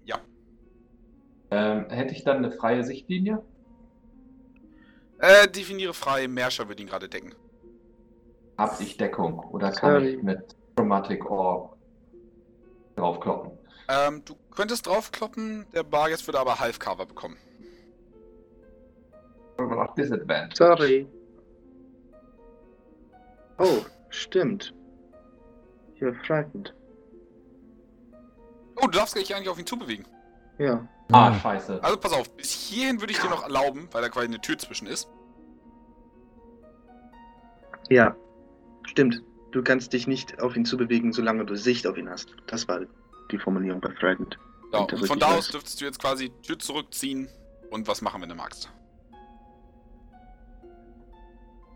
[0.06, 0.20] Ja.
[1.52, 3.44] ähm, hätte ich dann eine freie Sichtlinie?
[5.20, 7.34] Äh, definiere frei, Merscher wird ihn gerade decken.
[8.58, 9.40] Hab ich Deckung?
[9.52, 10.16] Oder kann Sorry.
[10.16, 11.76] ich mit Chromatic Orb
[12.96, 13.52] draufkloppen?
[13.90, 17.38] Ähm, du könntest draufkloppen, der Bargest würde aber Half-Cover bekommen.
[19.58, 20.56] Aber noch Disadvantage.
[20.56, 21.08] Sorry.
[23.60, 24.74] Oh, stimmt.
[26.00, 26.74] You're frightened.
[28.76, 30.06] Oh, du darfst dich eigentlich auf ihn zubewegen.
[30.60, 30.88] Ja.
[31.12, 31.84] Ah, scheiße.
[31.84, 34.58] Also pass auf, bis hierhin würde ich dir noch erlauben, weil da quasi eine Tür
[34.58, 35.10] zwischen ist.
[37.90, 38.16] Ja.
[38.84, 39.22] Stimmt.
[39.52, 42.36] Du kannst dich nicht auf ihn zubewegen, solange du Sicht auf ihn hast.
[42.48, 42.82] Das war
[43.32, 44.38] die Formulierung bei Frightened.
[44.74, 45.38] Ja, und von da weiß.
[45.38, 47.30] aus dürftest du jetzt quasi Tür zurückziehen
[47.72, 48.70] und was machen, wenn du magst.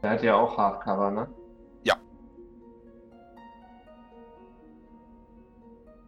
[0.04, 1.30] Der hat ja auch Hardcover, ne?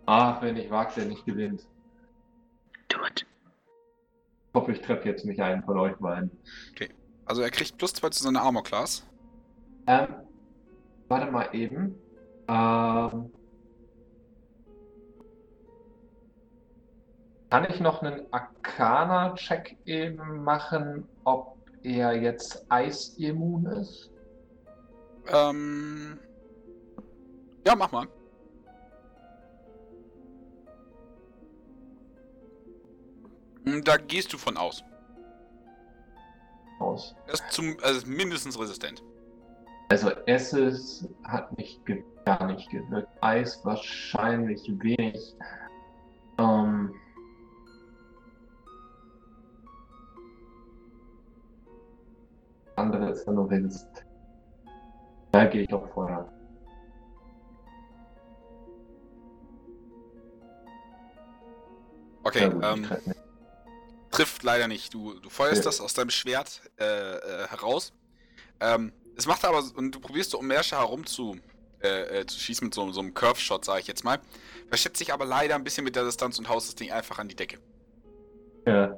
[0.05, 1.65] Ach, wenn ich wagt, der nicht gewinnt.
[2.89, 3.25] Do it.
[4.49, 6.29] Ich hoffe, ich treffe jetzt nicht einen von euch beiden.
[7.25, 9.05] Also er kriegt plus zwei zu seiner Armor Class.
[9.87, 10.07] Ähm,
[11.07, 11.95] warte mal eben.
[12.47, 13.31] Ähm,
[17.49, 24.11] kann ich noch einen Arcana-Check eben machen, ob er jetzt eisimmun ist?
[25.27, 26.19] Ähm.
[27.65, 28.07] Ja, mach mal.
[33.65, 34.83] Da gehst du von aus.
[36.79, 37.15] Aus.
[37.27, 39.01] Er ist zum, also mindestens resistent.
[39.89, 41.81] Also Esses hat nicht
[42.25, 43.07] gar nicht gewirkt.
[43.21, 45.35] Eis wahrscheinlich wenig.
[46.39, 46.93] Ähm,
[52.75, 54.05] andere ist ja nur resistent.
[55.31, 56.27] Da gehe ich doch vorher.
[62.23, 63.12] Okay, Ja, gut, ähm.
[64.13, 64.93] Trifft leider nicht.
[64.93, 65.63] Du, du feuerst Ja.
[65.65, 67.93] das aus deinem Schwert äh, äh, heraus.
[68.59, 71.37] Ähm, es macht aber, und du probierst so um Mersche herum zu
[71.81, 74.19] äh, äh, zu schießen mit so, so einem Curve-Shot, sage ich jetzt mal.
[74.69, 77.27] Verschätzt sich aber leider ein bisschen mit der Distanz und haust das Ding einfach an
[77.27, 77.57] die Decke.
[78.65, 78.97] Ja,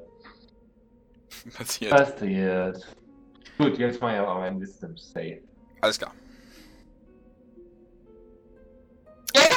[1.58, 1.92] Passiert.
[1.92, 2.96] passiert.
[3.58, 5.42] Gut, jetzt mal ja auch ein Wisdom Save.
[5.82, 6.14] Alles klar.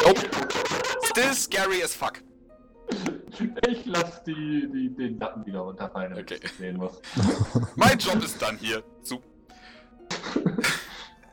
[0.06, 0.20] Nope.
[1.04, 2.22] Still scary as fuck.
[3.68, 6.40] Ich lass die, die, den Lappen wieder runterfallen, damit Okay.
[6.42, 7.00] ich sehen muss.
[7.76, 8.82] Mein Job ist dann hier.
[9.02, 9.20] Zu.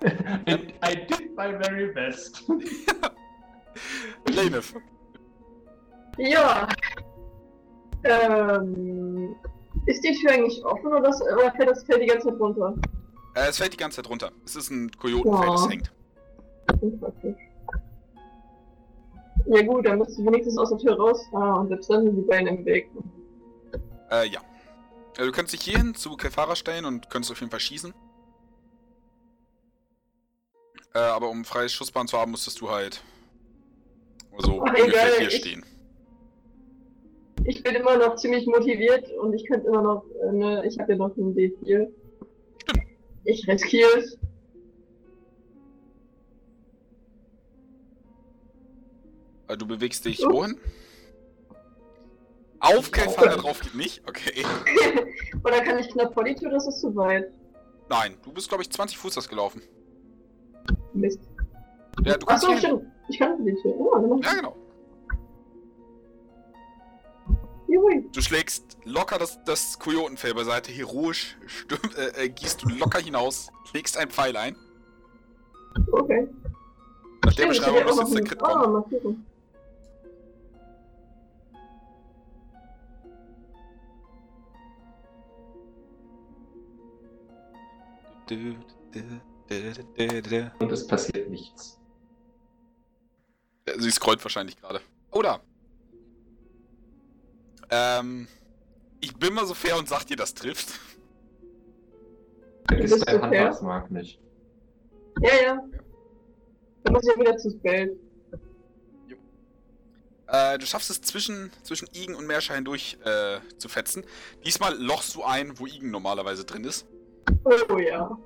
[0.46, 2.44] And I did my very best.
[4.28, 4.74] Lenef.
[6.18, 6.68] Ja.
[8.04, 9.36] Ähm,
[9.88, 12.76] ist die Tür eigentlich offen oder, das, oder fällt das fällt die ganze Zeit runter?
[13.36, 14.32] Äh, es fällt die ganze Zeit runter.
[14.46, 15.70] Es ist ein Kojotenfeld, das Ja.
[15.70, 15.92] hängt.
[16.82, 17.36] Unpraktisch.
[19.48, 21.20] Ja gut, dann müsst ihr wenigstens aus der Tür raus.
[21.34, 22.90] Ah, und selbst dann sind die Beine im Weg.
[24.12, 24.40] Äh, ja.
[25.18, 27.94] Äh, du könntest dich hierhin zu Kelfara stellen und könntest auf jeden Fall schießen.
[30.94, 33.02] Äh, aber um freies Schussbahn zu haben, musstest du halt
[34.38, 35.66] so Ach, ungefähr egal, hier ich- stehen.
[37.48, 40.94] Ich bin immer noch ziemlich motiviert und ich könnte immer noch, äh, ne, ich habe
[40.94, 41.88] ja noch einen D4.
[43.24, 44.18] Ich riskiere es.
[49.48, 50.60] Du bewegst dich wohin?
[52.60, 53.42] Auf Kelfara Okay.
[53.42, 54.02] drauf geht nicht?
[54.08, 54.44] Okay.
[55.44, 57.32] Oder kann ich knapp vor die Tür, das ist zu weit.
[57.90, 59.62] Nein, du bist, glaube ich, 20 Fuß das gelaufen.
[60.94, 61.20] Mist.
[62.04, 62.84] Ja, du kannst Achso, stimmt.
[63.10, 63.74] Ich kann vor die Tür.
[63.78, 64.56] Oh, dann Ja, genau.
[67.68, 68.10] Juhui.
[68.14, 73.50] Du schlägst locker das, das Kojotenfell beiseite, heroisch stürm, äh, äh, gehst du locker hinaus,
[73.74, 74.56] legst einen Pfeil ein.
[75.92, 76.28] Okay.
[76.28, 78.84] Nach der Stimmt, ich Beschreibung auch muss noch jetzt der einen- Crit Ah, kommen.
[78.84, 79.26] gucken.
[90.60, 91.80] Und es passiert nichts.
[93.78, 94.82] Sie scrollt wahrscheinlich gerade.
[95.12, 95.42] Oder?
[97.70, 98.28] Ähm,
[99.02, 100.80] ich bin mal so fair und sag dir, das trifft.
[102.68, 103.22] Vergiss Bist dein du?
[103.24, 104.20] Handwerksmark nicht.
[105.22, 105.64] Ja, ja.
[106.84, 107.98] Dann muss ich ja wieder zu Spell.
[110.28, 114.04] Äh, du schaffst es zwischen, zwischen Igen und Merscher hindurch äh, zu fetzen.
[114.44, 116.88] Diesmal lochst du ein, wo Igen normalerweise drin ist.
[117.44, 118.18] Oh ja.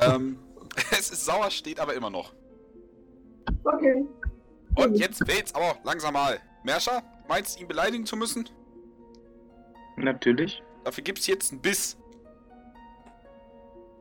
[0.00, 0.38] ähm,
[0.92, 2.32] es ist sauer, steht aber immer noch.
[3.64, 4.06] Okay.
[4.76, 6.40] Und jetzt wählt's aber langsam mal.
[6.64, 8.48] Merscher, meinst ihn beleidigen zu müssen?
[9.96, 10.62] Natürlich.
[10.84, 11.96] Dafür gibt's jetzt einen Biss.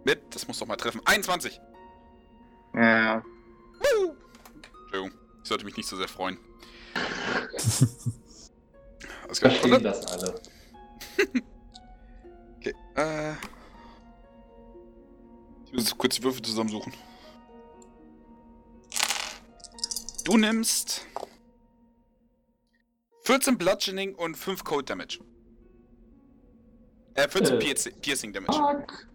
[0.03, 1.01] Mit, das muss doch mal treffen.
[1.05, 1.59] 21.
[2.75, 3.23] Ja,
[3.79, 4.15] Woo!
[4.83, 5.11] Entschuldigung,
[5.43, 6.37] ich sollte mich nicht so sehr freuen.
[9.33, 10.39] Verstehen das alle.
[12.97, 13.33] Äh.
[15.65, 16.93] Ich muss kurz die Würfel zusammensuchen.
[20.23, 21.05] Du nimmst
[23.23, 25.19] 14 Bludgeoning und 5 Cold Damage.
[27.13, 27.59] Äh, 14 Äh.
[27.59, 28.53] Piercing, Piercing Damage.
[28.57, 29.07] Fuck.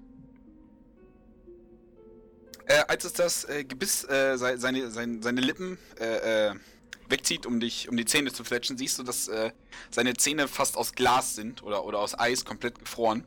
[2.67, 6.55] Äh, als es das äh, Gebiss äh, sei- seine, sein, seine Lippen äh, äh,
[7.09, 9.51] wegzieht, um dich, um die Zähne zu fletschen, siehst du, dass äh,
[9.91, 13.25] seine Zähne fast aus Glas sind oder, oder aus Eis komplett gefroren.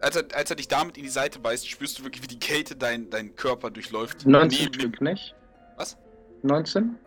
[0.00, 2.38] Als er, als er dich damit in die Seite beißt, spürst du wirklich, wie die
[2.38, 4.26] Kälte dein, deinen Körper durchläuft.
[4.26, 5.34] 19 Neben- Stück, nicht?
[5.76, 5.96] Was?
[6.42, 6.98] 19?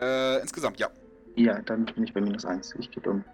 [0.00, 0.88] Äh, insgesamt, ja.
[1.34, 2.74] Ja, dann bin ich bei minus 1.
[2.78, 3.24] Ich gehe um.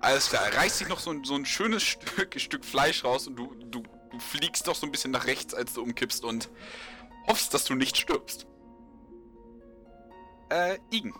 [0.00, 3.26] Alles klar, er reißt sich noch so ein, so ein schönes Stück, Stück Fleisch raus
[3.26, 6.48] und du, du, du fliegst doch so ein bisschen nach rechts, als du umkippst und
[7.26, 8.46] hoffst, dass du nicht stirbst.
[10.50, 11.12] Äh, Igen.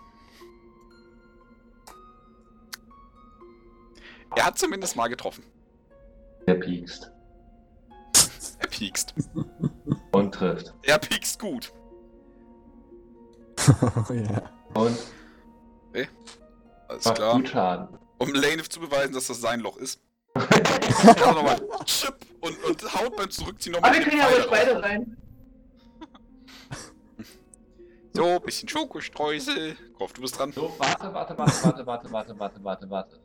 [4.36, 5.42] Er hat zumindest mal getroffen.
[6.47, 7.10] Der piekst.
[8.58, 9.15] Er piekst.
[10.12, 10.73] Und trifft.
[10.83, 11.73] Er piekst gut.
[14.10, 14.50] ja.
[14.75, 14.97] Und
[16.89, 17.34] Alles macht klar.
[17.34, 17.99] gut Schaden.
[18.18, 20.00] Um Lanef zu beweisen, dass das sein Loch ist.
[20.34, 20.42] Er
[21.34, 25.16] nochmal Chip und, und haut beim Zurückziehen nochmal Aber wir kriegen ja ruhig beide rein.
[28.12, 29.76] So, bisschen Schokostreusel.
[29.99, 30.50] Kopf, du bist dran.
[30.52, 33.20] So, warte, warte, warte, warte, warte, warte, warte, warte, warte.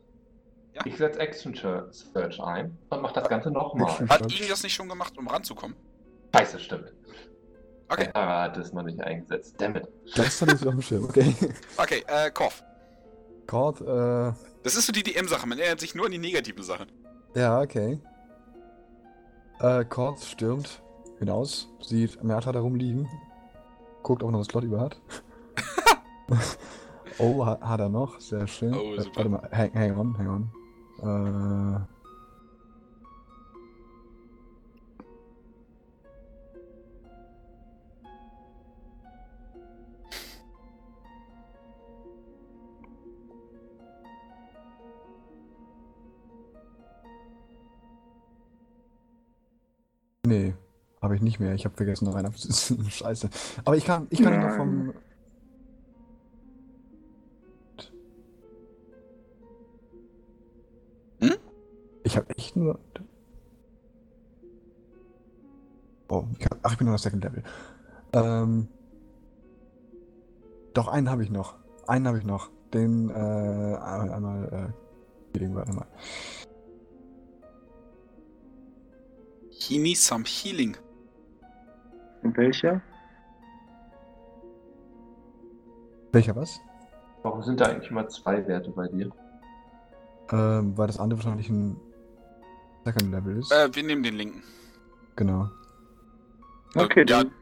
[0.74, 0.82] Ja.
[0.86, 3.90] Ich setze Action Search ein und mach das Ganze nochmal.
[4.08, 5.76] Hat Igen das nicht schon gemacht, um ranzukommen?
[6.34, 6.92] Scheiße, stimmt.
[7.90, 9.60] Okay, Sarah hat es noch nicht eingesetzt.
[9.60, 9.86] Dammit.
[10.16, 11.34] Das ist doch nicht so auf dem Schirm, okay.
[11.76, 12.64] okay, äh, Korf.
[13.46, 16.86] Cord, äh, Das ist so die DM-Sache, man erinnert sich nur an die negative Sache.
[17.34, 18.00] ja, okay.
[19.60, 20.82] Äh, Cord stürmt
[21.18, 23.06] hinaus, sieht Merta da rumliegen,
[24.02, 25.00] guckt, ob er noch das Slot über hat.
[27.18, 28.74] oh, ha hat er noch, sehr schön.
[28.74, 29.16] Oh, Äh, super.
[29.16, 30.52] warte mal, hang, hang on, hang on.
[31.02, 31.80] Äh,
[50.24, 50.54] Nee,
[51.02, 51.52] habe ich nicht mehr.
[51.54, 52.88] Ich habe vergessen, noch einen abzusetzen.
[52.90, 53.28] Scheiße.
[53.64, 54.94] Aber ich kann, ich kann ihn noch vom
[62.62, 62.78] nur.
[66.08, 67.42] Oh, ich hab, ach, ich bin nur auf Second Level.
[68.12, 68.68] Ähm.
[70.74, 71.54] Doch, einen habe ich noch.
[71.86, 72.50] Einen habe ich noch.
[72.72, 75.86] Den, äh, einmal, äh, Healing, warte mal.
[79.50, 80.76] He needs some healing.
[82.22, 82.80] Und welcher?
[86.12, 86.60] Welcher was?
[87.22, 89.10] Warum sind da eigentlich immer zwei Werte bei dir?
[90.30, 91.76] Ähm, weil das andere wahrscheinlich ein
[92.84, 93.52] Second Level ist.
[93.52, 94.42] Äh, wir nehmen den linken.
[95.16, 95.48] Genau.
[96.74, 97.32] Okay, ja, dann.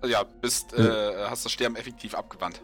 [0.00, 2.62] Also ja, bist, äh, hast das Sterben effektiv abgewandt.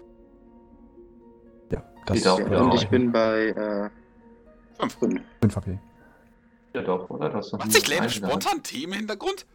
[1.70, 2.46] Ja, das Geht auch, ja.
[2.46, 2.82] Und reichen.
[2.84, 3.90] ich bin bei äh,
[4.78, 4.94] Fünf.
[4.98, 5.20] 5.
[5.40, 5.78] 5 HP.
[6.74, 7.28] Ja doch, oder?
[7.30, 9.46] Das ist Macht sich eine spontan Themen im Hintergrund?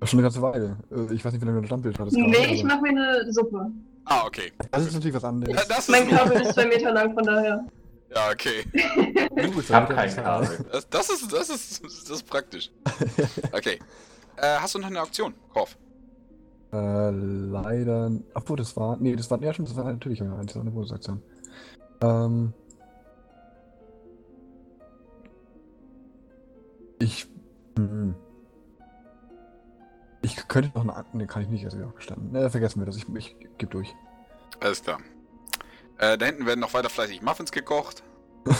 [0.00, 0.76] Das ist schon eine ganze Weile.
[0.90, 2.16] Äh, Ich weiß nicht, wie lange du ein Standbild hattest.
[2.16, 3.70] Nee, gerade, ich aber- mach mir eine Suppe.
[4.04, 4.52] Ah, okay.
[4.70, 5.54] Das ist natürlich was anderes.
[5.56, 7.64] Ja, das Mein Kabel ist zwei Meter lang, von daher.
[8.14, 8.64] Ja, okay.
[9.36, 10.66] Du bist Ich hab kein Kabel.
[10.70, 12.70] Das, das, ist, das, ist, das ist praktisch.
[13.52, 13.78] Okay.
[14.36, 15.76] Äh, hast du noch eine Auktion, Korf?
[16.72, 18.10] Äh, leider.
[18.34, 18.96] Obwohl, das war.
[18.96, 19.40] Nee, das war.
[19.42, 21.22] Ja, stimmt, das war natürlich ja, das war eine Bonusaktion.
[22.00, 22.52] Ähm.
[26.98, 27.26] Ich.
[27.76, 28.14] Hm.
[30.22, 31.04] Ich könnte noch eine.
[31.12, 32.32] Nee, kann ich nicht, also ja, gestanden.
[32.32, 32.96] Ne, vergessen wir das.
[32.96, 33.94] Ich, ich geb durch.
[34.60, 34.98] Alles klar.
[35.98, 38.02] Äh, da hinten werden noch weiter fleißig Muffins gekocht.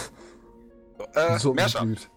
[0.99, 2.10] So, äh, so blüht.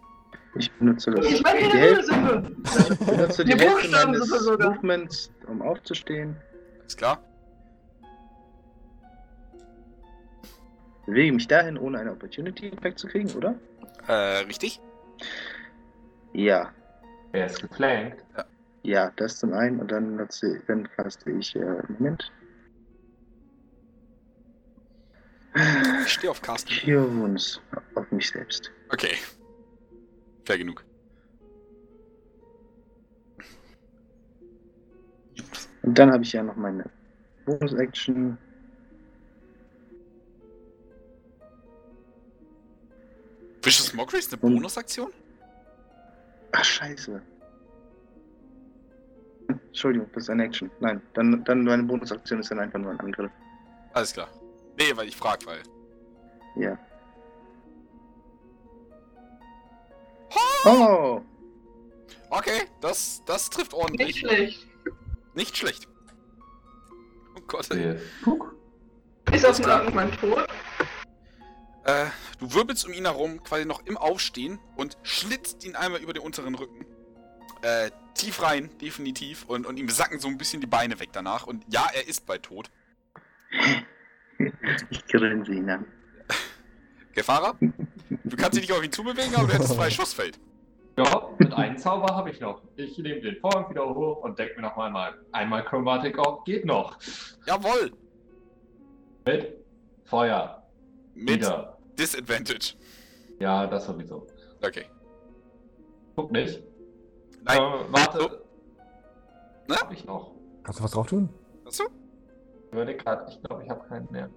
[0.58, 1.26] Ich benutze das.
[1.26, 4.76] Ich mir die eine Hälfte, ich benutze die Die Hälfte meines sogar.
[4.76, 6.36] Movements, um aufzustehen.
[6.86, 7.18] Ist klar?
[11.06, 13.56] Bewege mich dahin, ohne einen Opportunity-Effekt zu kriegen, oder?
[14.08, 14.80] Äh, richtig?
[16.34, 16.72] Ja.
[17.32, 18.24] Er ist geflankt.
[18.38, 18.46] Ja,
[19.16, 22.32] das zum einen und dann nutze dann caste ich, äh, Moment.
[26.06, 26.76] Ich stehe auf Casten.
[26.84, 27.62] Cure Wounds
[27.96, 28.72] auf mich selbst.
[28.92, 29.16] Okay.
[30.44, 30.84] Fair genug.
[35.82, 36.84] Und dann habe ich ja noch meine
[37.46, 38.38] Bonus-Action.
[43.64, 44.38] Vicious Mockery ist eine.
[44.38, 45.12] Bonusaktion?
[46.52, 47.22] Ach, scheiße.
[49.48, 50.72] Entschuldigung, das ist eine Action.
[50.80, 53.32] Nein, dann, dann meine Bonusaktion ist dann einfach nur ein Angriff.
[53.94, 54.30] Alles klar.
[54.78, 55.62] Nee, weil ich frag, weil.
[56.56, 56.78] Ja.
[60.66, 61.22] Oh!
[62.30, 64.08] Okay, das, das trifft ordentlich.
[64.08, 64.68] Nicht schlecht.
[65.34, 65.88] Nicht schlecht.
[67.38, 67.70] Oh Gott.
[68.24, 68.56] Puck.
[69.32, 70.48] Ist auf dem irgendwann tot?
[71.84, 72.06] Äh,
[72.40, 76.24] du wirbelst um ihn herum, quasi noch im Aufstehen und schlitzt ihn einmal über den
[76.24, 76.86] unteren Rücken.
[77.62, 79.46] Äh, tief rein, definitiv.
[79.46, 81.48] Und, und ihm sacken so ein bisschen die Beine weg danach.
[81.48, 82.70] Und ja, er ist bei Tod.
[84.90, 85.86] Ich grinse ihn an.
[87.14, 87.56] Gefahrer?
[88.10, 90.38] Du kannst dich nicht auf ihn zubewegen, aber du hättest zwei Schussfeld.
[90.98, 92.62] Ja, mit einem Zauber habe ich noch.
[92.78, 96.64] Ich nehme den Vorhang wieder hoch und denke mir noch einmal, einmal Chromatic Orb geht
[96.64, 96.98] noch.
[97.46, 97.92] Jawohl!
[99.26, 99.58] Mit
[100.06, 100.64] Feuer.
[101.14, 101.78] Mit Wieder.
[102.00, 102.76] Disadvantage.
[103.40, 104.26] Ja, das sowieso.
[104.62, 104.86] Okay.
[106.16, 106.64] Guck nicht.
[107.46, 107.58] Nein.
[107.58, 108.20] Äh, warte.
[108.20, 108.30] So.
[109.68, 109.76] Na?
[109.82, 110.32] Hab ich noch.
[110.64, 111.30] Kannst du was drauf tun?
[111.66, 111.84] Hast du?
[112.68, 114.30] Ich überlege gerade, ich glaube, ich habe keinen mehr.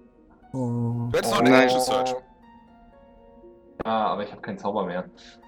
[0.53, 1.09] Oh.
[1.11, 1.63] Du hättest noch Oh eine nein.
[1.63, 2.15] Action Search.
[3.85, 5.03] Ja, aber ich habe keinen Zauber mehr.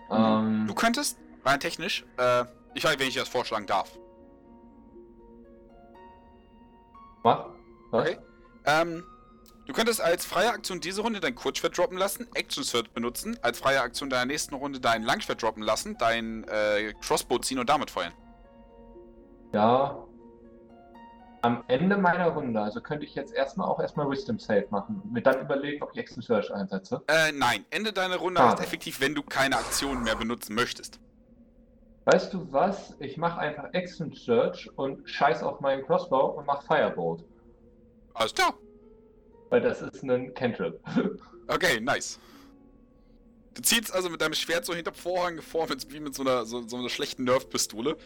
[0.09, 3.97] Du Ähm, könntest, rein technisch, äh, ich weiß, wenn ich das vorschlagen darf.
[7.23, 7.45] mach.
[7.91, 8.01] Was?
[8.01, 8.17] Okay.
[8.65, 9.03] Ähm,
[9.67, 13.59] du könntest als freie Aktion diese Runde dein Kurzschwert droppen lassen, Action Search benutzen, als
[13.59, 17.91] freie Aktion deiner nächsten Runde dein Langschwert droppen lassen, dein äh, Crossbow ziehen und damit
[17.91, 18.13] feuern.
[19.53, 20.05] Ja.
[21.43, 25.11] Am Ende meiner Runde, also könnte ich jetzt erstmal auch erstmal Wisdom Save machen und
[25.11, 27.01] mir dann überlegen, ob ich Action Search einsetze.
[27.07, 30.99] Äh, nein, Ende deiner Runde heißt effektiv, wenn du keine Aktionen mehr benutzen möchtest.
[32.05, 32.95] Weißt du was?
[32.99, 37.23] Ich mache einfach Action Search und scheiß auf meinen Crossbow und mach Firebolt.
[38.13, 38.53] Alles klar.
[39.51, 40.79] Weil das ist ein Cantrip.
[41.47, 42.17] Okay, nice.
[43.55, 46.45] Du ziehst also mit deinem Schwert so hinter Vorhang vor, mit, wie mit so einer,
[46.45, 47.97] so, so einer schlechten Nerf-Pistole.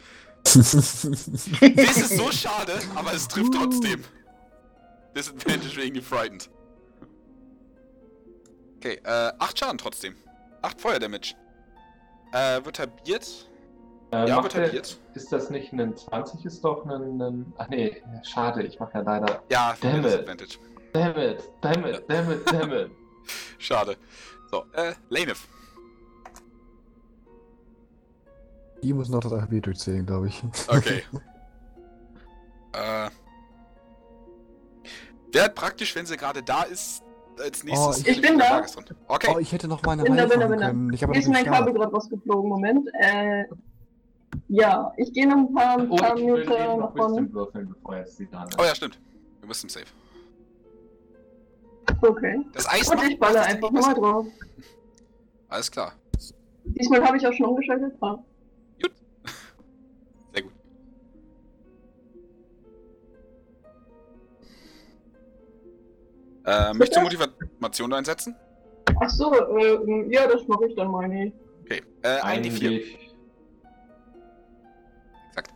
[0.43, 4.03] Das ist so schade, aber es trifft trotzdem.
[5.15, 6.49] Disadvantage wegen gefrightened.
[8.77, 10.15] Okay, äh, 8 Schaden trotzdem.
[10.63, 11.35] 8 Feuerdamage.
[12.33, 13.49] Äh, wird halbiert.
[14.11, 14.97] Äh, Ja, wird der- halbiert.
[15.13, 16.45] Ist das nicht ein 20?
[16.45, 17.21] Ist doch ein.
[17.21, 19.43] ein ach nee, schade, ich mache ja leider.
[19.51, 20.59] Ja, Damn it.
[20.95, 22.91] Damn it, damn it, damn it, damn it.
[23.57, 23.97] Schade.
[24.49, 25.45] So, äh, Lanef.
[28.81, 30.41] Die muss noch das AB durchzählen, glaube ich.
[30.69, 31.03] Okay.
[32.71, 33.09] äh.
[35.33, 37.03] Wäre praktisch, wenn sie gerade da ist,
[37.43, 37.97] als oh, nächstes.
[37.97, 38.63] Oh, ich, ich bin da.
[39.09, 39.33] Okay.
[39.35, 40.67] Oh, ich hätte noch meine bin Reihe da, bin da, bin da.
[40.67, 40.87] können.
[40.87, 40.95] Da.
[40.95, 42.47] Ich habe ist mein Kabel gerade rausgeflogen.
[42.47, 42.87] Moment.
[43.01, 43.43] Äh,
[44.47, 47.29] ja, ich gehe noch ein paar, ein oh, paar oh, Minuten nach vorne.
[47.83, 48.97] Oh ja, stimmt.
[49.41, 49.87] Wir müssen safe.
[52.07, 52.45] Okay.
[52.53, 54.27] Das Eis Und ich baller einfach mal drauf.
[55.49, 55.93] Alles klar.
[56.65, 57.93] Diesmal habe ich auch schon umgeschaltet.
[58.01, 58.17] Ah.
[60.33, 60.51] Sehr gut.
[66.45, 68.35] Äh, möchtest du Motivation einsetzen?
[69.01, 71.35] Ach so, äh, ja, das mache ich dann mal nicht.
[71.63, 71.81] Okay.
[72.03, 72.65] Äh, ein D4.
[72.67, 73.15] Eigentlich-
[75.29, 75.51] Exakt.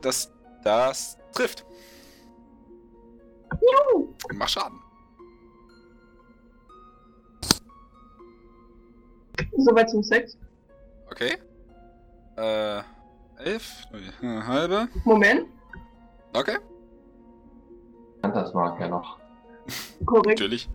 [0.00, 0.32] Das,
[0.64, 1.64] das trifft.
[3.52, 4.14] Juhu.
[4.28, 4.78] Und mach Schaden.
[9.56, 10.38] Soweit zum Sex.
[11.10, 11.36] Okay.
[12.36, 12.82] Äh,
[13.38, 13.86] elf,
[14.22, 14.88] eine halbe.
[15.04, 15.46] Moment.
[16.32, 16.58] Okay,
[18.22, 19.18] kann das mag ja noch.
[20.04, 20.26] Korrekt.
[20.40, 20.68] natürlich.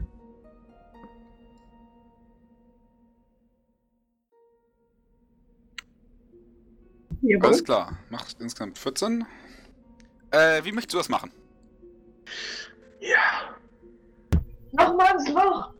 [7.21, 7.45] Jawohl.
[7.47, 7.97] Alles klar.
[8.09, 9.25] Macht insgesamt 14.
[10.35, 11.31] Äh, wie möchtest du das machen?
[12.99, 13.55] Ja.
[14.73, 15.71] Nochmal ins Loch.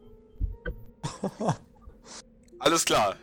[2.59, 3.17] Alles klar.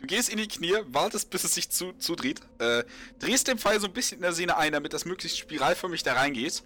[0.00, 2.82] Du gehst in die Knie, wartest, bis es sich zu, zudreht, äh,
[3.20, 6.14] drehst den Pfeil so ein bisschen in der Sehne ein, damit das möglichst spiralförmig da
[6.14, 6.62] reingeht.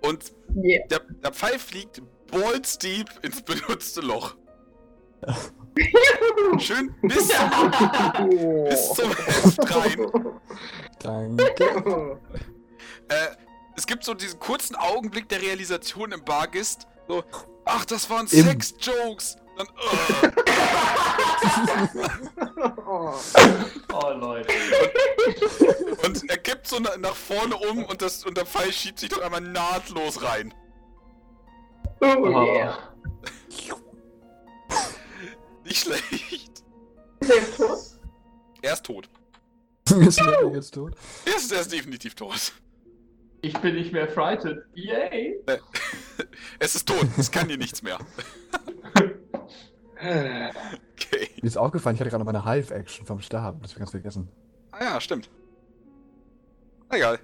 [0.00, 0.86] Und Yeah.
[0.88, 4.36] der, der Pfeil fliegt balls deep ins benutzte Loch.
[6.58, 7.50] Schön bis zum,
[8.68, 10.38] bis zum Heft rein.
[11.00, 12.18] Danke.
[13.10, 13.36] Äh,
[13.76, 16.86] es gibt so diesen kurzen Augenblick der Realisation im Bargist.
[17.08, 17.24] So,
[17.64, 19.36] ach, das waren Sex-Jokes.
[19.56, 20.30] Dann, äh,
[23.92, 24.52] Oh Leute.
[26.04, 29.08] und er kippt so na, nach vorne um und, das, und der Pfeil schiebt sich
[29.10, 30.52] doch einmal nahtlos rein.
[32.00, 32.54] Oh Oh.
[32.54, 32.78] yeah.
[35.64, 36.62] Nicht schlecht.
[37.20, 37.78] Ist er tot?
[38.62, 39.08] Er ist tot.
[40.00, 40.94] ist Larry jetzt tot?
[41.26, 42.52] Er ist, er ist definitiv tot.
[43.42, 44.62] Ich bin nicht mehr frightened.
[44.74, 45.40] Yay!
[46.58, 47.06] Es ist tot.
[47.16, 47.98] Es kann dir nichts mehr.
[50.02, 51.28] Okay.
[51.42, 53.60] Mir ist aufgefallen, ich hatte gerade noch meine Hive-Action vom Stab.
[53.60, 54.28] Das hab ich ganz vergessen.
[54.70, 55.28] Ah ja, stimmt.
[56.88, 57.18] Egal.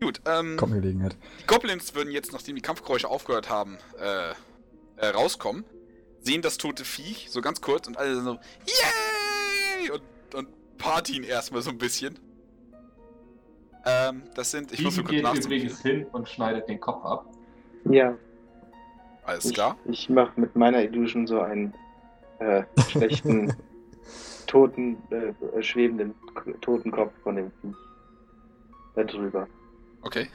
[0.00, 0.56] Gut, ähm.
[0.58, 1.16] Kommt mir Gelegenheit.
[1.40, 4.32] Die Goblins würden jetzt, nachdem die Kampfgeräusche aufgehört haben, äh,
[4.96, 5.64] äh, rauskommen,
[6.20, 9.90] sehen das tote Viech so ganz kurz und alle so, yay!
[9.90, 10.02] Und,
[10.34, 12.18] und partien erstmal so ein bisschen.
[13.88, 17.02] Ähm, das sind, ich muss Die nur kurz geht übrigens hin und schneidet den Kopf
[17.04, 17.24] ab.
[17.88, 18.14] Ja,
[19.24, 19.78] Alles ich, klar.
[19.86, 21.72] ich mache mit meiner Illusion so einen
[22.38, 23.54] äh, schlechten,
[24.46, 26.14] toten, äh, schwebenden
[26.60, 27.74] Totenkopf von dem Viech
[28.94, 29.46] da drüber.
[30.02, 30.28] Okay.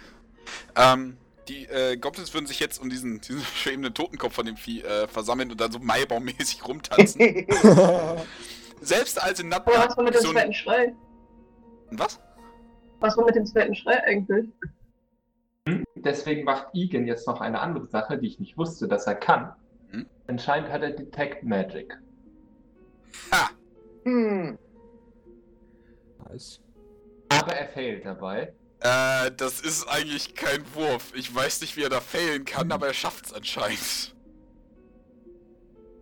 [0.75, 1.17] Ähm,
[1.47, 5.07] die äh, Goblins würden sich jetzt um diesen, diesen schwebenden Totenkopf von dem Vieh äh,
[5.07, 7.19] versammeln und dann so Maibaummäßig rumtanzen.
[8.81, 10.95] Selbst als in Aber was war mit dem so ein- zweiten Schrei?
[11.91, 12.19] Was?
[13.03, 14.47] Was war mit dem zweiten Schrei eigentlich?
[15.95, 19.53] Deswegen macht Igen jetzt noch eine andere Sache, die ich nicht wusste, dass er kann.
[19.91, 20.05] Hm?
[20.27, 21.97] Anscheinend hat er Detect Magic.
[23.33, 23.49] Ha!
[24.05, 24.57] hm.
[26.29, 26.61] Nice.
[27.27, 28.53] Aber er fehlt dabei.
[28.79, 31.11] Äh, das ist eigentlich kein Wurf.
[31.13, 34.15] Ich weiß nicht, wie er da failen kann, aber er schafft's anscheinend.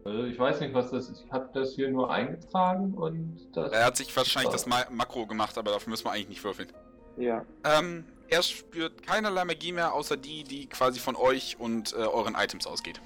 [0.05, 1.23] Also ich weiß nicht, was das ist.
[1.25, 3.71] Ich habe das hier nur eingetragen und das.
[3.71, 6.71] Er hat sich wahrscheinlich das Ma Makro gemacht, aber dafür müssen wir eigentlich nicht würfeln.
[7.17, 7.45] Ja.
[7.63, 12.35] Ähm, er spürt keinerlei Magie mehr, außer die, die quasi von euch und äh, euren
[12.35, 13.01] Items ausgeht.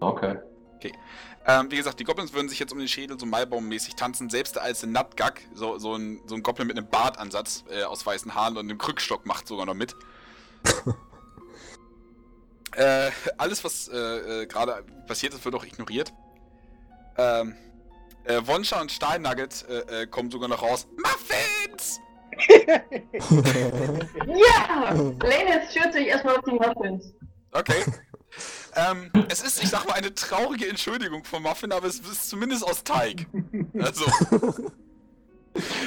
[0.00, 0.38] Okay.
[1.46, 4.28] Ähm, wie gesagt, die Goblins würden sich jetzt um den Schädel so Maibaummäßig tanzen.
[4.28, 8.04] Selbst der alte Nutgag, so, so, ein, so ein Goblin mit einem Bartansatz äh, aus
[8.04, 9.96] weißen Haaren und einem Krückstock macht sogar noch mit.
[12.76, 16.12] äh, alles, was äh, äh, gerade passiert ist, wird auch ignoriert.
[17.16, 17.56] Ähm,
[18.24, 20.86] äh, Wonscha und Steinnugget äh, äh, kommen sogar noch raus.
[20.96, 21.98] Muffins!
[24.26, 24.92] Ja!
[24.92, 27.12] Lane schürt sich erstmal auf die Muffins.
[27.52, 27.84] Okay.
[28.76, 32.64] ähm, es ist, ich sag mal, eine traurige Entschuldigung von Muffin, aber es ist zumindest
[32.64, 33.26] aus Teig.
[33.78, 34.04] Also.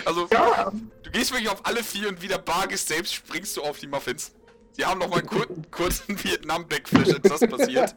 [0.06, 0.72] Also, Ja,
[1.04, 3.88] du gehst wirklich auf alle vier und wie der Bargis selbst springst du auf die
[3.88, 4.34] Muffins.
[4.74, 7.94] Sie haben noch mal kur kurz einen Vietnam-Backflash, als das passiert.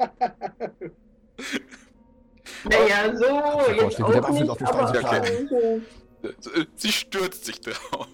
[2.64, 5.82] naja, so, jetzt wieder auch nicht, auf die aber Speise.
[6.30, 8.08] Äh, Sie stürzt sich drauf.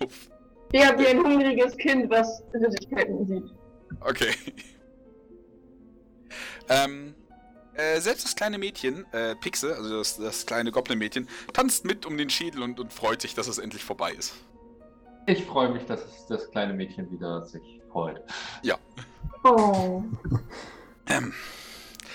[0.72, 3.44] Ja, wie ein hungriges Kind, was Süßigkeiten sieht.
[4.00, 4.32] Okay.
[6.68, 7.14] ähm,
[7.74, 12.18] Äh, selbst das kleine Mädchen, äh, Pixe, also das, das kleine Goblin-Mädchen, tanzt mit um
[12.18, 14.34] den Schädel und, und freut sich, dass es endlich vorbei ist.
[15.26, 18.20] Ich freue mich, dass es das kleine Mädchen wieder sich freut.
[19.44, 20.02] Oh.
[21.08, 21.32] Ähm,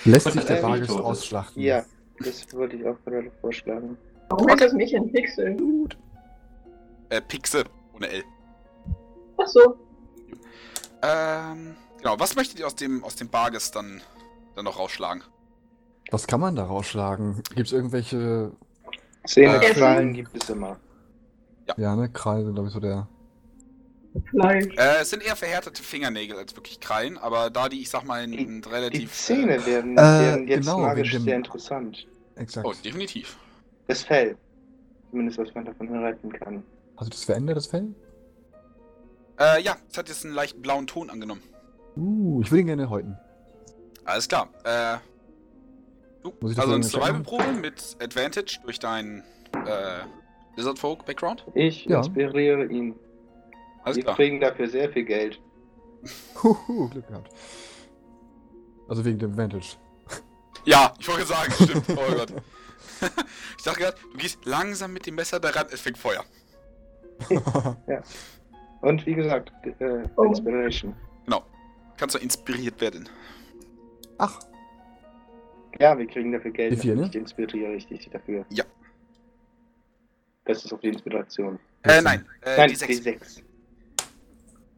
[0.04, 1.06] Lässt Und sich der äh, Bargest Todes.
[1.06, 1.62] ausschlachten?
[1.62, 1.84] Ja,
[2.20, 3.98] das wollte ich auch gerade vorschlagen.
[4.30, 5.58] Warum heißt das Mädchen Pixel?
[7.10, 7.64] äh, Pixe,
[7.94, 8.24] ohne L.
[9.38, 9.76] Achso.
[11.04, 14.02] Ähm, genau, was möchtet ihr aus dem, aus dem Barges dann,
[14.56, 15.22] dann noch rausschlagen?
[16.12, 17.42] Was kann man da rausschlagen?
[17.56, 18.52] Gibt es irgendwelche.
[19.26, 20.78] Zähne, Äh, Krallen gibt es immer.
[21.78, 22.10] Ja, ne?
[22.10, 23.08] Kreise, glaube ich, so der.
[24.30, 24.68] Fleisch.
[24.78, 28.24] Äh, es sind eher verhärtete Fingernägel als wirklich Krallen, aber da die, ich sag mal,
[28.24, 29.12] in, in Die relativ...
[29.14, 32.08] Zähne werden, Äh, werden jetzt genau, magisch dem- sehr interessant.
[32.36, 32.66] Exakt.
[32.66, 33.38] Äh, oh, definitiv.
[33.88, 34.38] Das Fell.
[35.12, 36.64] Zumindest was man davon erhalten kann.
[36.98, 37.94] Hast du das verändert, das Fell?
[39.40, 41.44] Äh, ja, es hat jetzt einen leicht blauen Ton angenommen.
[41.96, 43.18] Uh, ich will ihn gerne häuten.
[44.06, 44.50] Alles klar.
[44.64, 44.98] Äh,
[46.24, 46.84] du, Muss ich das also eine?
[46.84, 49.24] Survival-Probe mit Advantage durch deinen
[49.66, 50.04] äh,
[50.56, 51.46] Lizard Folk Background.
[51.54, 51.98] Ich Ja.
[52.00, 52.96] inspiriere ihn.
[53.84, 54.16] Alles Wir klar.
[54.16, 55.40] kriegen dafür sehr viel Geld.
[56.44, 57.30] Huhu, Glück gehabt.
[58.88, 59.78] Also wegen dem Advantage.
[60.66, 61.86] Ja, ich wollte sagen, stimmt.
[61.90, 62.34] Oh Gott.
[63.58, 66.24] ich dachte gerade, du gehst langsam mit dem Messer daran, es fängt Feuer.
[68.82, 70.24] Und wie gesagt, äh, Oh.
[70.26, 70.96] Inspiration.
[71.98, 73.08] Kannst du inspiriert werden.
[74.18, 74.38] Ach,
[75.80, 76.74] Ja, wir kriegen dafür Geld.
[76.74, 77.08] Wie viel, ne?
[77.08, 78.46] Ich inspiriere ich dich dafür.
[78.50, 78.66] Ja.
[80.44, 81.58] Das ist auf die Inspiration.
[81.84, 82.26] Äh, nein.
[82.42, 82.88] Äh, Nein, die 6.
[82.98, 83.42] die 6.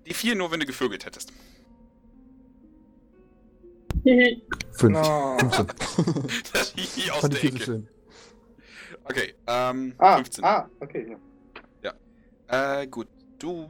[0.05, 1.33] Die 4 nur, wenn du gevögelt hättest.
[4.03, 4.41] Hihi.
[4.73, 4.97] fünf.
[5.01, 5.37] Oh.
[5.39, 5.67] 15.
[6.53, 6.73] Das
[7.11, 7.63] aus Fand der ich Ecke.
[7.63, 7.87] schön.
[9.09, 10.43] Okay, ähm, Ah, 15.
[10.43, 11.17] ah, okay.
[11.81, 11.93] Ja.
[12.81, 13.07] Äh, gut.
[13.39, 13.67] Du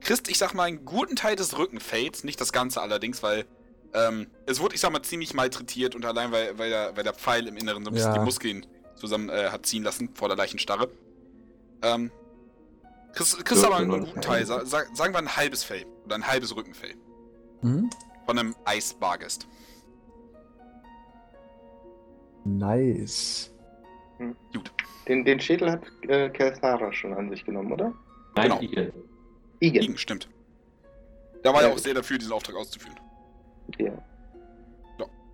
[0.00, 3.44] kriegst, ich sag mal, einen guten Teil des Rückenfades, nicht das Ganze allerdings, weil
[3.94, 7.14] ähm, es wurde, ich sag mal, ziemlich malträtiert und allein, weil, weil, der, weil der
[7.14, 8.18] Pfeil im Inneren so ein bisschen Ja.
[8.18, 8.66] die Muskeln
[8.96, 10.90] zusammen äh, hat ziehen lassen vor der Leichenstarre.
[11.82, 12.10] Ähm,
[13.14, 14.04] kriegst, kriegst Ja, aber einen genau.
[14.06, 16.94] guten Teil, sa sag, sagen wir ein halbes Fell oder ein halbes Rückenfell
[17.62, 17.88] Mhm.
[18.26, 19.46] von einem Eisbargest.
[22.44, 23.50] Nice.
[25.06, 27.92] Den, den Schädel hat äh, Kelthara schon an sich genommen, oder?
[28.36, 28.60] Nein, Genau.
[28.60, 28.92] Igen.
[29.60, 29.82] Igen.
[29.82, 30.28] Igen, stimmt.
[31.42, 31.74] Da war er Ja.
[31.74, 32.98] auch sehr dafür, diesen Auftrag auszuführen.
[33.78, 33.92] Ja.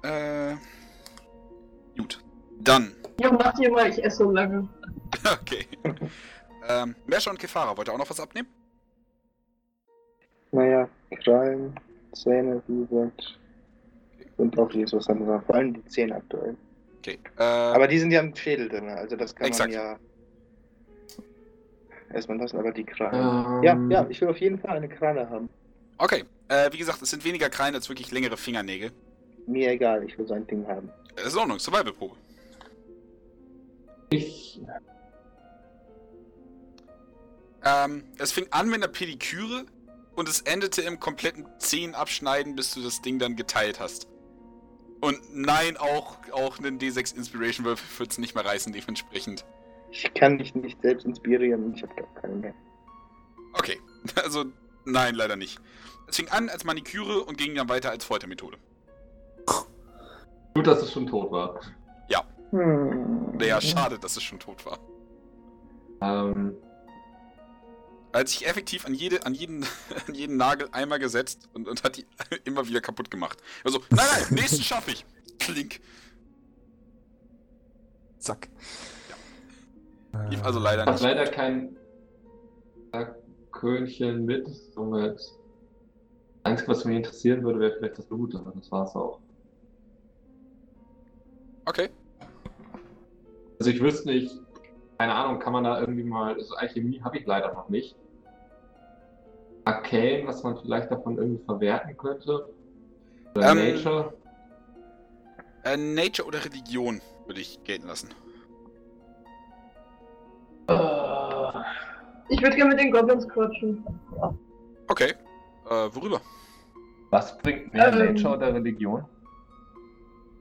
[0.03, 0.57] Äh,
[1.97, 2.23] gut.
[2.61, 4.69] Dann Ja, mach dir mal, ich esse so lange.
[5.41, 5.67] Okay.
[6.69, 8.49] ähm, Mersha und Kefara, wollt ihr auch noch was abnehmen?
[10.53, 10.89] Naja,
[11.23, 11.79] Krallen,
[12.13, 13.39] Zähne, wie gesagt.
[14.37, 15.43] Und auch die was anderes.
[15.47, 16.57] Vor allem die Zähne aktuell.
[17.05, 17.19] Okay.
[17.39, 19.71] Äh, Aber die sind ja im Schädel drin, also das kann Exakt.
[19.75, 19.99] man ja
[22.15, 23.63] erstmal lassen, aber die Krallen.
[23.63, 25.49] Ja, Ähm, ja, ich will auf jeden Fall eine Kralle haben.
[25.99, 26.25] okay.
[26.49, 28.91] Äh, wie gesagt, es sind weniger Krallen als wirklich längere Fingernägel.
[29.47, 30.91] Mir egal, ich will sein Ding haben.
[31.17, 32.17] Äh, ist in Ordnung, Survival-Probe.
[34.11, 34.61] Ich,
[37.65, 39.65] Ähm, es fing an mit einer Pediküre
[40.15, 44.07] und es endete im kompletten Zehenabschneiden, bis du das Ding dann geteilt hast.
[45.05, 49.45] Und nein, auch, auch einen D6 Inspiration Würfel wird es nicht mehr reißen, dementsprechend.
[49.91, 52.55] Ich kann mich nicht selbst inspirieren und ich habe gar keinen mehr.
[53.53, 53.79] Okay,
[54.23, 54.45] also
[54.85, 55.61] nein, leider nicht.
[56.09, 58.57] Es fing an als Maniküre und ging dann weiter als Foltermethode.
[60.55, 61.61] gut, dass es schon tot war.
[62.55, 63.33] Hm.
[63.35, 64.79] Wäre ja schade, dass es schon tot war.
[66.01, 66.55] Ähm,
[68.15, 69.65] Er hat sich effektiv an, jede, an, jeden,
[70.07, 72.07] an jeden Nagel einmal gesetzt und, und hat die
[72.45, 73.43] immer wieder kaputt gemacht.
[73.65, 75.05] Also, nein, nein, nächsten schaffe ich.
[75.41, 75.81] Klink.
[78.19, 78.49] Zack.
[80.31, 81.03] Lief also leider hat nicht.
[81.03, 81.77] leider kein
[83.51, 85.17] Krönchen mit, somit.
[85.17, 85.33] Das
[86.45, 89.19] Einzige, was mich interessieren würde, wäre vielleicht das Blut, aber das war's auch.
[91.65, 91.91] Okay.
[93.59, 94.31] Also ich wüsste nicht,
[94.99, 97.97] keine Ahnung, kann man da irgendwie mal, also Alchemie habe ich leider noch nicht.
[99.65, 102.49] Arcane, was man vielleicht davon irgendwie verwerten könnte.
[103.35, 104.13] Oder Ähm, Nature.
[105.65, 108.11] Äh, Nature oder Religion würde ich gelten lassen.
[110.69, 110.75] Äh,
[112.29, 113.85] Ich würde gerne mit den Goblins quatschen.
[114.89, 115.13] Okay.
[115.71, 116.21] Äh, worüber?
[117.11, 118.15] was bringt mehr Ähm.
[118.15, 119.05] Nature oder Religion?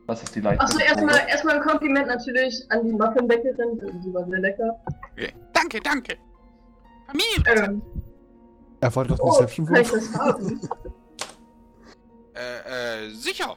[0.08, 3.80] Was ist die leichte Achso, erstmal erstmal ein Kompliment natürlich an die Muffinbäckerin.
[4.04, 4.78] Die war sehr lecker.
[5.14, 5.32] Okay.
[5.54, 6.18] Danke, danke.
[7.08, 7.64] Familie.
[7.66, 7.82] Ähm,
[8.84, 10.12] Er wollte doch oh, Deception kann ich Wurf.
[10.12, 10.62] das haben?
[12.36, 13.56] Äh, äh, sicher.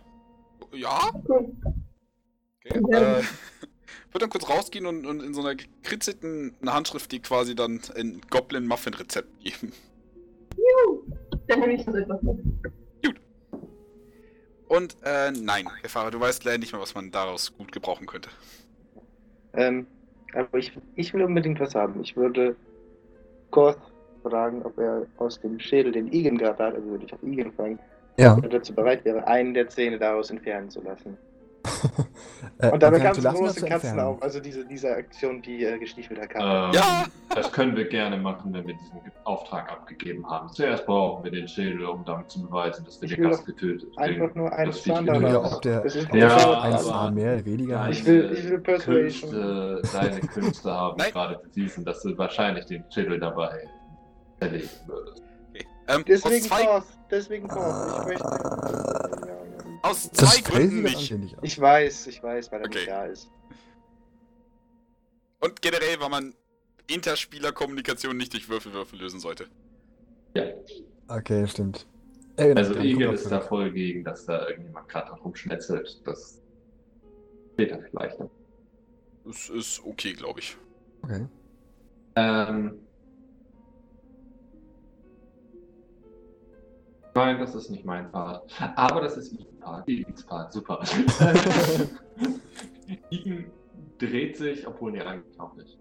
[0.72, 1.10] Ja?
[1.14, 2.80] Okay.
[2.90, 3.18] Ja.
[3.18, 3.22] Äh,
[4.12, 8.20] würde dann kurz rausgehen und, und in so einer gekritzelten Handschrift die quasi dann ein
[8.28, 9.72] Goblin Muffin Rezept geben.
[11.48, 12.38] Dann nehme ich das etwas mit.
[14.68, 18.06] Und, äh, nein, Herr Fahrer, du weißt leider nicht mehr, was man daraus gut gebrauchen
[18.06, 18.28] könnte.
[19.54, 19.86] Ähm,
[20.34, 22.02] aber ich, ich will unbedingt was haben.
[22.02, 22.56] Ich würde
[23.50, 23.78] Goth
[24.28, 27.52] fragen, ob er aus dem Schädel, den Igen gerade hat, also würde ich auf Igen
[27.52, 27.78] fragen,
[28.18, 28.36] Ja.
[28.36, 31.16] ob er dazu bereit wäre, einen der Zähne daraus entfernen zu lassen.
[32.58, 35.78] Äh, Und damit entfernen ganz oder große Katzen auch, also diese, diese Aktion, die äh,
[35.78, 36.70] gestiefelter kam.
[36.70, 37.04] Ähm, Ja!
[37.34, 40.48] Das können wir gerne machen, wenn wir diesen Auftrag abgegeben haben.
[40.48, 43.44] Zuerst brauchen wir den Schädel, um damit zu beweisen, dass wir Ich den will Gast
[43.44, 45.06] getötet Einfach nur Viech Zahn.
[45.06, 47.74] Ja, ob der- Das ist Ja, aber- Eins A mehr, weniger.
[47.76, 49.30] Deine Ich will- ich will Persuasion.
[49.30, 53.68] Künste, deine Künste haben gerade bewiesen, dass du wahrscheinlich den Schädel dabei
[54.40, 55.22] erlegen würdest.
[55.50, 55.66] Okay.
[55.88, 58.00] Ähm, Deswegen zwei, Goth, deswegen Goth.
[58.00, 58.24] Ich möchte.
[59.82, 61.12] Aus zwei Gründen nicht.
[61.14, 61.20] aus.
[61.42, 62.78] Ich weiß, ich weiß, weil er Okay.
[62.78, 63.30] nicht da ist.
[65.40, 66.34] Und generell, weil man
[66.88, 69.46] Interspielerkommunikation nicht durch Würfelwürfel lösen sollte.
[70.34, 70.44] Ja,
[71.08, 71.86] Okay, stimmt.
[72.36, 76.02] Ey, also dann Igel ist da voll gegen, dass da irgendjemand gerade noch rumschnetzelt.
[76.04, 76.42] Das
[77.54, 78.18] steht da vielleicht.
[79.24, 80.56] Das ist okay, glaube ich.
[81.02, 81.26] Okay.
[82.16, 82.78] Ähm,
[87.16, 88.44] Nein, das ist nicht mein Part.
[88.76, 89.88] Aber das ist Igens Part.
[89.88, 90.78] Igens Part, super.
[93.10, 93.50] Igen
[93.98, 95.78] dreht sich, obwohl nee, eigentlich auch nicht.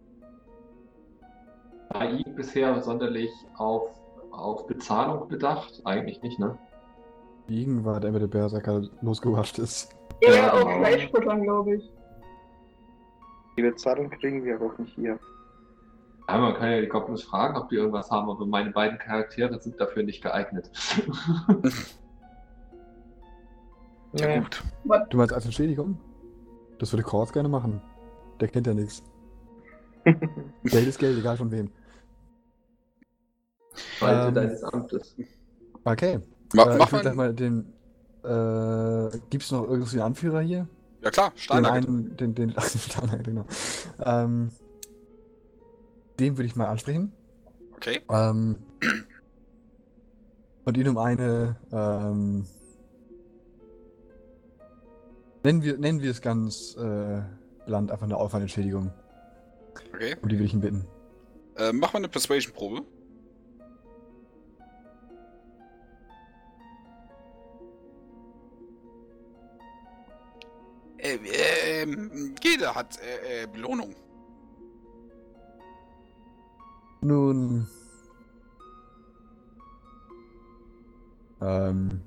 [1.89, 3.89] War Igen bisher sonderlich auf,
[4.31, 5.81] auf Bezahlung bedacht?
[5.83, 6.57] Eigentlich nicht, ne?
[7.49, 9.93] Igen war der mit der Berserker losgewascht ist.
[10.21, 10.79] Ja, auf genau.
[10.79, 11.91] Fleisch futtern, glaube ich.
[13.57, 15.19] Die Bezahlung kriegen wir auch nicht hier.
[16.27, 19.59] Ja, man kann ja die Goblins fragen, ob die irgendwas haben, aber meine beiden Charaktere
[19.61, 20.71] sind dafür nicht geeignet.
[24.19, 24.63] Ja, gut.
[25.09, 25.97] Du meinst als Entschädigung?
[26.79, 27.81] Das würde Kors gerne machen.
[28.39, 29.03] Der kennt ja nichts.
[30.03, 31.69] Geld ist Geld, egal von wem.
[33.99, 35.15] Weite Ähm, deines Amtes.
[35.83, 36.19] Okay.
[36.53, 37.33] Ma äh, mach ich würde gleich mal.
[37.33, 37.73] den.
[38.23, 40.67] Äh, gibt's noch irgendwie einen Anführer hier?
[41.01, 41.71] Ja klar, Den Steiner.
[41.71, 43.45] einen, den, den, Steiner, genau.
[44.03, 44.49] Ähm,
[46.19, 47.11] den würde ich mal ansprechen.
[47.75, 48.01] Okay.
[48.09, 48.57] Ähm,
[50.65, 52.45] und ihn um eine, ähm,
[55.43, 57.21] nennen wir, nennen wir es ganz äh,
[57.65, 58.91] bland einfach eine Aufwandentschädigung.
[59.93, 60.15] Okay.
[60.21, 60.87] Um die würde ich ihn bitten.
[61.57, 62.83] Äh, mach mal eine Persuasion-Probe.
[70.97, 71.19] Äh,
[71.83, 73.95] ähm, jeder hat äh, äh, Belohnung.
[77.01, 77.67] Nun.
[81.41, 82.01] Ähm.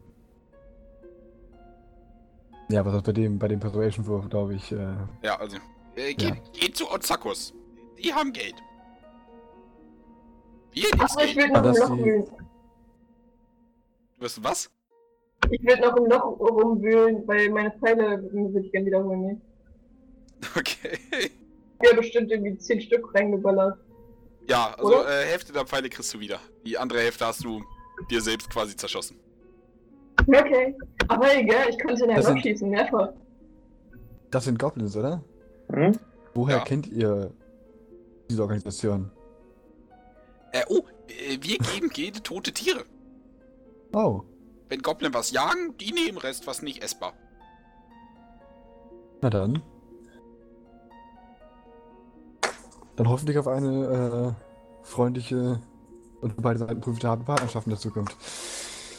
[2.71, 5.57] Ja, was ist bei dem, bei dem Persuasion-Wurf, glaube ich, äh, Ja, also.
[5.97, 6.37] Äh, geht, Ja.
[6.53, 7.55] geht zu Ozakus.
[8.03, 8.57] Die haben Geld.
[10.73, 11.47] Wir nichts Achso, ich Geld.
[11.47, 12.25] will noch Ah, im das Loch die- wühlen.
[14.17, 14.71] Du wirst was?
[15.51, 19.23] Ich will noch im Loch rumwühlen, weil meine Pfeile würde ich gerne wiederholen.
[19.23, 19.41] Ne?
[20.57, 20.99] Okay.
[21.83, 23.79] Ja, bestimmt irgendwie 10 Stück reingeballert.
[24.49, 26.41] Ja, also äh, Hälfte der Pfeile kriegst du wieder.
[26.65, 27.63] Die andere Hälfte hast du
[28.11, 29.19] dir selbst quasi zerschossen.
[30.27, 30.75] Okay.
[31.09, 33.11] Aber egal, ich konnte in ein Das sind- schießen, mehrfach.
[34.31, 35.23] das sind Goblins, oder?
[35.73, 35.93] Hm?
[36.35, 36.65] Woher Ja.
[36.65, 37.31] kennt ihr
[38.31, 39.11] diese Organisation?
[40.53, 42.85] Äh, oh, äh, wir geben jede tote Tiere.
[43.93, 44.23] Oh,
[44.71, 47.13] Wenn Goblin was jagen, die nehmen Rest, was nicht essbar.
[49.21, 49.63] na dann.
[52.99, 55.61] Dann hoffentlich auf eine äh, freundliche
[56.21, 58.17] und für beide Seiten profitable Partnerschaft in der Zukunft.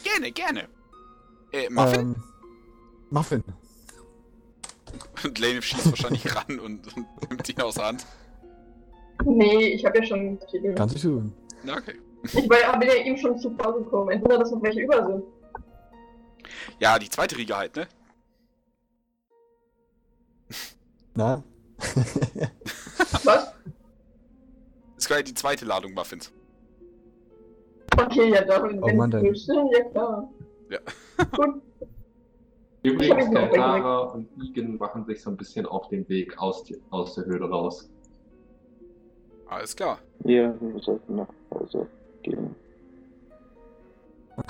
[0.02, 0.68] Gerne, gerne.
[1.52, 2.00] Äh, Muffin?
[2.00, 2.16] Ähm,
[3.10, 3.44] Muffin.
[5.22, 8.06] Und Lane schießt wahrscheinlich ran und, und nimmt ihn aus der Hand.
[9.26, 10.38] Nee, ich habe ja schon.
[10.76, 11.34] Kannst du tun.
[11.62, 11.96] Na, okay.
[12.22, 14.12] Ich war ja, bin ja ihm schon zuvor gekommen.
[14.12, 15.24] Entweder, dass noch welche über sind.
[16.78, 17.86] Ja, die zweite Riege halt, ne?
[21.14, 21.44] Na?
[23.24, 23.52] Was?
[25.00, 26.30] Das ist quasi die zweite Ladung Muffins.
[27.98, 28.64] Okay, ja, doch.
[28.82, 30.28] Oh Mann, dann- Ja, klar.
[30.68, 30.78] Ja.
[31.32, 31.62] Gut.
[32.82, 33.56] Übrigens, Ich.
[33.56, 37.24] Tara und Igen machen sich so ein bisschen auf den Weg aus, die, aus der
[37.24, 37.88] Höhle raus.
[39.48, 39.98] Alles klar.
[40.24, 41.86] Ja, wir sollten nach Hause
[42.22, 42.54] gehen.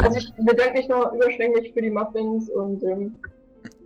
[0.03, 3.15] Also ich bedanke mich noch überschwänglich für die Muffins und ähm,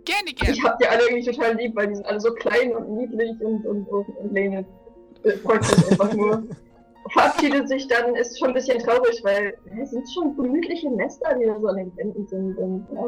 [0.03, 0.57] Gerne, ich gerne.
[0.63, 3.65] hab die alle irgendwie total lieb, weil die sind alle so klein und niedlich und,
[3.67, 4.65] und, und, und äh,
[5.43, 6.43] freut sich einfach nur.
[7.11, 11.45] Verabschiedet sich dann, ist schon ein bisschen traurig, weil es sind schon gemütliche Nester, die
[11.45, 12.57] da so an den Wänden sind.
[12.57, 13.05] Und, ja.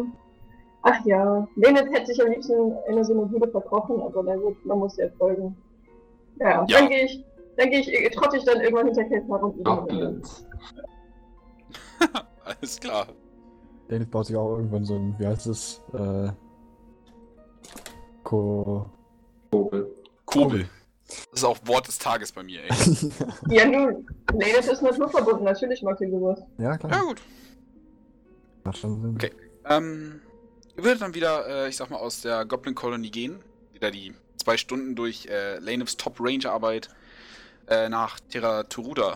[0.83, 4.63] Ach ja, Lenet hätte sich am liebsten in so eine Höhle verkrochen, aber na gut,
[4.65, 5.57] man muss ja folgen.
[6.39, 6.65] Ja, Ja.
[6.79, 7.25] dann gehe ich,
[7.57, 9.67] dann gehe ich, äh, trotte ich dann irgendwann hinter Keltar und.
[12.45, 13.07] Alles klar.
[13.89, 15.81] Dennis baut sich auch irgendwann so ein, wie heißt es?
[15.93, 16.29] Äh,
[18.23, 18.85] Ko.
[19.51, 19.95] Vogel.
[20.25, 20.69] Kobel.
[21.07, 22.69] Das ist auch Wort des Tages bei mir, ey.
[23.49, 26.39] Ja, nun, Ladies ist naturverbunden, natürlich mag sie sowas.
[26.57, 26.91] ja, klar.
[26.91, 27.21] Ja, gut.
[28.63, 29.15] Macht schon Sinn.
[29.15, 29.31] Okay.
[29.65, 30.21] Ähm,
[30.75, 33.39] ihr würdet dann wieder, äh, ich sag mal, aus der Goblin Colony gehen.
[33.73, 36.89] Wieder die zwei Stunden durch äh, Lanevs Top Ranger Arbeit
[37.69, 39.15] äh, nach Terra Turuda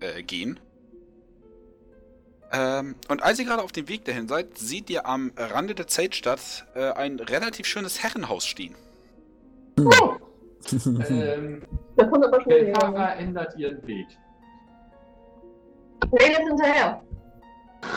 [0.00, 0.60] äh, gehen.
[2.52, 5.86] Ähm, und als ihr gerade auf dem Weg dahin seid, seht ihr am Rande der
[5.86, 8.74] Zeltstadt äh, ein relativ schönes Herrenhaus stehen.
[9.78, 10.14] Oh,
[10.72, 11.62] ähm,
[11.96, 12.40] das her.
[12.46, 14.06] Kelfara ändert ihren Weg.
[16.12, 17.02] Ladies hinterher.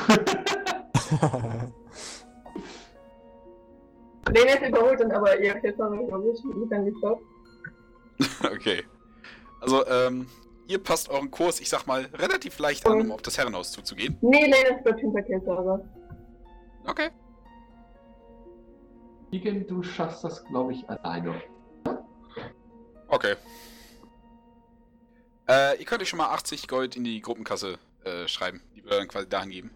[4.27, 7.19] Ladies überholt dann aber ihr mit dann nicht drauf.
[8.43, 8.83] okay.
[9.61, 10.27] Also, ähm,
[10.67, 14.17] ihr passt euren Kurs, ich sag mal, relativ leicht an, um auf das Herrenhaus zuzugehen.
[14.21, 15.83] Nee, Ladies bleibt hinter aber.
[16.85, 17.09] Okay.
[19.31, 21.41] Igen, du schaffst das, glaube ich, alleine.
[23.07, 23.35] Okay.
[25.49, 28.61] Äh, ihr könnt euch schon mal 80 Gold in die Gruppenkasse äh, schreiben.
[28.75, 29.71] Die wir dann quasi dahin geben.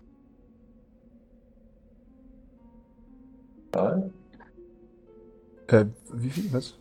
[3.74, 4.04] Ja.
[5.68, 6.52] äh, wie viel?
[6.54, 6.76] Was?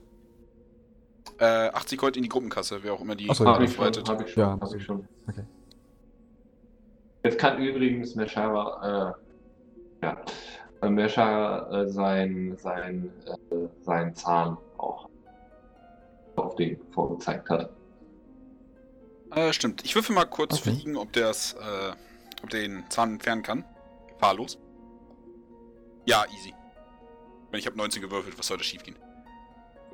[1.38, 3.54] Äh, 80 Gold in die Gruppenkasse, wer auch immer die Ach so, ja.
[3.54, 4.58] Habe ich schon, habe ich schon, Ja.
[4.60, 5.08] habe ich schon.
[5.28, 5.44] Okay.
[7.22, 9.14] Jetzt kann übrigens Meshara,
[10.02, 15.08] äh, ja, Meshara äh, sein, sein, äh, sein Zahn auch
[16.44, 17.70] auf den vorgezeigt hat.
[19.32, 19.84] Äh, stimmt.
[19.84, 20.70] Ich würfel mal kurz Okay.
[20.70, 21.92] für Igen, ob der es, äh,
[22.42, 23.64] ob der den Zahn entfernen kann.
[24.08, 24.58] Gefahrlos.
[26.06, 26.54] Ja, easy.
[27.52, 28.96] Ich habe 19 gewürfelt, was soll da schief gehen?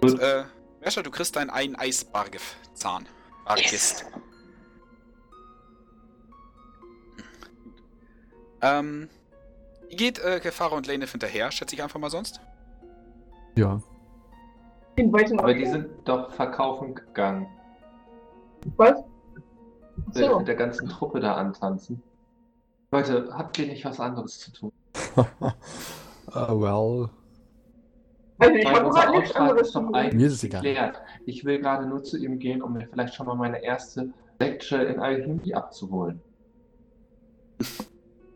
[0.01, 0.19] Gut.
[0.19, 0.45] Äh,
[0.81, 3.09] Mescher, du kriegst deinen einen Eisbargef-Zahn.
[3.45, 4.05] Bargest.
[8.63, 9.09] Ähm,
[9.89, 12.41] ihr geht äh, Kefara und Lane hinterher, schätze ich einfach mal sonst.
[13.55, 13.81] Ja.
[14.97, 17.47] Den wollten Aber die sind doch verkaufen gegangen.
[18.77, 19.03] Was?
[20.15, 20.39] Der, So.
[20.39, 22.03] mit der ganzen Truppe da antanzen.
[22.91, 24.73] Leute, habt ihr nicht was anderes zu tun?
[25.17, 25.23] uh,
[26.35, 27.11] well.
[28.39, 29.91] Also ich habe gerade nichts anderes zu tun.
[29.93, 30.63] Mir ist es egal.
[30.63, 31.01] geklärt.
[31.25, 34.85] Ich will gerade nur zu ihm gehen, um mir vielleicht schon mal meine erste Lecture
[34.85, 36.21] in Alchemie abzuholen.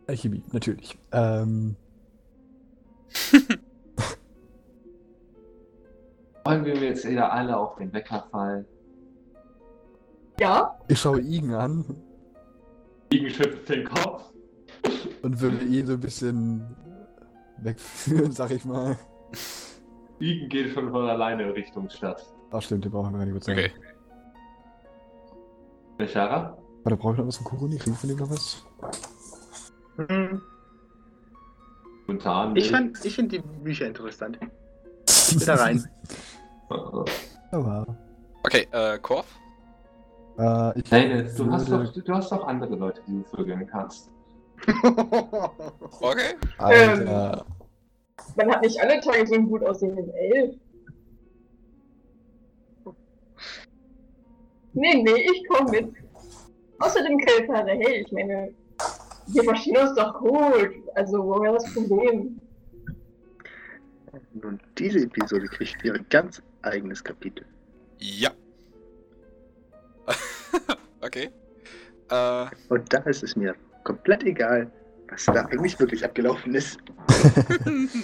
[0.07, 0.97] Alchemie, natürlich.
[1.11, 1.75] Ähm,
[6.43, 8.65] Wollen wir jetzt wieder alle auf den Wecker fallen?
[10.39, 11.85] Ja, ich schaue Igen an
[13.11, 14.23] Igen schüttelt den Kopf.
[15.21, 16.65] und würde ihn so ein bisschen
[17.57, 18.97] wegführen, sag ich mal.
[20.19, 22.25] Igen geht schon von alleine Richtung Stadt.
[22.51, 23.59] Ach stimmt, den brauchen wir gar nicht überzeugen.
[23.59, 23.71] Okay.
[25.99, 26.57] Meshara?
[26.83, 27.77] Warte, brauche ich noch was von Kuruni?
[27.77, 28.65] Kriegen wir von dem noch was?
[29.97, 30.41] Hm,
[32.03, 32.55] Spontan.
[32.55, 34.39] Ich, fand- ich finde die Bücher interessant.
[35.39, 35.89] Wieder rein.
[36.69, 37.05] Oh,
[37.51, 37.85] wow.
[38.43, 39.25] Okay, äh, Korf?
[40.37, 44.09] Äh, ich Nein, du hast, doch, du hast doch andere Leute, die du vögeln kannst.
[46.01, 46.35] Okay.
[46.57, 47.45] Alter.
[48.35, 50.55] man hat nicht alle Tage so einen gut aussehenden Elf.
[54.73, 55.93] Nee, nee, ich komm mit.
[56.79, 58.53] Außerdem Kelfahrer, hey, ich meine,
[59.27, 60.71] wir verstehen uns doch gut.
[60.95, 62.39] Also, wo wäre das Problem?
[64.33, 67.45] Nun, diese Episode kriegt ihr ganz eigenes Kapitel.
[67.99, 68.31] Ja.
[71.01, 71.29] okay.
[72.09, 74.71] Äh, Und da ist es mir komplett egal,
[75.09, 76.79] was da eigentlich wirklich abgelaufen ist.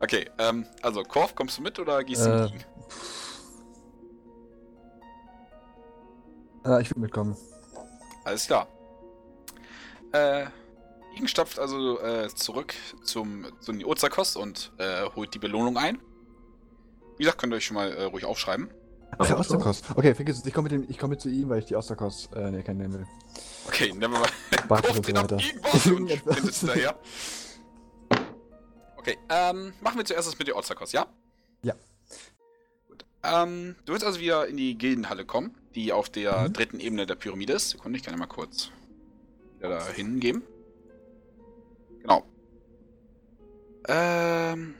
[0.00, 2.66] okay, ähm, also Korf, kommst du mit oder gehst du Äh, mit?
[6.66, 7.36] Äh, ich würde mitkommen.
[8.24, 8.68] Alles klar.
[10.12, 10.46] Äh,
[11.20, 16.00] Igen stapft also äh, zurück zum, zu den Ozakos und äh, holt die Belohnung ein.
[17.18, 18.70] Wie gesagt, könnt ihr euch schon mal äh, ruhig aufschreiben.
[19.18, 19.82] Ach, der Osterkos.
[19.96, 20.46] Okay, vergiss es.
[20.46, 22.62] Ich komme mit, dem- ich komm mit zu ihm, weil ich die Osterkos äh, nee,
[22.62, 23.06] kennenlernen will.
[23.66, 24.28] Okay, nehmen wir mal.
[24.68, 25.38] Warte Korf und so weiter.
[25.38, 26.08] irgendwas und
[26.60, 26.98] hinterher.
[28.96, 31.06] Okay, ähm, machen wir zuerst das mit den Ozakos, ja?
[31.62, 31.74] Ja.
[32.88, 33.04] Gut.
[33.22, 36.52] Ähm, du willst also wieder in die Gildenhalle kommen, die auf der Mhm.
[36.54, 37.70] dritten Ebene der Pyramide ist.
[37.70, 38.70] Sekunde, ich kann ja mal kurz
[39.58, 40.42] wieder da hingeben.
[42.02, 42.24] Genau.
[43.88, 44.74] Ähm.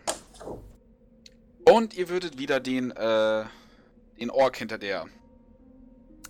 [1.64, 3.44] Und ihr würdet wieder den, äh,
[4.18, 5.06] den Ork hinter der,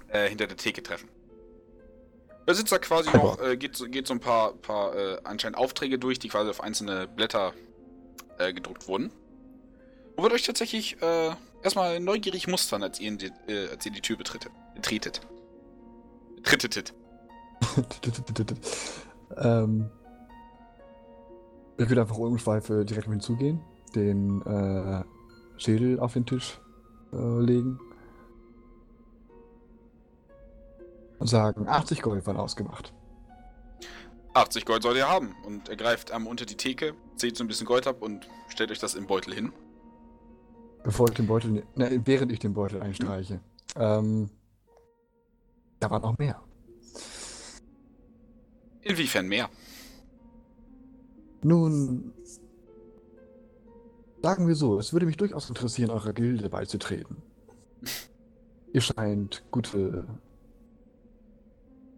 [0.08, 1.08] äh, hinter der Theke treffen.
[2.46, 5.56] Da sitzt da quasi noch, äh, geht, so- geht so ein paar, paar äh, anscheinend
[5.56, 7.52] Aufträge durch, die quasi auf einzelne Blätter
[8.38, 9.12] äh, gedruckt wurden.
[10.16, 11.30] Und wird euch tatsächlich äh,
[11.62, 14.50] erstmal neugierig mustern, als ihr, die, äh, als ihr die Tür betretet.
[14.74, 15.20] Betretet.
[16.44, 16.92] Betretetet.
[19.36, 19.90] ähm,
[21.80, 23.62] Ich würde einfach ohne Schweife direkt auf ihn zugehen,
[23.94, 25.02] den äh,
[25.56, 26.60] Schädel auf den Tisch
[27.10, 27.80] äh, legen
[31.18, 32.92] und sagen, 80 Gold waren ausgemacht.
[34.34, 35.34] 80 Gold sollt ihr haben.
[35.46, 38.70] Und er greift einmal unter die Theke, zählt so ein bisschen Gold ab und stellt
[38.70, 39.50] euch das im Beutel hin.
[40.84, 43.40] Bevor ich den Beutel, ne, ne, während ich den Beutel einstreiche.
[43.76, 44.28] Ähm,
[45.78, 46.42] da war noch mehr.
[48.82, 49.48] Inwiefern mehr?
[51.42, 52.12] Nun,
[54.22, 57.16] sagen wir so, es würde mich durchaus interessieren, eurer Gilde beizutreten.
[58.72, 60.06] Ihr scheint gute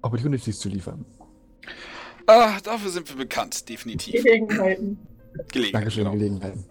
[0.01, 1.05] Opportunities zu liefern.
[2.27, 4.23] Ah, dafür sind wir bekannt, definitiv.
[4.23, 4.99] Gelegenheiten.
[5.51, 6.17] Gelegenheit, Dankeschön, genau.
[6.17, 6.65] Gelegenheiten.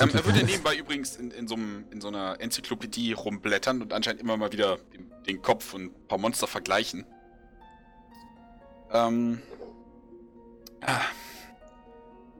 [0.00, 3.92] Ähm, er würde nebenbei übrigens in, in, so einem, in so einer Enzyklopädie rumblättern und
[3.92, 7.04] anscheinend immer mal wieder den, den Kopf und ein paar Monster vergleichen.
[8.92, 9.42] Ähm.
[10.80, 11.00] Ah.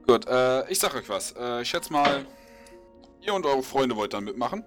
[0.07, 1.33] Gut, äh, ich sag euch was.
[1.33, 2.27] Äh, ich schätze mal,
[3.23, 4.65] ihr und eure Freunde wollt dann mitmachen.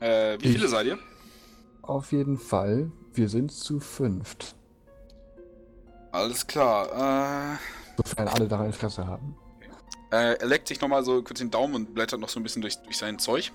[0.00, 0.98] Äh, wie Ich- viele seid ihr?
[1.82, 4.54] Auf jeden Fall, wir sind zu fünft.
[6.12, 7.58] Alles klar.
[7.96, 9.36] Sofern alle daran Interesse haben.
[10.10, 12.62] Äh, er leckt sich nochmal so kurz den Daumen und blättert noch so ein bisschen
[12.62, 13.52] durch, durch sein Zeug.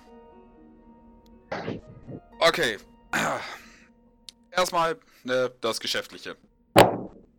[2.40, 2.78] Okay.
[4.52, 6.38] Erstmal äh, das Geschäftliche.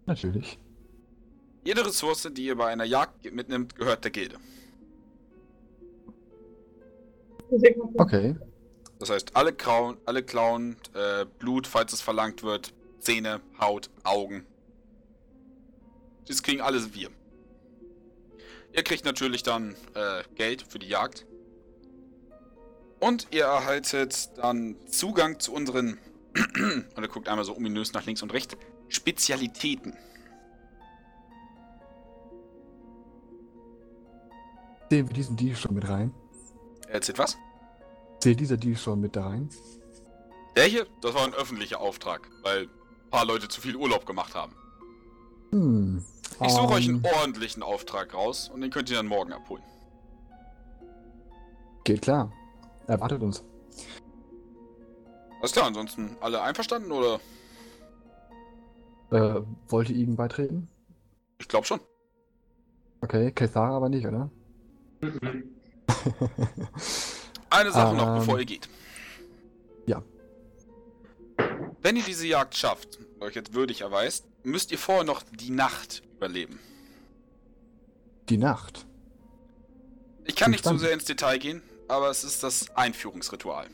[0.07, 0.59] Natürlich.
[1.67, 4.37] Jede Ressource, die ihr bei einer Jagd mitnimmt, gehört der Gilde.
[7.99, 8.37] Okay.
[9.01, 14.47] Das heißt, alle Klauen, alle Klauen äh, Blut, falls es verlangt wird, Zähne, Haut, Augen.
[16.29, 17.11] Das kriegen alles wir.
[18.73, 21.27] Ihr kriegt natürlich dann äh, Geld für die Jagd.
[23.01, 25.99] Und ihr erhaltet dann Zugang zu unseren,
[26.35, 28.57] und er guckt einmal so ominös nach links und rechts,
[28.89, 29.97] Spezialitäten.
[34.89, 36.15] Zählen wir diesen Deal schon mit rein?
[36.87, 37.37] Er erzählt was?
[38.21, 39.49] Zählt dieser Deal schon mit da rein?
[40.55, 44.35] Der hier, das war ein öffentlicher Auftrag, weil ein paar Leute zu viel Urlaub gemacht
[44.35, 44.55] haben.
[45.51, 46.05] Hm.
[46.43, 49.63] Ich suche euch einen ähm, ordentlichen Auftrag raus und den könnt ihr dann morgen abholen.
[51.85, 52.33] Geht klar.
[52.87, 53.45] Erwartet uns.
[55.41, 57.21] Alles klar, ansonsten alle einverstanden oder?
[59.11, 60.69] Äh, wollte Igen beitreten?
[61.39, 61.81] Ich glaube schon.
[63.03, 64.31] Okay, Kathara aber nicht, oder?
[67.51, 68.69] Eine Sache noch, Ähm, bevor ihr geht.
[69.87, 70.03] ja.
[71.83, 76.03] Wenn ihr diese Jagd schafft euch jetzt würdig erweist, müsst ihr vorher noch die Nacht
[76.17, 76.59] überleben.
[78.29, 78.87] Die Nacht.
[80.25, 83.69] Ich kann nicht zu sehr ins Detail gehen, aber es ist das Einführungsritual.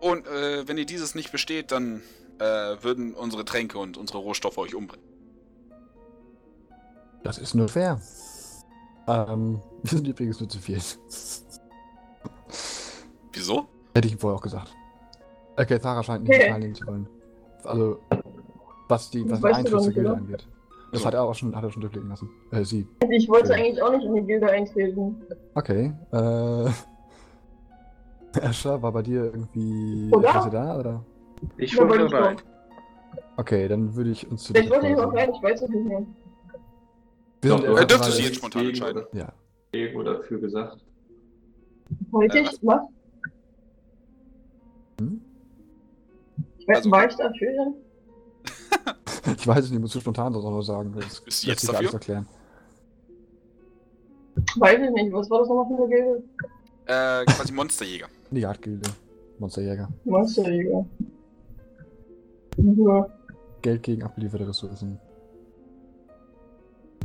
[0.00, 2.02] Und äh, wenn ihr dieses nicht besteht, dann
[2.38, 2.44] äh,
[2.82, 5.04] würden unsere Tränke und unsere Rohstoffe euch umbringen.
[7.24, 8.00] Das ist nur fair.
[9.08, 10.78] Ähm, wir sind übrigens nur zu viel.
[13.32, 13.66] Wieso?
[13.94, 14.74] Hätte ich ihm vorher auch gesagt.
[15.56, 16.48] Äh, Kathara scheint nicht Nee.
[16.48, 17.08] teilnehmen zu wollen.
[17.64, 17.98] Also,
[18.88, 20.18] was die, was nicht, Gilde oder?
[20.18, 20.46] angeht.
[20.92, 22.30] Das hat er auch schon, hat er schon durchblicken lassen.
[22.50, 22.86] Äh, sie.
[23.10, 23.56] Ich wollte Ja.
[23.56, 25.22] eigentlich auch nicht in die Gilde eintreten.
[25.54, 26.70] Okay, äh.
[28.42, 30.48] Asher, war bei dir irgendwie Oder?
[30.50, 31.04] Da, oder?
[31.56, 32.34] Ich Da wollte wollte ich rein.
[32.36, 32.42] noch.
[33.38, 35.84] Okay, dann würde ich uns zu dritt wollte ich auch rein, ich weiß es nicht
[35.86, 36.02] mehr.
[37.40, 39.02] Wir sind Doch, Er erst dürfte sich jetzt spontan gegen entscheiden.
[39.04, 39.32] oder- Ja.
[39.72, 40.78] Gegen oder für gesagt.
[42.12, 42.58] Heute Äh, ich?
[42.62, 42.80] Was?
[45.00, 45.20] Hm?
[46.66, 47.74] Also- war ich dafür?
[49.36, 50.92] Ich weiß es nicht, muss zu spontan das auch noch sagen.
[50.96, 51.92] Das lässt jetzt sich alles dafür?
[51.92, 52.26] erklären.
[54.56, 55.12] Weiß ich nicht.
[55.12, 56.22] Was war das nochmal für eine Gilde?
[56.86, 58.06] Äh, quasi Monsterjäger.
[58.30, 58.88] Die Jagdgilde.
[59.38, 59.88] Monsterjäger.
[60.04, 60.86] Monsterjäger.
[62.56, 63.06] Ja,
[63.60, 64.98] Geld gegen abgelieferte Ressourcen.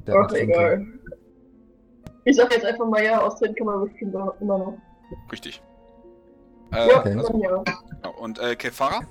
[0.08, 0.86] Der ach egal.
[2.26, 4.78] Ich sag jetzt einfach mal ja, austreten kann man bestimmt immer noch.
[5.32, 5.62] Richtig.
[6.72, 7.16] Äh, Ja, okay.
[7.16, 7.64] dann ja.
[7.90, 8.18] genau.
[8.20, 9.02] Und äh, Kefara?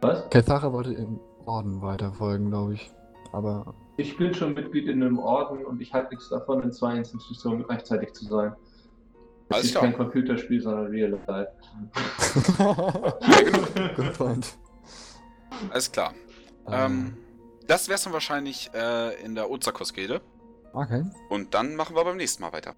[0.00, 0.28] Was?
[0.30, 2.90] Kathara wollte im Orden weiterfolgen, glaube ich.
[3.32, 6.96] Aber Ich bin schon Mitglied in einem Orden und ich halte nichts davon, in zwei
[6.96, 8.54] Institutionen gleichzeitig zu sein.
[9.48, 9.84] Das Alles ist klar.
[9.84, 11.50] kein Computerspiel, sondern Real Life.
[13.96, 14.56] Good point.
[15.70, 16.12] Alles klar.
[16.70, 17.16] Ähm,
[17.66, 20.20] das wär's dann wahrscheinlich äh, in der Ozakos-Gilde.
[20.72, 21.04] okay.
[21.28, 22.74] Und dann machen wir beim nächsten Mal weiter.